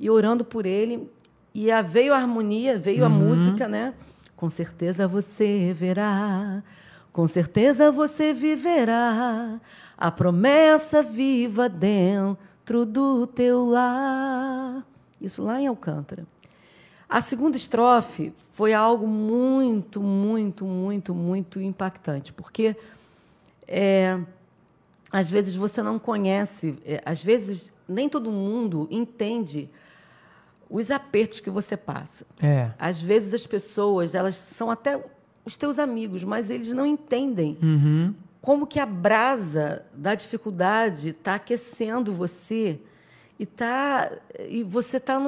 E 0.00 0.10
orando 0.10 0.44
por 0.44 0.66
ele. 0.66 1.08
E 1.54 1.70
a, 1.70 1.80
veio 1.80 2.12
a 2.12 2.16
harmonia, 2.16 2.76
veio 2.76 3.04
uhum. 3.04 3.06
a 3.06 3.08
música, 3.08 3.68
né? 3.68 3.94
Com 4.34 4.50
certeza 4.50 5.06
você 5.06 5.72
verá, 5.72 6.60
com 7.12 7.26
certeza 7.26 7.92
você 7.92 8.32
viverá 8.32 9.60
a 9.96 10.10
promessa 10.10 11.02
viva 11.02 11.68
dentro 11.68 12.86
do 12.86 13.26
teu 13.26 13.66
lar. 13.66 14.84
Isso 15.20 15.42
lá 15.42 15.60
em 15.60 15.66
Alcântara. 15.66 16.26
A 17.08 17.20
segunda 17.20 17.56
estrofe 17.56 18.32
foi 18.54 18.72
algo 18.72 19.06
muito, 19.06 20.02
muito, 20.02 20.64
muito, 20.64 21.14
muito 21.14 21.60
impactante, 21.60 22.32
porque 22.32 22.74
é, 23.68 24.18
às 25.10 25.30
vezes 25.30 25.54
você 25.54 25.82
não 25.82 25.98
conhece, 25.98 26.78
é, 26.86 27.02
às 27.04 27.22
vezes 27.22 27.70
nem 27.86 28.08
todo 28.08 28.32
mundo 28.32 28.88
entende 28.90 29.68
os 30.70 30.90
apertos 30.90 31.38
que 31.38 31.50
você 31.50 31.76
passa. 31.76 32.24
É. 32.42 32.70
Às 32.78 32.98
vezes 32.98 33.34
as 33.34 33.46
pessoas, 33.46 34.14
elas 34.14 34.36
são 34.36 34.70
até 34.70 34.98
os 35.44 35.56
teus 35.56 35.78
amigos, 35.78 36.24
mas 36.24 36.50
eles 36.50 36.68
não 36.68 36.86
entendem 36.86 37.58
uhum. 37.62 38.14
como 38.40 38.66
que 38.66 38.78
a 38.78 38.86
brasa 38.86 39.84
da 39.92 40.14
dificuldade 40.14 41.08
está 41.08 41.34
aquecendo 41.34 42.12
você 42.12 42.78
e 43.38 43.46
tá 43.46 44.10
e 44.48 44.62
você 44.62 44.98
está 44.98 45.20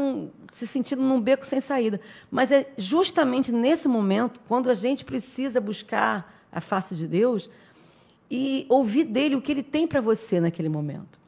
se 0.52 0.66
sentindo 0.66 1.02
num 1.02 1.20
beco 1.20 1.44
sem 1.44 1.60
saída. 1.60 2.00
Mas 2.30 2.52
é 2.52 2.72
justamente 2.76 3.50
nesse 3.50 3.88
momento, 3.88 4.40
quando 4.46 4.70
a 4.70 4.74
gente 4.74 5.04
precisa 5.04 5.60
buscar 5.60 6.32
a 6.52 6.60
face 6.60 6.94
de 6.94 7.08
Deus 7.08 7.50
e 8.30 8.66
ouvir 8.68 9.04
dele 9.04 9.34
o 9.34 9.42
que 9.42 9.50
ele 9.50 9.62
tem 9.62 9.86
para 9.86 10.00
você 10.00 10.40
naquele 10.40 10.68
momento. 10.68 11.18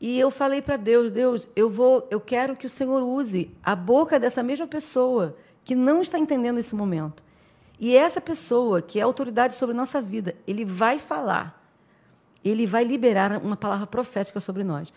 E 0.00 0.18
eu 0.18 0.30
falei 0.30 0.60
para 0.60 0.76
Deus, 0.76 1.10
Deus, 1.10 1.48
eu 1.56 1.70
vou, 1.70 2.06
eu 2.10 2.20
quero 2.20 2.54
que 2.54 2.66
o 2.66 2.70
Senhor 2.70 3.02
use 3.02 3.50
a 3.62 3.74
boca 3.74 4.20
dessa 4.20 4.42
mesma 4.42 4.66
pessoa 4.66 5.36
que 5.64 5.74
não 5.74 6.00
está 6.02 6.18
entendendo 6.18 6.58
esse 6.58 6.74
momento. 6.74 7.24
E 7.78 7.96
essa 7.96 8.20
pessoa, 8.20 8.80
que 8.80 8.98
é 8.98 9.02
autoridade 9.02 9.54
sobre 9.54 9.74
nossa 9.74 10.00
vida, 10.00 10.34
ele 10.46 10.64
vai 10.64 10.98
falar. 10.98 11.62
Ele 12.44 12.66
vai 12.66 12.84
liberar 12.84 13.40
uma 13.42 13.56
palavra 13.56 13.86
profética 13.86 14.38
sobre 14.40 14.62
nós. 14.62 14.92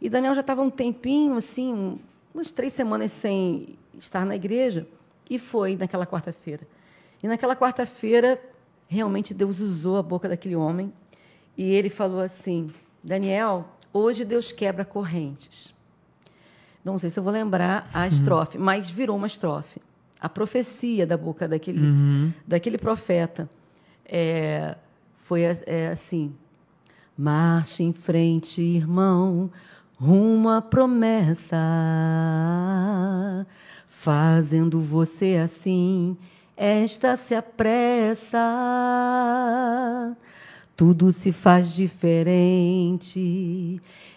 E 0.00 0.08
Daniel 0.08 0.34
já 0.34 0.40
estava 0.40 0.62
um 0.62 0.70
tempinho, 0.70 1.36
assim, 1.36 1.98
umas 2.34 2.50
três 2.50 2.72
semanas 2.72 3.12
sem 3.12 3.78
estar 3.98 4.26
na 4.26 4.36
igreja, 4.36 4.86
e 5.28 5.38
foi 5.38 5.76
naquela 5.76 6.06
quarta-feira. 6.06 6.66
E 7.22 7.28
naquela 7.28 7.56
quarta-feira, 7.56 8.40
realmente 8.88 9.32
Deus 9.32 9.60
usou 9.60 9.96
a 9.96 10.02
boca 10.02 10.28
daquele 10.28 10.56
homem, 10.56 10.92
e 11.56 11.72
ele 11.74 11.88
falou 11.88 12.20
assim: 12.20 12.72
Daniel, 13.02 13.66
hoje 13.92 14.24
Deus 14.24 14.52
quebra 14.52 14.84
correntes. 14.84 15.74
Não 16.84 16.98
sei 16.98 17.10
se 17.10 17.18
eu 17.18 17.24
vou 17.24 17.32
lembrar 17.32 17.90
a 17.92 18.02
uhum. 18.02 18.06
estrofe, 18.06 18.58
mas 18.58 18.88
virou 18.88 19.16
uma 19.16 19.26
estrofe. 19.26 19.80
A 20.20 20.28
profecia 20.28 21.06
da 21.06 21.16
boca 21.16 21.46
daquele, 21.46 21.80
uhum. 21.80 22.32
daquele 22.46 22.78
profeta 22.78 23.48
é, 24.04 24.76
foi 25.16 25.42
é, 25.42 25.88
assim: 25.92 26.34
marche 27.16 27.82
em 27.82 27.92
frente, 27.92 28.62
irmão, 28.62 29.50
uma 30.00 30.62
promessa, 30.62 31.56
fazendo 33.86 34.80
você 34.80 35.40
assim, 35.42 36.16
esta 36.56 37.16
se 37.16 37.34
apressa. 37.34 38.38
Tudo 40.76 41.12
se 41.12 41.32
faz 41.32 41.74
diferente. 41.74 43.20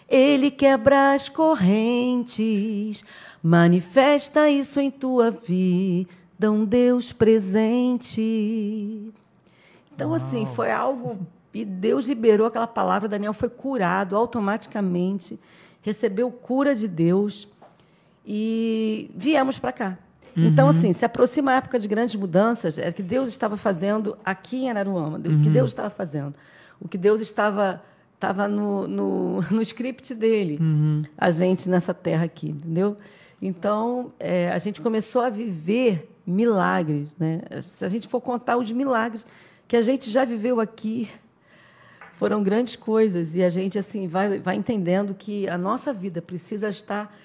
Ele 0.08 0.50
quebra 0.50 1.14
as 1.14 1.28
correntes, 1.28 3.04
manifesta 3.42 4.48
isso 4.48 4.80
em 4.80 4.90
tua 4.90 5.30
vida, 5.30 6.50
um 6.50 6.64
Deus 6.64 7.12
presente. 7.12 8.20
Então, 9.94 10.14
assim, 10.14 10.46
foi 10.46 10.70
algo. 10.70 11.18
E 11.52 11.64
Deus 11.64 12.06
liberou 12.06 12.46
aquela 12.46 12.66
palavra, 12.66 13.08
Daniel 13.08 13.32
foi 13.32 13.48
curado 13.48 14.16
automaticamente 14.16 15.38
recebeu 15.82 16.30
cura 16.30 16.74
de 16.74 16.86
Deus 16.86 17.48
e 18.26 19.10
viemos 19.14 19.58
para 19.58 19.72
cá. 19.72 19.98
Uhum. 20.36 20.46
Então, 20.46 20.68
assim, 20.68 20.92
se 20.92 21.04
aproxima 21.04 21.52
a 21.52 21.54
época 21.56 21.78
de 21.78 21.88
grandes 21.88 22.14
mudanças, 22.14 22.78
é 22.78 22.92
que 22.92 23.02
Deus 23.02 23.28
estava 23.28 23.56
fazendo 23.56 24.16
aqui 24.24 24.64
em 24.64 24.70
Araruama, 24.70 25.18
uhum. 25.18 25.38
o 25.38 25.40
que 25.40 25.48
uhum. 25.48 25.52
Deus 25.52 25.70
estava 25.70 25.90
fazendo, 25.90 26.34
o 26.80 26.88
que 26.88 26.98
Deus 26.98 27.20
estava 27.20 27.82
estava 28.14 28.46
no, 28.46 28.86
no, 28.86 29.40
no 29.50 29.62
script 29.62 30.14
dele, 30.14 30.58
uhum. 30.60 31.02
a 31.16 31.30
gente 31.30 31.68
nessa 31.68 31.94
terra 31.94 32.26
aqui, 32.26 32.50
entendeu? 32.50 32.96
Então, 33.40 34.12
é, 34.18 34.50
a 34.50 34.58
gente 34.58 34.80
começou 34.80 35.22
a 35.22 35.30
viver 35.30 36.10
milagres, 36.26 37.16
né? 37.18 37.40
Se 37.62 37.84
a 37.84 37.88
gente 37.88 38.06
for 38.06 38.20
contar 38.20 38.56
os 38.56 38.70
milagres 38.70 39.26
que 39.66 39.76
a 39.76 39.82
gente 39.82 40.10
já 40.10 40.24
viveu 40.24 40.60
aqui, 40.60 41.08
foram 42.14 42.42
grandes 42.42 42.76
coisas 42.76 43.34
e 43.34 43.42
a 43.42 43.48
gente 43.48 43.78
assim 43.78 44.06
vai, 44.06 44.38
vai 44.38 44.56
entendendo 44.56 45.14
que 45.14 45.48
a 45.48 45.56
nossa 45.56 45.92
vida 45.92 46.20
precisa 46.20 46.68
estar 46.68 47.16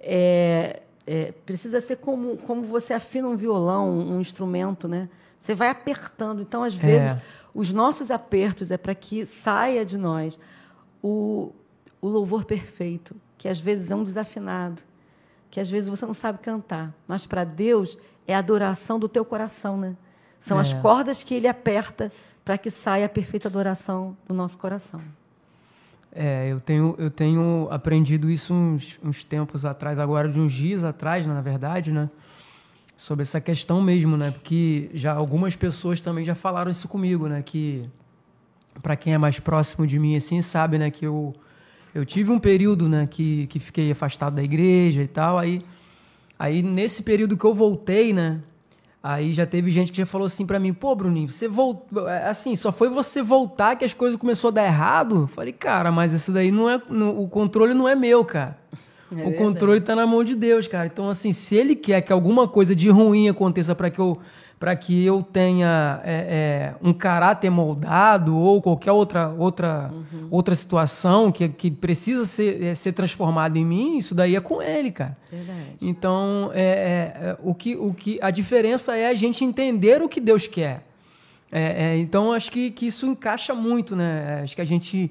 é, 0.00 0.82
é, 1.06 1.32
precisa 1.32 1.80
ser 1.80 1.96
como, 1.96 2.36
como 2.38 2.62
você 2.62 2.92
afina 2.92 3.28
um 3.28 3.36
violão, 3.36 3.90
um 3.90 4.20
instrumento, 4.20 4.86
né? 4.86 5.08
Você 5.36 5.54
vai 5.54 5.68
apertando. 5.68 6.40
Então, 6.40 6.62
às 6.62 6.74
vezes, 6.74 7.12
é. 7.14 7.22
os 7.54 7.72
nossos 7.72 8.10
apertos 8.10 8.70
é 8.70 8.76
para 8.76 8.94
que 8.94 9.26
saia 9.26 9.84
de 9.84 9.98
nós 9.98 10.38
o, 11.02 11.52
o 12.00 12.08
louvor 12.08 12.44
perfeito, 12.44 13.16
que 13.36 13.48
às 13.48 13.58
vezes 13.58 13.90
é 13.90 13.94
um 13.96 14.04
desafinado, 14.04 14.82
que 15.54 15.60
às 15.60 15.70
vezes 15.70 15.88
você 15.88 16.04
não 16.04 16.12
sabe 16.12 16.40
cantar, 16.40 16.92
mas 17.06 17.26
para 17.26 17.44
Deus 17.44 17.96
é 18.26 18.34
a 18.34 18.40
adoração 18.40 18.98
do 18.98 19.08
teu 19.08 19.24
coração, 19.24 19.76
né? 19.76 19.96
São 20.40 20.58
as 20.58 20.72
é. 20.72 20.80
cordas 20.80 21.22
que 21.22 21.32
Ele 21.32 21.46
aperta 21.46 22.10
para 22.44 22.58
que 22.58 22.72
saia 22.72 23.06
a 23.06 23.08
perfeita 23.08 23.46
adoração 23.46 24.16
do 24.26 24.34
nosso 24.34 24.58
coração. 24.58 25.00
É, 26.10 26.48
eu 26.50 26.58
tenho, 26.58 26.96
eu 26.98 27.08
tenho 27.08 27.68
aprendido 27.70 28.28
isso 28.28 28.52
uns, 28.52 28.98
uns 29.00 29.22
tempos 29.22 29.64
atrás, 29.64 29.96
agora 29.96 30.28
de 30.28 30.40
uns 30.40 30.52
dias 30.52 30.82
atrás, 30.82 31.24
na 31.24 31.40
verdade, 31.40 31.92
né? 31.92 32.10
Sobre 32.96 33.22
essa 33.22 33.40
questão 33.40 33.80
mesmo, 33.80 34.16
né? 34.16 34.32
Porque 34.32 34.90
já 34.92 35.14
algumas 35.14 35.54
pessoas 35.54 36.00
também 36.00 36.24
já 36.24 36.34
falaram 36.34 36.68
isso 36.68 36.88
comigo, 36.88 37.28
né? 37.28 37.42
Que 37.42 37.88
para 38.82 38.96
quem 38.96 39.14
é 39.14 39.18
mais 39.18 39.38
próximo 39.38 39.86
de 39.86 40.00
mim 40.00 40.16
assim 40.16 40.42
sabe, 40.42 40.78
né? 40.78 40.90
Que 40.90 41.06
eu 41.06 41.32
eu 41.94 42.04
tive 42.04 42.30
um 42.32 42.38
período, 42.38 42.88
né? 42.88 43.06
Que 43.10 43.46
que 43.46 43.58
fiquei 43.58 43.90
afastado 43.92 44.34
da 44.34 44.42
igreja 44.42 45.02
e 45.02 45.08
tal. 45.08 45.38
Aí 45.38 45.62
aí 46.38 46.62
nesse 46.62 47.02
período 47.02 47.36
que 47.36 47.44
eu 47.44 47.54
voltei, 47.54 48.12
né? 48.12 48.40
Aí 49.02 49.34
já 49.34 49.44
teve 49.44 49.70
gente 49.70 49.92
que 49.92 49.98
já 49.98 50.06
falou 50.06 50.24
assim 50.24 50.46
para 50.46 50.58
mim, 50.58 50.72
pô, 50.72 50.94
Bruninho, 50.94 51.28
você 51.28 51.46
voltou. 51.46 52.08
É, 52.08 52.26
assim, 52.26 52.56
só 52.56 52.72
foi 52.72 52.88
você 52.88 53.22
voltar 53.22 53.76
que 53.76 53.84
as 53.84 53.92
coisas 53.92 54.18
começou 54.18 54.48
a 54.48 54.50
dar 54.50 54.64
errado? 54.64 55.26
Falei, 55.26 55.52
cara, 55.52 55.92
mas 55.92 56.14
isso 56.14 56.32
daí 56.32 56.50
não 56.50 56.70
é. 56.70 56.80
Não, 56.88 57.18
o 57.18 57.28
controle 57.28 57.74
não 57.74 57.86
é 57.86 57.94
meu, 57.94 58.24
cara. 58.24 58.56
É 59.14 59.26
o 59.26 59.34
controle 59.34 59.82
tá 59.82 59.94
na 59.94 60.06
mão 60.06 60.24
de 60.24 60.34
Deus, 60.34 60.66
cara. 60.66 60.86
Então, 60.86 61.10
assim, 61.10 61.32
se 61.32 61.54
ele 61.54 61.76
quer 61.76 62.00
que 62.00 62.14
alguma 62.14 62.48
coisa 62.48 62.74
de 62.74 62.88
ruim 62.88 63.28
aconteça 63.28 63.74
para 63.74 63.90
que 63.90 63.98
eu 63.98 64.18
para 64.58 64.74
que 64.76 65.04
eu 65.04 65.22
tenha 65.22 66.00
é, 66.04 66.12
é, 66.12 66.74
um 66.82 66.92
caráter 66.92 67.50
moldado 67.50 68.36
ou 68.36 68.62
qualquer 68.62 68.92
outra, 68.92 69.28
outra, 69.30 69.90
uhum. 69.92 70.28
outra 70.30 70.54
situação 70.54 71.30
que, 71.30 71.48
que 71.48 71.70
precisa 71.70 72.24
ser, 72.24 72.62
é, 72.62 72.74
ser 72.74 72.92
transformada 72.92 73.58
em 73.58 73.64
mim, 73.64 73.98
isso 73.98 74.14
daí 74.14 74.36
é 74.36 74.40
com 74.40 74.62
ele, 74.62 74.90
cara. 74.90 75.16
Verdade. 75.30 75.76
Então, 75.82 76.50
é, 76.54 76.62
é, 76.62 77.28
é, 77.28 77.36
o 77.42 77.54
que, 77.54 77.76
o 77.76 77.92
que, 77.92 78.18
a 78.22 78.30
diferença 78.30 78.96
é 78.96 79.08
a 79.08 79.14
gente 79.14 79.44
entender 79.44 80.00
o 80.00 80.08
que 80.08 80.20
Deus 80.20 80.46
quer. 80.46 80.82
então, 82.00 82.32
acho 82.32 82.50
que, 82.50 82.70
que 82.70 82.86
isso 82.86 83.06
encaixa 83.06 83.54
muito, 83.54 83.94
né? 83.94 84.40
Acho 84.42 84.56
que 84.56 84.62
a 84.62 84.66
gente 84.66 85.10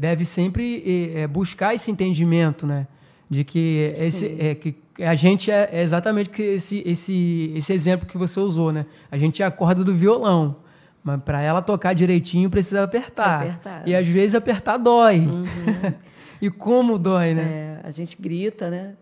deve 0.00 0.24
sempre 0.24 1.26
buscar 1.28 1.74
esse 1.74 1.90
entendimento, 1.90 2.66
né? 2.66 2.86
De 3.28 3.44
que, 3.44 3.92
esse, 3.98 4.56
que 4.60 4.74
a 4.98 5.14
gente 5.14 5.50
é, 5.50 5.68
é 5.72 5.82
exatamente 5.82 6.42
esse, 6.42 6.82
esse, 6.84 7.52
esse 7.54 7.72
exemplo 7.72 8.06
que 8.06 8.18
você 8.18 8.40
usou, 8.40 8.72
né? 8.72 8.86
A 9.10 9.16
gente 9.16 9.42
é 9.42 9.46
a 9.46 9.50
corda 9.50 9.84
do 9.84 9.94
violão. 9.94 10.56
Mas 11.02 11.22
para 11.22 11.40
ela 11.40 11.62
tocar 11.62 11.94
direitinho 11.94 12.50
precisa 12.50 12.82
apertar. 12.82 13.42
apertar. 13.42 13.88
E 13.88 13.94
às 13.94 14.06
vezes 14.06 14.34
apertar 14.34 14.76
dói. 14.76 15.20
Uhum. 15.20 15.44
e 16.42 16.50
como 16.50 16.98
dói, 16.98 17.34
né? 17.34 17.42
É, 17.42 17.80
a 17.84 17.90
gente 17.90 18.20
grita, 18.20 18.68
né? 18.68 18.94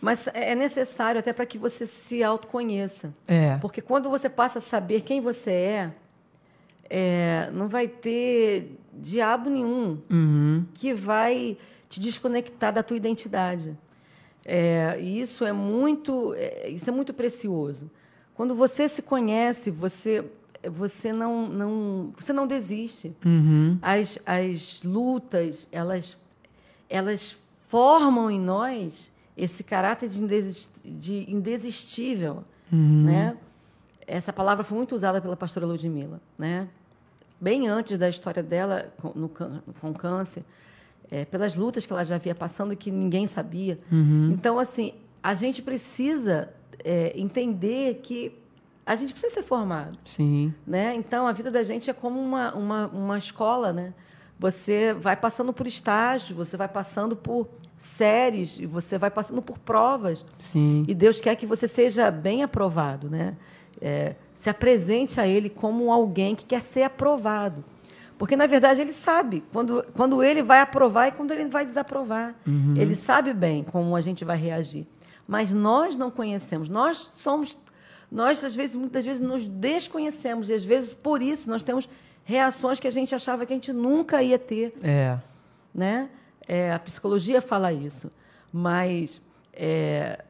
Mas 0.00 0.28
é 0.32 0.54
necessário 0.54 1.18
até 1.18 1.32
para 1.32 1.46
que 1.46 1.58
você 1.58 1.86
se 1.86 2.22
autoconheça. 2.22 3.12
É. 3.28 3.56
Porque 3.58 3.80
quando 3.80 4.08
você 4.08 4.28
passa 4.28 4.58
a 4.58 4.62
saber 4.62 5.02
quem 5.02 5.20
você 5.20 5.50
é, 5.50 5.90
é 6.88 7.50
não 7.52 7.68
vai 7.68 7.86
ter 7.86 8.78
diabo 8.92 9.50
nenhum 9.50 9.98
uhum. 10.10 10.64
que 10.74 10.92
vai 10.94 11.56
te 11.88 12.00
desconectar 12.00 12.72
da 12.72 12.82
tua 12.82 12.96
identidade. 12.96 13.76
É, 14.44 14.98
e 15.00 15.20
isso 15.20 15.44
é 15.44 15.52
muito, 15.52 16.34
é, 16.34 16.68
isso 16.68 16.88
é 16.88 16.92
muito 16.92 17.12
precioso. 17.12 17.90
Quando 18.34 18.54
você 18.54 18.88
se 18.88 19.02
conhece, 19.02 19.70
você 19.70 20.24
você 20.70 21.10
não, 21.12 21.48
não 21.48 22.12
você 22.18 22.32
não 22.32 22.46
desiste. 22.46 23.14
Uhum. 23.24 23.78
As, 23.80 24.18
as 24.26 24.82
lutas 24.82 25.66
elas 25.72 26.18
elas 26.88 27.38
formam 27.68 28.30
em 28.30 28.40
nós 28.40 29.10
esse 29.36 29.62
caráter 29.62 30.08
de, 30.08 30.22
indesist, 30.22 30.70
de 30.84 31.30
indesistível, 31.30 32.44
uhum. 32.70 33.04
né? 33.04 33.36
Essa 34.06 34.32
palavra 34.32 34.64
foi 34.64 34.76
muito 34.76 34.94
usada 34.94 35.20
pela 35.20 35.36
pastora 35.36 35.64
Ludmilla, 35.64 36.20
né? 36.36 36.68
Bem 37.40 37.68
antes 37.68 37.96
da 37.96 38.08
história 38.08 38.42
dela 38.42 38.92
com, 38.98 39.12
no, 39.14 39.28
com 39.28 39.94
câncer, 39.94 40.44
é, 41.10 41.24
pelas 41.24 41.54
lutas 41.54 41.84
que 41.84 41.92
ela 41.92 42.04
já 42.04 42.14
havia 42.14 42.34
passando 42.34 42.72
e 42.72 42.76
que 42.76 42.90
ninguém 42.90 43.26
sabia. 43.26 43.78
Uhum. 43.90 44.30
Então, 44.32 44.58
assim, 44.58 44.94
a 45.22 45.34
gente 45.34 45.60
precisa 45.60 46.50
é, 46.84 47.12
entender 47.18 48.00
que 48.02 48.32
a 48.86 48.96
gente 48.96 49.12
precisa 49.12 49.34
ser 49.34 49.42
formado. 49.42 49.98
Sim. 50.04 50.54
Né? 50.66 50.94
Então, 50.94 51.26
a 51.26 51.32
vida 51.32 51.50
da 51.50 51.62
gente 51.62 51.90
é 51.90 51.92
como 51.92 52.20
uma, 52.20 52.54
uma, 52.54 52.86
uma 52.88 53.18
escola, 53.18 53.72
né? 53.72 53.92
Você 54.38 54.94
vai 54.94 55.16
passando 55.16 55.52
por 55.52 55.66
estágios, 55.66 56.30
você 56.30 56.56
vai 56.56 56.66
passando 56.66 57.14
por 57.14 57.46
séries, 57.76 58.58
e 58.58 58.64
você 58.64 58.96
vai 58.96 59.10
passando 59.10 59.42
por 59.42 59.58
provas. 59.58 60.24
Sim. 60.38 60.84
E 60.88 60.94
Deus 60.94 61.20
quer 61.20 61.36
que 61.36 61.46
você 61.46 61.68
seja 61.68 62.10
bem 62.10 62.42
aprovado, 62.42 63.10
né? 63.10 63.36
É, 63.80 64.14
se 64.34 64.48
apresente 64.48 65.20
a 65.20 65.26
Ele 65.26 65.50
como 65.50 65.92
alguém 65.92 66.34
que 66.34 66.46
quer 66.46 66.62
ser 66.62 66.84
aprovado. 66.84 67.62
Porque, 68.20 68.36
na 68.36 68.46
verdade, 68.46 68.82
ele 68.82 68.92
sabe 68.92 69.42
quando, 69.50 69.82
quando 69.94 70.22
ele 70.22 70.42
vai 70.42 70.60
aprovar 70.60 71.08
e 71.08 71.12
quando 71.12 71.30
ele 71.30 71.46
vai 71.46 71.64
desaprovar. 71.64 72.34
Uhum. 72.46 72.74
Ele 72.76 72.94
sabe 72.94 73.32
bem 73.32 73.64
como 73.64 73.96
a 73.96 74.02
gente 74.02 74.26
vai 74.26 74.36
reagir. 74.36 74.86
Mas 75.26 75.54
nós 75.54 75.96
não 75.96 76.10
conhecemos. 76.10 76.68
Nós 76.68 77.12
somos. 77.14 77.56
Nós, 78.12 78.44
às 78.44 78.54
vezes, 78.54 78.76
muitas 78.76 79.06
vezes, 79.06 79.22
nos 79.22 79.46
desconhecemos. 79.46 80.50
E, 80.50 80.52
às 80.52 80.62
vezes, 80.62 80.92
por 80.92 81.22
isso, 81.22 81.48
nós 81.48 81.62
temos 81.62 81.88
reações 82.22 82.78
que 82.78 82.86
a 82.86 82.90
gente 82.90 83.14
achava 83.14 83.46
que 83.46 83.54
a 83.54 83.56
gente 83.56 83.72
nunca 83.72 84.22
ia 84.22 84.38
ter. 84.38 84.74
É. 84.82 85.16
Né? 85.74 86.10
É, 86.46 86.74
a 86.74 86.78
psicologia 86.78 87.40
fala 87.40 87.72
isso. 87.72 88.12
Mas. 88.52 89.22
É, 89.54 90.24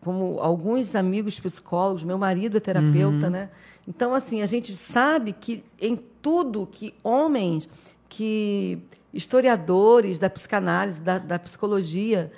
como 0.00 0.40
alguns 0.40 0.96
amigos 0.96 1.38
psicólogos, 1.38 2.02
meu 2.02 2.18
marido 2.18 2.56
é 2.56 2.60
terapeuta, 2.60 3.26
uhum. 3.26 3.30
né? 3.30 3.48
Então, 3.86 4.12
assim, 4.12 4.42
a 4.42 4.46
gente 4.46 4.74
sabe 4.74 5.32
que 5.32 5.64
em 5.80 5.96
tudo 6.26 6.66
que 6.66 6.92
homens, 7.04 7.68
que 8.08 8.82
historiadores 9.14 10.18
da 10.18 10.28
psicanálise, 10.28 11.00
da, 11.00 11.18
da 11.18 11.38
psicologia, 11.38 12.32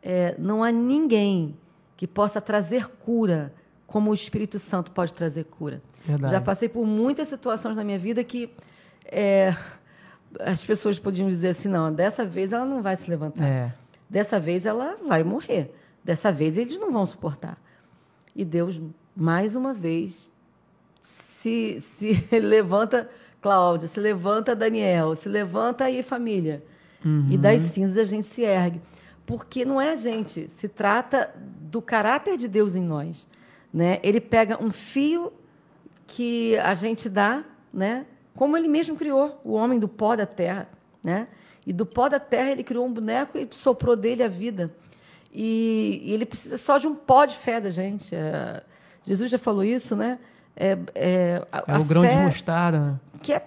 é, 0.00 0.36
não 0.38 0.62
há 0.62 0.70
ninguém 0.70 1.58
que 1.96 2.06
possa 2.06 2.40
trazer 2.40 2.86
cura 2.86 3.52
como 3.88 4.12
o 4.12 4.14
Espírito 4.14 4.56
Santo 4.60 4.92
pode 4.92 5.12
trazer 5.12 5.46
cura. 5.46 5.82
Verdade. 6.06 6.32
Já 6.32 6.40
passei 6.40 6.68
por 6.68 6.86
muitas 6.86 7.26
situações 7.26 7.74
na 7.74 7.82
minha 7.82 7.98
vida 7.98 8.22
que 8.22 8.54
é, 9.04 9.52
as 10.38 10.64
pessoas 10.64 11.00
podiam 11.00 11.28
dizer 11.28 11.48
assim: 11.48 11.66
não, 11.66 11.92
dessa 11.92 12.24
vez 12.24 12.52
ela 12.52 12.64
não 12.64 12.82
vai 12.82 12.94
se 12.96 13.10
levantar. 13.10 13.44
É. 13.44 13.74
Dessa 14.08 14.38
vez 14.38 14.64
ela 14.64 14.96
vai 15.04 15.24
morrer. 15.24 15.74
Dessa 16.04 16.30
vez 16.30 16.56
eles 16.56 16.78
não 16.78 16.92
vão 16.92 17.04
suportar. 17.04 17.58
E 18.32 18.44
Deus, 18.44 18.80
mais 19.16 19.56
uma 19.56 19.74
vez, 19.74 20.32
se, 21.00 21.80
se 21.80 22.28
levanta 22.38 23.10
Cláudia, 23.44 23.86
se 23.86 24.00
levanta 24.00 24.56
Daniel, 24.56 25.14
se 25.14 25.28
levanta 25.28 25.84
aí 25.84 26.02
família. 26.02 26.64
Uhum. 27.04 27.26
E 27.30 27.36
das 27.36 27.60
cinzas 27.60 27.98
a 27.98 28.04
gente 28.04 28.24
se 28.24 28.40
ergue. 28.40 28.80
Porque 29.26 29.66
não 29.66 29.78
é 29.78 29.90
a 29.90 29.96
gente, 29.96 30.48
se 30.48 30.66
trata 30.66 31.30
do 31.60 31.82
caráter 31.82 32.38
de 32.38 32.48
Deus 32.48 32.74
em 32.74 32.82
nós. 32.82 33.28
Né? 33.70 33.98
Ele 34.02 34.18
pega 34.18 34.56
um 34.64 34.70
fio 34.70 35.30
que 36.06 36.56
a 36.56 36.74
gente 36.74 37.06
dá, 37.06 37.44
né? 37.70 38.06
como 38.34 38.56
ele 38.56 38.66
mesmo 38.66 38.96
criou 38.96 39.38
o 39.44 39.52
homem 39.52 39.78
do 39.78 39.88
pó 39.88 40.16
da 40.16 40.24
terra. 40.24 40.66
Né? 41.02 41.28
E 41.66 41.72
do 41.72 41.84
pó 41.84 42.08
da 42.08 42.18
terra 42.18 42.50
ele 42.50 42.64
criou 42.64 42.86
um 42.86 42.92
boneco 42.94 43.36
e 43.36 43.46
soprou 43.50 43.94
dele 43.94 44.22
a 44.22 44.28
vida. 44.28 44.74
E, 45.34 46.00
e 46.02 46.14
ele 46.14 46.24
precisa 46.24 46.56
só 46.56 46.78
de 46.78 46.86
um 46.86 46.94
pó 46.94 47.26
de 47.26 47.36
fé 47.36 47.60
da 47.60 47.68
gente. 47.68 48.14
É, 48.14 48.62
Jesus 49.04 49.30
já 49.30 49.36
falou 49.36 49.62
isso, 49.62 49.94
né? 49.94 50.18
É, 50.56 50.78
é, 50.94 51.46
a, 51.50 51.64
é 51.74 51.78
o 51.78 51.84
grão 51.84 52.06
de 52.06 52.16
mostarda. 52.16 52.78
Né? 52.78 53.00
Que 53.22 53.32
é 53.32 53.42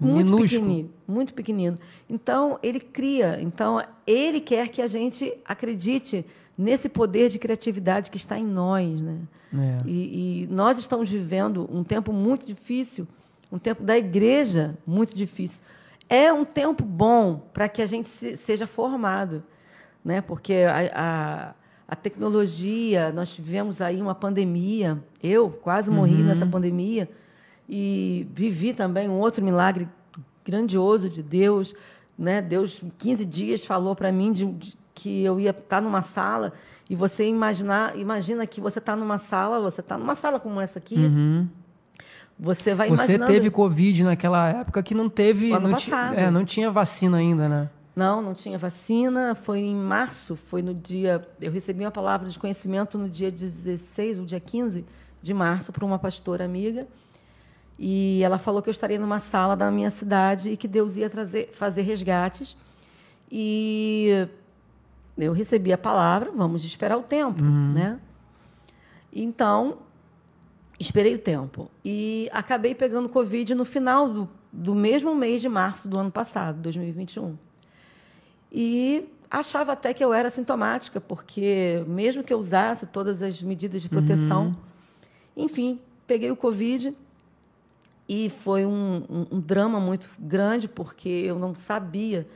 muito 0.00 0.24
Minúsculo. 0.24 0.48
pequenino, 0.48 0.90
muito 1.06 1.34
pequenino. 1.34 1.78
Então, 2.08 2.58
ele 2.62 2.80
cria. 2.80 3.38
Então, 3.40 3.82
ele 4.06 4.40
quer 4.40 4.68
que 4.68 4.80
a 4.80 4.88
gente 4.88 5.32
acredite 5.44 6.24
nesse 6.56 6.88
poder 6.88 7.28
de 7.28 7.38
criatividade 7.38 8.10
que 8.10 8.16
está 8.16 8.38
em 8.38 8.46
nós. 8.46 9.00
Né? 9.00 9.18
É. 9.58 9.78
E, 9.86 10.42
e, 10.42 10.46
nós 10.46 10.78
estamos 10.78 11.08
vivendo 11.08 11.68
um 11.70 11.84
tempo 11.84 12.12
muito 12.12 12.46
difícil, 12.46 13.06
um 13.52 13.58
tempo 13.58 13.82
da 13.82 13.96
igreja 13.96 14.76
muito 14.86 15.14
difícil. 15.14 15.62
É 16.08 16.32
um 16.32 16.44
tempo 16.44 16.82
bom 16.82 17.42
para 17.52 17.68
que 17.68 17.82
a 17.82 17.86
gente 17.86 18.08
se, 18.08 18.36
seja 18.36 18.66
formado, 18.66 19.42
né? 20.04 20.20
porque 20.20 20.64
a, 20.94 21.54
a, 21.90 21.96
tecnologia, 21.96 23.12
nós 23.12 23.34
tivemos 23.34 23.80
aí 23.82 24.00
uma 24.00 24.14
pandemia, 24.14 25.02
eu 25.22 25.50
quase 25.50 25.90
morri 25.90 26.14
uhum. 26.14 26.24
nessa 26.24 26.46
pandemia, 26.46 27.08
e 27.68 28.26
vivi 28.34 28.72
também 28.72 29.08
um 29.08 29.18
outro 29.18 29.44
milagre 29.44 29.88
grandioso 30.44 31.08
de 31.08 31.22
Deus. 31.22 31.74
Né? 32.18 32.42
Deus, 32.42 32.82
15 32.98 33.24
dias, 33.24 33.64
falou 33.64 33.94
para 33.94 34.10
mim 34.12 34.32
de, 34.32 34.46
de, 34.46 34.76
que 34.94 35.24
eu 35.24 35.38
ia 35.40 35.50
estar 35.50 35.62
tá 35.62 35.80
numa 35.80 36.02
sala 36.02 36.52
e 36.88 36.96
você 36.96 37.24
imaginar, 37.24 37.96
imagina 37.96 38.46
que 38.46 38.60
você 38.60 38.80
está 38.80 38.96
numa 38.96 39.16
sala, 39.16 39.60
você 39.60 39.80
está 39.80 39.96
numa 39.96 40.14
sala 40.14 40.40
como 40.40 40.60
essa 40.60 40.78
aqui. 40.80 40.96
Uhum. 40.96 41.48
Você 42.38 42.74
vai 42.74 42.88
Você 42.88 43.04
imaginando... 43.04 43.32
teve 43.32 43.50
Covid 43.50 44.02
naquela 44.02 44.48
época 44.48 44.82
que 44.82 44.94
não 44.94 45.08
teve. 45.08 45.50
Não, 45.50 45.72
passado. 45.72 46.14
é, 46.14 46.30
não 46.30 46.44
tinha 46.44 46.70
vacina 46.70 47.18
ainda, 47.18 47.48
né? 47.48 47.70
Não, 47.94 48.22
não 48.22 48.34
tinha 48.34 48.58
vacina. 48.58 49.34
Foi 49.34 49.58
em 49.58 49.74
março, 49.74 50.36
foi 50.36 50.62
no 50.62 50.74
dia. 50.74 51.26
Eu 51.40 51.50
recebi 51.50 51.84
uma 51.84 51.90
palavra 51.90 52.28
de 52.28 52.38
conhecimento 52.38 52.96
no 52.96 53.08
dia 53.08 53.30
16, 53.30 54.18
ou 54.18 54.24
dia 54.24 54.40
15 54.40 54.84
de 55.22 55.34
março, 55.34 55.72
por 55.72 55.84
uma 55.84 55.98
pastora 55.98 56.44
amiga. 56.44 56.86
E 57.78 58.22
ela 58.22 58.38
falou 58.38 58.60
que 58.60 58.68
eu 58.68 58.72
estaria 58.72 58.98
numa 58.98 59.20
sala 59.20 59.56
da 59.56 59.70
minha 59.70 59.90
cidade 59.90 60.50
e 60.50 60.56
que 60.56 60.68
Deus 60.68 60.96
ia 60.96 61.08
trazer, 61.08 61.50
fazer 61.52 61.82
resgates. 61.82 62.56
E 63.30 64.28
eu 65.16 65.32
recebi 65.32 65.72
a 65.72 65.78
palavra, 65.78 66.30
vamos 66.30 66.64
esperar 66.64 66.96
o 66.96 67.02
tempo, 67.02 67.42
uhum. 67.42 67.72
né? 67.72 67.98
Então, 69.12 69.78
esperei 70.78 71.14
o 71.14 71.18
tempo. 71.18 71.70
E 71.84 72.28
acabei 72.32 72.74
pegando 72.74 73.08
Covid 73.08 73.54
no 73.54 73.64
final 73.64 74.08
do, 74.08 74.28
do 74.52 74.74
mesmo 74.74 75.14
mês 75.14 75.40
de 75.40 75.48
março 75.48 75.88
do 75.88 75.98
ano 75.98 76.10
passado, 76.10 76.60
2021. 76.60 77.36
E 78.52 79.08
achava 79.30 79.72
até 79.72 79.94
que 79.94 80.04
eu 80.04 80.12
era 80.12 80.28
sintomática, 80.28 81.00
porque 81.00 81.84
mesmo 81.86 82.22
que 82.24 82.32
eu 82.32 82.38
usasse 82.38 82.86
todas 82.86 83.22
as 83.22 83.40
medidas 83.42 83.80
de 83.80 83.88
proteção, 83.88 84.46
uhum. 84.46 85.44
enfim, 85.44 85.80
peguei 86.06 86.30
o 86.30 86.36
Covid 86.36 86.94
e 88.08 88.28
foi 88.28 88.66
um, 88.66 89.04
um, 89.08 89.36
um, 89.36 89.40
drama 89.40 89.78
muito 89.78 90.10
grande, 90.18 90.66
porque 90.66 91.08
eu 91.08 91.38
não 91.38 91.54
sabia 91.54 92.26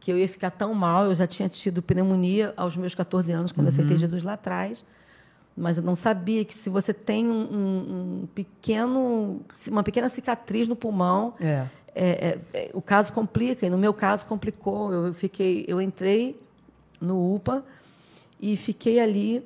que 0.00 0.10
eu 0.10 0.16
ia 0.16 0.26
ficar 0.26 0.50
tão 0.50 0.72
mal. 0.72 1.04
Eu 1.04 1.14
já 1.14 1.26
tinha 1.26 1.46
tido 1.46 1.82
pneumonia 1.82 2.54
aos 2.56 2.74
meus 2.74 2.94
14 2.94 3.30
anos, 3.30 3.52
quando 3.52 3.66
uhum. 3.66 3.70
eu 3.70 3.74
aceitei 3.74 3.96
uhum. 3.96 4.00
Jesus 4.00 4.22
lá 4.22 4.32
atrás. 4.32 4.82
Mas 5.54 5.76
eu 5.76 5.82
não 5.82 5.94
sabia 5.94 6.42
que 6.42 6.54
se 6.54 6.70
você 6.70 6.94
tem 6.94 7.28
um, 7.28 8.22
um 8.22 8.28
pequeno, 8.34 9.42
uma 9.68 9.82
pequena 9.82 10.08
cicatriz 10.08 10.66
no 10.66 10.74
pulmão, 10.74 11.34
é. 11.38 11.66
É, 11.94 12.08
é, 12.08 12.38
é, 12.54 12.70
o 12.72 12.80
caso 12.80 13.12
complica. 13.12 13.66
E 13.66 13.70
no 13.70 13.78
meu 13.78 13.92
caso 13.92 14.26
complicou. 14.26 14.92
Eu 14.92 15.14
fiquei, 15.14 15.64
eu 15.68 15.80
entrei 15.80 16.40
no 17.00 17.34
UPA 17.34 17.64
e 18.40 18.56
fiquei 18.56 19.00
ali 19.00 19.44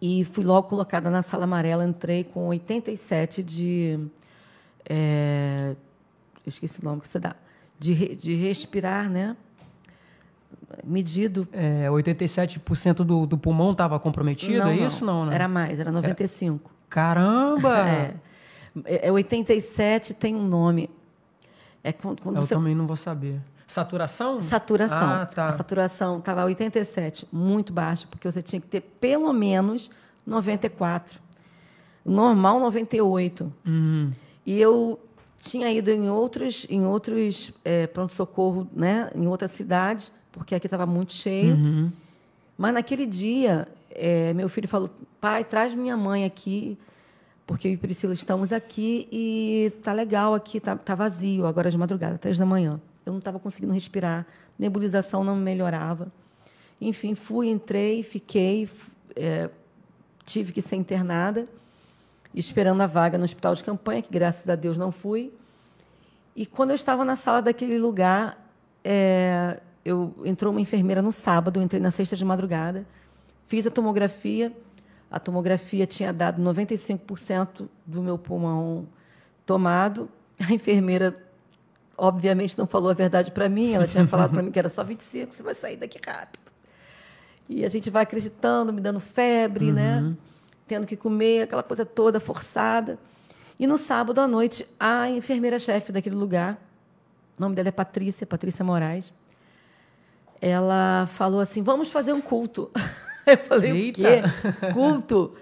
e 0.00 0.24
fui 0.24 0.44
logo 0.44 0.68
colocada 0.68 1.10
na 1.10 1.22
sala 1.22 1.44
amarela. 1.44 1.84
Entrei 1.84 2.24
com 2.24 2.48
87 2.48 3.42
de 3.42 4.10
é, 4.88 5.74
eu 6.44 6.50
esqueci 6.50 6.80
o 6.80 6.84
nome 6.84 7.00
que 7.00 7.08
você 7.08 7.18
dá, 7.18 7.36
de, 7.78 8.16
de 8.16 8.34
respirar, 8.34 9.08
né? 9.08 9.36
Medido. 10.84 11.46
É, 11.52 11.86
87% 11.88 12.96
do, 12.96 13.26
do 13.26 13.38
pulmão 13.38 13.72
estava 13.72 13.98
comprometido, 14.00 14.58
não, 14.58 14.70
é 14.70 14.76
isso? 14.76 15.04
Não, 15.04 15.26
né? 15.26 15.34
Era 15.34 15.48
mais, 15.48 15.78
era 15.78 15.92
95%. 15.92 16.56
É. 16.56 16.58
Caramba! 16.88 17.88
É, 18.84 19.08
é 19.08 19.12
87 19.12 20.14
tem 20.14 20.34
um 20.34 20.46
nome. 20.46 20.90
É 21.84 21.92
quando, 21.92 22.22
quando 22.22 22.36
eu 22.36 22.42
você... 22.42 22.54
também 22.54 22.74
não 22.74 22.86
vou 22.86 22.96
saber. 22.96 23.40
Saturação? 23.66 24.40
Saturação. 24.40 25.10
Ah, 25.10 25.26
tá. 25.26 25.46
A 25.46 25.52
saturação 25.52 26.18
estava 26.18 26.44
87, 26.44 27.26
muito 27.32 27.72
baixa, 27.72 28.06
porque 28.10 28.30
você 28.30 28.42
tinha 28.42 28.60
que 28.60 28.68
ter 28.68 28.80
pelo 28.80 29.32
menos 29.32 29.90
94. 30.26 31.18
Normal, 32.04 32.60
98. 32.60 33.52
Uhum. 33.66 34.12
E 34.44 34.60
eu 34.60 35.00
tinha 35.40 35.70
ido 35.70 35.90
em 35.90 36.10
outros, 36.10 36.66
em 36.68 36.84
outros 36.84 37.52
é, 37.64 37.86
pronto-socorro, 37.86 38.68
né, 38.72 39.10
em 39.14 39.26
outras 39.26 39.50
cidades, 39.52 40.12
porque 40.30 40.54
aqui 40.54 40.66
estava 40.66 40.86
muito 40.86 41.12
cheio. 41.12 41.54
Uhum. 41.54 41.90
Mas 42.56 42.74
naquele 42.74 43.06
dia, 43.06 43.66
é, 43.90 44.32
meu 44.34 44.48
filho 44.48 44.68
falou: 44.68 44.90
pai, 45.20 45.44
traz 45.44 45.74
minha 45.74 45.96
mãe 45.96 46.24
aqui, 46.24 46.78
porque 47.46 47.68
eu 47.68 47.72
e 47.72 47.76
Priscila 47.76 48.12
estamos 48.12 48.52
aqui 48.52 49.08
e 49.10 49.72
tá 49.82 49.92
legal 49.92 50.34
aqui, 50.34 50.60
tá, 50.60 50.76
tá 50.76 50.94
vazio, 50.94 51.46
agora 51.46 51.70
de 51.70 51.78
madrugada, 51.78 52.18
três 52.18 52.38
da 52.38 52.46
manhã. 52.46 52.80
Eu 53.04 53.12
não 53.12 53.18
estava 53.18 53.38
conseguindo 53.38 53.72
respirar, 53.72 54.26
nebulização 54.58 55.24
não 55.24 55.36
melhorava. 55.36 56.12
Enfim, 56.80 57.14
fui, 57.14 57.48
entrei, 57.48 58.02
fiquei, 58.02 58.68
é, 59.16 59.50
tive 60.24 60.52
que 60.52 60.62
ser 60.62 60.76
internada 60.76 61.48
esperando 62.34 62.80
a 62.80 62.86
vaga 62.86 63.18
no 63.18 63.24
hospital 63.24 63.54
de 63.54 63.62
campanha, 63.62 64.02
que 64.02 64.10
graças 64.10 64.48
a 64.48 64.56
Deus 64.56 64.76
não 64.76 64.90
fui. 64.90 65.32
E 66.34 66.46
quando 66.46 66.70
eu 66.70 66.76
estava 66.76 67.04
na 67.04 67.16
sala 67.16 67.42
daquele 67.42 67.78
lugar, 67.78 68.38
é, 68.82 69.60
eu 69.84 70.14
entrou 70.24 70.50
uma 70.50 70.60
enfermeira 70.60 71.02
no 71.02 71.12
sábado, 71.12 71.60
entrei 71.60 71.80
na 71.80 71.90
sexta 71.90 72.16
de 72.16 72.24
madrugada, 72.24 72.86
fiz 73.46 73.66
a 73.66 73.70
tomografia. 73.70 74.52
A 75.12 75.20
tomografia 75.20 75.86
tinha 75.86 76.10
dado 76.10 76.42
95% 76.42 77.68
do 77.84 78.02
meu 78.02 78.16
pulmão 78.16 78.88
tomado. 79.44 80.08
A 80.40 80.50
enfermeira, 80.54 81.14
obviamente, 81.98 82.56
não 82.56 82.66
falou 82.66 82.90
a 82.90 82.94
verdade 82.94 83.30
para 83.30 83.46
mim. 83.46 83.74
Ela 83.74 83.86
tinha 83.86 84.06
falado 84.08 84.32
para 84.32 84.42
mim 84.42 84.50
que 84.50 84.58
era 84.58 84.70
só 84.70 84.82
25, 84.82 85.34
você 85.34 85.42
vai 85.42 85.54
sair 85.54 85.76
daqui 85.76 86.00
rápido. 86.04 86.50
E 87.46 87.62
a 87.62 87.68
gente 87.68 87.90
vai 87.90 88.04
acreditando, 88.04 88.72
me 88.72 88.80
dando 88.80 88.98
febre, 88.98 89.70
né? 89.70 89.98
uhum. 89.98 90.10
né? 90.10 90.16
tendo 90.66 90.86
que 90.86 90.96
comer, 90.96 91.42
aquela 91.42 91.62
coisa 91.62 91.84
toda 91.84 92.18
forçada. 92.18 92.98
E 93.58 93.66
no 93.66 93.76
sábado 93.76 94.18
à 94.18 94.26
noite, 94.26 94.66
a 94.80 95.10
enfermeira-chefe 95.10 95.92
daquele 95.92 96.16
lugar, 96.16 96.58
o 97.38 97.42
nome 97.42 97.54
dela 97.54 97.68
é 97.68 97.72
Patrícia, 97.72 98.26
Patrícia 98.26 98.64
Moraes, 98.64 99.12
ela 100.40 101.06
falou 101.08 101.40
assim: 101.40 101.62
vamos 101.62 101.92
fazer 101.92 102.14
um 102.14 102.20
culto. 102.22 102.70
Eu 103.26 103.38
falei: 103.38 103.70
Eita. 103.70 104.00
o 104.00 104.04
quê? 104.04 104.72
Culto? 104.72 105.34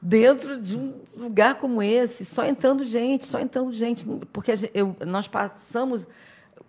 Dentro 0.00 0.60
de 0.60 0.76
um 0.76 0.94
lugar 1.16 1.56
como 1.56 1.82
esse, 1.82 2.24
só 2.24 2.44
entrando 2.46 2.84
gente, 2.84 3.26
só 3.26 3.40
entrando 3.40 3.72
gente. 3.72 4.06
Porque 4.32 4.52
eu, 4.72 4.96
nós 5.06 5.26
passamos. 5.26 6.06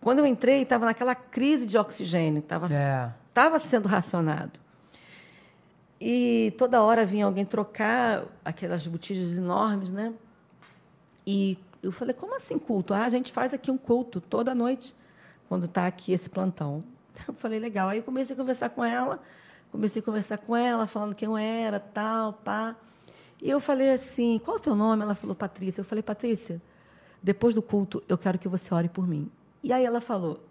Quando 0.01 0.19
eu 0.19 0.25
entrei, 0.25 0.61
estava 0.63 0.85
naquela 0.85 1.13
crise 1.13 1.65
de 1.65 1.77
oxigênio, 1.77 2.39
estava 2.39 2.67
é. 2.73 3.59
sendo 3.59 3.87
racionado. 3.87 4.59
E 6.01 6.53
toda 6.57 6.81
hora 6.81 7.05
vinha 7.05 7.25
alguém 7.25 7.45
trocar 7.45 8.23
aquelas 8.43 8.87
botijas 8.87 9.37
enormes, 9.37 9.91
né? 9.91 10.13
E 11.27 11.57
eu 11.83 11.91
falei, 11.91 12.13
como 12.13 12.35
assim 12.35 12.57
culto? 12.57 12.93
Ah, 12.93 13.03
a 13.03 13.09
gente 13.09 13.31
faz 13.31 13.53
aqui 13.53 13.69
um 13.69 13.77
culto 13.77 14.21
toda 14.21 14.55
noite, 14.55 14.95
quando 15.47 15.65
está 15.65 15.87
aqui 15.87 16.13
esse 16.13 16.29
plantão. 16.29 16.83
Eu 17.27 17.33
falei, 17.33 17.59
legal. 17.59 17.89
Aí 17.89 18.01
comecei 18.01 18.33
a 18.33 18.37
conversar 18.37 18.69
com 18.69 18.83
ela, 18.83 19.19
comecei 19.71 20.01
a 20.01 20.05
conversar 20.05 20.37
com 20.37 20.55
ela, 20.55 20.87
falando 20.87 21.15
quem 21.15 21.27
eu 21.27 21.37
era, 21.37 21.79
tal, 21.79 22.33
pá. 22.33 22.75
E 23.41 23.49
eu 23.49 23.59
falei 23.59 23.91
assim, 23.91 24.39
qual 24.43 24.57
é 24.57 24.59
o 24.59 24.63
teu 24.63 24.75
nome? 24.75 25.03
Ela 25.03 25.15
falou, 25.15 25.35
Patrícia. 25.35 25.81
Eu 25.81 25.85
falei, 25.85 26.03
Patrícia, 26.03 26.61
depois 27.23 27.53
do 27.53 27.61
culto, 27.61 28.03
eu 28.07 28.17
quero 28.17 28.37
que 28.37 28.47
você 28.47 28.73
ore 28.73 28.89
por 28.89 29.07
mim. 29.07 29.31
E 29.63 29.71
aí 29.71 29.85
ela 29.85 30.01
falou, 30.01 30.43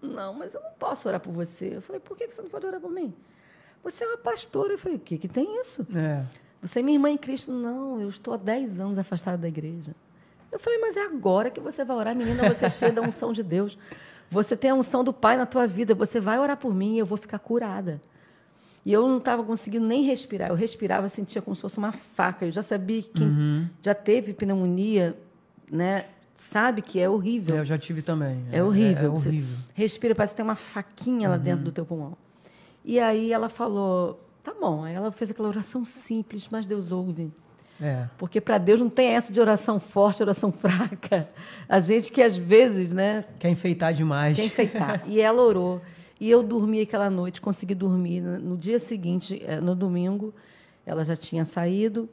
não, 0.00 0.34
mas 0.34 0.54
eu 0.54 0.60
não 0.60 0.72
posso 0.72 1.08
orar 1.08 1.20
por 1.20 1.32
você. 1.32 1.76
Eu 1.76 1.82
falei, 1.82 2.00
por 2.00 2.16
que 2.16 2.26
você 2.26 2.42
não 2.42 2.48
pode 2.48 2.66
orar 2.66 2.80
por 2.80 2.90
mim? 2.90 3.14
Você 3.82 4.04
é 4.04 4.08
uma 4.08 4.18
pastora. 4.18 4.74
Eu 4.74 4.78
falei, 4.78 4.96
o 4.96 5.00
que, 5.00 5.18
que 5.18 5.28
tem 5.28 5.60
isso? 5.60 5.86
É. 5.94 6.24
Você 6.62 6.78
é 6.78 6.82
minha 6.82 6.96
irmã 6.96 7.10
em 7.10 7.18
Cristo? 7.18 7.52
Não, 7.52 8.00
eu 8.00 8.08
estou 8.08 8.32
há 8.32 8.36
10 8.38 8.80
anos 8.80 8.98
afastada 8.98 9.36
da 9.36 9.48
igreja. 9.48 9.94
Eu 10.50 10.58
falei, 10.58 10.78
mas 10.78 10.96
é 10.96 11.02
agora 11.02 11.50
que 11.50 11.60
você 11.60 11.84
vai 11.84 11.96
orar, 11.96 12.16
menina, 12.16 12.48
você 12.48 12.66
é 12.66 12.70
cheia 12.70 12.92
da 12.92 13.02
unção 13.02 13.32
de 13.32 13.42
Deus. 13.42 13.76
Você 14.30 14.56
tem 14.56 14.70
a 14.70 14.74
unção 14.74 15.04
do 15.04 15.12
Pai 15.12 15.36
na 15.36 15.44
tua 15.44 15.66
vida. 15.66 15.94
Você 15.94 16.20
vai 16.20 16.38
orar 16.38 16.56
por 16.56 16.74
mim 16.74 16.94
e 16.94 16.98
eu 16.98 17.06
vou 17.06 17.18
ficar 17.18 17.38
curada. 17.38 18.00
E 18.84 18.92
eu 18.92 19.08
não 19.08 19.18
estava 19.18 19.42
conseguindo 19.42 19.86
nem 19.86 20.02
respirar. 20.02 20.50
Eu 20.50 20.54
respirava, 20.54 21.08
sentia 21.08 21.40
como 21.40 21.54
se 21.54 21.62
fosse 21.62 21.78
uma 21.78 21.90
faca. 21.92 22.44
Eu 22.44 22.50
já 22.52 22.62
sabia 22.62 23.02
que 23.02 23.10
quem 23.10 23.26
Uhum. 23.26 23.66
já 23.82 23.94
teve 23.94 24.34
pneumonia, 24.34 25.16
né, 25.70 26.04
sabe 26.34 26.82
que 26.82 27.00
é 27.00 27.08
horrível. 27.08 27.56
É, 27.56 27.60
eu 27.60 27.64
já 27.64 27.78
tive 27.78 28.02
também. 28.02 28.44
É 28.52 28.62
horrível. 28.62 29.06
É, 29.06 29.14
Você 29.14 29.28
horrível. 29.28 29.56
Respira, 29.72 30.14
parece 30.14 30.34
que 30.34 30.36
tem 30.36 30.44
uma 30.44 30.54
faquinha 30.54 31.28
lá 31.30 31.36
dentro 31.38 31.64
do 31.64 31.72
teu 31.72 31.86
pulmão. 31.86 32.16
E 32.84 33.00
aí 33.00 33.32
ela 33.32 33.48
falou, 33.48 34.20
tá 34.42 34.52
bom. 34.58 34.84
Aí 34.84 34.94
ela 34.94 35.10
fez 35.10 35.30
aquela 35.30 35.48
oração 35.48 35.82
simples, 35.84 36.48
mas 36.50 36.66
Deus 36.66 36.92
ouve. 36.92 37.32
É. 37.80 38.06
Porque 38.18 38.40
para 38.40 38.58
Deus 38.58 38.78
não 38.80 38.90
tem 38.90 39.08
essa 39.14 39.32
de 39.32 39.40
oração 39.40 39.80
forte, 39.80 40.22
oração 40.22 40.52
fraca. 40.52 41.26
A 41.68 41.80
gente 41.80 42.12
que 42.12 42.20
às 42.22 42.36
vezes, 42.36 42.92
né, 42.92 43.24
Quer 43.38 43.48
enfeitar 43.48 43.94
demais. 43.94 44.36
quer 44.36 44.44
enfeitar. 44.44 45.02
E 45.06 45.20
ela 45.20 45.40
orou. 45.42 45.80
E 46.20 46.30
eu 46.30 46.42
dormi 46.42 46.80
aquela 46.80 47.10
noite, 47.10 47.40
consegui 47.40 47.74
dormir. 47.74 48.20
No 48.20 48.56
dia 48.56 48.78
seguinte, 48.78 49.42
eh, 49.44 49.60
no 49.60 49.74
domingo, 49.74 50.32
ela 50.86 51.04
já 51.04 51.16
tinha 51.16 51.44
saído. 51.44 52.08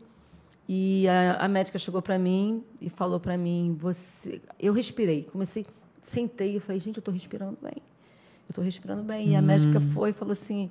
E 0.68 1.08
a, 1.08 1.46
a 1.46 1.48
médica 1.48 1.78
chegou 1.78 2.02
para 2.02 2.18
mim 2.18 2.64
e 2.82 2.90
falou 2.90 3.20
para 3.20 3.38
mim: 3.38 3.76
você. 3.80 4.42
Eu 4.60 4.74
respirei. 4.74 5.24
Comecei, 5.32 5.66
sentei 6.02 6.58
e 6.58 6.60
falei: 6.60 6.80
gente, 6.80 6.98
eu 6.98 7.02
estou 7.02 7.14
respirando 7.14 7.58
bem. 7.62 7.78
Eu 7.78 8.52
estou 8.52 8.64
respirando 8.64 9.04
bem. 9.04 9.30
E 9.30 9.36
a 9.36 9.42
médica 9.42 9.80
foi 9.80 10.10
e 10.10 10.14
falou 10.14 10.32
assim: 10.32 10.70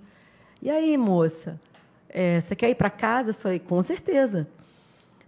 e 0.62 0.68
aí, 0.68 0.96
moça, 0.98 1.58
eh, 2.08 2.40
você 2.40 2.54
quer 2.54 2.68
ir 2.70 2.74
para 2.74 2.90
casa? 2.90 3.30
Eu 3.30 3.34
falei: 3.34 3.58
com 3.58 3.80
certeza. 3.80 4.48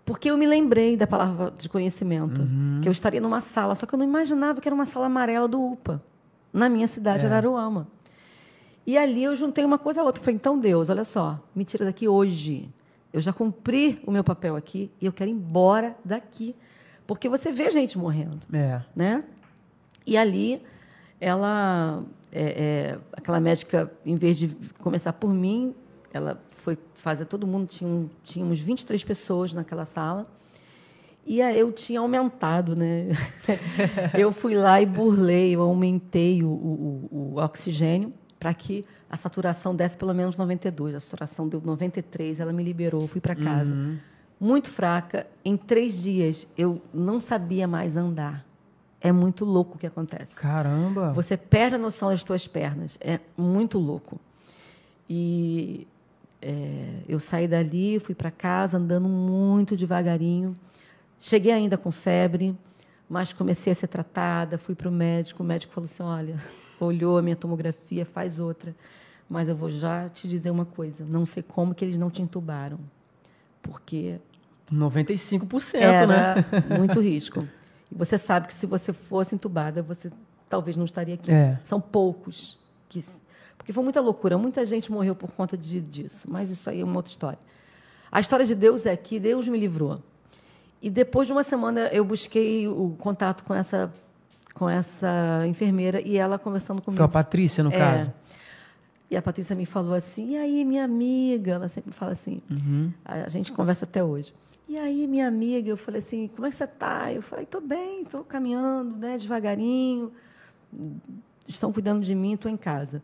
Porque 0.04 0.30
eu 0.30 0.36
me 0.36 0.46
lembrei 0.46 0.96
da 0.96 1.06
palavra 1.06 1.52
de 1.56 1.68
conhecimento, 1.68 2.42
que 2.82 2.88
eu 2.88 2.92
estaria 2.92 3.20
numa 3.20 3.40
sala, 3.40 3.74
só 3.76 3.86
que 3.86 3.94
eu 3.94 3.98
não 3.98 4.04
imaginava 4.04 4.60
que 4.60 4.68
era 4.68 4.74
uma 4.74 4.84
sala 4.84 5.06
amarela 5.06 5.46
do 5.46 5.62
UPA, 5.62 6.02
na 6.52 6.68
minha 6.68 6.86
cidade, 6.86 7.24
É. 7.24 7.28
Araruama. 7.28 7.86
E 8.86 8.98
ali 8.98 9.22
eu 9.24 9.34
juntei 9.36 9.64
uma 9.64 9.78
coisa 9.78 10.00
a 10.00 10.04
outra. 10.04 10.22
Falei, 10.22 10.34
então, 10.36 10.58
Deus, 10.58 10.88
olha 10.90 11.04
só, 11.04 11.38
me 11.54 11.64
tira 11.64 11.84
daqui 11.84 12.08
hoje. 12.08 12.68
Eu 13.12 13.20
já 13.20 13.32
cumpri 13.32 14.02
o 14.06 14.10
meu 14.10 14.24
papel 14.24 14.56
aqui 14.56 14.90
e 15.00 15.06
eu 15.06 15.12
quero 15.12 15.30
ir 15.30 15.34
embora 15.34 15.96
daqui. 16.04 16.54
Porque 17.06 17.28
você 17.28 17.52
vê 17.52 17.70
gente 17.70 17.96
morrendo 17.98 18.40
É. 18.52 18.82
né? 18.94 19.24
E 20.06 20.16
ali, 20.16 20.62
ela, 21.20 22.02
é, 22.32 22.42
é, 22.42 22.98
aquela 23.12 23.38
médica, 23.38 23.92
em 24.04 24.16
vez 24.16 24.36
de 24.36 24.48
começar 24.80 25.12
por 25.12 25.32
mim, 25.32 25.74
ela 26.12 26.42
foi 26.50 26.76
fazer 26.94 27.24
todo 27.26 27.46
mundo, 27.46 27.66
tinha, 27.68 28.08
tínhamos 28.24 28.58
23 28.60 29.02
pessoas 29.04 29.52
naquela 29.52 29.84
sala, 29.84 30.26
e 31.26 31.40
aí 31.40 31.58
eu 31.58 31.70
tinha 31.72 32.00
aumentado, 32.00 32.74
né? 32.76 33.08
eu 34.18 34.32
fui 34.32 34.54
lá 34.54 34.80
e 34.80 34.86
burlei, 34.86 35.54
eu 35.54 35.62
aumentei 35.62 36.42
o, 36.42 36.48
o, 36.48 37.08
o- 37.10 37.40
oxigênio 37.40 38.10
para 38.38 38.52
que 38.52 38.84
a 39.08 39.16
saturação 39.16 39.74
desse 39.74 39.96
pelo 39.96 40.12
menos 40.14 40.36
92. 40.36 40.94
A 40.94 41.00
saturação 41.00 41.46
deu 41.48 41.60
93, 41.64 42.40
ela 42.40 42.52
me 42.52 42.62
liberou, 42.62 43.06
fui 43.06 43.20
para 43.20 43.34
casa. 43.36 43.72
Muito 44.40 44.68
fraca. 44.68 45.26
Em 45.44 45.56
três 45.56 46.02
dias, 46.02 46.46
eu 46.58 46.82
não 46.92 47.20
sabia 47.20 47.68
mais 47.68 47.96
andar. 47.96 48.44
É 49.00 49.12
muito 49.12 49.44
louco 49.44 49.76
o 49.76 49.78
que 49.78 49.86
acontece. 49.86 50.34
Caramba. 50.36 51.12
Você 51.12 51.36
perde 51.36 51.74
a 51.76 51.78
noção 51.78 52.08
das 52.08 52.24
tuas 52.24 52.46
pernas. 52.46 52.98
É 53.00 53.20
muito 53.36 53.78
louco. 53.78 54.18
E 55.08 55.86
é, 56.40 56.88
eu 57.08 57.20
saí 57.20 57.46
dali, 57.46 57.98
fui 58.00 58.14
para 58.14 58.30
casa 58.30 58.76
andando 58.78 59.08
muito 59.08 59.76
devagarinho. 59.76 60.56
Cheguei 61.24 61.52
ainda 61.52 61.78
com 61.78 61.92
febre, 61.92 62.52
mas 63.08 63.32
comecei 63.32 63.72
a 63.72 63.76
ser 63.76 63.86
tratada. 63.86 64.58
Fui 64.58 64.74
para 64.74 64.88
o 64.88 64.92
médico. 64.92 65.40
O 65.44 65.46
médico 65.46 65.72
falou 65.72 65.88
assim: 65.88 66.02
olha, 66.02 66.36
olhou 66.80 67.16
a 67.16 67.22
minha 67.22 67.36
tomografia, 67.36 68.04
faz 68.04 68.40
outra. 68.40 68.74
Mas 69.30 69.48
eu 69.48 69.54
vou 69.54 69.70
já 69.70 70.08
te 70.08 70.26
dizer 70.26 70.50
uma 70.50 70.64
coisa: 70.64 71.04
não 71.04 71.24
sei 71.24 71.40
como 71.40 71.76
que 71.76 71.84
eles 71.84 71.96
não 71.96 72.10
te 72.10 72.20
entubaram. 72.20 72.80
Porque 73.62 74.18
95%, 74.70 75.76
era 75.76 76.06
né? 76.08 76.34
muito 76.76 76.98
risco. 77.00 77.46
E 77.88 77.94
você 77.94 78.18
sabe 78.18 78.48
que 78.48 78.54
se 78.54 78.66
você 78.66 78.92
fosse 78.92 79.36
entubada, 79.36 79.80
você 79.80 80.10
talvez 80.48 80.76
não 80.76 80.84
estaria 80.84 81.14
aqui. 81.14 81.30
É. 81.30 81.56
São 81.62 81.80
poucos 81.80 82.58
que 82.88 83.00
porque 83.56 83.72
foi 83.72 83.84
muita 83.84 84.00
loucura, 84.00 84.36
muita 84.36 84.66
gente 84.66 84.90
morreu 84.90 85.14
por 85.14 85.30
conta 85.30 85.56
de, 85.56 85.80
disso, 85.80 86.26
mas 86.28 86.50
isso 86.50 86.68
aí 86.68 86.80
é 86.80 86.84
uma 86.84 86.96
outra 86.96 87.12
história. 87.12 87.38
A 88.10 88.20
história 88.20 88.44
de 88.44 88.56
Deus 88.56 88.86
é 88.86 88.96
que 88.96 89.20
Deus 89.20 89.46
me 89.46 89.56
livrou. 89.56 90.02
E 90.82 90.90
depois 90.90 91.26
de 91.28 91.32
uma 91.32 91.44
semana 91.44 91.86
eu 91.92 92.04
busquei 92.04 92.66
o 92.66 92.96
contato 92.98 93.44
com 93.44 93.54
essa 93.54 93.90
com 94.54 94.68
essa 94.68 95.44
enfermeira 95.46 96.00
e 96.02 96.18
ela 96.18 96.38
conversando 96.38 96.82
comigo. 96.82 96.98
Foi 96.98 97.06
a 97.06 97.08
Patrícia, 97.08 97.64
no 97.64 97.72
É. 97.72 97.78
caso. 97.78 98.12
E 99.10 99.16
a 99.16 99.22
Patrícia 99.22 99.56
me 99.56 99.64
falou 99.64 99.94
assim, 99.94 100.32
e 100.32 100.36
aí, 100.36 100.64
minha 100.64 100.84
amiga? 100.84 101.52
Ela 101.52 101.68
sempre 101.68 101.90
fala 101.92 102.12
assim, 102.12 102.42
a 103.04 103.28
gente 103.30 103.50
conversa 103.52 103.84
até 103.86 104.02
hoje. 104.04 104.34
E 104.68 104.76
aí, 104.78 105.06
minha 105.06 105.26
amiga? 105.28 105.68
Eu 105.70 105.76
falei 105.76 106.00
assim, 106.00 106.28
como 106.34 106.46
é 106.46 106.50
que 106.50 106.56
você 106.56 106.64
está? 106.64 107.12
Eu 107.12 107.22
falei, 107.22 107.44
estou 107.44 107.60
bem, 107.60 108.02
estou 108.02 108.24
caminhando, 108.24 108.96
né, 108.96 109.16
devagarinho. 109.18 110.12
Estão 111.48 111.72
cuidando 111.72 112.02
de 112.02 112.14
mim, 112.14 112.34
estou 112.34 112.50
em 112.50 112.56
casa. 112.56 113.02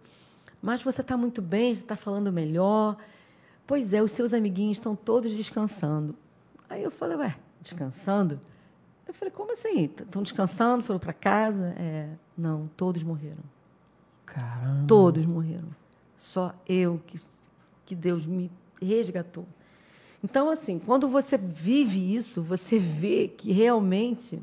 Mas 0.63 0.83
você 0.83 1.01
está 1.03 1.17
muito 1.17 1.41
bem, 1.43 1.75
você 1.75 1.83
está 1.83 1.97
falando 1.97 2.33
melhor. 2.33 2.97
Pois 3.67 3.93
é, 3.93 4.03
os 4.03 4.11
seus 4.13 4.33
amiguinhos 4.33 4.79
estão 4.79 4.95
todos 4.97 5.33
descansando. 5.33 6.15
Aí 6.71 6.83
eu 6.83 6.91
falei, 6.91 7.17
ué, 7.19 7.37
descansando? 7.69 8.41
Eu 9.07 9.15
falei, 9.15 9.33
como 9.33 9.53
assim? 9.53 9.85
Estão 9.85 10.23
descansando, 10.23 10.83
foram 10.83 11.01
para 11.01 11.13
casa? 11.13 11.75
É, 11.79 12.09
não, 12.37 12.69
todos 12.77 13.03
morreram. 13.03 13.43
Caramba. 14.27 14.87
Todos 14.87 15.25
morreram. 15.25 15.69
Só 16.17 16.55
eu 16.69 17.01
que, 17.07 17.21
que 17.87 17.95
Deus 17.95 18.27
me 18.27 18.51
resgatou. 18.81 19.47
Então, 20.23 20.51
assim, 20.51 20.79
quando 20.79 21.09
você 21.09 21.39
vive 21.39 22.15
isso, 22.15 22.43
você 22.43 22.79
vê 22.79 23.29
que 23.29 23.53
realmente 23.53 24.41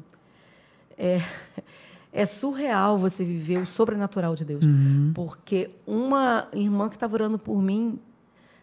é, 0.97 1.21
é 2.11 2.26
surreal 2.26 2.97
você 2.97 3.23
viver 3.23 3.59
o 3.59 3.65
sobrenatural 3.65 4.36
de 4.36 4.45
Deus. 4.45 4.63
Porque 5.13 5.69
uma 5.86 6.47
irmã 6.53 6.89
que 6.89 6.95
estava 6.95 7.13
orando 7.13 7.38
por 7.38 7.61
mim, 7.61 7.99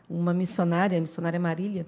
uma 0.08 0.34
missionária, 0.34 0.98
a 0.98 1.00
missionária 1.00 1.38
Marília, 1.38 1.86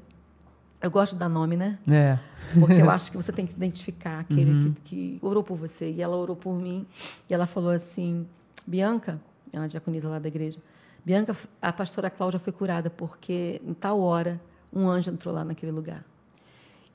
eu 0.84 0.90
gosto 0.90 1.16
nome, 1.28 1.56
né? 1.56 1.78
É. 1.90 2.18
Porque 2.58 2.74
eu 2.74 2.90
acho 2.90 3.10
que 3.10 3.16
você 3.16 3.32
tem 3.32 3.46
que 3.46 3.52
identificar 3.52 4.20
aquele 4.20 4.74
que, 4.74 4.80
que 4.82 5.18
orou 5.22 5.42
por 5.42 5.56
você. 5.56 5.90
E 5.90 6.02
ela 6.02 6.14
orou 6.16 6.36
por 6.36 6.54
mim. 6.54 6.86
E 7.28 7.34
ela 7.34 7.46
falou 7.46 7.70
assim: 7.70 8.26
Bianca, 8.66 9.20
é 9.52 9.58
uma 9.58 9.68
diaconisa 9.68 10.08
lá 10.08 10.18
da 10.18 10.28
igreja, 10.28 10.58
Bianca, 11.04 11.36
a 11.60 11.72
pastora 11.72 12.08
Cláudia 12.08 12.40
foi 12.40 12.52
curada 12.52 12.88
porque 12.88 13.60
em 13.64 13.74
tal 13.74 14.00
hora 14.00 14.40
um 14.72 14.88
anjo 14.88 15.10
entrou 15.10 15.34
lá 15.34 15.44
naquele 15.44 15.70
lugar. 15.70 16.02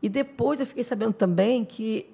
E 0.02 0.10
depois 0.10 0.60
eu 0.60 0.66
fiquei 0.66 0.84
sabendo 0.84 1.14
também 1.14 1.64
que 1.64 2.10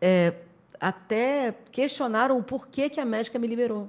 é, 0.00 0.34
até 0.80 1.54
questionaram 1.70 2.38
o 2.38 2.42
porquê 2.42 2.90
que 2.90 3.00
a 3.00 3.04
médica 3.04 3.38
me 3.38 3.46
liberou. 3.46 3.88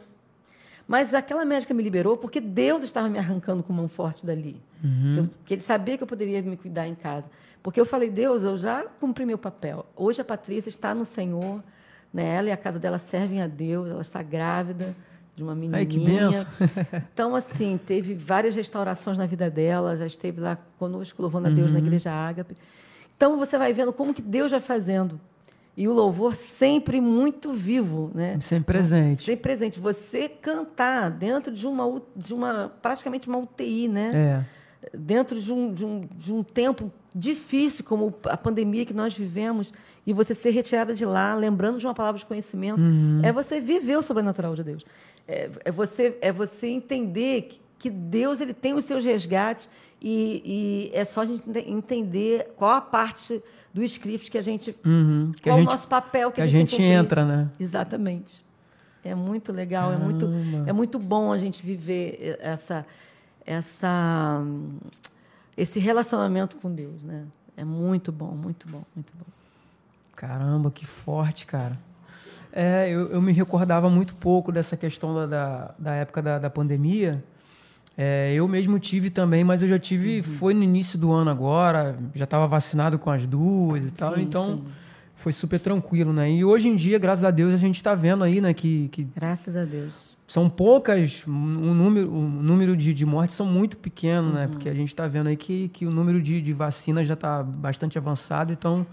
Mas 0.87 1.13
aquela 1.13 1.43
médica 1.43 1.73
me 1.73 1.83
liberou 1.83 2.15
porque 2.15 2.39
Deus 2.39 2.83
estava 2.83 3.09
me 3.09 3.19
arrancando 3.19 3.61
com 3.61 3.73
mão 3.73 3.87
forte 3.89 4.25
dali. 4.25 4.61
Que, 4.81 5.17
eu- 5.19 5.29
que 5.45 5.53
ele 5.55 5.61
sabia 5.61 5.97
que 5.97 6.03
eu 6.03 6.07
poderia 6.07 6.41
me 6.41 6.55
cuidar 6.55 6.87
em 6.87 6.95
casa. 6.95 7.29
Porque 7.61 7.79
eu 7.79 7.85
falei, 7.85 8.09
Deus, 8.09 8.43
eu 8.43 8.55
já 8.57 8.83
cumpri 8.99 9.25
meu 9.25 9.37
papel. 9.37 9.85
Hoje 9.95 10.21
a 10.21 10.25
Patrícia 10.25 10.69
está 10.69 10.95
no 10.95 11.03
Senhor, 11.03 11.61
né? 12.13 12.35
ela 12.35 12.47
e 12.47 12.51
a 12.51 12.57
casa 12.57 12.79
dela 12.79 12.97
servem 12.97 13.41
a 13.41 13.47
Deus, 13.47 13.89
ela 13.89 13.99
está 14.01 14.23
grávida 14.23 14.95
de 15.35 15.43
uma 15.43 15.53
menininha. 15.53 15.79
Ai, 15.79 15.85
que 15.85 15.99
benção. 15.99 16.45
Então, 17.13 17.35
assim, 17.35 17.77
teve 17.85 18.13
várias 18.15 18.55
restaurações 18.55 19.17
na 19.17 19.25
vida 19.25 19.49
dela, 19.49 19.97
já 19.97 20.05
esteve 20.05 20.39
lá 20.39 20.57
conosco, 20.79 21.21
louvando 21.21 21.47
a 21.47 21.51
Deus 21.51 21.67
Uhum. 21.67 21.73
na 21.73 21.79
Igreja 21.79 22.11
Ágape. 22.11 22.55
Então, 23.17 23.37
você 23.37 23.57
vai 23.57 23.73
vendo 23.73 23.91
como 23.91 24.13
que 24.13 24.21
Deus 24.21 24.51
vai 24.51 24.61
fazendo. 24.61 25.19
E 25.77 25.87
o 25.87 25.93
louvor 25.93 26.33
sempre 26.33 26.99
muito 26.99 27.53
vivo, 27.53 28.09
né? 28.15 28.39
Sempre 28.41 28.65
presente. 28.65 29.23
Sempre 29.23 29.43
presente. 29.43 29.79
Você 29.79 30.27
cantar 30.27 31.11
dentro 31.11 31.53
de 31.53 31.67
uma, 31.67 32.01
de 32.15 32.33
uma 32.33 32.71
praticamente 32.81 33.27
uma 33.27 33.37
UTI, 33.37 33.87
né? 33.87 34.09
É. 34.15 34.43
Dentro 34.97 35.39
de 35.39 35.53
um, 35.53 35.71
de, 35.71 35.85
um, 35.85 36.01
de 36.11 36.33
um 36.33 36.41
tempo 36.41 36.91
difícil, 37.13 37.85
como 37.85 38.11
a 38.23 38.35
pandemia 38.35 38.85
que 38.85 38.93
nós 38.93 39.15
vivemos, 39.15 39.71
e 40.05 40.13
você 40.13 40.33
ser 40.33 40.49
retirada 40.49 40.95
de 40.95 41.05
lá, 41.05 41.35
lembrando 41.35 41.77
de 41.77 41.85
uma 41.85 41.93
palavra 41.93 42.17
de 42.17 42.25
conhecimento, 42.25 42.81
é 43.21 43.31
você 43.31 43.61
viver 43.61 43.97
o 43.97 44.01
sobrenatural 44.01 44.55
de 44.55 44.63
Deus. 44.63 44.83
É, 45.27 45.49
é 45.65 45.71
você, 45.71 46.17
é 46.21 46.31
você 46.31 46.67
entender 46.67 47.43
que, 47.43 47.61
que 47.77 47.89
Deus 47.91 48.41
ele 48.41 48.53
tem 48.53 48.73
os 48.73 48.85
seus 48.85 49.03
resgates 49.03 49.69
e, 50.01 50.41
e 50.93 50.97
é 50.97 51.05
só 51.05 51.21
a 51.21 51.25
gente 51.25 51.47
ente- 51.47 51.69
entender 51.69 52.53
qual 52.55 52.71
a 52.71 52.81
parte 52.81 53.43
do 53.77 53.83
script 53.83 54.31
que 54.31 54.37
a 54.37 54.41
gente. 54.41 54.75
Uhum. 54.83 55.31
Que 55.35 55.43
qual 55.43 55.55
a 55.55 55.59
o 55.59 55.61
gente, 55.61 55.71
nosso 55.71 55.87
papel 55.87 56.31
que, 56.31 56.35
que 56.35 56.41
a 56.41 56.47
gente 56.47 56.71
que 56.71 56.77
cumprir. 56.77 56.91
entra, 56.91 57.23
né? 57.23 57.49
Exatamente. 57.59 58.43
É 59.03 59.13
muito 59.15 59.53
legal, 59.53 59.93
é 59.93 59.97
muito, 59.97 60.29
é 60.65 60.73
muito 60.73 60.99
bom 60.99 61.31
a 61.31 61.37
gente 61.37 61.65
viver 61.65 62.37
essa, 62.41 62.85
essa, 63.45 64.43
esse 65.55 65.79
relacionamento 65.79 66.57
com 66.57 66.73
Deus, 66.73 67.01
né? 67.03 67.25
É 67.55 67.63
muito 67.63 68.11
bom, 68.11 68.31
muito 68.31 68.67
bom, 68.67 68.83
muito 68.93 69.13
bom. 69.17 69.25
Caramba, 70.13 70.71
que 70.71 70.85
forte, 70.85 71.45
cara. 71.45 71.79
É, 72.51 72.89
eu, 72.89 73.07
eu 73.11 73.21
me 73.21 73.31
recordava 73.31 73.89
muito 73.89 74.15
pouco 74.15 74.51
dessa 74.51 74.75
questão 74.75 75.13
da, 75.13 75.25
da, 75.25 75.75
da 75.77 75.93
época 75.93 76.21
da, 76.21 76.39
da 76.39 76.49
pandemia. 76.49 77.23
É, 77.97 78.31
eu 78.35 78.47
mesmo 78.47 78.77
tive 78.77 79.09
também, 79.09 79.43
mas 79.43 79.63
eu 79.63 79.67
já 79.67 79.79
tive, 79.79 80.17
uhum. 80.17 80.23
foi 80.23 80.53
no 80.53 80.61
início 80.61 80.99
do 80.99 81.11
ano 81.11 81.31
agora, 81.31 81.97
já 82.13 82.25
estava 82.25 82.45
vacinado 82.45 82.99
com 82.99 83.09
as 83.09 83.25
duas 83.25 83.83
e 83.85 83.91
tal, 83.91 84.13
sim, 84.13 84.21
então 84.21 84.57
sim. 84.57 84.63
foi 85.15 85.33
super 85.33 85.59
tranquilo, 85.59 86.13
né? 86.13 86.29
E 86.29 86.45
hoje 86.45 86.67
em 86.67 86.75
dia, 86.75 86.99
graças 86.99 87.23
a 87.23 87.31
Deus, 87.31 87.51
a 87.55 87.57
gente 87.57 87.77
está 87.77 87.95
vendo 87.95 88.23
aí, 88.23 88.39
né, 88.39 88.53
que, 88.53 88.87
que... 88.89 89.07
Graças 89.15 89.55
a 89.55 89.65
Deus. 89.65 90.15
São 90.27 90.47
poucas, 90.47 91.23
o 91.25 91.31
número, 91.31 92.13
o 92.13 92.21
número 92.21 92.77
de, 92.77 92.93
de 92.93 93.05
mortes 93.05 93.35
são 93.35 93.47
muito 93.47 93.77
pequeno, 93.77 94.31
né? 94.31 94.41
uhum. 94.41 94.41
né? 94.41 94.47
Porque 94.47 94.69
a 94.69 94.75
gente 94.75 94.89
está 94.89 95.07
vendo 95.07 95.27
aí 95.27 95.35
que, 95.35 95.69
que 95.69 95.87
o 95.87 95.89
número 95.89 96.21
de, 96.21 96.39
de 96.39 96.53
vacinas 96.53 97.07
já 97.07 97.15
está 97.15 97.41
bastante 97.41 97.97
avançado, 97.97 98.53
então 98.53 98.85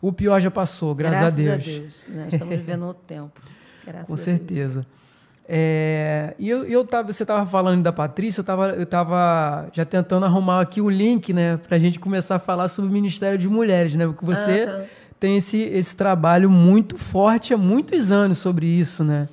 o 0.00 0.12
pior 0.12 0.40
já 0.40 0.50
passou, 0.50 0.96
graças, 0.96 1.20
graças 1.20 1.34
a 1.34 1.36
Deus. 1.36 1.64
Graças 1.64 1.76
a 1.76 1.80
Deus, 1.80 2.04
né? 2.08 2.28
Estamos 2.32 2.56
vivendo 2.56 2.86
outro 2.86 3.04
tempo. 3.06 3.40
Graças 3.86 4.06
Com 4.06 4.16
certeza. 4.16 4.80
Deus. 4.80 5.01
É, 5.48 6.34
e 6.38 6.48
eu, 6.48 6.64
eu 6.64 6.84
tava, 6.84 7.12
você 7.12 7.24
estava 7.24 7.44
falando 7.44 7.82
da 7.82 7.92
Patrícia, 7.92 8.40
eu 8.40 8.42
estava 8.42 8.68
eu 8.70 8.86
tava 8.86 9.68
já 9.72 9.84
tentando 9.84 10.24
arrumar 10.24 10.60
aqui 10.60 10.80
o 10.80 10.88
link, 10.88 11.32
né, 11.32 11.56
para 11.56 11.76
a 11.76 11.80
gente 11.80 11.98
começar 11.98 12.36
a 12.36 12.38
falar 12.38 12.68
sobre 12.68 12.90
o 12.90 12.92
Ministério 12.92 13.36
de 13.36 13.48
Mulheres, 13.48 13.94
né? 13.94 14.06
Porque 14.06 14.24
você 14.24 14.64
uhum. 14.64 14.86
tem 15.18 15.36
esse, 15.36 15.58
esse 15.58 15.96
trabalho 15.96 16.48
muito 16.48 16.96
forte 16.96 17.52
há 17.52 17.58
muitos 17.58 18.12
anos 18.12 18.38
sobre 18.38 18.66
isso, 18.66 19.02
né? 19.02 19.28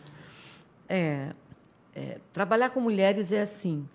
É, 0.87 1.27
é, 1.95 2.17
trabalhar 2.33 2.71
com 2.71 2.79
mulheres 2.79 3.31
é 3.31 3.41
assim. 3.41 3.87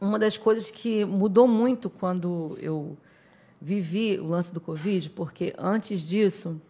Uma 0.00 0.18
das 0.18 0.36
coisas 0.36 0.70
que 0.70 1.04
mudou 1.04 1.46
muito 1.46 1.88
quando 1.88 2.58
eu 2.60 2.96
vivi 3.60 4.18
o 4.20 4.26
lance 4.26 4.52
do 4.52 4.60
Covid, 4.60 5.10
porque 5.10 5.54
antes 5.56 6.02
disso, 6.02 6.60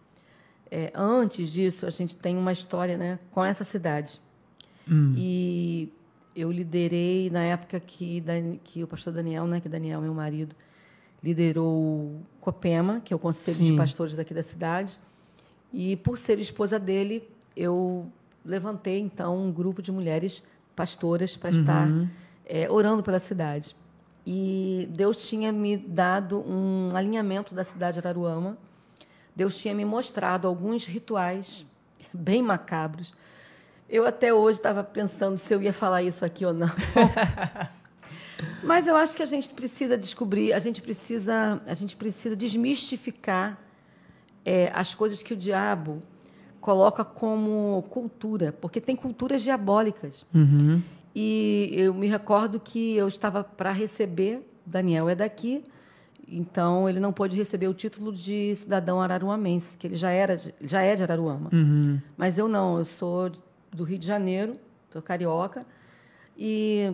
é, 0.71 0.91
antes 0.95 1.49
disso, 1.49 1.85
a 1.85 1.89
gente 1.89 2.15
tem 2.15 2.37
uma 2.37 2.53
história 2.53 2.97
né, 2.97 3.19
com 3.31 3.43
essa 3.43 3.63
cidade. 3.63 4.19
Hum. 4.89 5.13
E 5.15 5.91
eu 6.35 6.51
liderei 6.51 7.29
na 7.29 7.43
época 7.43 7.79
que, 7.79 8.23
que 8.63 8.83
o 8.83 8.87
pastor 8.87 9.13
Daniel, 9.13 9.47
né, 9.47 9.59
que 9.59 9.67
Daniel, 9.67 9.99
meu 10.01 10.13
marido, 10.13 10.55
liderou 11.23 11.65
o 11.65 12.21
COPEMA, 12.39 13.01
que 13.03 13.11
é 13.11 13.15
o 13.15 13.19
Conselho 13.19 13.57
Sim. 13.57 13.71
de 13.71 13.73
Pastores 13.73 14.15
daqui 14.15 14.33
da 14.33 14.43
cidade. 14.43 14.99
E 15.73 15.97
por 15.97 16.17
ser 16.17 16.39
esposa 16.39 16.79
dele, 16.79 17.27
eu 17.55 18.07
levantei 18.45 18.99
então 18.99 19.37
um 19.37 19.51
grupo 19.51 19.81
de 19.81 19.91
mulheres 19.91 20.43
pastoras 20.75 21.35
para 21.35 21.51
uhum. 21.51 21.59
estar 21.59 21.87
é, 22.45 22.69
orando 22.69 23.01
pela 23.01 23.19
cidade. 23.19 23.75
E 24.25 24.87
Deus 24.91 25.27
tinha 25.27 25.51
me 25.51 25.75
dado 25.75 26.39
um 26.47 26.95
alinhamento 26.95 27.55
da 27.55 27.63
cidade 27.63 27.99
de 27.99 28.07
Araruama. 28.07 28.57
Deus 29.35 29.57
tinha 29.57 29.73
me 29.73 29.85
mostrado 29.85 30.47
alguns 30.47 30.85
rituais 30.85 31.65
bem 32.13 32.41
macabros 32.41 33.13
eu 33.89 34.05
até 34.05 34.33
hoje 34.33 34.59
estava 34.59 34.83
pensando 34.83 35.37
se 35.37 35.53
eu 35.53 35.61
ia 35.61 35.73
falar 35.73 36.03
isso 36.03 36.25
aqui 36.25 36.45
ou 36.45 36.53
não. 36.53 36.69
Mas 38.63 38.87
eu 38.87 38.95
acho 38.95 39.15
que 39.15 39.23
a 39.23 39.25
gente 39.25 39.49
precisa 39.49 39.97
descobrir, 39.97 40.53
a 40.53 40.59
gente 40.59 40.81
precisa, 40.81 41.61
a 41.65 41.73
gente 41.73 41.95
precisa 41.95 42.35
desmistificar 42.35 43.57
é, 44.45 44.71
as 44.73 44.93
coisas 44.93 45.23
que 45.23 45.33
o 45.33 45.37
diabo 45.37 46.01
coloca 46.59 47.03
como 47.05 47.83
cultura, 47.89 48.53
porque 48.59 48.81
tem 48.81 48.95
culturas 48.95 49.41
diabólicas. 49.41 50.25
Uhum. 50.33 50.81
E 51.15 51.71
eu 51.73 51.93
me 51.93 52.07
recordo 52.07 52.59
que 52.59 52.95
eu 52.95 53.07
estava 53.07 53.43
para 53.43 53.71
receber, 53.71 54.41
Daniel 54.65 55.09
é 55.09 55.15
daqui, 55.15 55.63
então 56.27 56.89
ele 56.89 56.99
não 56.99 57.13
pôde 57.13 57.37
receber 57.37 57.67
o 57.67 57.73
título 57.73 58.11
de 58.11 58.53
cidadão 58.55 59.01
araruamense, 59.01 59.77
que 59.77 59.87
ele 59.87 59.95
já 59.95 60.11
era, 60.11 60.39
já 60.61 60.81
é 60.81 60.95
de 60.95 61.01
Araruama. 61.01 61.49
Uhum. 61.53 61.99
Mas 62.17 62.37
eu 62.37 62.47
não, 62.47 62.77
eu 62.77 62.85
sou 62.85 63.31
do 63.71 63.83
Rio 63.83 63.97
de 63.97 64.05
Janeiro, 64.05 64.59
sou 64.91 65.01
carioca, 65.01 65.65
e 66.37 66.93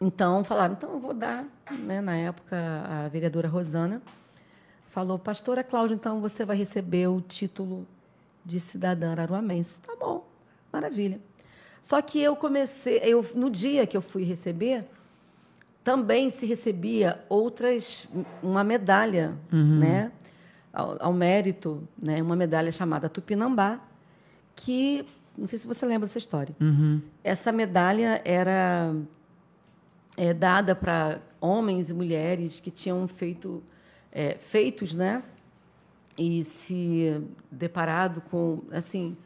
então 0.00 0.44
falaram, 0.44 0.74
então 0.74 0.92
eu 0.92 1.00
vou 1.00 1.14
dar, 1.14 1.44
né, 1.70 2.00
na 2.00 2.16
época 2.16 2.56
a 2.56 3.08
vereadora 3.08 3.48
Rosana 3.48 4.00
falou, 4.88 5.18
pastora 5.18 5.62
Cláudia, 5.62 5.94
então 5.94 6.20
você 6.20 6.44
vai 6.44 6.56
receber 6.56 7.08
o 7.08 7.20
título 7.20 7.86
de 8.44 8.58
cidadã 8.58 9.12
araruamense. 9.12 9.78
Tá 9.80 9.94
bom, 9.98 10.26
maravilha. 10.72 11.20
Só 11.82 12.00
que 12.02 12.20
eu 12.20 12.34
comecei, 12.34 12.98
eu, 13.02 13.24
no 13.34 13.50
dia 13.50 13.86
que 13.86 13.96
eu 13.96 14.02
fui 14.02 14.24
receber, 14.24 14.84
também 15.84 16.30
se 16.30 16.46
recebia 16.46 17.24
outras, 17.28 18.08
uma 18.42 18.62
medalha, 18.62 19.36
uhum. 19.52 19.78
né, 19.78 20.12
ao, 20.72 20.96
ao, 21.00 21.12
mérito, 21.12 21.86
né, 22.00 22.20
uma 22.22 22.36
medalha 22.36 22.70
chamada 22.70 23.08
Tupinambá, 23.08 23.80
que 24.54 25.06
não 25.38 25.46
sei 25.46 25.58
se 25.58 25.66
você 25.66 25.86
lembra 25.86 26.06
dessa 26.06 26.18
história. 26.18 26.54
Uhum. 26.60 27.00
Essa 27.22 27.52
medalha 27.52 28.20
era 28.24 28.92
é, 30.16 30.34
dada 30.34 30.74
para 30.74 31.20
homens 31.40 31.88
e 31.88 31.94
mulheres 31.94 32.58
que 32.58 32.70
tinham 32.72 33.06
feito 33.06 33.62
é, 34.10 34.34
feitos, 34.34 34.94
né? 34.94 35.22
E 36.18 36.42
se 36.42 37.22
deparado 37.50 38.20
com, 38.22 38.62
assim, 38.72 39.16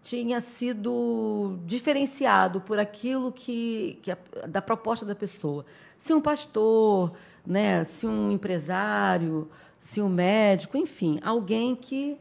tinha 0.00 0.40
sido 0.40 1.58
diferenciado 1.66 2.60
por 2.60 2.78
aquilo 2.78 3.32
que, 3.32 3.98
que 4.02 4.12
a, 4.12 4.18
da 4.46 4.62
proposta 4.62 5.04
da 5.04 5.16
pessoa. 5.16 5.66
Se 5.98 6.14
um 6.14 6.20
pastor, 6.20 7.12
né? 7.44 7.82
Se 7.82 8.06
um 8.06 8.30
empresário, 8.30 9.50
se 9.80 10.00
um 10.00 10.08
médico, 10.08 10.76
enfim, 10.76 11.18
alguém 11.24 11.74
que 11.74 12.16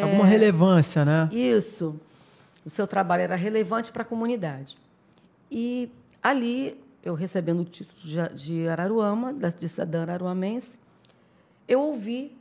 alguma 0.00 0.26
é, 0.26 0.30
relevância, 0.30 1.04
né? 1.04 1.28
Isso 1.30 2.00
o 2.64 2.70
seu 2.70 2.86
trabalho 2.86 3.22
era 3.22 3.36
relevante 3.36 3.90
para 3.90 4.02
a 4.02 4.04
comunidade. 4.04 4.76
E 5.50 5.90
ali, 6.22 6.80
eu 7.02 7.14
recebendo 7.14 7.60
o 7.60 7.64
título 7.64 8.28
de 8.34 8.68
Araruama, 8.68 9.32
de 9.32 9.68
cidadã 9.68 10.02
araruamense, 10.02 10.78
eu 11.66 11.80
ouvi, 11.80 12.36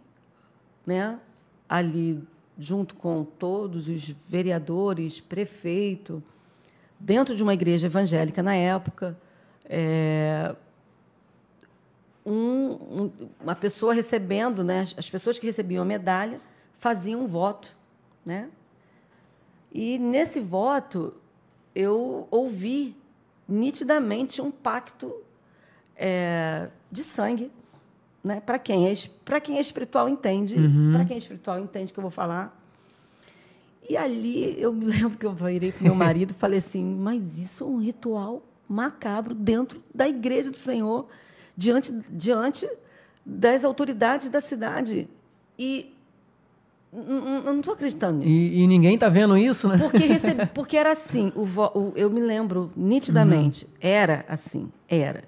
né, 0.86 1.20
ali, 1.67 2.22
junto 2.57 2.95
com 2.95 3.24
todos 3.24 3.88
os 3.88 4.09
vereadores, 4.28 5.20
prefeito, 5.20 6.22
dentro 6.99 7.36
de 7.36 7.41
uma 7.41 7.53
igreja 7.53 7.88
evangélica 7.88 8.43
na 8.43 8.55
época, 8.55 9.17
é, 9.65 10.55
um, 12.26 12.34
um, 12.34 13.11
uma 13.39 13.55
pessoa 13.55 13.93
recebendo, 13.93 14.63
né, 14.63 14.86
as 14.97 15.09
pessoas 15.09 15.39
que 15.39 15.45
recebiam 15.45 15.84
a 15.84 15.86
medalha 15.86 16.41
faziam 16.76 17.22
um 17.22 17.28
voto, 17.28 17.76
né, 18.26 18.49
e 19.72 19.97
nesse 19.99 20.39
voto, 20.39 21.13
eu 21.76 22.28
ouvi 22.32 22.95
nitidamente 23.47 24.41
um 24.41 24.51
pacto 24.51 25.13
é, 25.95 26.70
de 26.91 27.03
sangue. 27.03 27.51
Né? 28.24 28.41
Para 28.41 28.59
quem, 28.59 28.88
é, 28.88 28.93
quem 29.41 29.57
é 29.57 29.61
espiritual, 29.61 30.09
entende. 30.09 30.55
Uhum. 30.55 30.91
Para 30.93 31.05
quem 31.05 31.15
é 31.15 31.20
espiritual, 31.20 31.59
entende 31.59 31.91
o 31.91 31.93
que 31.93 31.99
eu 31.99 32.03
vou 32.03 32.11
falar. 32.11 32.57
E 33.89 33.97
ali 33.97 34.59
eu 34.61 34.72
me 34.72 34.86
lembro 34.91 35.17
que 35.17 35.26
eu 35.26 35.34
virei 35.34 35.72
para 35.72 35.84
meu 35.84 35.95
marido 35.95 36.32
e 36.32 36.34
falei 36.34 36.59
assim: 36.59 36.84
mas 36.84 37.38
isso 37.38 37.63
é 37.63 37.67
um 37.67 37.80
ritual 37.80 38.43
macabro 38.67 39.34
dentro 39.34 39.84
da 39.93 40.07
igreja 40.07 40.51
do 40.51 40.57
Senhor, 40.57 41.07
diante, 41.57 41.91
diante 42.09 42.70
das 43.26 43.63
autoridades 43.63 44.30
da 44.30 44.41
cidade. 44.41 45.09
E 45.57 45.93
eu 46.91 47.43
não 47.43 47.59
estou 47.59 47.75
acreditando 47.75 48.19
nisso. 48.19 48.31
E, 48.31 48.63
e, 48.63 48.67
ninguém 48.67 48.95
está 48.95 49.07
vendo 49.07 49.37
isso, 49.37 49.67
né? 49.67 49.77
Porque, 49.77 49.99
porque 50.53 50.77
era 50.77 50.91
assim, 50.91 51.31
o, 51.35 51.43
o, 51.43 51.93
eu 51.95 52.09
me 52.09 52.19
lembro 52.19 52.71
nitidamente, 52.75 53.65
uhum. 53.65 53.71
era 53.79 54.25
assim, 54.27 54.71
era. 54.87 55.23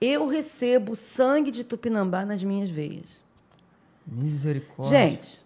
Eu 0.00 0.28
recebo 0.28 0.94
sangue 0.94 1.50
de 1.50 1.64
tupinambá 1.64 2.24
nas 2.24 2.42
minhas 2.42 2.70
veias. 2.70 3.20
Misericórdia. 4.06 4.96
Gente, 4.96 5.44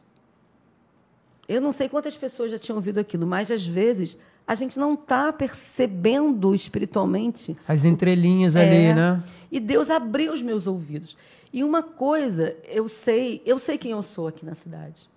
eu 1.48 1.60
não 1.60 1.72
sei 1.72 1.88
quantas 1.88 2.16
pessoas 2.16 2.50
já 2.50 2.58
tinham 2.58 2.76
ouvido 2.76 3.00
aquilo, 3.00 3.26
mas 3.26 3.50
às 3.50 3.64
vezes 3.64 4.18
a 4.46 4.54
gente 4.54 4.78
não 4.78 4.92
está 4.92 5.32
percebendo 5.32 6.54
espiritualmente. 6.54 7.56
As 7.66 7.84
entrelinhas 7.84 8.56
é, 8.56 8.62
ali, 8.62 8.94
né? 8.94 9.22
E 9.50 9.58
Deus 9.58 9.88
abriu 9.88 10.34
os 10.34 10.42
meus 10.42 10.66
ouvidos. 10.66 11.16
E 11.52 11.64
uma 11.64 11.82
coisa, 11.82 12.54
eu 12.68 12.86
sei, 12.88 13.40
eu 13.46 13.58
sei 13.58 13.78
quem 13.78 13.92
eu 13.92 14.02
sou 14.02 14.28
aqui 14.28 14.44
na 14.44 14.54
cidade 14.54 15.08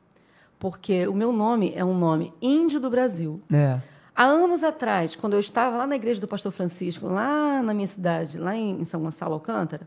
porque 0.64 1.06
o 1.10 1.14
meu 1.14 1.34
nome 1.34 1.74
é 1.76 1.84
um 1.84 1.94
nome 1.94 2.34
índio 2.42 2.80
do 2.80 2.90
Brasil. 2.90 3.42
É. 3.52 3.82
Há 4.16 4.24
anos 4.24 4.64
atrás, 4.64 5.14
quando 5.14 5.34
eu 5.34 5.42
estava 5.42 5.76
lá 5.76 5.86
na 5.86 5.98
igreja 5.98 6.22
do 6.22 6.28
pastor 6.28 6.54
Francisco, 6.54 7.06
lá 7.06 7.62
na 7.62 7.74
minha 7.74 7.86
cidade, 7.86 8.38
lá 8.38 8.56
em 8.56 8.82
São 8.86 9.02
Gonçalo 9.02 9.34
Alcântara, 9.34 9.86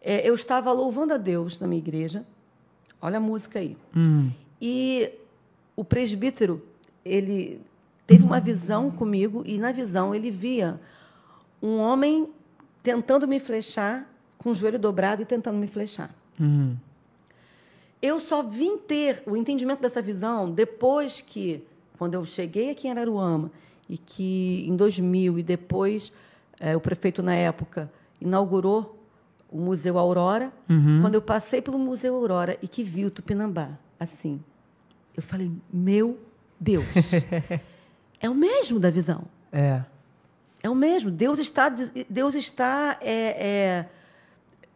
é, 0.00 0.26
eu 0.26 0.32
estava 0.32 0.72
louvando 0.72 1.12
a 1.12 1.18
Deus 1.18 1.60
na 1.60 1.66
minha 1.66 1.78
igreja. 1.78 2.24
Olha 3.02 3.18
a 3.18 3.20
música 3.20 3.58
aí. 3.58 3.76
Hum. 3.94 4.30
E 4.58 5.12
o 5.76 5.84
presbítero, 5.84 6.64
ele 7.04 7.60
teve 8.06 8.24
uma 8.24 8.40
visão 8.40 8.90
comigo, 8.90 9.42
e 9.44 9.58
na 9.58 9.72
visão 9.72 10.14
ele 10.14 10.30
via 10.30 10.80
um 11.62 11.76
homem 11.76 12.30
tentando 12.82 13.28
me 13.28 13.38
flechar, 13.38 14.10
com 14.38 14.52
o 14.52 14.54
joelho 14.54 14.78
dobrado 14.78 15.20
e 15.20 15.26
tentando 15.26 15.58
me 15.58 15.66
flechar. 15.66 16.08
Hum. 16.40 16.76
Eu 18.02 18.18
só 18.18 18.42
vim 18.42 18.76
ter 18.76 19.22
o 19.24 19.36
entendimento 19.36 19.80
dessa 19.80 20.02
visão 20.02 20.50
depois 20.50 21.20
que, 21.20 21.64
quando 21.96 22.14
eu 22.14 22.24
cheguei 22.24 22.70
aqui 22.70 22.88
em 22.88 22.90
Araruama, 22.90 23.50
e 23.88 23.96
que 23.98 24.64
em 24.66 24.74
2000 24.74 25.38
e 25.38 25.42
depois 25.42 26.12
é, 26.58 26.76
o 26.76 26.80
prefeito 26.80 27.22
na 27.22 27.34
época 27.34 27.90
inaugurou 28.20 28.98
o 29.50 29.58
Museu 29.58 29.98
Aurora. 29.98 30.52
Uhum. 30.68 31.02
Quando 31.02 31.14
eu 31.14 31.22
passei 31.22 31.60
pelo 31.60 31.78
Museu 31.78 32.14
Aurora 32.14 32.56
e 32.62 32.68
que 32.68 32.82
vi 32.82 33.04
o 33.04 33.10
Tupinambá, 33.10 33.70
assim, 34.00 34.42
eu 35.14 35.22
falei, 35.22 35.52
meu 35.70 36.18
Deus, 36.58 36.86
é 38.18 38.30
o 38.30 38.34
mesmo 38.34 38.80
da 38.80 38.90
visão. 38.90 39.24
É. 39.52 39.82
É 40.62 40.70
o 40.70 40.74
mesmo. 40.74 41.10
Deus 41.10 41.38
está, 41.38 41.68
Deus 42.08 42.34
está, 42.34 42.96
é, 43.00 43.46
é, 43.46 43.88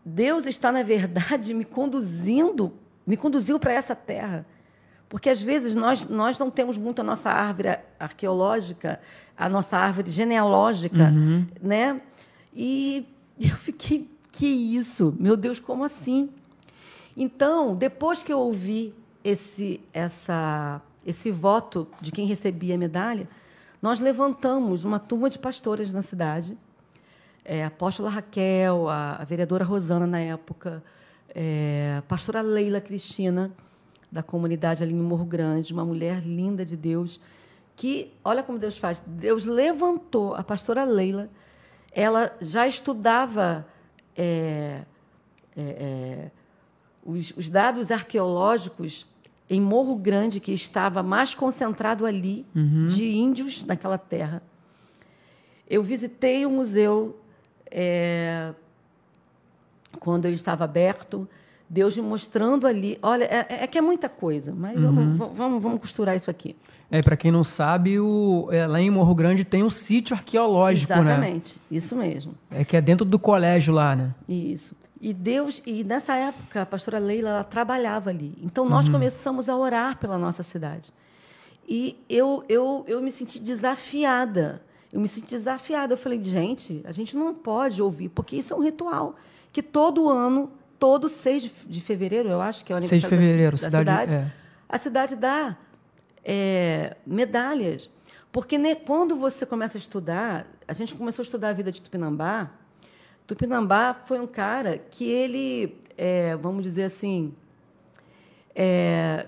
Deus 0.05 0.45
está 0.45 0.71
na 0.71 0.83
verdade 0.83 1.55
me 1.55 1.65
conduzindo, 1.65 2.73
me 3.07 3.17
conduziu 3.17 3.59
para 3.59 3.73
essa 3.73 3.95
terra, 3.95 4.45
porque 5.09 5.29
às 5.31 5.41
vezes 5.41 5.75
nós 5.75 6.09
nós 6.09 6.39
não 6.39 6.51
temos 6.51 6.77
muito 6.77 7.01
a 7.01 7.05
nossa 7.05 7.31
árvore 7.31 7.79
arqueológica, 8.01 8.99
a 9.37 9.49
nossa 9.49 9.77
árvore 9.77 10.11
genealógica, 10.11 11.05
Uhum. 11.11 11.47
né? 11.63 12.01
E 12.55 13.07
eu 13.39 13.55
fiquei 13.57 14.09
que 14.33 14.47
isso, 14.47 15.15
meu 15.19 15.37
Deus, 15.37 15.59
como 15.61 15.85
assim? 15.85 16.29
Então, 17.17 17.75
depois 17.75 18.23
que 18.23 18.33
eu 18.33 18.39
ouvi 18.41 18.93
esse 19.25 19.81
essa 19.93 20.81
esse 21.05 21.31
voto 21.31 21.87
de 22.01 22.11
quem 22.11 22.27
recebia 22.27 22.75
a 22.75 22.79
medalha, 22.79 23.29
nós 23.81 24.01
levantamos 24.01 24.85
uma 24.85 24.99
turma 24.99 25.31
de 25.31 25.39
pastoras 25.39 25.93
na 25.93 26.03
cidade. 26.03 26.59
É, 27.45 27.63
a 27.63 27.69
apóstola 27.69 28.11
Raquel, 28.11 28.89
a, 28.89 29.13
a 29.21 29.25
vereadora 29.25 29.65
Rosana 29.65 30.05
na 30.05 30.19
época, 30.19 30.83
é, 31.39 32.03
pastora 32.09 32.41
Leila 32.41 32.81
Cristina, 32.81 33.53
da 34.11 34.23
comunidade 34.23 34.83
ali 34.83 34.95
em 34.95 34.97
Morro 34.97 35.27
Grande, 35.27 35.71
uma 35.71 35.85
mulher 35.85 36.23
linda 36.23 36.65
de 36.65 36.79
Deus, 36.79 37.21
que, 37.77 38.11
olha 38.25 38.43
como 38.43 38.59
Deus 38.59 38.79
faz, 38.79 39.03
Deus 39.07 39.45
levantou 39.45 40.35
a 40.35 40.43
pastora 40.43 40.83
Leila, 40.85 41.29
ela 41.93 42.35
já 42.41 42.67
estudava 42.67 43.67
é, 44.17 44.81
é, 45.55 45.61
é, 45.61 46.31
os, 47.05 47.35
os 47.37 47.51
dados 47.51 47.91
arqueológicos 47.91 49.05
em 49.51 49.61
Morro 49.61 49.95
Grande, 49.95 50.41
que 50.41 50.53
estava 50.53 51.03
mais 51.03 51.35
concentrado 51.35 52.07
ali, 52.07 52.47
de 52.89 53.15
índios 53.15 53.63
naquela 53.63 53.99
terra. 53.99 54.43
Eu 55.69 55.83
visitei 55.83 56.47
o 56.47 56.51
museu 56.51 57.21
é, 57.71 58.55
quando 59.97 60.27
ele 60.27 60.37
estava 60.37 60.65
aberto, 60.65 61.29
Deus 61.69 61.97
me 61.97 62.03
mostrando 62.03 62.67
ali. 62.67 62.99
Olha, 63.03 63.25
é, 63.25 63.65
é 63.65 63.67
que 63.67 63.77
é 63.79 63.81
muita 63.81 64.09
coisa, 64.09 64.55
mas 64.57 64.81
v- 64.81 64.87
vamos, 65.33 65.63
vamos 65.63 65.81
costurar 65.81 66.15
isso 66.17 66.31
aqui. 66.31 66.55
É, 66.89 67.03
para 67.03 67.17
quem 67.17 67.33
não 67.33 67.43
sabe, 67.43 67.99
o, 67.99 68.49
é, 68.53 68.65
lá 68.67 68.81
em 68.81 68.89
Morro 68.91 69.13
Grande 69.15 69.45
tem 69.45 69.65
um 69.65 69.71
sítio 69.71 70.15
arqueológico, 70.15 70.93
né? 70.95 71.01
Exatamente, 71.01 71.61
isso 71.69 71.97
mesmo. 71.97 72.35
É 72.51 72.65
que 72.65 72.77
é 72.77 72.81
dentro 72.81 73.05
do 73.05 73.19
colégio 73.19 73.75
lá, 73.75 73.97
né? 73.97 74.15
Isso. 74.29 74.77
E 75.01 75.13
Deus, 75.13 75.61
e 75.67 75.83
nessa 75.83 76.15
época, 76.15 76.63
a 76.63 76.67
pastora 76.67 76.99
Leila 77.01 77.29
ela 77.31 77.45
trabalhava 77.45 78.11
ali. 78.11 78.39
Então 78.41 78.69
nós 78.69 78.89
começamos 78.89 79.49
a 79.49 79.57
orar 79.57 79.99
pela 79.99 80.17
nossa 80.17 80.43
cidade. 80.45 80.93
E 81.69 81.97
eu, 82.09 82.45
eu, 82.49 82.85
eu 82.87 83.03
me 83.03 83.11
senti 83.11 83.39
desafiada. 83.41 84.63
Eu 84.93 85.01
me 85.01 85.09
senti 85.09 85.37
desafiada. 85.37 85.93
Eu 85.95 85.99
falei, 85.99 86.23
gente, 86.23 86.81
a 86.85 86.93
gente 86.93 87.17
não 87.17 87.35
pode 87.35 87.83
ouvir, 87.83 88.09
porque 88.09 88.37
isso 88.37 88.55
é 88.55 88.57
um 88.57 88.63
ritual 88.63 89.17
que 89.53 89.63
todo 89.63 90.09
ano, 90.09 90.51
todo 90.79 91.09
6 91.09 91.51
de, 91.67 91.81
fevereiro, 91.81 92.29
eu 92.29 92.41
acho 92.41 92.65
que 92.65 92.73
é 92.73 92.77
o 92.77 92.83
6 92.83 92.89
de 92.89 93.07
aniversário 93.07 93.17
da- 93.19 93.27
fevereiro, 93.27 93.57
da, 93.57 93.59
cidade- 93.59 94.11
cidade, 94.11 94.15
é. 94.15 94.33
a 94.69 94.79
cidade 94.79 95.17
dá 95.17 95.57
é, 96.25 96.97
medalhas. 97.07 97.89
Porque 98.33 98.59
né, 98.59 98.75
quando 98.75 99.17
você 99.17 99.47
começa 99.47 99.79
a 99.79 99.81
estudar, 99.81 100.47
a 100.69 100.73
gente 100.75 100.95
começou 100.95 101.23
a 101.23 101.25
estudar 101.25 101.49
a 101.51 101.53
vida 101.53 101.73
de 101.73 101.81
Tupinambá. 101.81 102.51
Tupinambá 103.27 103.95
foi 104.05 104.21
um 104.21 104.27
cara 104.27 104.79
que 104.91 105.09
ele, 105.09 105.81
é, 105.97 106.37
vamos 106.37 106.63
dizer 106.63 106.85
assim, 106.85 107.33
é, 108.55 109.27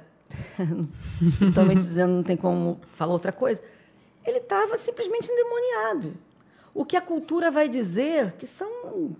espiritualmente 1.22 1.82
dizendo, 1.82 2.12
não 2.12 2.22
tem 2.22 2.36
como 2.36 2.80
falar 2.92 3.12
outra 3.12 3.32
coisa, 3.32 3.62
ele 4.26 4.38
estava 4.38 4.76
simplesmente 4.76 5.30
endemoniado. 5.30 6.14
O 6.74 6.84
que 6.84 6.96
a 6.96 7.00
cultura 7.00 7.50
vai 7.50 7.68
dizer 7.68 8.32
que 8.32 8.46
são 8.46 9.16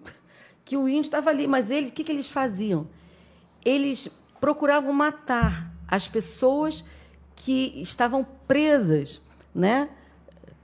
que 0.69 0.77
o 0.77 0.87
índio 0.87 1.09
estava 1.09 1.31
ali, 1.31 1.47
mas 1.47 1.71
ele, 1.71 1.89
o 1.89 1.93
que, 1.93 2.05
que 2.05 2.13
eles 2.13 2.29
faziam? 2.29 2.87
Eles 3.65 4.11
procuravam 4.39 4.93
matar 4.93 5.73
as 5.89 6.07
pessoas 6.07 6.85
que 7.35 7.73
estavam 7.77 8.23
presas, 8.47 9.19
né? 9.55 9.89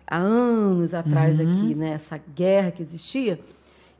Há 0.07 0.18
anos 0.18 0.92
atrás 0.92 1.40
aqui, 1.40 1.74
né? 1.74 1.92
Essa 1.92 2.18
guerra 2.18 2.70
que 2.70 2.82
existia. 2.82 3.40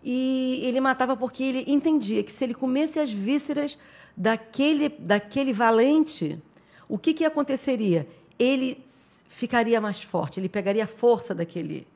E 0.05 0.61
ele 0.64 0.78
matava 0.78 1.16
porque 1.16 1.42
ele 1.42 1.64
entendia 1.66 2.22
que 2.22 2.30
se 2.30 2.44
ele 2.44 2.52
comesse 2.52 3.00
as 3.00 3.11
vísceras 3.11 3.78
daquele, 4.14 4.90
daquele 4.90 5.55
valente, 5.55 6.38
o 6.86 6.98
que, 6.98 7.14
que 7.14 7.24
aconteceria? 7.24 8.07
Ele 8.38 8.84
ficaria 9.26 9.80
mais 9.80 10.02
forte, 10.02 10.38
ele 10.38 10.50
pegaria 10.50 10.84
a 10.84 10.86
força 10.86 11.34
daquele, 11.34 11.86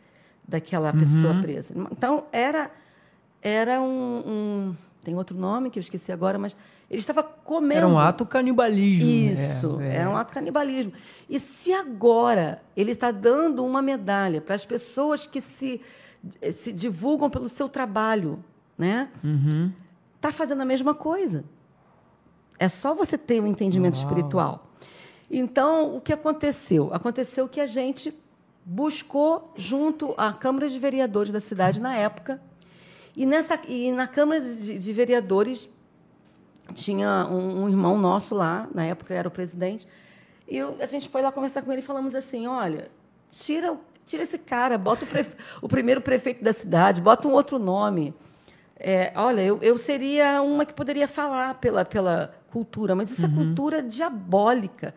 daquela 0.49 0.95
pessoa 0.95 1.43
presa. 1.43 1.75
Então, 1.93 2.25
era, 2.33 2.71
era 3.43 3.81
um, 3.81 4.23
um- 4.27 4.77
Tem 5.03 5.15
outro 5.15 5.37
nome 5.37 5.71
que 5.71 5.79
eu 5.79 5.81
esqueci 5.81 6.13
agora, 6.13 6.39
mas 6.39 6.55
ele 6.91 7.01
estava 7.01 7.23
comendo. 7.23 7.79
Era 7.79 7.89
um 7.89 7.99
ato 7.99 8.25
canibalismo. 8.27 9.09
Isso, 9.09 9.81
é, 9.81 9.89
é. 9.89 9.97
era 9.97 10.11
um 10.11 10.17
ato 10.17 10.33
canibalismo. 10.33 10.93
E 11.29 11.39
se 11.39 11.73
agora 11.73 12.63
ele 12.77 12.93
está 12.93 13.11
dando 13.11 13.65
uma 13.65 13.81
medalha 13.83 14.41
para 14.41 14.55
as 14.55 14.65
pessoas 14.67 15.27
que 15.27 15.41
se, 15.41 15.81
se 16.53 16.73
divulgam 16.73 17.29
pelo 17.31 17.49
seu 17.49 17.69
trabalho, 17.69 18.43
né? 18.77 19.09
Uhum. 19.23 19.73
Está 20.17 20.33
fazendo 20.33 20.63
a 20.63 20.65
mesma 20.65 20.95
coisa. 20.95 21.45
É 22.59 22.69
só 22.69 22.95
você 22.95 23.17
ter 23.17 23.41
um 23.41 23.47
entendimento 23.47 23.97
Uau. 23.99 24.05
espiritual. 24.09 24.67
Então, 25.31 25.95
o 25.95 26.01
que 26.01 26.13
aconteceu? 26.13 26.93
Aconteceu 26.93 27.47
que 27.49 27.61
a 27.61 27.67
gente 27.67 28.13
buscou 28.65 29.53
junto 29.57 30.13
à 30.17 30.33
Câmara 30.33 30.69
de 30.69 30.79
Vereadores 30.79 31.33
da 31.33 31.41
cidade 31.41 31.81
na 31.81 31.95
época. 31.95 32.41
E, 33.19 33.27
nessa, 33.27 33.59
e 33.67 33.91
na 33.91 34.07
Câmara 34.07 34.41
de, 34.41 34.79
de 34.79 34.93
Vereadores 34.93 35.69
tinha 36.75 37.27
um, 37.31 37.65
um 37.65 37.69
irmão 37.69 37.99
nosso 37.99 38.35
lá, 38.35 38.69
na 38.75 38.85
época 38.85 39.13
era 39.15 39.27
o 39.27 39.31
presidente, 39.31 39.89
e 40.47 40.57
eu- 40.57 40.77
a 40.81 40.87
gente 40.87 41.09
foi 41.09 41.21
lá 41.23 41.33
conversar 41.33 41.63
com 41.63 41.73
ele 41.73 41.81
e 41.81 41.85
falamos 41.85 42.15
assim: 42.15 42.47
olha, 42.47 42.89
tira, 43.31 43.77
tira 44.07 44.23
esse 44.23 44.39
cara, 44.39 44.79
bota 44.79 45.05
o, 45.05 45.09
prefe- 45.09 45.37
o 45.63 45.69
primeiro 45.69 46.01
prefeito 46.01 46.45
da 46.45 46.53
cidade, 46.53 47.01
bota 47.01 47.27
um 47.27 47.33
outro 47.33 47.59
nome. 47.59 48.15
É, 48.81 49.13
olha, 49.17 49.41
eu, 49.41 49.59
eu 49.61 49.77
seria 49.77 50.41
uma 50.41 50.65
que 50.65 50.73
poderia 50.73 51.09
falar 51.09 51.55
pela, 51.55 51.85
pela 51.85 52.33
cultura, 52.53 52.95
mas 52.95 53.11
isso 53.11 53.27
é 53.27 53.29
cultura 53.29 53.83
diabólica. 53.83 54.95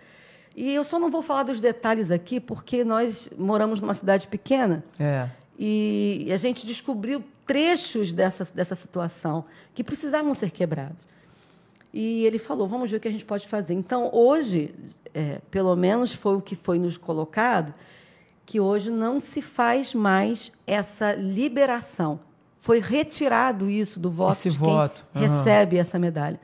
E 0.55 0.71
eu 0.71 0.83
só 0.83 0.99
não 0.99 1.09
vou 1.09 1.23
falar 1.23 1.43
dos 1.43 1.59
detalhes 1.59 2.11
aqui, 2.11 2.39
porque 2.39 2.83
nós 2.83 3.31
moramos 3.35 3.81
numa 3.81 3.95
cidade 3.95 4.27
pequena 4.27 4.83
É. 4.99 5.27
e 5.57 6.29
a 6.31 6.37
gente 6.37 6.67
descobriu 6.67 7.23
trechos 7.51 8.13
dessa, 8.13 8.47
dessa 8.55 8.75
situação 8.75 9.43
que 9.75 9.83
precisavam 9.83 10.33
ser 10.33 10.51
quebrados. 10.51 11.05
E 11.93 12.25
ele 12.25 12.39
falou: 12.39 12.65
vamos 12.65 12.89
ver 12.89 12.95
o 12.95 12.99
que 13.01 13.09
a 13.09 13.11
gente 13.11 13.25
pode 13.25 13.45
fazer. 13.45 13.73
Então, 13.73 14.09
hoje, 14.13 14.73
é, 15.13 15.41
pelo 15.51 15.75
menos 15.75 16.13
foi 16.13 16.37
o 16.37 16.41
que 16.41 16.55
foi 16.55 16.79
nos 16.79 16.95
colocado, 16.95 17.73
que 18.45 18.57
hoje 18.57 18.89
não 18.89 19.19
se 19.19 19.41
faz 19.41 19.93
mais 19.93 20.53
essa 20.65 21.11
liberação. 21.13 22.21
Foi 22.57 22.79
retirado 22.79 23.69
isso 23.69 23.99
do 23.99 24.09
voto 24.09 24.31
Esse 24.31 24.49
de 24.49 24.57
voto, 24.57 25.05
quem 25.11 25.25
aham. 25.25 25.37
recebe 25.37 25.77
essa 25.77 25.99
medalha. 25.99 26.39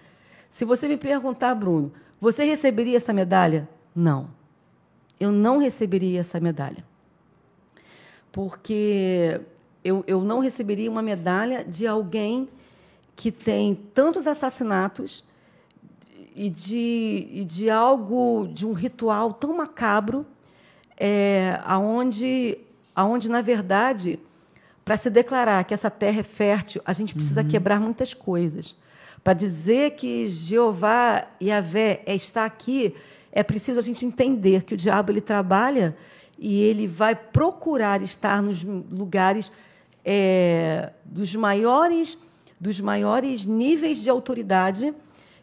Se 0.50 0.66
você 0.66 0.90
me 0.90 0.98
perguntar, 0.98 1.56
Bruno, 1.56 1.94
você 2.20 2.44
receberia 2.44 2.98
essa 2.98 3.14
medalha? 3.14 3.70
Não. 3.96 4.28
Eu 5.18 5.32
não 5.32 5.58
receberia 5.58 6.20
essa 6.20 6.38
medalha 6.40 6.84
porque 8.38 9.42
eu, 9.88 10.04
eu 10.06 10.22
não 10.22 10.40
receberia 10.40 10.92
uma 10.92 11.02
medalha 11.02 11.64
de 11.64 11.88
alguém 11.88 12.50
que 13.16 13.32
tem 13.32 13.74
tantos 13.74 14.28
assassinatos 14.28 15.24
e 16.36 16.50
de, 16.50 17.28
e 17.32 17.46
de 17.46 17.70
algo, 17.70 18.50
de 18.54 18.66
um 18.66 18.74
ritual 18.74 19.34
tão 19.34 19.56
macabro, 19.56 20.26
é, 20.98 21.58
aonde, 21.64 22.58
aonde, 22.94 23.30
na 23.30 23.42
verdade, 23.42 24.20
para 24.84 24.98
se 24.98 25.10
declarar 25.10 25.64
que 25.64 25.74
essa 25.74 25.90
terra 25.90 26.20
é 26.20 26.24
fértil, 26.24 26.82
a 26.86 26.92
gente 26.92 27.14
precisa 27.14 27.44
quebrar 27.44 27.80
muitas 27.80 28.14
coisas. 28.14 28.76
Para 29.24 29.34
dizer 29.34 29.92
que 29.92 30.28
Jeová 30.28 31.26
e 31.40 31.48
Yahvé 31.48 32.02
é- 32.06 32.14
está 32.16 32.44
aqui, 32.44 32.94
é 33.32 33.42
preciso 33.42 33.80
a 33.80 33.82
gente 33.82 34.06
entender 34.06 34.64
que 34.64 34.74
o 34.74 34.78
diabo 34.78 35.12
ele 35.12 35.22
trabalha 35.22 35.96
e 36.38 36.62
ele 36.62 36.88
vai 36.88 37.16
procurar 37.16 38.02
estar 38.02 38.44
nos 38.44 38.64
lugares 38.64 39.50
é, 40.10 40.94
dos 41.04 41.36
maiores 41.36 42.18
dos 42.60 42.80
maiores 42.80 43.46
níveis 43.46 44.02
de 44.02 44.10
autoridade 44.10 44.94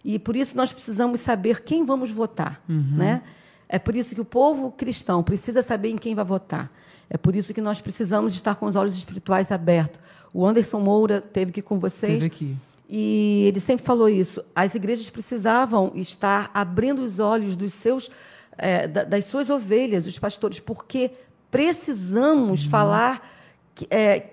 E 0.04 0.18
por 0.18 0.34
isso 0.34 0.56
nós 0.56 0.72
precisamos 0.72 1.20
saber 1.20 1.62
quem 1.62 1.84
vamos 1.84 2.10
votar. 2.10 2.62
Né? 2.96 3.22
É 3.68 3.78
por 3.78 3.94
isso 3.94 4.14
que 4.14 4.20
o 4.20 4.24
povo 4.24 4.72
cristão 4.72 5.22
precisa 5.22 5.62
saber 5.62 5.90
em 5.90 5.96
quem 5.96 6.14
vai 6.14 6.24
votar. 6.24 6.72
É 7.08 7.16
por 7.16 7.36
isso 7.36 7.52
que 7.54 7.60
nós 7.60 7.80
precisamos 7.80 8.34
estar 8.34 8.54
com 8.56 8.66
os 8.66 8.74
olhos 8.74 8.94
espirituais 8.94 9.52
abertos. 9.52 10.00
O 10.32 10.44
Anderson 10.46 10.80
Moura 10.80 11.20
teve 11.20 11.50
aqui 11.50 11.62
com 11.62 11.78
vocês. 11.78 12.14
Teve 12.14 12.26
aqui. 12.26 12.56
E 12.88 13.44
ele 13.48 13.60
sempre 13.60 13.84
falou 13.84 14.08
isso. 14.08 14.44
As 14.54 14.74
igrejas 14.74 15.08
precisavam 15.08 15.92
estar 15.94 16.50
abrindo 16.52 17.02
os 17.02 17.18
olhos 17.18 17.56
dos 17.56 17.72
seus, 17.72 18.10
é, 18.58 18.86
das 18.88 19.26
suas 19.26 19.48
ovelhas, 19.48 20.06
os 20.06 20.18
pastores, 20.18 20.58
porque 20.58 21.12
precisamos 21.50 22.64
uhum. 22.64 22.70
falar 22.70 23.30
que, 23.74 23.86
é, 23.90 24.30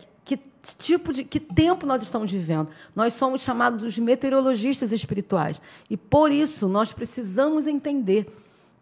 tipo 0.77 1.11
de 1.11 1.23
que 1.23 1.39
tempo 1.39 1.85
nós 1.85 2.03
estamos 2.03 2.31
vivendo. 2.31 2.69
Nós 2.95 3.13
somos 3.13 3.41
chamados 3.41 3.83
os 3.83 3.97
meteorologistas 3.97 4.91
espirituais 4.91 5.61
e 5.89 5.97
por 5.97 6.31
isso 6.31 6.67
nós 6.67 6.93
precisamos 6.93 7.67
entender 7.67 8.31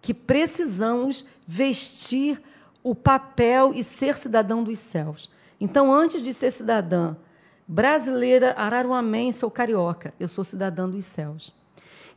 que 0.01 0.13
precisamos 0.13 1.25
vestir 1.45 2.41
o 2.83 2.95
papel 2.95 3.73
e 3.73 3.83
ser 3.83 4.15
cidadão 4.15 4.63
dos 4.63 4.79
céus. 4.79 5.29
Então, 5.59 5.93
antes 5.93 6.21
de 6.21 6.33
ser 6.33 6.51
cidadã 6.51 7.15
brasileira, 7.67 8.55
araruamense 8.57 9.43
ou 9.43 9.51
carioca, 9.51 10.13
eu 10.19 10.27
sou 10.27 10.43
cidadã 10.43 10.89
dos 10.89 11.05
céus. 11.05 11.53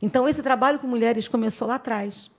Então, 0.01 0.27
esse 0.27 0.41
trabalho 0.41 0.79
com 0.79 0.87
mulheres 0.87 1.27
começou 1.27 1.67
lá 1.67 1.75
atrás, 1.75 2.31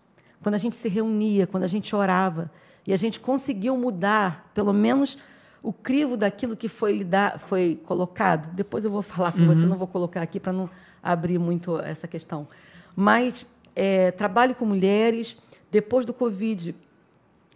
quando 0.42 0.54
a 0.54 0.58
gente 0.58 0.74
se 0.74 0.88
reunia, 0.88 1.46
quando 1.46 1.64
a 1.64 1.68
gente 1.68 1.94
orava, 1.94 2.50
e 2.86 2.92
a 2.92 2.96
gente 2.96 3.20
conseguiu 3.20 3.76
mudar, 3.76 4.50
pelo 4.54 4.72
menos, 4.72 5.18
o 5.64 5.72
crivo 5.72 6.14
daquilo 6.14 6.54
que 6.54 6.68
foi, 6.68 6.92
lidar, 6.92 7.38
foi 7.38 7.80
colocado. 7.86 8.54
Depois 8.54 8.84
eu 8.84 8.90
vou 8.90 9.00
falar 9.00 9.32
com 9.32 9.38
uhum. 9.38 9.46
você, 9.46 9.64
não 9.64 9.78
vou 9.78 9.88
colocar 9.88 10.20
aqui 10.20 10.38
para 10.38 10.52
não 10.52 10.68
abrir 11.02 11.38
muito 11.38 11.80
essa 11.80 12.06
questão. 12.06 12.46
Mas 12.94 13.46
é, 13.74 14.10
trabalho 14.10 14.54
com 14.54 14.66
mulheres. 14.66 15.38
Depois 15.70 16.04
do 16.04 16.12
Covid, 16.12 16.74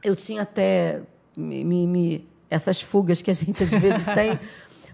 eu 0.02 0.16
tinha 0.16 0.40
até 0.40 1.02
me, 1.36 1.62
me, 1.86 2.26
essas 2.48 2.80
fugas 2.80 3.20
que 3.20 3.30
a 3.30 3.34
gente 3.34 3.62
às 3.62 3.68
vezes 3.68 4.06
tem, 4.14 4.40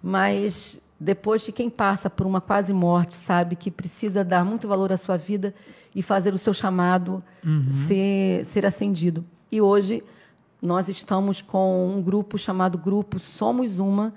mas 0.03 0.85
depois 0.99 1.45
que 1.45 1.53
quem 1.53 1.71
passa 1.71 2.11
por 2.11 2.27
uma 2.27 2.41
quase 2.41 2.73
morte 2.73 3.15
sabe 3.15 3.55
que 3.55 3.71
precisa 3.71 4.25
dar 4.25 4.45
muito 4.45 4.67
valor 4.67 4.93
à 4.93 4.97
sua 4.97 5.17
vida 5.17 5.55
e 5.95 6.03
fazer 6.03 6.35
o 6.35 6.39
seu 6.39 6.53
chamado 6.53 7.23
uhum. 7.45 7.71
ser, 7.71 8.45
ser 8.45 8.67
acendido. 8.67 9.25
E 9.53 9.61
hoje 9.61 10.03
nós 10.65 10.89
estamos 10.89 11.43
com 11.43 11.95
um 11.95 12.01
grupo 12.01 12.39
chamado 12.39 12.79
Grupo 12.79 13.19
Somos 13.19 13.79
Uma, 13.79 14.15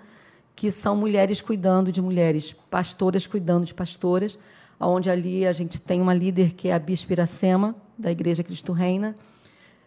que 0.55 0.71
são 0.71 0.95
mulheres 0.95 1.41
cuidando 1.41 1.91
de 1.91 2.01
mulheres, 2.01 2.55
pastoras 2.71 3.27
cuidando 3.27 3.65
de 3.65 3.73
pastoras, 3.73 4.39
onde 4.79 5.09
ali 5.09 5.45
a 5.45 5.51
gente 5.51 5.77
tem 5.77 6.01
uma 6.01 6.13
líder 6.13 6.53
que 6.53 6.69
é 6.69 6.73
a 6.73 6.79
Bispa 6.79 7.11
Iracema, 7.11 7.75
da 7.97 8.09
Igreja 8.09 8.43
Cristo 8.43 8.71
Reina, 8.71 9.13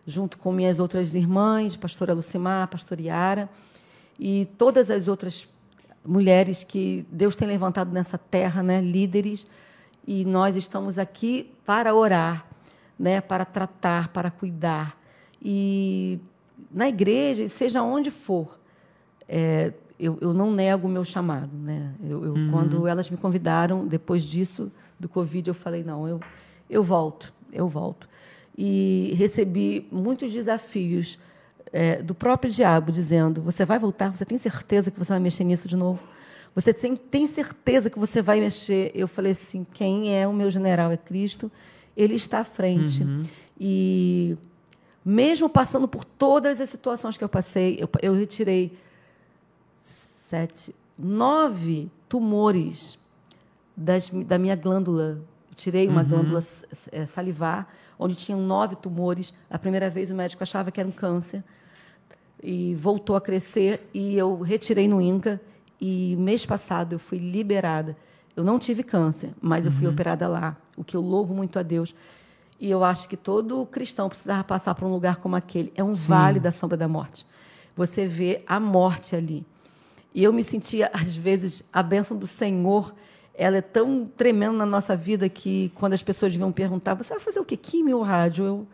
junto 0.06 0.36
com 0.36 0.52
minhas 0.52 0.78
outras 0.78 1.14
irmãs, 1.14 1.76
pastora 1.76 2.12
Lucimar, 2.12 2.68
pastora 2.68 3.00
Iara, 3.00 3.48
e 4.18 4.46
todas 4.58 4.90
as 4.90 5.08
outras 5.08 5.48
mulheres 6.04 6.62
que 6.62 7.06
Deus 7.10 7.36
tem 7.36 7.48
levantado 7.48 7.90
nessa 7.90 8.18
terra, 8.18 8.62
né, 8.62 8.82
líderes, 8.82 9.46
e 10.06 10.26
nós 10.26 10.56
estamos 10.56 10.98
aqui 10.98 11.54
para 11.64 11.94
orar, 11.94 12.46
né, 12.98 13.22
para 13.22 13.46
tratar, 13.46 14.08
para 14.08 14.30
cuidar. 14.30 15.00
E 15.42 16.20
na 16.70 16.88
igreja, 16.88 17.46
seja 17.48 17.82
onde 17.82 18.10
for, 18.10 18.58
é, 19.28 19.72
eu, 19.98 20.18
eu, 20.20 20.32
não 20.32 20.50
nego 20.50 20.88
o 20.88 20.90
meu 20.90 21.04
chamado. 21.04 21.50
Né? 21.56 21.94
Eu, 22.02 22.24
eu 22.24 22.32
uhum. 22.34 22.50
Quando 22.50 22.86
elas 22.86 23.10
me 23.10 23.16
convidaram, 23.16 23.86
depois 23.86 24.24
disso, 24.24 24.72
do 24.98 25.08
Covid, 25.08 25.48
eu 25.48 25.54
falei, 25.54 25.84
não, 25.84 26.08
eu, 26.08 26.20
eu 26.68 26.82
volto, 26.82 27.32
eu 27.52 27.68
volto 27.68 28.08
e 28.62 29.14
recebi 29.16 29.88
muitos 29.90 30.30
desafios 30.30 31.18
é, 31.72 32.02
do 32.02 32.14
próprio 32.14 32.52
diabo, 32.52 32.92
dizendo: 32.92 33.40
Você 33.40 33.64
vai 33.64 33.78
voltar? 33.78 34.14
Você 34.14 34.26
tem 34.26 34.36
certeza 34.36 34.90
que 34.90 34.98
você 34.98 35.14
vai 35.14 35.20
mexer 35.20 35.44
nisso 35.44 35.66
de 35.66 35.76
novo? 35.76 36.06
Você 36.54 36.74
tem 36.74 37.26
certeza 37.26 37.88
que 37.88 37.98
você 37.98 38.20
vai 38.20 38.38
mexer? 38.38 38.90
Eu 38.94 39.08
falei 39.08 39.32
assim: 39.32 39.66
quem 39.72 40.14
é 40.14 40.28
o 40.28 40.32
meu 40.34 40.50
general? 40.50 40.90
É 40.90 40.96
Cristo. 40.98 41.50
Ele 41.96 42.14
está 42.14 42.40
à 42.40 42.44
frente. 42.44 43.02
Uhum. 43.02 43.22
E 43.58 44.36
mesmo 45.04 45.48
passando 45.48 45.88
por 45.88 46.04
todas 46.04 46.60
as 46.60 46.70
situações 46.70 47.16
que 47.16 47.24
eu 47.24 47.28
passei, 47.28 47.78
eu, 47.80 47.88
eu 48.02 48.14
retirei 48.14 48.76
sete, 49.80 50.74
nove 50.98 51.90
tumores 52.08 52.98
das, 53.76 54.10
da 54.10 54.38
minha 54.38 54.56
glândula. 54.56 55.22
Eu 55.48 55.54
tirei 55.56 55.88
uma 55.88 56.02
uhum. 56.02 56.08
glândula 56.08 56.44
é, 56.92 57.06
salivar 57.06 57.68
onde 57.98 58.14
tinham 58.14 58.40
nove 58.40 58.76
tumores. 58.76 59.34
A 59.50 59.58
primeira 59.58 59.90
vez 59.90 60.10
o 60.10 60.14
médico 60.14 60.42
achava 60.42 60.70
que 60.70 60.80
era 60.80 60.88
um 60.88 60.92
câncer 60.92 61.44
e 62.42 62.74
voltou 62.74 63.14
a 63.14 63.20
crescer 63.20 63.88
e 63.92 64.16
eu 64.16 64.40
retirei 64.40 64.88
no 64.88 65.00
INCA 65.02 65.40
e 65.78 66.16
mês 66.18 66.46
passado 66.46 66.94
eu 66.94 66.98
fui 66.98 67.18
liberada. 67.18 67.96
Eu 68.34 68.42
não 68.42 68.58
tive 68.58 68.82
câncer, 68.82 69.30
mas 69.40 69.66
eu 69.66 69.72
fui 69.72 69.86
uhum. 69.86 69.92
operada 69.92 70.26
lá, 70.26 70.56
o 70.76 70.82
que 70.82 70.96
eu 70.96 71.00
louvo 71.00 71.34
muito 71.34 71.58
a 71.58 71.62
Deus. 71.62 71.94
E 72.60 72.70
eu 72.70 72.84
acho 72.84 73.08
que 73.08 73.16
todo 73.16 73.64
cristão 73.66 74.08
precisava 74.08 74.44
passar 74.44 74.74
por 74.74 74.86
um 74.86 74.90
lugar 74.90 75.16
como 75.16 75.34
aquele. 75.34 75.72
É 75.74 75.82
um 75.82 75.96
Sim. 75.96 76.08
vale 76.08 76.38
da 76.38 76.52
sombra 76.52 76.76
da 76.76 76.86
morte. 76.86 77.26
Você 77.74 78.06
vê 78.06 78.42
a 78.46 78.60
morte 78.60 79.16
ali. 79.16 79.46
E 80.14 80.22
eu 80.22 80.32
me 80.32 80.44
sentia, 80.44 80.90
às 80.92 81.16
vezes, 81.16 81.64
a 81.72 81.82
bênção 81.82 82.16
do 82.16 82.26
Senhor 82.26 82.94
ela 83.34 83.56
é 83.56 83.62
tão 83.62 84.04
tremenda 84.04 84.52
na 84.52 84.66
nossa 84.66 84.94
vida 84.94 85.26
que 85.26 85.72
quando 85.74 85.94
as 85.94 86.02
pessoas 86.02 86.36
vão 86.36 86.52
perguntar, 86.52 86.92
você 86.92 87.14
vai 87.14 87.20
fazer 87.20 87.40
o 87.40 87.44
quê? 87.44 87.56
Químio 87.56 87.96
ou 87.96 88.02
rádio? 88.02 88.44
Eu, 88.44 88.66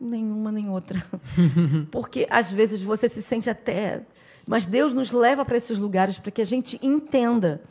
nenhuma 0.00 0.52
nem 0.52 0.70
outra. 0.70 1.04
Porque 1.90 2.24
às 2.30 2.52
vezes 2.52 2.80
você 2.80 3.08
se 3.08 3.20
sente 3.20 3.50
até. 3.50 4.02
Mas 4.46 4.66
Deus 4.66 4.94
nos 4.94 5.10
leva 5.10 5.44
para 5.44 5.56
esses 5.56 5.78
lugares 5.78 6.16
para 6.16 6.30
que 6.30 6.40
a 6.40 6.44
gente 6.44 6.78
entenda 6.80 7.62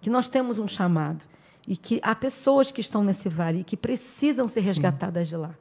que 0.00 0.10
nós 0.10 0.26
temos 0.26 0.58
um 0.58 0.66
chamado 0.66 1.24
e 1.66 1.76
que 1.76 2.00
há 2.02 2.14
pessoas 2.14 2.70
que 2.70 2.80
estão 2.80 3.04
nesse 3.04 3.28
vale 3.28 3.60
e 3.60 3.64
que 3.64 3.76
precisam 3.76 4.48
ser 4.48 4.60
resgatadas 4.60 5.28
Sim. 5.28 5.36
de 5.36 5.40
lá. 5.40 5.54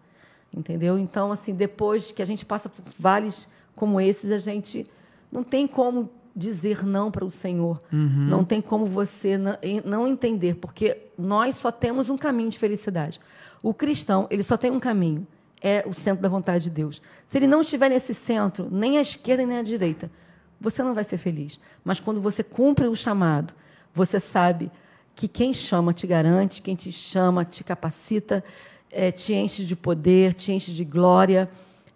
Entendeu? 0.56 0.98
Então, 0.98 1.32
assim, 1.32 1.54
depois 1.54 2.12
que 2.12 2.22
a 2.22 2.26
gente 2.26 2.46
passa 2.46 2.68
por 2.68 2.84
vales 3.00 3.48
como 3.76 4.02
esses, 4.02 4.32
a 4.32 4.38
gente 4.38 4.90
não 5.32 5.44
tem 5.44 5.66
como 5.66 6.10
dizer 6.36 6.86
não 6.86 7.10
para 7.10 7.24
o 7.24 7.32
Senhor. 7.32 7.82
Uhum. 7.92 8.28
Não 8.28 8.44
tem 8.44 8.62
como 8.62 8.86
você 8.86 9.38
não 9.86 10.08
entender, 10.08 10.56
porque 10.56 10.98
nós 11.18 11.56
só 11.56 11.72
temos 11.72 12.10
um 12.10 12.18
caminho 12.18 12.50
de 12.50 12.60
felicidade. 12.60 13.20
O 13.64 13.74
cristão, 13.74 14.28
ele 14.30 14.44
só 14.44 14.58
tem 14.58 14.72
um 14.72 14.80
caminho, 14.80 15.26
é 15.62 15.84
o 15.86 15.94
centro 15.94 16.22
da 16.22 16.30
vontade 16.30 16.66
de 16.66 16.70
Deus. 16.70 17.02
Se 17.26 17.38
ele 17.38 17.48
não 17.48 17.62
estiver 17.62 17.90
nesse 17.90 18.14
centro, 18.14 18.68
nem 18.72 18.98
à 18.98 19.02
esquerda 19.02 19.46
nem 19.46 19.58
à 19.58 19.62
direita, 19.62 20.12
você 20.60 20.84
não 20.84 20.94
vai 20.94 21.04
ser 21.04 21.18
feliz. 21.18 21.60
Mas 21.84 22.00
quando 22.00 22.20
você 22.20 22.44
cumpre 22.44 22.88
o 22.88 22.96
chamado, 22.96 23.54
você 23.94 24.20
sabe 24.20 24.72
que 25.16 25.28
quem 25.28 25.54
chama 25.54 25.94
te 25.94 26.08
garante, 26.08 26.62
quem 26.62 26.76
te 26.76 26.92
chama 26.92 27.46
te 27.46 27.64
capacita, 27.64 28.44
é, 28.92 29.12
te 29.12 29.34
enche 29.34 29.64
de 29.64 29.76
poder, 29.76 30.34
te 30.34 30.52
enche 30.52 30.72
de 30.72 30.84
glória. 30.84 31.50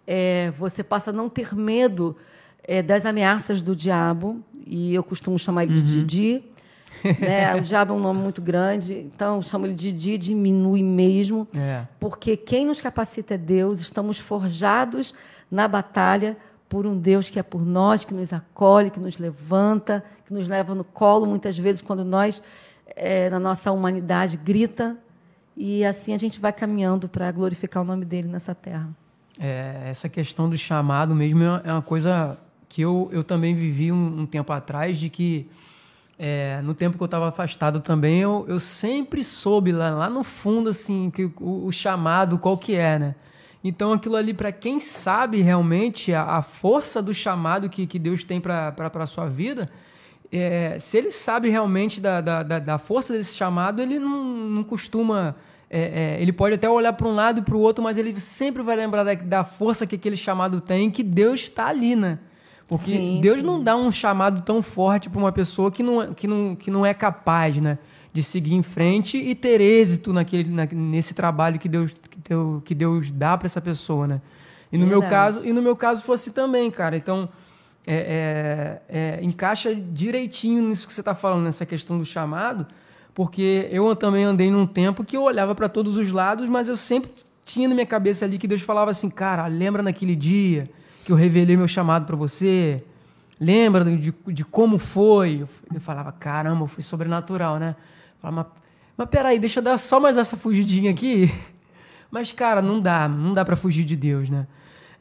É, 0.06 0.52
você 0.58 0.82
passa 0.82 1.10
a 1.10 1.12
não 1.12 1.28
ter 1.28 1.54
medo 1.54 2.16
é, 2.62 2.82
das 2.82 3.04
ameaças 3.04 3.62
do 3.62 3.74
diabo, 3.74 4.42
e 4.66 4.94
eu 4.94 5.02
costumo 5.02 5.38
chamar 5.38 5.64
ele 5.64 5.80
de 5.80 5.98
uhum. 5.98 6.04
Didi. 6.04 6.44
né? 7.20 7.54
O 7.54 7.60
diabo 7.60 7.92
é 7.92 7.96
um 7.96 8.00
nome 8.00 8.20
muito 8.20 8.42
grande, 8.42 8.94
então 8.94 9.36
eu 9.36 9.42
chamo 9.42 9.66
ele 9.66 9.74
de 9.74 9.92
Didi, 9.92 10.18
diminui 10.18 10.82
mesmo, 10.82 11.46
é. 11.54 11.86
porque 12.00 12.36
quem 12.36 12.66
nos 12.66 12.80
capacita 12.80 13.34
é 13.34 13.38
Deus, 13.38 13.80
estamos 13.80 14.18
forjados 14.18 15.14
na 15.50 15.68
batalha 15.68 16.36
por 16.68 16.86
um 16.86 16.98
Deus 16.98 17.30
que 17.30 17.38
é 17.38 17.42
por 17.42 17.64
nós, 17.64 18.04
que 18.04 18.14
nos 18.14 18.32
acolhe, 18.32 18.90
que 18.90 18.98
nos 18.98 19.18
levanta, 19.18 20.04
que 20.24 20.34
nos 20.34 20.48
leva 20.48 20.74
no 20.74 20.84
colo, 20.84 21.26
muitas 21.26 21.56
vezes, 21.56 21.80
quando 21.80 22.04
nós, 22.04 22.42
é, 22.94 23.28
na 23.30 23.40
nossa 23.40 23.72
humanidade, 23.72 24.36
grita, 24.36 24.96
e 25.56 25.84
assim 25.84 26.14
a 26.14 26.18
gente 26.18 26.38
vai 26.38 26.52
caminhando 26.52 27.08
para 27.08 27.30
glorificar 27.32 27.82
o 27.82 27.86
nome 27.86 28.04
dele 28.04 28.28
nessa 28.28 28.54
terra. 28.54 28.88
É, 29.38 29.82
essa 29.86 30.08
questão 30.08 30.48
do 30.48 30.56
chamado 30.56 31.14
mesmo 31.14 31.42
é 31.42 31.72
uma 31.72 31.82
coisa 31.82 32.38
que 32.68 32.82
eu, 32.82 33.08
eu 33.12 33.24
também 33.24 33.54
vivi 33.54 33.90
um, 33.90 34.20
um 34.20 34.26
tempo 34.26 34.52
atrás, 34.52 34.98
de 34.98 35.08
que 35.08 35.48
é, 36.18 36.60
no 36.62 36.74
tempo 36.74 36.96
que 36.96 37.02
eu 37.02 37.06
estava 37.06 37.28
afastado 37.28 37.80
também, 37.80 38.20
eu, 38.20 38.44
eu 38.48 38.58
sempre 38.58 39.22
soube 39.22 39.72
lá, 39.72 39.90
lá 39.90 40.10
no 40.10 40.24
fundo, 40.24 40.70
assim, 40.70 41.10
que 41.10 41.24
o, 41.24 41.66
o 41.66 41.72
chamado, 41.72 42.38
qual 42.38 42.56
que 42.56 42.74
é, 42.74 42.98
né? 42.98 43.14
Então, 43.62 43.92
aquilo 43.92 44.16
ali, 44.16 44.32
para 44.32 44.52
quem 44.52 44.78
sabe 44.78 45.42
realmente 45.42 46.14
a, 46.14 46.36
a, 46.36 46.42
força 46.42 47.02
do 47.02 47.12
chamado 47.12 47.68
que, 47.68 47.86
que 47.86 47.98
Deus 47.98 48.22
tem 48.22 48.40
para 48.40 48.72
a 48.78 49.06
sua 49.06 49.26
vida, 49.26 49.70
é, 50.32 50.78
se 50.78 50.98
ele 50.98 51.10
sabe 51.10 51.48
realmente 51.48 52.00
da, 52.00 52.20
da, 52.20 52.42
da, 52.42 52.78
força 52.78 53.12
desse 53.12 53.34
chamado, 53.34 53.80
ele 53.80 53.98
não, 53.98 54.24
não 54.24 54.64
costuma. 54.64 55.36
É, 55.68 56.16
é, 56.16 56.22
ele 56.22 56.32
pode 56.32 56.54
até 56.54 56.68
olhar 56.68 56.92
para 56.92 57.06
um 57.08 57.14
lado 57.14 57.40
e 57.40 57.42
para 57.42 57.56
o 57.56 57.60
outro, 57.60 57.82
mas 57.82 57.98
ele 57.98 58.18
sempre 58.20 58.62
vai 58.62 58.76
lembrar 58.76 59.02
da, 59.04 59.14
da 59.14 59.44
força 59.44 59.86
que 59.86 59.96
aquele 59.96 60.16
chamado 60.16 60.60
tem, 60.60 60.90
que 60.90 61.02
Deus 61.02 61.40
está 61.40 61.66
ali, 61.66 61.96
né? 61.96 62.18
Porque 62.68 62.92
sim, 62.92 63.20
Deus 63.20 63.38
sim. 63.38 63.44
não 63.44 63.62
dá 63.62 63.76
um 63.76 63.90
chamado 63.90 64.42
tão 64.42 64.62
forte 64.62 65.08
para 65.08 65.18
uma 65.18 65.32
pessoa 65.32 65.70
que 65.70 65.82
não, 65.82 66.14
que, 66.14 66.26
não, 66.26 66.56
que 66.56 66.70
não 66.70 66.84
é 66.84 66.92
capaz, 66.92 67.56
né? 67.56 67.78
de 68.16 68.22
seguir 68.22 68.54
em 68.54 68.62
frente 68.62 69.18
e 69.18 69.34
ter 69.34 69.60
êxito 69.60 70.10
naquele, 70.10 70.48
na, 70.48 70.64
nesse 70.64 71.12
trabalho 71.12 71.58
que 71.58 71.68
Deus, 71.68 71.92
que 71.92 72.18
Deus, 72.26 72.62
que 72.64 72.74
Deus 72.74 73.10
dá 73.10 73.36
para 73.36 73.44
essa 73.44 73.60
pessoa, 73.60 74.06
né? 74.06 74.22
E 74.72 74.78
no 74.78 74.86
meu 74.86 75.02
caso, 75.02 75.44
e 75.44 75.52
no 75.52 75.60
meu 75.60 75.76
caso 75.76 76.02
fosse 76.02 76.32
também, 76.32 76.70
cara. 76.70 76.96
Então, 76.96 77.28
é, 77.86 78.80
é, 78.88 79.18
é, 79.18 79.24
encaixa 79.24 79.74
direitinho 79.74 80.62
nisso 80.68 80.86
que 80.86 80.92
você 80.92 81.00
está 81.00 81.14
falando, 81.14 81.44
nessa 81.44 81.64
questão 81.64 81.96
do 81.96 82.04
chamado, 82.04 82.66
porque 83.14 83.68
eu 83.70 83.94
também 83.94 84.24
andei 84.24 84.50
num 84.50 84.66
tempo 84.66 85.04
que 85.04 85.16
eu 85.16 85.22
olhava 85.22 85.54
para 85.54 85.68
todos 85.68 85.96
os 85.96 86.10
lados, 86.10 86.48
mas 86.48 86.66
eu 86.68 86.76
sempre 86.76 87.10
tinha 87.44 87.68
na 87.68 87.74
minha 87.74 87.86
cabeça 87.86 88.24
ali 88.24 88.38
que 88.38 88.48
Deus 88.48 88.60
falava 88.60 88.90
assim, 88.90 89.08
cara, 89.08 89.46
lembra 89.46 89.82
naquele 89.82 90.16
dia 90.16 90.68
que 91.04 91.12
eu 91.12 91.16
revelei 91.16 91.56
meu 91.56 91.68
chamado 91.68 92.04
para 92.04 92.16
você? 92.16 92.82
Lembra 93.40 93.84
de, 93.84 94.12
de 94.26 94.44
como 94.44 94.76
foi? 94.76 95.46
Eu, 95.72 95.80
falava, 95.80 96.10
caramba, 96.10 96.66
foi 96.66 96.82
sobrenatural, 96.82 97.58
né? 97.58 97.76
Eu 97.78 98.20
falava, 98.20 98.50
mas, 98.50 98.62
mas 98.96 99.08
peraí, 99.08 99.38
deixa 99.38 99.60
eu 99.60 99.64
dar 99.64 99.78
só 99.78 100.00
mais 100.00 100.16
essa 100.16 100.36
fugidinha 100.36 100.90
aqui. 100.90 101.32
Mas, 102.08 102.30
cara, 102.30 102.62
não 102.62 102.80
dá, 102.80 103.08
não 103.08 103.32
dá 103.32 103.44
para 103.44 103.56
fugir 103.56 103.84
de 103.84 103.96
Deus, 103.96 104.30
né? 104.30 104.46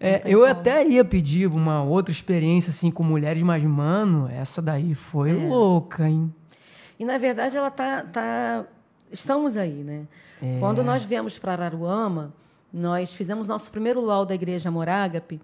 É, 0.06 0.22
eu 0.26 0.40
como. 0.40 0.52
até 0.52 0.88
ia 0.88 1.04
pedir 1.04 1.48
uma 1.48 1.84
outra 1.84 2.12
experiência 2.12 2.70
assim 2.70 2.92
com 2.92 3.04
mulheres, 3.04 3.42
mas, 3.42 3.64
mano, 3.64 4.30
essa 4.30 4.62
daí 4.62 4.94
foi 4.94 5.32
é. 5.32 5.34
louca, 5.34 6.08
hein? 6.08 6.34
E 7.00 7.06
na 7.06 7.18
verdade 7.18 7.58
ela 7.58 7.72
tá. 7.72 8.04
tá... 8.04 8.66
Estamos 9.12 9.58
aí, 9.58 9.84
né? 9.84 10.08
É. 10.42 10.60
Quando 10.60 10.84
nós 10.84 11.04
viemos 11.04 11.40
para 11.40 11.54
Araruama, 11.54 12.34
nós 12.72 13.14
fizemos 13.14 13.48
nosso 13.48 13.72
primeiro 13.72 14.00
luau 14.02 14.26
da 14.26 14.36
igreja 14.36 14.70
Morágape 14.70 15.42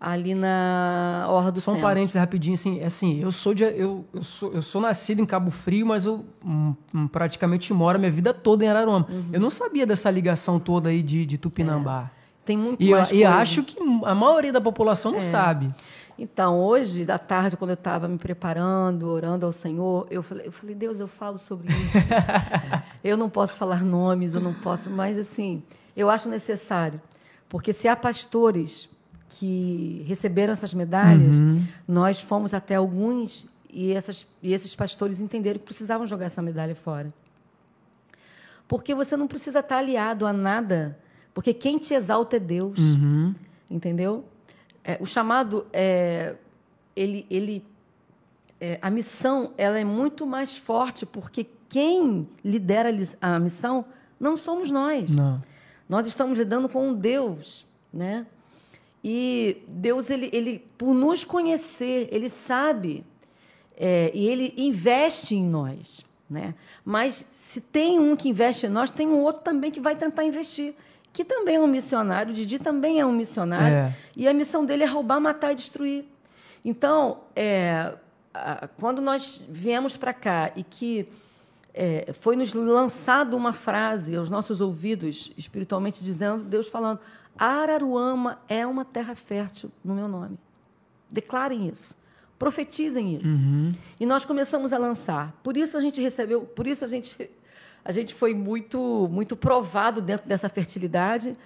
ali 0.00 0.34
na 0.34 1.26
Orla 1.28 1.50
do 1.50 1.60
Só 1.60 1.72
um 1.72 1.80
parênteses 1.80 2.20
rapidinho, 2.20 2.54
assim, 2.54 2.82
assim 2.82 3.22
eu 3.22 3.32
sou 3.32 3.54
de, 3.54 3.64
eu, 3.64 4.04
eu, 4.12 4.22
sou, 4.22 4.52
eu 4.52 4.60
sou 4.60 4.80
nascido 4.80 5.22
em 5.22 5.26
Cabo 5.26 5.50
Frio, 5.50 5.86
mas 5.86 6.04
eu 6.04 6.24
hum, 6.44 6.74
hum 6.94 7.08
praticamente 7.08 7.72
moro 7.72 7.96
a 7.96 7.98
minha 7.98 8.10
vida 8.10 8.34
toda 8.34 8.64
em 8.64 8.68
Araruama. 8.68 9.06
Uhum. 9.08 9.30
Eu 9.32 9.40
não 9.40 9.50
sabia 9.50 9.86
dessa 9.86 10.10
ligação 10.10 10.60
toda 10.60 10.90
aí 10.90 11.02
de, 11.02 11.24
de 11.24 11.38
Tupinambá. 11.38 12.10
Tem 12.44 12.56
muito 12.56 12.82
e, 12.82 12.90
mais 12.90 13.10
E 13.10 13.24
acho 13.24 13.62
que 13.62 13.76
a 14.04 14.14
maioria 14.14 14.52
da 14.52 14.60
população 14.60 15.12
não 15.12 15.18
é. 15.18 15.22
sabe. 15.22 15.74
Então, 16.18 16.60
hoje, 16.60 17.04
da 17.04 17.18
tarde, 17.18 17.56
quando 17.56 17.70
eu 17.70 17.74
estava 17.74 18.06
me 18.06 18.18
preparando, 18.18 19.08
orando 19.08 19.44
ao 19.44 19.52
Senhor, 19.52 20.06
eu 20.10 20.22
falei, 20.22 20.46
eu 20.46 20.52
falei, 20.52 20.74
Deus, 20.74 21.00
eu 21.00 21.08
falo 21.08 21.38
sobre 21.38 21.72
isso. 21.72 21.98
eu 23.02 23.16
não 23.16 23.28
posso 23.28 23.54
falar 23.54 23.82
nomes, 23.82 24.34
eu 24.34 24.40
não 24.40 24.54
posso, 24.54 24.88
mas 24.90 25.18
assim, 25.18 25.62
eu 25.96 26.08
acho 26.08 26.28
necessário. 26.28 27.00
Porque 27.48 27.72
se 27.72 27.88
há 27.88 27.96
pastores 27.96 28.88
que 29.28 30.04
receberam 30.06 30.52
essas 30.52 30.72
medalhas, 30.72 31.40
uhum. 31.40 31.66
nós 31.86 32.20
fomos 32.20 32.54
até 32.54 32.76
alguns 32.76 33.46
e, 33.68 33.92
essas, 33.92 34.24
e 34.40 34.54
esses 34.54 34.74
pastores 34.74 35.20
entenderam 35.20 35.58
que 35.58 35.64
precisavam 35.64 36.06
jogar 36.06 36.26
essa 36.26 36.40
medalha 36.40 36.76
fora. 36.76 37.12
Porque 38.68 38.94
você 38.94 39.16
não 39.16 39.26
precisa 39.26 39.58
estar 39.58 39.78
aliado 39.78 40.26
a 40.26 40.32
nada 40.32 40.96
porque 41.34 41.52
quem 41.52 41.76
te 41.78 41.92
exalta 41.92 42.36
é 42.36 42.38
Deus. 42.38 42.78
Uhum. 42.78 43.34
Entendeu? 43.68 44.24
É, 44.84 44.96
o 45.00 45.04
chamado 45.04 45.66
é. 45.72 46.36
Ele, 46.96 47.26
ele, 47.28 47.64
é, 48.60 48.78
a 48.80 48.88
missão 48.88 49.52
ela 49.58 49.76
é 49.76 49.84
muito 49.84 50.24
mais 50.24 50.56
forte, 50.56 51.04
porque 51.04 51.44
quem 51.68 52.28
lidera 52.44 52.90
a 53.20 53.40
missão 53.40 53.84
não 54.18 54.36
somos 54.36 54.70
nós. 54.70 55.10
Não. 55.10 55.42
Nós 55.88 56.06
estamos 56.06 56.38
lidando 56.38 56.68
com 56.68 56.90
um 56.90 56.94
Deus, 56.94 57.66
né? 57.92 58.26
E 59.02 59.62
Deus, 59.66 60.08
ele, 60.08 60.30
ele 60.32 60.64
por 60.78 60.94
nos 60.94 61.24
conhecer, 61.24 62.08
ele 62.12 62.28
sabe 62.28 63.04
é, 63.76 64.12
e 64.14 64.26
ele 64.28 64.54
investe 64.56 65.34
em 65.34 65.44
nós, 65.44 66.06
né? 66.30 66.54
Mas 66.84 67.16
se 67.16 67.60
tem 67.60 67.98
um 67.98 68.14
que 68.14 68.28
investe 68.28 68.66
em 68.66 68.70
nós, 68.70 68.90
tem 68.92 69.08
um 69.08 69.18
outro 69.18 69.42
também 69.42 69.70
que 69.70 69.80
vai 69.80 69.96
tentar 69.96 70.24
investir 70.24 70.74
que 71.14 71.24
também 71.24 71.54
é 71.54 71.60
um 71.60 71.68
missionário, 71.68 72.32
o 72.32 72.34
Didi 72.34 72.58
também 72.58 72.98
é 72.98 73.06
um 73.06 73.12
missionário, 73.12 73.76
é. 73.76 73.96
e 74.16 74.26
a 74.26 74.34
missão 74.34 74.66
dele 74.66 74.82
é 74.82 74.86
roubar, 74.86 75.20
matar 75.20 75.52
e 75.52 75.54
destruir. 75.54 76.04
Então, 76.64 77.20
é, 77.36 77.94
quando 78.80 79.00
nós 79.00 79.40
viemos 79.48 79.96
para 79.96 80.12
cá 80.12 80.50
e 80.56 80.64
que 80.64 81.08
é, 81.72 82.12
foi 82.20 82.34
nos 82.34 82.52
lançado 82.52 83.36
uma 83.36 83.52
frase 83.52 84.16
aos 84.16 84.28
nossos 84.28 84.60
ouvidos, 84.60 85.32
espiritualmente 85.38 86.02
dizendo, 86.02 86.42
Deus 86.42 86.68
falando, 86.68 86.98
Araruama 87.38 88.40
é 88.48 88.66
uma 88.66 88.84
terra 88.84 89.14
fértil 89.14 89.70
no 89.84 89.94
meu 89.94 90.08
nome. 90.08 90.36
Declarem 91.08 91.68
isso. 91.68 91.96
Profetizem 92.36 93.14
isso. 93.14 93.40
Uhum. 93.40 93.72
E 94.00 94.04
nós 94.04 94.24
começamos 94.24 94.72
a 94.72 94.78
lançar. 94.78 95.32
Por 95.44 95.56
isso 95.56 95.78
a 95.78 95.80
gente 95.80 96.00
recebeu, 96.00 96.40
por 96.40 96.66
isso 96.66 96.84
a 96.84 96.88
gente 96.88 97.30
a 97.84 97.92
gente 97.92 98.14
foi 98.14 98.34
muito, 98.34 99.08
muito 99.12 99.36
provado 99.36 100.00
dentro 100.00 100.26
dessa 100.26 100.48
fertilidade, 100.48 101.36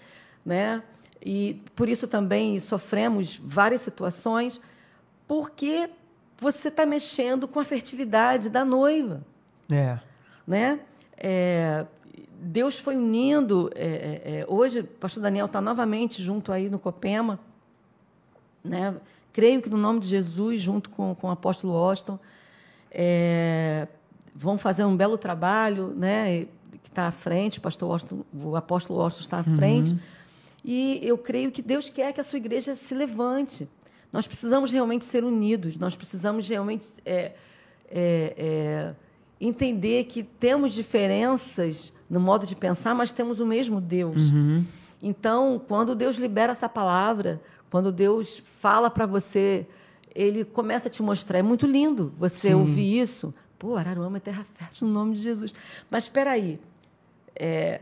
né? 0.44 0.82
E 1.20 1.60
por 1.74 1.88
isso 1.88 2.06
também 2.06 2.60
sofremos 2.60 3.36
várias 3.42 3.80
situações, 3.80 4.60
porque 5.26 5.90
você 6.40 6.68
está 6.68 6.86
mexendo 6.86 7.48
com 7.48 7.58
a 7.58 7.64
fertilidade 7.64 8.48
da 8.48 8.64
noiva. 8.64 9.22
É. 9.68 9.98
Né? 10.46 10.80
É, 11.16 11.84
Deus 12.40 12.78
foi 12.78 12.96
unindo. 12.96 13.70
É, 13.74 13.86
é, 13.86 14.40
é 14.40 14.46
hoje, 14.48 14.80
o 14.80 14.84
pastor 14.84 15.22
Daniel 15.22 15.46
está 15.46 15.60
novamente 15.60 16.22
junto 16.22 16.52
aí 16.52 16.70
no 16.70 16.78
Copema. 16.78 17.40
Né? 18.62 18.94
Creio 19.32 19.60
que 19.60 19.68
no 19.68 19.76
nome 19.76 19.98
de 19.98 20.06
Jesus, 20.06 20.62
junto 20.62 20.88
com, 20.90 21.14
com 21.16 21.26
o 21.26 21.30
apóstolo 21.30 21.74
Austin, 21.76 22.18
vão 24.38 24.56
fazer 24.56 24.84
um 24.84 24.96
belo 24.96 25.18
trabalho, 25.18 25.88
né? 25.88 26.46
Que 26.82 26.88
está 26.88 27.08
à 27.08 27.12
frente, 27.12 27.58
o, 27.58 27.60
pastor 27.60 28.00
o 28.32 28.56
apóstolo 28.56 29.00
Austin 29.00 29.20
está 29.20 29.38
à 29.38 29.44
uhum. 29.46 29.56
frente. 29.56 29.98
E 30.64 31.00
eu 31.02 31.18
creio 31.18 31.50
que 31.50 31.60
Deus 31.60 31.88
quer 31.88 32.12
que 32.12 32.20
a 32.20 32.24
sua 32.24 32.36
igreja 32.36 32.74
se 32.74 32.94
levante. 32.94 33.68
Nós 34.12 34.26
precisamos 34.26 34.70
realmente 34.70 35.04
ser 35.04 35.24
unidos, 35.24 35.76
nós 35.76 35.94
precisamos 35.96 36.48
realmente 36.48 36.88
é, 37.04 37.32
é, 37.90 38.34
é, 38.36 38.94
entender 39.40 40.04
que 40.04 40.22
temos 40.22 40.72
diferenças 40.72 41.92
no 42.08 42.18
modo 42.20 42.46
de 42.46 42.56
pensar, 42.56 42.94
mas 42.94 43.12
temos 43.12 43.40
o 43.40 43.46
mesmo 43.46 43.80
Deus. 43.80 44.30
Uhum. 44.30 44.64
Então, 45.02 45.60
quando 45.68 45.94
Deus 45.94 46.16
libera 46.16 46.52
essa 46.52 46.68
palavra, 46.68 47.40
quando 47.70 47.92
Deus 47.92 48.38
fala 48.38 48.88
para 48.88 49.04
você, 49.04 49.66
ele 50.14 50.44
começa 50.44 50.88
a 50.88 50.90
te 50.90 51.02
mostrar. 51.02 51.38
É 51.38 51.42
muito 51.42 51.66
lindo 51.66 52.12
você 52.18 52.48
Sim. 52.48 52.54
ouvir 52.54 52.98
isso, 52.98 53.34
Pô, 53.58 53.76
Araruama 53.76 54.18
é 54.18 54.20
terra 54.20 54.44
fértil 54.44 54.86
no 54.86 54.92
nome 54.92 55.16
de 55.16 55.22
Jesus. 55.22 55.52
Mas 55.90 56.04
espera 56.04 56.30
aí. 56.30 56.60
É, 57.34 57.80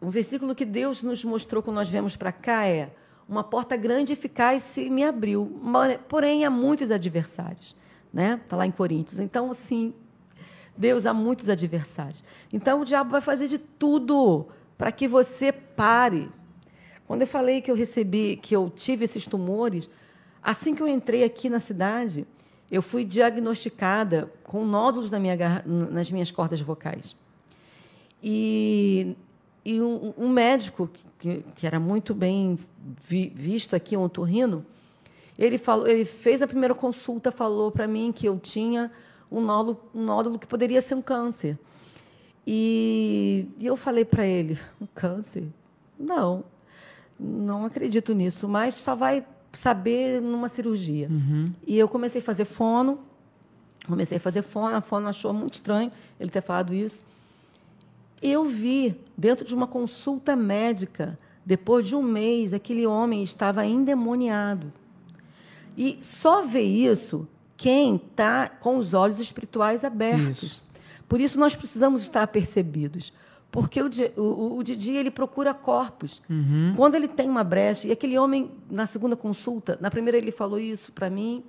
um 0.00 0.10
versículo 0.10 0.54
que 0.54 0.64
Deus 0.64 1.02
nos 1.02 1.24
mostrou 1.24 1.62
quando 1.62 1.76
nós 1.76 1.88
viemos 1.88 2.16
para 2.16 2.30
cá 2.30 2.66
é 2.66 2.90
uma 3.28 3.42
porta 3.42 3.76
grande 3.76 4.12
e 4.12 4.14
eficaz 4.14 4.62
se 4.62 4.88
me 4.88 5.04
abriu. 5.04 5.60
Porém, 6.08 6.44
há 6.44 6.50
muitos 6.50 6.90
adversários. 6.90 7.76
Né? 8.12 8.40
Está 8.42 8.56
lá 8.56 8.66
em 8.66 8.70
Coríntios. 8.70 9.20
Então, 9.20 9.52
sim, 9.52 9.92
Deus 10.76 11.04
há 11.04 11.12
muitos 11.12 11.48
adversários. 11.48 12.24
Então, 12.52 12.80
o 12.80 12.84
diabo 12.84 13.10
vai 13.10 13.20
fazer 13.20 13.48
de 13.48 13.58
tudo 13.58 14.46
para 14.78 14.90
que 14.90 15.06
você 15.06 15.52
pare. 15.52 16.30
Quando 17.06 17.22
eu 17.22 17.26
falei 17.26 17.60
que 17.60 17.70
eu 17.70 17.74
recebi, 17.74 18.36
que 18.36 18.54
eu 18.54 18.70
tive 18.70 19.04
esses 19.04 19.26
tumores, 19.26 19.90
assim 20.42 20.74
que 20.74 20.82
eu 20.82 20.88
entrei 20.88 21.24
aqui 21.24 21.50
na 21.50 21.58
cidade, 21.58 22.26
eu 22.70 22.80
fui 22.80 23.04
diagnosticada 23.04 24.32
com 24.44 24.64
nódulos 24.64 25.10
na 25.10 25.18
minha, 25.18 25.64
nas 25.66 26.10
minhas 26.10 26.30
cordas 26.30 26.60
vocais. 26.60 27.16
E, 28.22 29.16
e 29.64 29.80
um, 29.80 30.14
um 30.16 30.28
médico, 30.28 30.88
que, 31.18 31.44
que, 31.56 31.66
era 31.66 31.80
muito 31.80 32.14
bem 32.14 32.58
vi, 33.08 33.32
visto 33.34 33.74
aqui, 33.74 33.96
um 33.96 34.02
otorrino, 34.02 34.64
ele, 35.38 35.58
falou, 35.58 35.86
ele 35.86 36.04
fez 36.04 36.42
a 36.42 36.46
primeira 36.46 36.74
consulta, 36.74 37.32
falou 37.32 37.70
para 37.70 37.88
mim 37.88 38.12
que 38.12 38.26
eu 38.26 38.38
tinha 38.38 38.90
um 39.30 39.40
nódulo, 39.40 39.80
um 39.94 40.04
nódulo 40.04 40.38
que 40.38 40.46
poderia 40.46 40.80
ser 40.80 40.94
um 40.94 41.02
câncer. 41.02 41.58
E, 42.46 43.46
e 43.58 43.66
eu 43.66 43.76
falei 43.76 44.04
para 44.04 44.26
ele: 44.26 44.58
um 44.80 44.86
câncer? 44.86 45.44
Não, 45.98 46.44
não 47.18 47.64
acredito 47.64 48.14
nisso, 48.14 48.48
mas 48.48 48.74
só 48.74 48.94
vai 48.94 49.24
saber 49.52 50.20
numa 50.20 50.48
cirurgia. 50.48 51.08
Uhum. 51.08 51.44
E 51.66 51.78
eu 51.78 51.88
comecei 51.88 52.20
a 52.20 52.24
fazer 52.24 52.44
fono, 52.44 53.00
comecei 53.86 54.18
a 54.18 54.20
fazer 54.20 54.42
fono, 54.42 54.76
a 54.76 54.80
fono 54.80 55.08
achou 55.08 55.32
muito 55.32 55.54
estranho 55.54 55.90
ele 56.18 56.30
ter 56.30 56.42
falado 56.42 56.74
isso. 56.74 57.02
Eu 58.22 58.44
vi, 58.44 58.94
dentro 59.16 59.44
de 59.44 59.54
uma 59.54 59.66
consulta 59.66 60.36
médica, 60.36 61.18
depois 61.44 61.86
de 61.86 61.96
um 61.96 62.02
mês, 62.02 62.52
aquele 62.52 62.86
homem 62.86 63.22
estava 63.22 63.64
endemoniado. 63.64 64.72
E 65.76 65.98
só 66.02 66.42
vê 66.42 66.62
isso 66.62 67.26
quem 67.56 67.96
está 67.96 68.48
com 68.48 68.76
os 68.76 68.94
olhos 68.94 69.18
espirituais 69.20 69.84
abertos. 69.84 70.42
Isso. 70.42 70.62
Por 71.08 71.20
isso 71.20 71.38
nós 71.38 71.56
precisamos 71.56 72.02
estar 72.02 72.22
apercebidos. 72.22 73.12
Porque 73.50 73.82
o, 73.82 73.90
o, 74.16 74.58
o 74.58 74.62
Didi 74.62 74.92
ele 74.92 75.10
procura 75.10 75.52
corpos. 75.52 76.22
Uhum. 76.30 76.74
Quando 76.76 76.94
ele 76.94 77.08
tem 77.08 77.28
uma 77.28 77.42
brecha, 77.42 77.88
e 77.88 77.92
aquele 77.92 78.16
homem, 78.16 78.52
na 78.70 78.86
segunda 78.86 79.16
consulta, 79.16 79.76
na 79.80 79.90
primeira 79.90 80.16
ele 80.16 80.30
falou 80.30 80.58
isso 80.58 80.92
para 80.92 81.10
mim, 81.10 81.42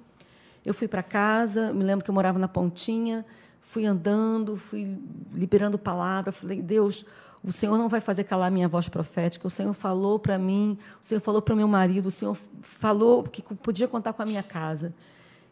eu 0.65 0.73
fui 0.73 0.87
para 0.87 1.03
casa, 1.03 1.71
me 1.73 1.83
lembro 1.83 2.03
que 2.03 2.09
eu 2.09 2.15
morava 2.15 2.39
na 2.39 2.47
Pontinha, 2.47 3.25
fui 3.59 3.85
andando, 3.85 4.57
fui 4.57 4.97
liberando 5.33 5.77
palavra, 5.77 6.31
falei, 6.31 6.61
Deus, 6.61 7.05
o 7.43 7.51
Senhor 7.51 7.77
não 7.77 7.89
vai 7.89 7.99
fazer 7.99 8.23
calar 8.23 8.51
minha 8.51 8.67
voz 8.67 8.87
profética. 8.87 9.47
O 9.47 9.49
Senhor 9.49 9.73
falou 9.73 10.19
para 10.19 10.37
mim, 10.37 10.77
o 11.01 11.05
Senhor 11.05 11.21
falou 11.21 11.41
para 11.41 11.53
o 11.53 11.57
meu 11.57 11.67
marido, 11.67 12.07
o 12.07 12.11
Senhor 12.11 12.37
falou 12.61 13.23
que 13.23 13.41
podia 13.41 13.87
contar 13.87 14.13
com 14.13 14.21
a 14.21 14.25
minha 14.25 14.43
casa. 14.43 14.93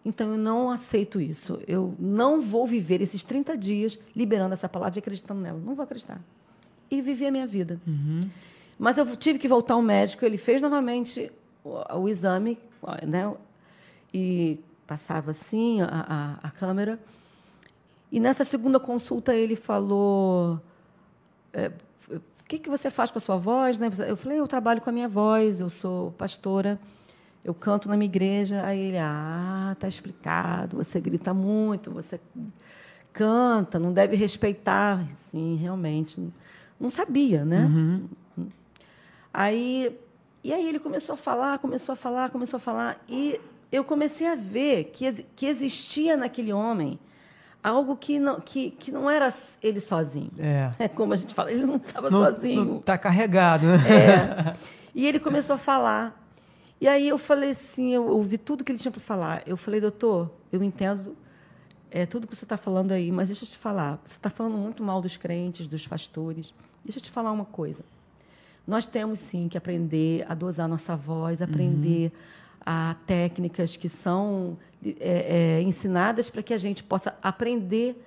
Então 0.05 0.31
eu 0.31 0.37
não 0.37 0.69
aceito 0.69 1.19
isso. 1.19 1.59
Eu 1.67 1.95
não 1.99 2.41
vou 2.41 2.65
viver 2.67 3.01
esses 3.01 3.23
30 3.23 3.57
dias 3.57 3.99
liberando 4.15 4.53
essa 4.53 4.69
palavra 4.69 4.97
e 4.97 5.01
acreditando 5.01 5.41
nela. 5.41 5.59
Não 5.59 5.73
vou 5.73 5.83
acreditar. 5.83 6.21
E 6.89 7.01
viver 7.01 7.27
a 7.27 7.31
minha 7.31 7.47
vida. 7.47 7.79
Uhum. 7.85 8.29
Mas 8.77 8.97
eu 8.97 9.15
tive 9.15 9.37
que 9.37 9.47
voltar 9.47 9.73
ao 9.73 9.81
médico. 9.81 10.25
Ele 10.25 10.37
fez 10.37 10.61
novamente 10.61 11.31
o, 11.63 11.99
o 11.99 12.09
exame, 12.09 12.57
né? 13.05 13.33
E 14.13 14.59
passava 14.87 15.31
assim 15.31 15.81
a, 15.81 15.87
a, 16.41 16.47
a, 16.47 16.51
câmera. 16.51 16.99
E 18.11 18.19
nessa 18.19 18.43
segunda 18.43 18.79
consulta 18.79 19.35
ele 19.35 19.55
falou: 19.55 20.59
é, 21.53 21.71
o 22.09 22.21
que, 22.47 22.57
que 22.57 22.69
você 22.69 22.89
faz 22.89 23.11
com 23.11 23.19
a 23.19 23.21
sua 23.21 23.37
voz? 23.37 23.77
Né? 23.77 23.91
Eu 24.07 24.17
falei: 24.17 24.39
eu 24.39 24.47
trabalho 24.47 24.81
com 24.81 24.89
a 24.89 24.93
minha 24.93 25.07
voz, 25.07 25.59
eu 25.59 25.69
sou 25.69 26.11
pastora, 26.13 26.79
eu 27.43 27.53
canto 27.53 27.87
na 27.89 27.95
minha 27.97 28.09
igreja. 28.09 28.63
Aí 28.63 28.79
ele: 28.79 28.97
ah, 28.97 29.75
tá 29.79 29.87
explicado, 29.87 30.77
você 30.77 30.99
grita 30.99 31.33
muito, 31.33 31.91
você 31.91 32.19
canta, 33.13 33.77
não 33.77 33.93
deve 33.93 34.15
respeitar. 34.15 35.05
Sim, 35.15 35.55
realmente. 35.57 36.19
Não 36.79 36.89
sabia, 36.89 37.43
né? 37.43 37.65
Uhum. 37.65 38.07
Aí, 39.33 39.95
e 40.43 40.53
aí 40.53 40.67
ele 40.67 40.79
começou 40.79 41.13
a 41.13 41.17
falar, 41.17 41.59
começou 41.59 41.93
a 41.93 41.95
falar, 41.95 42.29
começou 42.29 42.57
a 42.57 42.59
falar. 42.59 43.03
E 43.07 43.39
eu 43.71 43.83
comecei 43.83 44.27
a 44.27 44.35
ver 44.35 44.85
que, 44.85 45.23
que 45.35 45.45
existia 45.45 46.15
naquele 46.15 46.53
homem 46.53 46.99
algo 47.63 47.95
que 47.95 48.19
não, 48.19 48.39
que, 48.39 48.71
que 48.71 48.91
não 48.91 49.09
era 49.09 49.31
ele 49.61 49.79
sozinho. 49.79 50.31
É. 50.37 50.71
é 50.85 50.87
como 50.87 51.13
a 51.13 51.15
gente 51.15 51.33
fala, 51.33 51.51
ele 51.51 51.65
não 51.65 51.75
estava 51.75 52.09
sozinho. 52.09 52.77
Está 52.77 52.97
carregado, 52.97 53.67
né? 53.67 54.55
É. 54.55 54.55
E 54.95 55.05
ele 55.05 55.19
começou 55.19 55.55
a 55.55 55.59
falar. 55.59 56.19
E 56.81 56.87
aí 56.87 57.07
eu 57.07 57.17
falei 57.17 57.51
assim, 57.51 57.93
eu 57.93 58.07
ouvi 58.07 58.39
tudo 58.39 58.63
que 58.63 58.71
ele 58.71 58.79
tinha 58.79 58.91
para 58.91 58.99
falar. 58.99 59.43
Eu 59.45 59.55
falei, 59.55 59.79
doutor, 59.79 60.31
eu 60.51 60.63
entendo 60.63 61.15
é, 61.91 62.05
tudo 62.05 62.27
que 62.27 62.35
você 62.35 62.45
está 62.45 62.57
falando 62.57 62.91
aí, 62.91 63.11
mas 63.11 63.29
deixa 63.29 63.43
eu 63.43 63.49
te 63.49 63.57
falar. 63.57 63.99
Você 64.05 64.15
está 64.15 64.29
falando 64.29 64.57
muito 64.57 64.83
mal 64.83 65.01
dos 65.01 65.17
crentes, 65.17 65.67
dos 65.67 65.87
pastores. 65.87 66.53
Deixa 66.83 66.99
eu 66.99 67.03
te 67.03 67.11
falar 67.11 67.31
uma 67.31 67.45
coisa. 67.45 67.83
Nós 68.67 68.85
temos 68.85 69.19
sim 69.19 69.47
que 69.47 69.57
aprender 69.57 70.25
a 70.29 70.35
dosar 70.35 70.67
nossa 70.67 70.95
voz, 70.95 71.41
aprender 71.41 72.11
uhum. 72.11 72.19
a 72.65 72.95
técnicas 73.07 73.75
que 73.75 73.89
são 73.89 74.57
é, 74.85 75.57
é, 75.59 75.61
ensinadas 75.61 76.29
para 76.29 76.43
que 76.43 76.53
a 76.53 76.57
gente 76.57 76.83
possa 76.83 77.15
aprender 77.23 77.99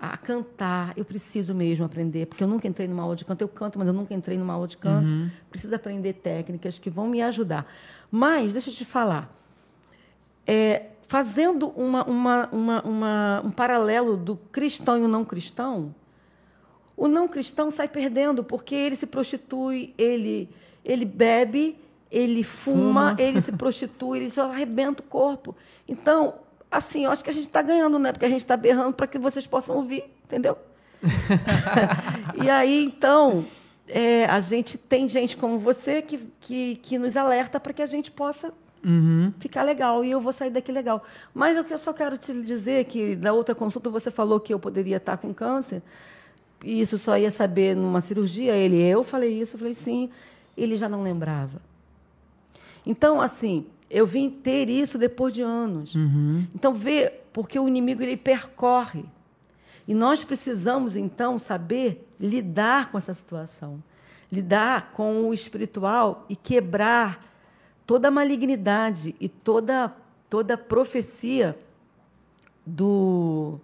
a 0.00 0.16
cantar. 0.16 0.92
Eu 0.96 1.04
preciso 1.04 1.54
mesmo 1.54 1.84
aprender, 1.84 2.26
porque 2.26 2.44
eu 2.44 2.48
nunca 2.48 2.68
entrei 2.68 2.86
numa 2.86 3.02
aula 3.02 3.16
de 3.16 3.24
canto. 3.24 3.42
Eu 3.42 3.48
canto, 3.48 3.78
mas 3.78 3.88
eu 3.88 3.94
nunca 3.94 4.14
entrei 4.14 4.38
numa 4.38 4.52
aula 4.52 4.68
de 4.68 4.76
canto. 4.76 5.06
Uhum. 5.06 5.30
Preciso 5.50 5.74
aprender 5.74 6.12
técnicas 6.12 6.78
que 6.78 6.88
vão 6.88 7.08
me 7.08 7.20
ajudar. 7.22 7.66
Mas, 8.10 8.52
deixa 8.52 8.70
eu 8.70 8.74
te 8.74 8.84
falar, 8.84 9.34
é, 10.46 10.86
fazendo 11.06 11.68
uma, 11.68 12.04
uma, 12.04 12.48
uma, 12.50 12.82
uma, 12.82 13.42
um 13.44 13.50
paralelo 13.50 14.16
do 14.16 14.36
cristão 14.36 14.98
e 14.98 15.02
o 15.02 15.08
não 15.08 15.24
cristão, 15.24 15.94
o 16.96 17.08
não 17.08 17.28
cristão 17.28 17.70
sai 17.70 17.88
perdendo, 17.88 18.42
porque 18.42 18.74
ele 18.74 18.96
se 18.96 19.06
prostitui, 19.06 19.94
ele, 19.98 20.48
ele 20.84 21.04
bebe, 21.04 21.78
ele 22.10 22.42
fuma, 22.42 23.10
fuma. 23.10 23.16
ele 23.18 23.40
se 23.40 23.52
prostitui, 23.52 24.18
ele 24.18 24.30
só 24.30 24.50
arrebenta 24.50 25.02
o 25.02 25.06
corpo. 25.06 25.54
Então, 25.86 26.34
assim, 26.70 27.04
eu 27.04 27.10
acho 27.10 27.22
que 27.22 27.30
a 27.30 27.32
gente 27.32 27.46
está 27.46 27.62
ganhando, 27.62 27.98
né? 27.98 28.12
Porque 28.12 28.24
a 28.24 28.30
gente 28.30 28.40
está 28.40 28.56
berrando 28.56 28.94
para 28.94 29.06
que 29.06 29.18
vocês 29.18 29.46
possam 29.46 29.76
ouvir, 29.76 30.04
entendeu? 30.24 30.56
e 32.42 32.48
aí, 32.48 32.84
então, 32.84 33.44
é, 33.86 34.24
a 34.24 34.40
gente 34.40 34.78
tem 34.78 35.08
gente 35.08 35.36
como 35.36 35.58
você 35.58 36.00
que, 36.00 36.18
que, 36.40 36.76
que 36.76 36.98
nos 36.98 37.16
alerta 37.16 37.60
para 37.60 37.72
que 37.72 37.82
a 37.82 37.86
gente 37.86 38.10
possa 38.10 38.52
uhum. 38.86 39.32
ficar 39.40 39.64
legal. 39.64 40.04
E 40.04 40.10
eu 40.10 40.20
vou 40.20 40.32
sair 40.32 40.50
daqui 40.50 40.70
legal. 40.70 41.02
Mas 41.34 41.58
o 41.58 41.64
que 41.64 41.74
eu 41.74 41.78
só 41.78 41.92
quero 41.92 42.16
te 42.16 42.32
dizer 42.42 42.80
é 42.80 42.84
que 42.84 43.16
na 43.16 43.32
outra 43.32 43.54
consulta 43.54 43.90
você 43.90 44.10
falou 44.10 44.38
que 44.38 44.54
eu 44.54 44.58
poderia 44.58 44.98
estar 44.98 45.16
com 45.16 45.34
câncer. 45.34 45.82
E 46.64 46.80
isso 46.80 46.96
só 46.96 47.18
ia 47.18 47.30
saber 47.30 47.74
numa 47.74 48.00
cirurgia. 48.00 48.54
Ele, 48.54 48.80
eu 48.80 49.02
falei 49.04 49.40
isso, 49.40 49.56
eu 49.56 49.58
falei 49.58 49.74
sim. 49.74 50.08
Ele 50.56 50.76
já 50.76 50.88
não 50.88 51.02
lembrava. 51.02 51.60
Então, 52.86 53.20
assim, 53.20 53.66
eu 53.90 54.06
vim 54.06 54.30
ter 54.30 54.68
isso 54.68 54.96
depois 54.96 55.32
de 55.32 55.42
anos. 55.42 55.94
Uhum. 55.94 56.46
Então, 56.54 56.72
vê, 56.72 57.12
porque 57.32 57.58
o 57.58 57.68
inimigo 57.68 58.02
ele 58.02 58.16
percorre. 58.16 59.04
E 59.86 59.94
nós 59.94 60.24
precisamos, 60.24 60.96
então, 60.96 61.38
saber 61.38 62.08
lidar 62.18 62.90
com 62.90 62.98
essa 62.98 63.12
situação. 63.12 63.82
Lidar 64.30 64.92
com 64.92 65.28
o 65.28 65.34
espiritual 65.34 66.24
e 66.28 66.34
quebrar 66.34 67.35
toda 67.86 68.08
a 68.08 68.10
malignidade 68.10 69.14
e 69.20 69.28
toda, 69.28 69.94
toda 70.28 70.58
profecia 70.58 71.56
do 72.64 73.60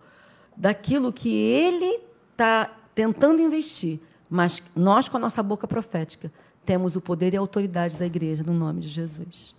daquilo 0.57 1.13
que 1.13 1.35
ele 1.35 2.01
está 2.31 2.71
tentando 2.95 3.43
investir. 3.43 3.99
Mas 4.31 4.63
nós, 4.75 5.09
com 5.09 5.17
a 5.17 5.21
nossa 5.21 5.43
boca 5.43 5.67
profética, 5.67 6.33
temos 6.65 6.95
o 6.97 7.01
poder 7.01 7.35
e 7.35 7.37
a 7.37 7.41
autoridade 7.41 7.97
da 7.97 8.07
igreja, 8.07 8.43
no 8.43 8.55
nome 8.55 8.81
de 8.81 8.89
Jesus. 8.89 9.55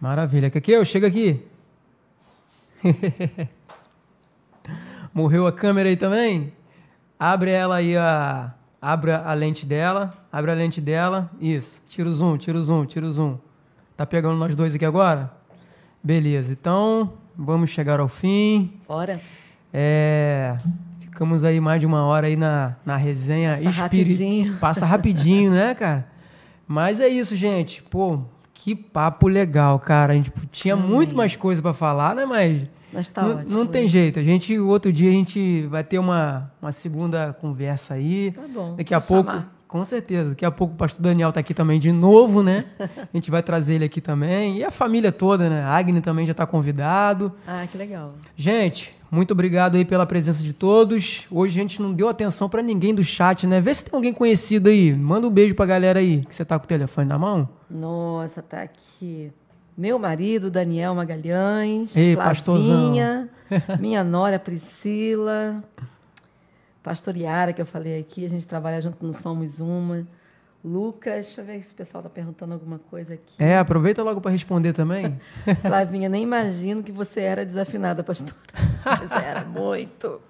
Maravilha. 0.00 0.50
eu 0.68 0.84
chega 0.84 1.06
aqui. 1.06 1.44
Morreu 5.12 5.46
a 5.46 5.52
câmera 5.52 5.88
aí 5.88 5.96
também? 5.96 6.52
Abre 7.18 7.50
ela 7.50 7.76
aí, 7.76 7.96
a, 7.96 8.54
abre 8.80 9.12
a 9.12 9.34
lente 9.34 9.66
dela. 9.66 10.26
Abre 10.32 10.50
a 10.50 10.54
lente 10.54 10.80
dela. 10.80 11.30
Isso. 11.40 11.82
Tira 11.86 12.08
o 12.08 12.12
zoom, 12.12 12.38
tira 12.38 12.56
o 12.56 12.62
zoom, 12.62 12.86
tira 12.86 13.06
o 13.06 13.12
zoom. 13.12 13.38
Tá 14.00 14.06
pegando 14.06 14.34
nós 14.38 14.56
dois 14.56 14.74
aqui 14.74 14.86
agora? 14.86 15.30
Beleza. 16.02 16.54
Então, 16.54 17.12
vamos 17.36 17.68
chegar 17.68 18.00
ao 18.00 18.08
fim. 18.08 18.72
Bora. 18.88 19.20
É, 19.74 20.56
ficamos 21.00 21.44
aí 21.44 21.60
mais 21.60 21.80
de 21.80 21.86
uma 21.86 22.06
hora 22.06 22.26
aí 22.26 22.34
na, 22.34 22.76
na 22.82 22.96
resenha. 22.96 23.60
Passa 23.62 23.82
rapidinho. 23.82 24.56
Passa 24.56 24.86
rapidinho, 24.86 25.50
né, 25.50 25.74
cara? 25.74 26.08
Mas 26.66 26.98
é 26.98 27.08
isso, 27.08 27.36
gente. 27.36 27.82
Pô, 27.82 28.20
que 28.54 28.74
papo 28.74 29.28
legal, 29.28 29.78
cara. 29.78 30.14
A 30.14 30.16
gente 30.16 30.32
tinha 30.50 30.76
muito 30.76 31.14
mais 31.14 31.36
coisa 31.36 31.60
para 31.60 31.74
falar, 31.74 32.14
né? 32.14 32.24
Mas. 32.24 32.62
Mas 32.90 33.06
tá 33.06 33.20
não, 33.20 33.36
ótimo. 33.36 33.50
não 33.50 33.66
tem 33.66 33.86
jeito. 33.86 34.18
A 34.18 34.22
gente, 34.22 34.58
o 34.58 34.68
outro 34.68 34.90
dia, 34.90 35.10
a 35.10 35.12
gente 35.12 35.66
vai 35.66 35.84
ter 35.84 35.98
uma, 35.98 36.50
uma 36.62 36.72
segunda 36.72 37.34
conversa 37.38 37.92
aí. 37.92 38.32
Tá 38.34 38.48
bom. 38.48 38.76
Daqui 38.76 38.94
a 38.94 39.00
pouco. 39.02 39.30
Chamar. 39.30 39.59
Com 39.70 39.84
certeza. 39.84 40.30
Daqui 40.30 40.44
a 40.44 40.50
pouco 40.50 40.74
o 40.74 40.76
pastor 40.76 41.00
Daniel 41.00 41.32
tá 41.32 41.38
aqui 41.38 41.54
também 41.54 41.78
de 41.78 41.92
novo, 41.92 42.42
né? 42.42 42.64
A 42.80 43.08
gente 43.14 43.30
vai 43.30 43.40
trazer 43.40 43.74
ele 43.74 43.84
aqui 43.84 44.00
também. 44.00 44.58
E 44.58 44.64
a 44.64 44.70
família 44.70 45.12
toda, 45.12 45.48
né? 45.48 45.62
A 45.62 45.76
Agni 45.76 46.00
também 46.00 46.26
já 46.26 46.32
está 46.32 46.44
convidado. 46.44 47.32
Ah, 47.46 47.64
que 47.70 47.78
legal. 47.78 48.14
Gente, 48.36 48.92
muito 49.08 49.30
obrigado 49.30 49.76
aí 49.76 49.84
pela 49.84 50.04
presença 50.04 50.42
de 50.42 50.52
todos. 50.52 51.24
Hoje 51.30 51.56
a 51.56 51.62
gente 51.62 51.80
não 51.80 51.92
deu 51.92 52.08
atenção 52.08 52.48
para 52.48 52.62
ninguém 52.62 52.92
do 52.92 53.04
chat, 53.04 53.46
né? 53.46 53.60
Vê 53.60 53.72
se 53.72 53.84
tem 53.84 53.94
alguém 53.94 54.12
conhecido 54.12 54.68
aí. 54.68 54.92
Manda 54.92 55.28
um 55.28 55.30
beijo 55.30 55.54
pra 55.54 55.66
galera 55.66 56.00
aí, 56.00 56.24
que 56.28 56.34
você 56.34 56.44
tá 56.44 56.58
com 56.58 56.64
o 56.64 56.68
telefone 56.68 57.06
na 57.06 57.16
mão. 57.16 57.48
Nossa, 57.70 58.42
tá 58.42 58.62
aqui. 58.62 59.32
Meu 59.78 60.00
marido, 60.00 60.50
Daniel 60.50 60.96
Magalhães. 60.96 61.96
Ei, 61.96 62.16
Flavinha, 62.16 63.30
minha 63.78 64.02
nora 64.02 64.36
Priscila. 64.36 65.62
Pastor 66.82 67.16
Yara, 67.16 67.52
que 67.52 67.60
eu 67.60 67.66
falei 67.66 68.00
aqui. 68.00 68.24
A 68.24 68.28
gente 68.28 68.46
trabalha 68.46 68.80
junto 68.80 69.04
no 69.04 69.12
Somos 69.12 69.60
Uma. 69.60 70.06
Lucas, 70.62 71.26
deixa 71.26 71.40
eu 71.40 71.44
ver 71.46 71.62
se 71.62 71.72
o 71.72 71.74
pessoal 71.74 72.02
está 72.02 72.10
perguntando 72.10 72.52
alguma 72.52 72.78
coisa 72.78 73.14
aqui. 73.14 73.34
É, 73.38 73.58
aproveita 73.58 74.02
logo 74.02 74.20
para 74.20 74.30
responder 74.30 74.74
também. 74.74 75.18
Flavinha, 75.62 76.08
nem 76.08 76.22
imagino 76.22 76.82
que 76.82 76.92
você 76.92 77.20
era 77.20 77.46
desafinada, 77.46 78.04
pastora. 78.04 78.36
Mas 78.84 79.10
era 79.24 79.42
muito. 79.42 80.20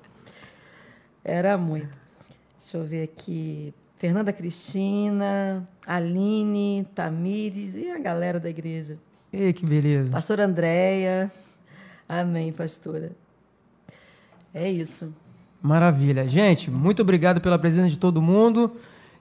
Era 1.25 1.59
muito. 1.59 1.99
Deixa 2.59 2.77
eu 2.77 2.85
ver 2.85 3.03
aqui. 3.03 3.75
Fernanda 3.97 4.33
Cristina, 4.33 5.69
Aline, 5.85 6.87
Tamires 6.95 7.75
e 7.75 7.91
a 7.91 7.99
galera 7.99 8.39
da 8.39 8.49
igreja. 8.49 8.97
Ei, 9.33 9.53
que 9.53 9.67
beleza. 9.67 10.11
Pastora 10.11 10.45
Andréia. 10.45 11.31
Amém, 12.09 12.53
pastora. 12.53 13.13
É 14.55 14.71
isso. 14.71 15.13
Maravilha. 15.63 16.27
Gente, 16.29 16.71
muito 16.71 17.03
obrigado 17.03 17.41
pela 17.41 17.59
presença 17.59 17.91
de 17.91 17.99
todo 17.99 18.23
mundo. 18.23 18.73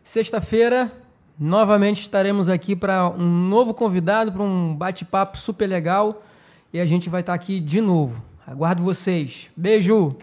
Sexta-feira, 0.02 0.92
novamente 1.38 2.02
estaremos 2.02 2.50
aqui 2.50 2.76
para 2.76 3.10
um 3.10 3.48
novo 3.48 3.74
convidado, 3.74 4.32
para 4.32 4.44
um 4.44 4.74
bate-papo 4.74 5.38
super 5.38 5.68
legal. 5.68 6.24
E 6.72 6.80
a 6.80 6.86
gente 6.86 7.10
vai 7.10 7.22
estar 7.22 7.34
aqui 7.34 7.60
de 7.60 7.82
novo. 7.82 8.24
Aguardo 8.48 8.82
vocês. 8.82 9.50
Beijo! 9.56 10.16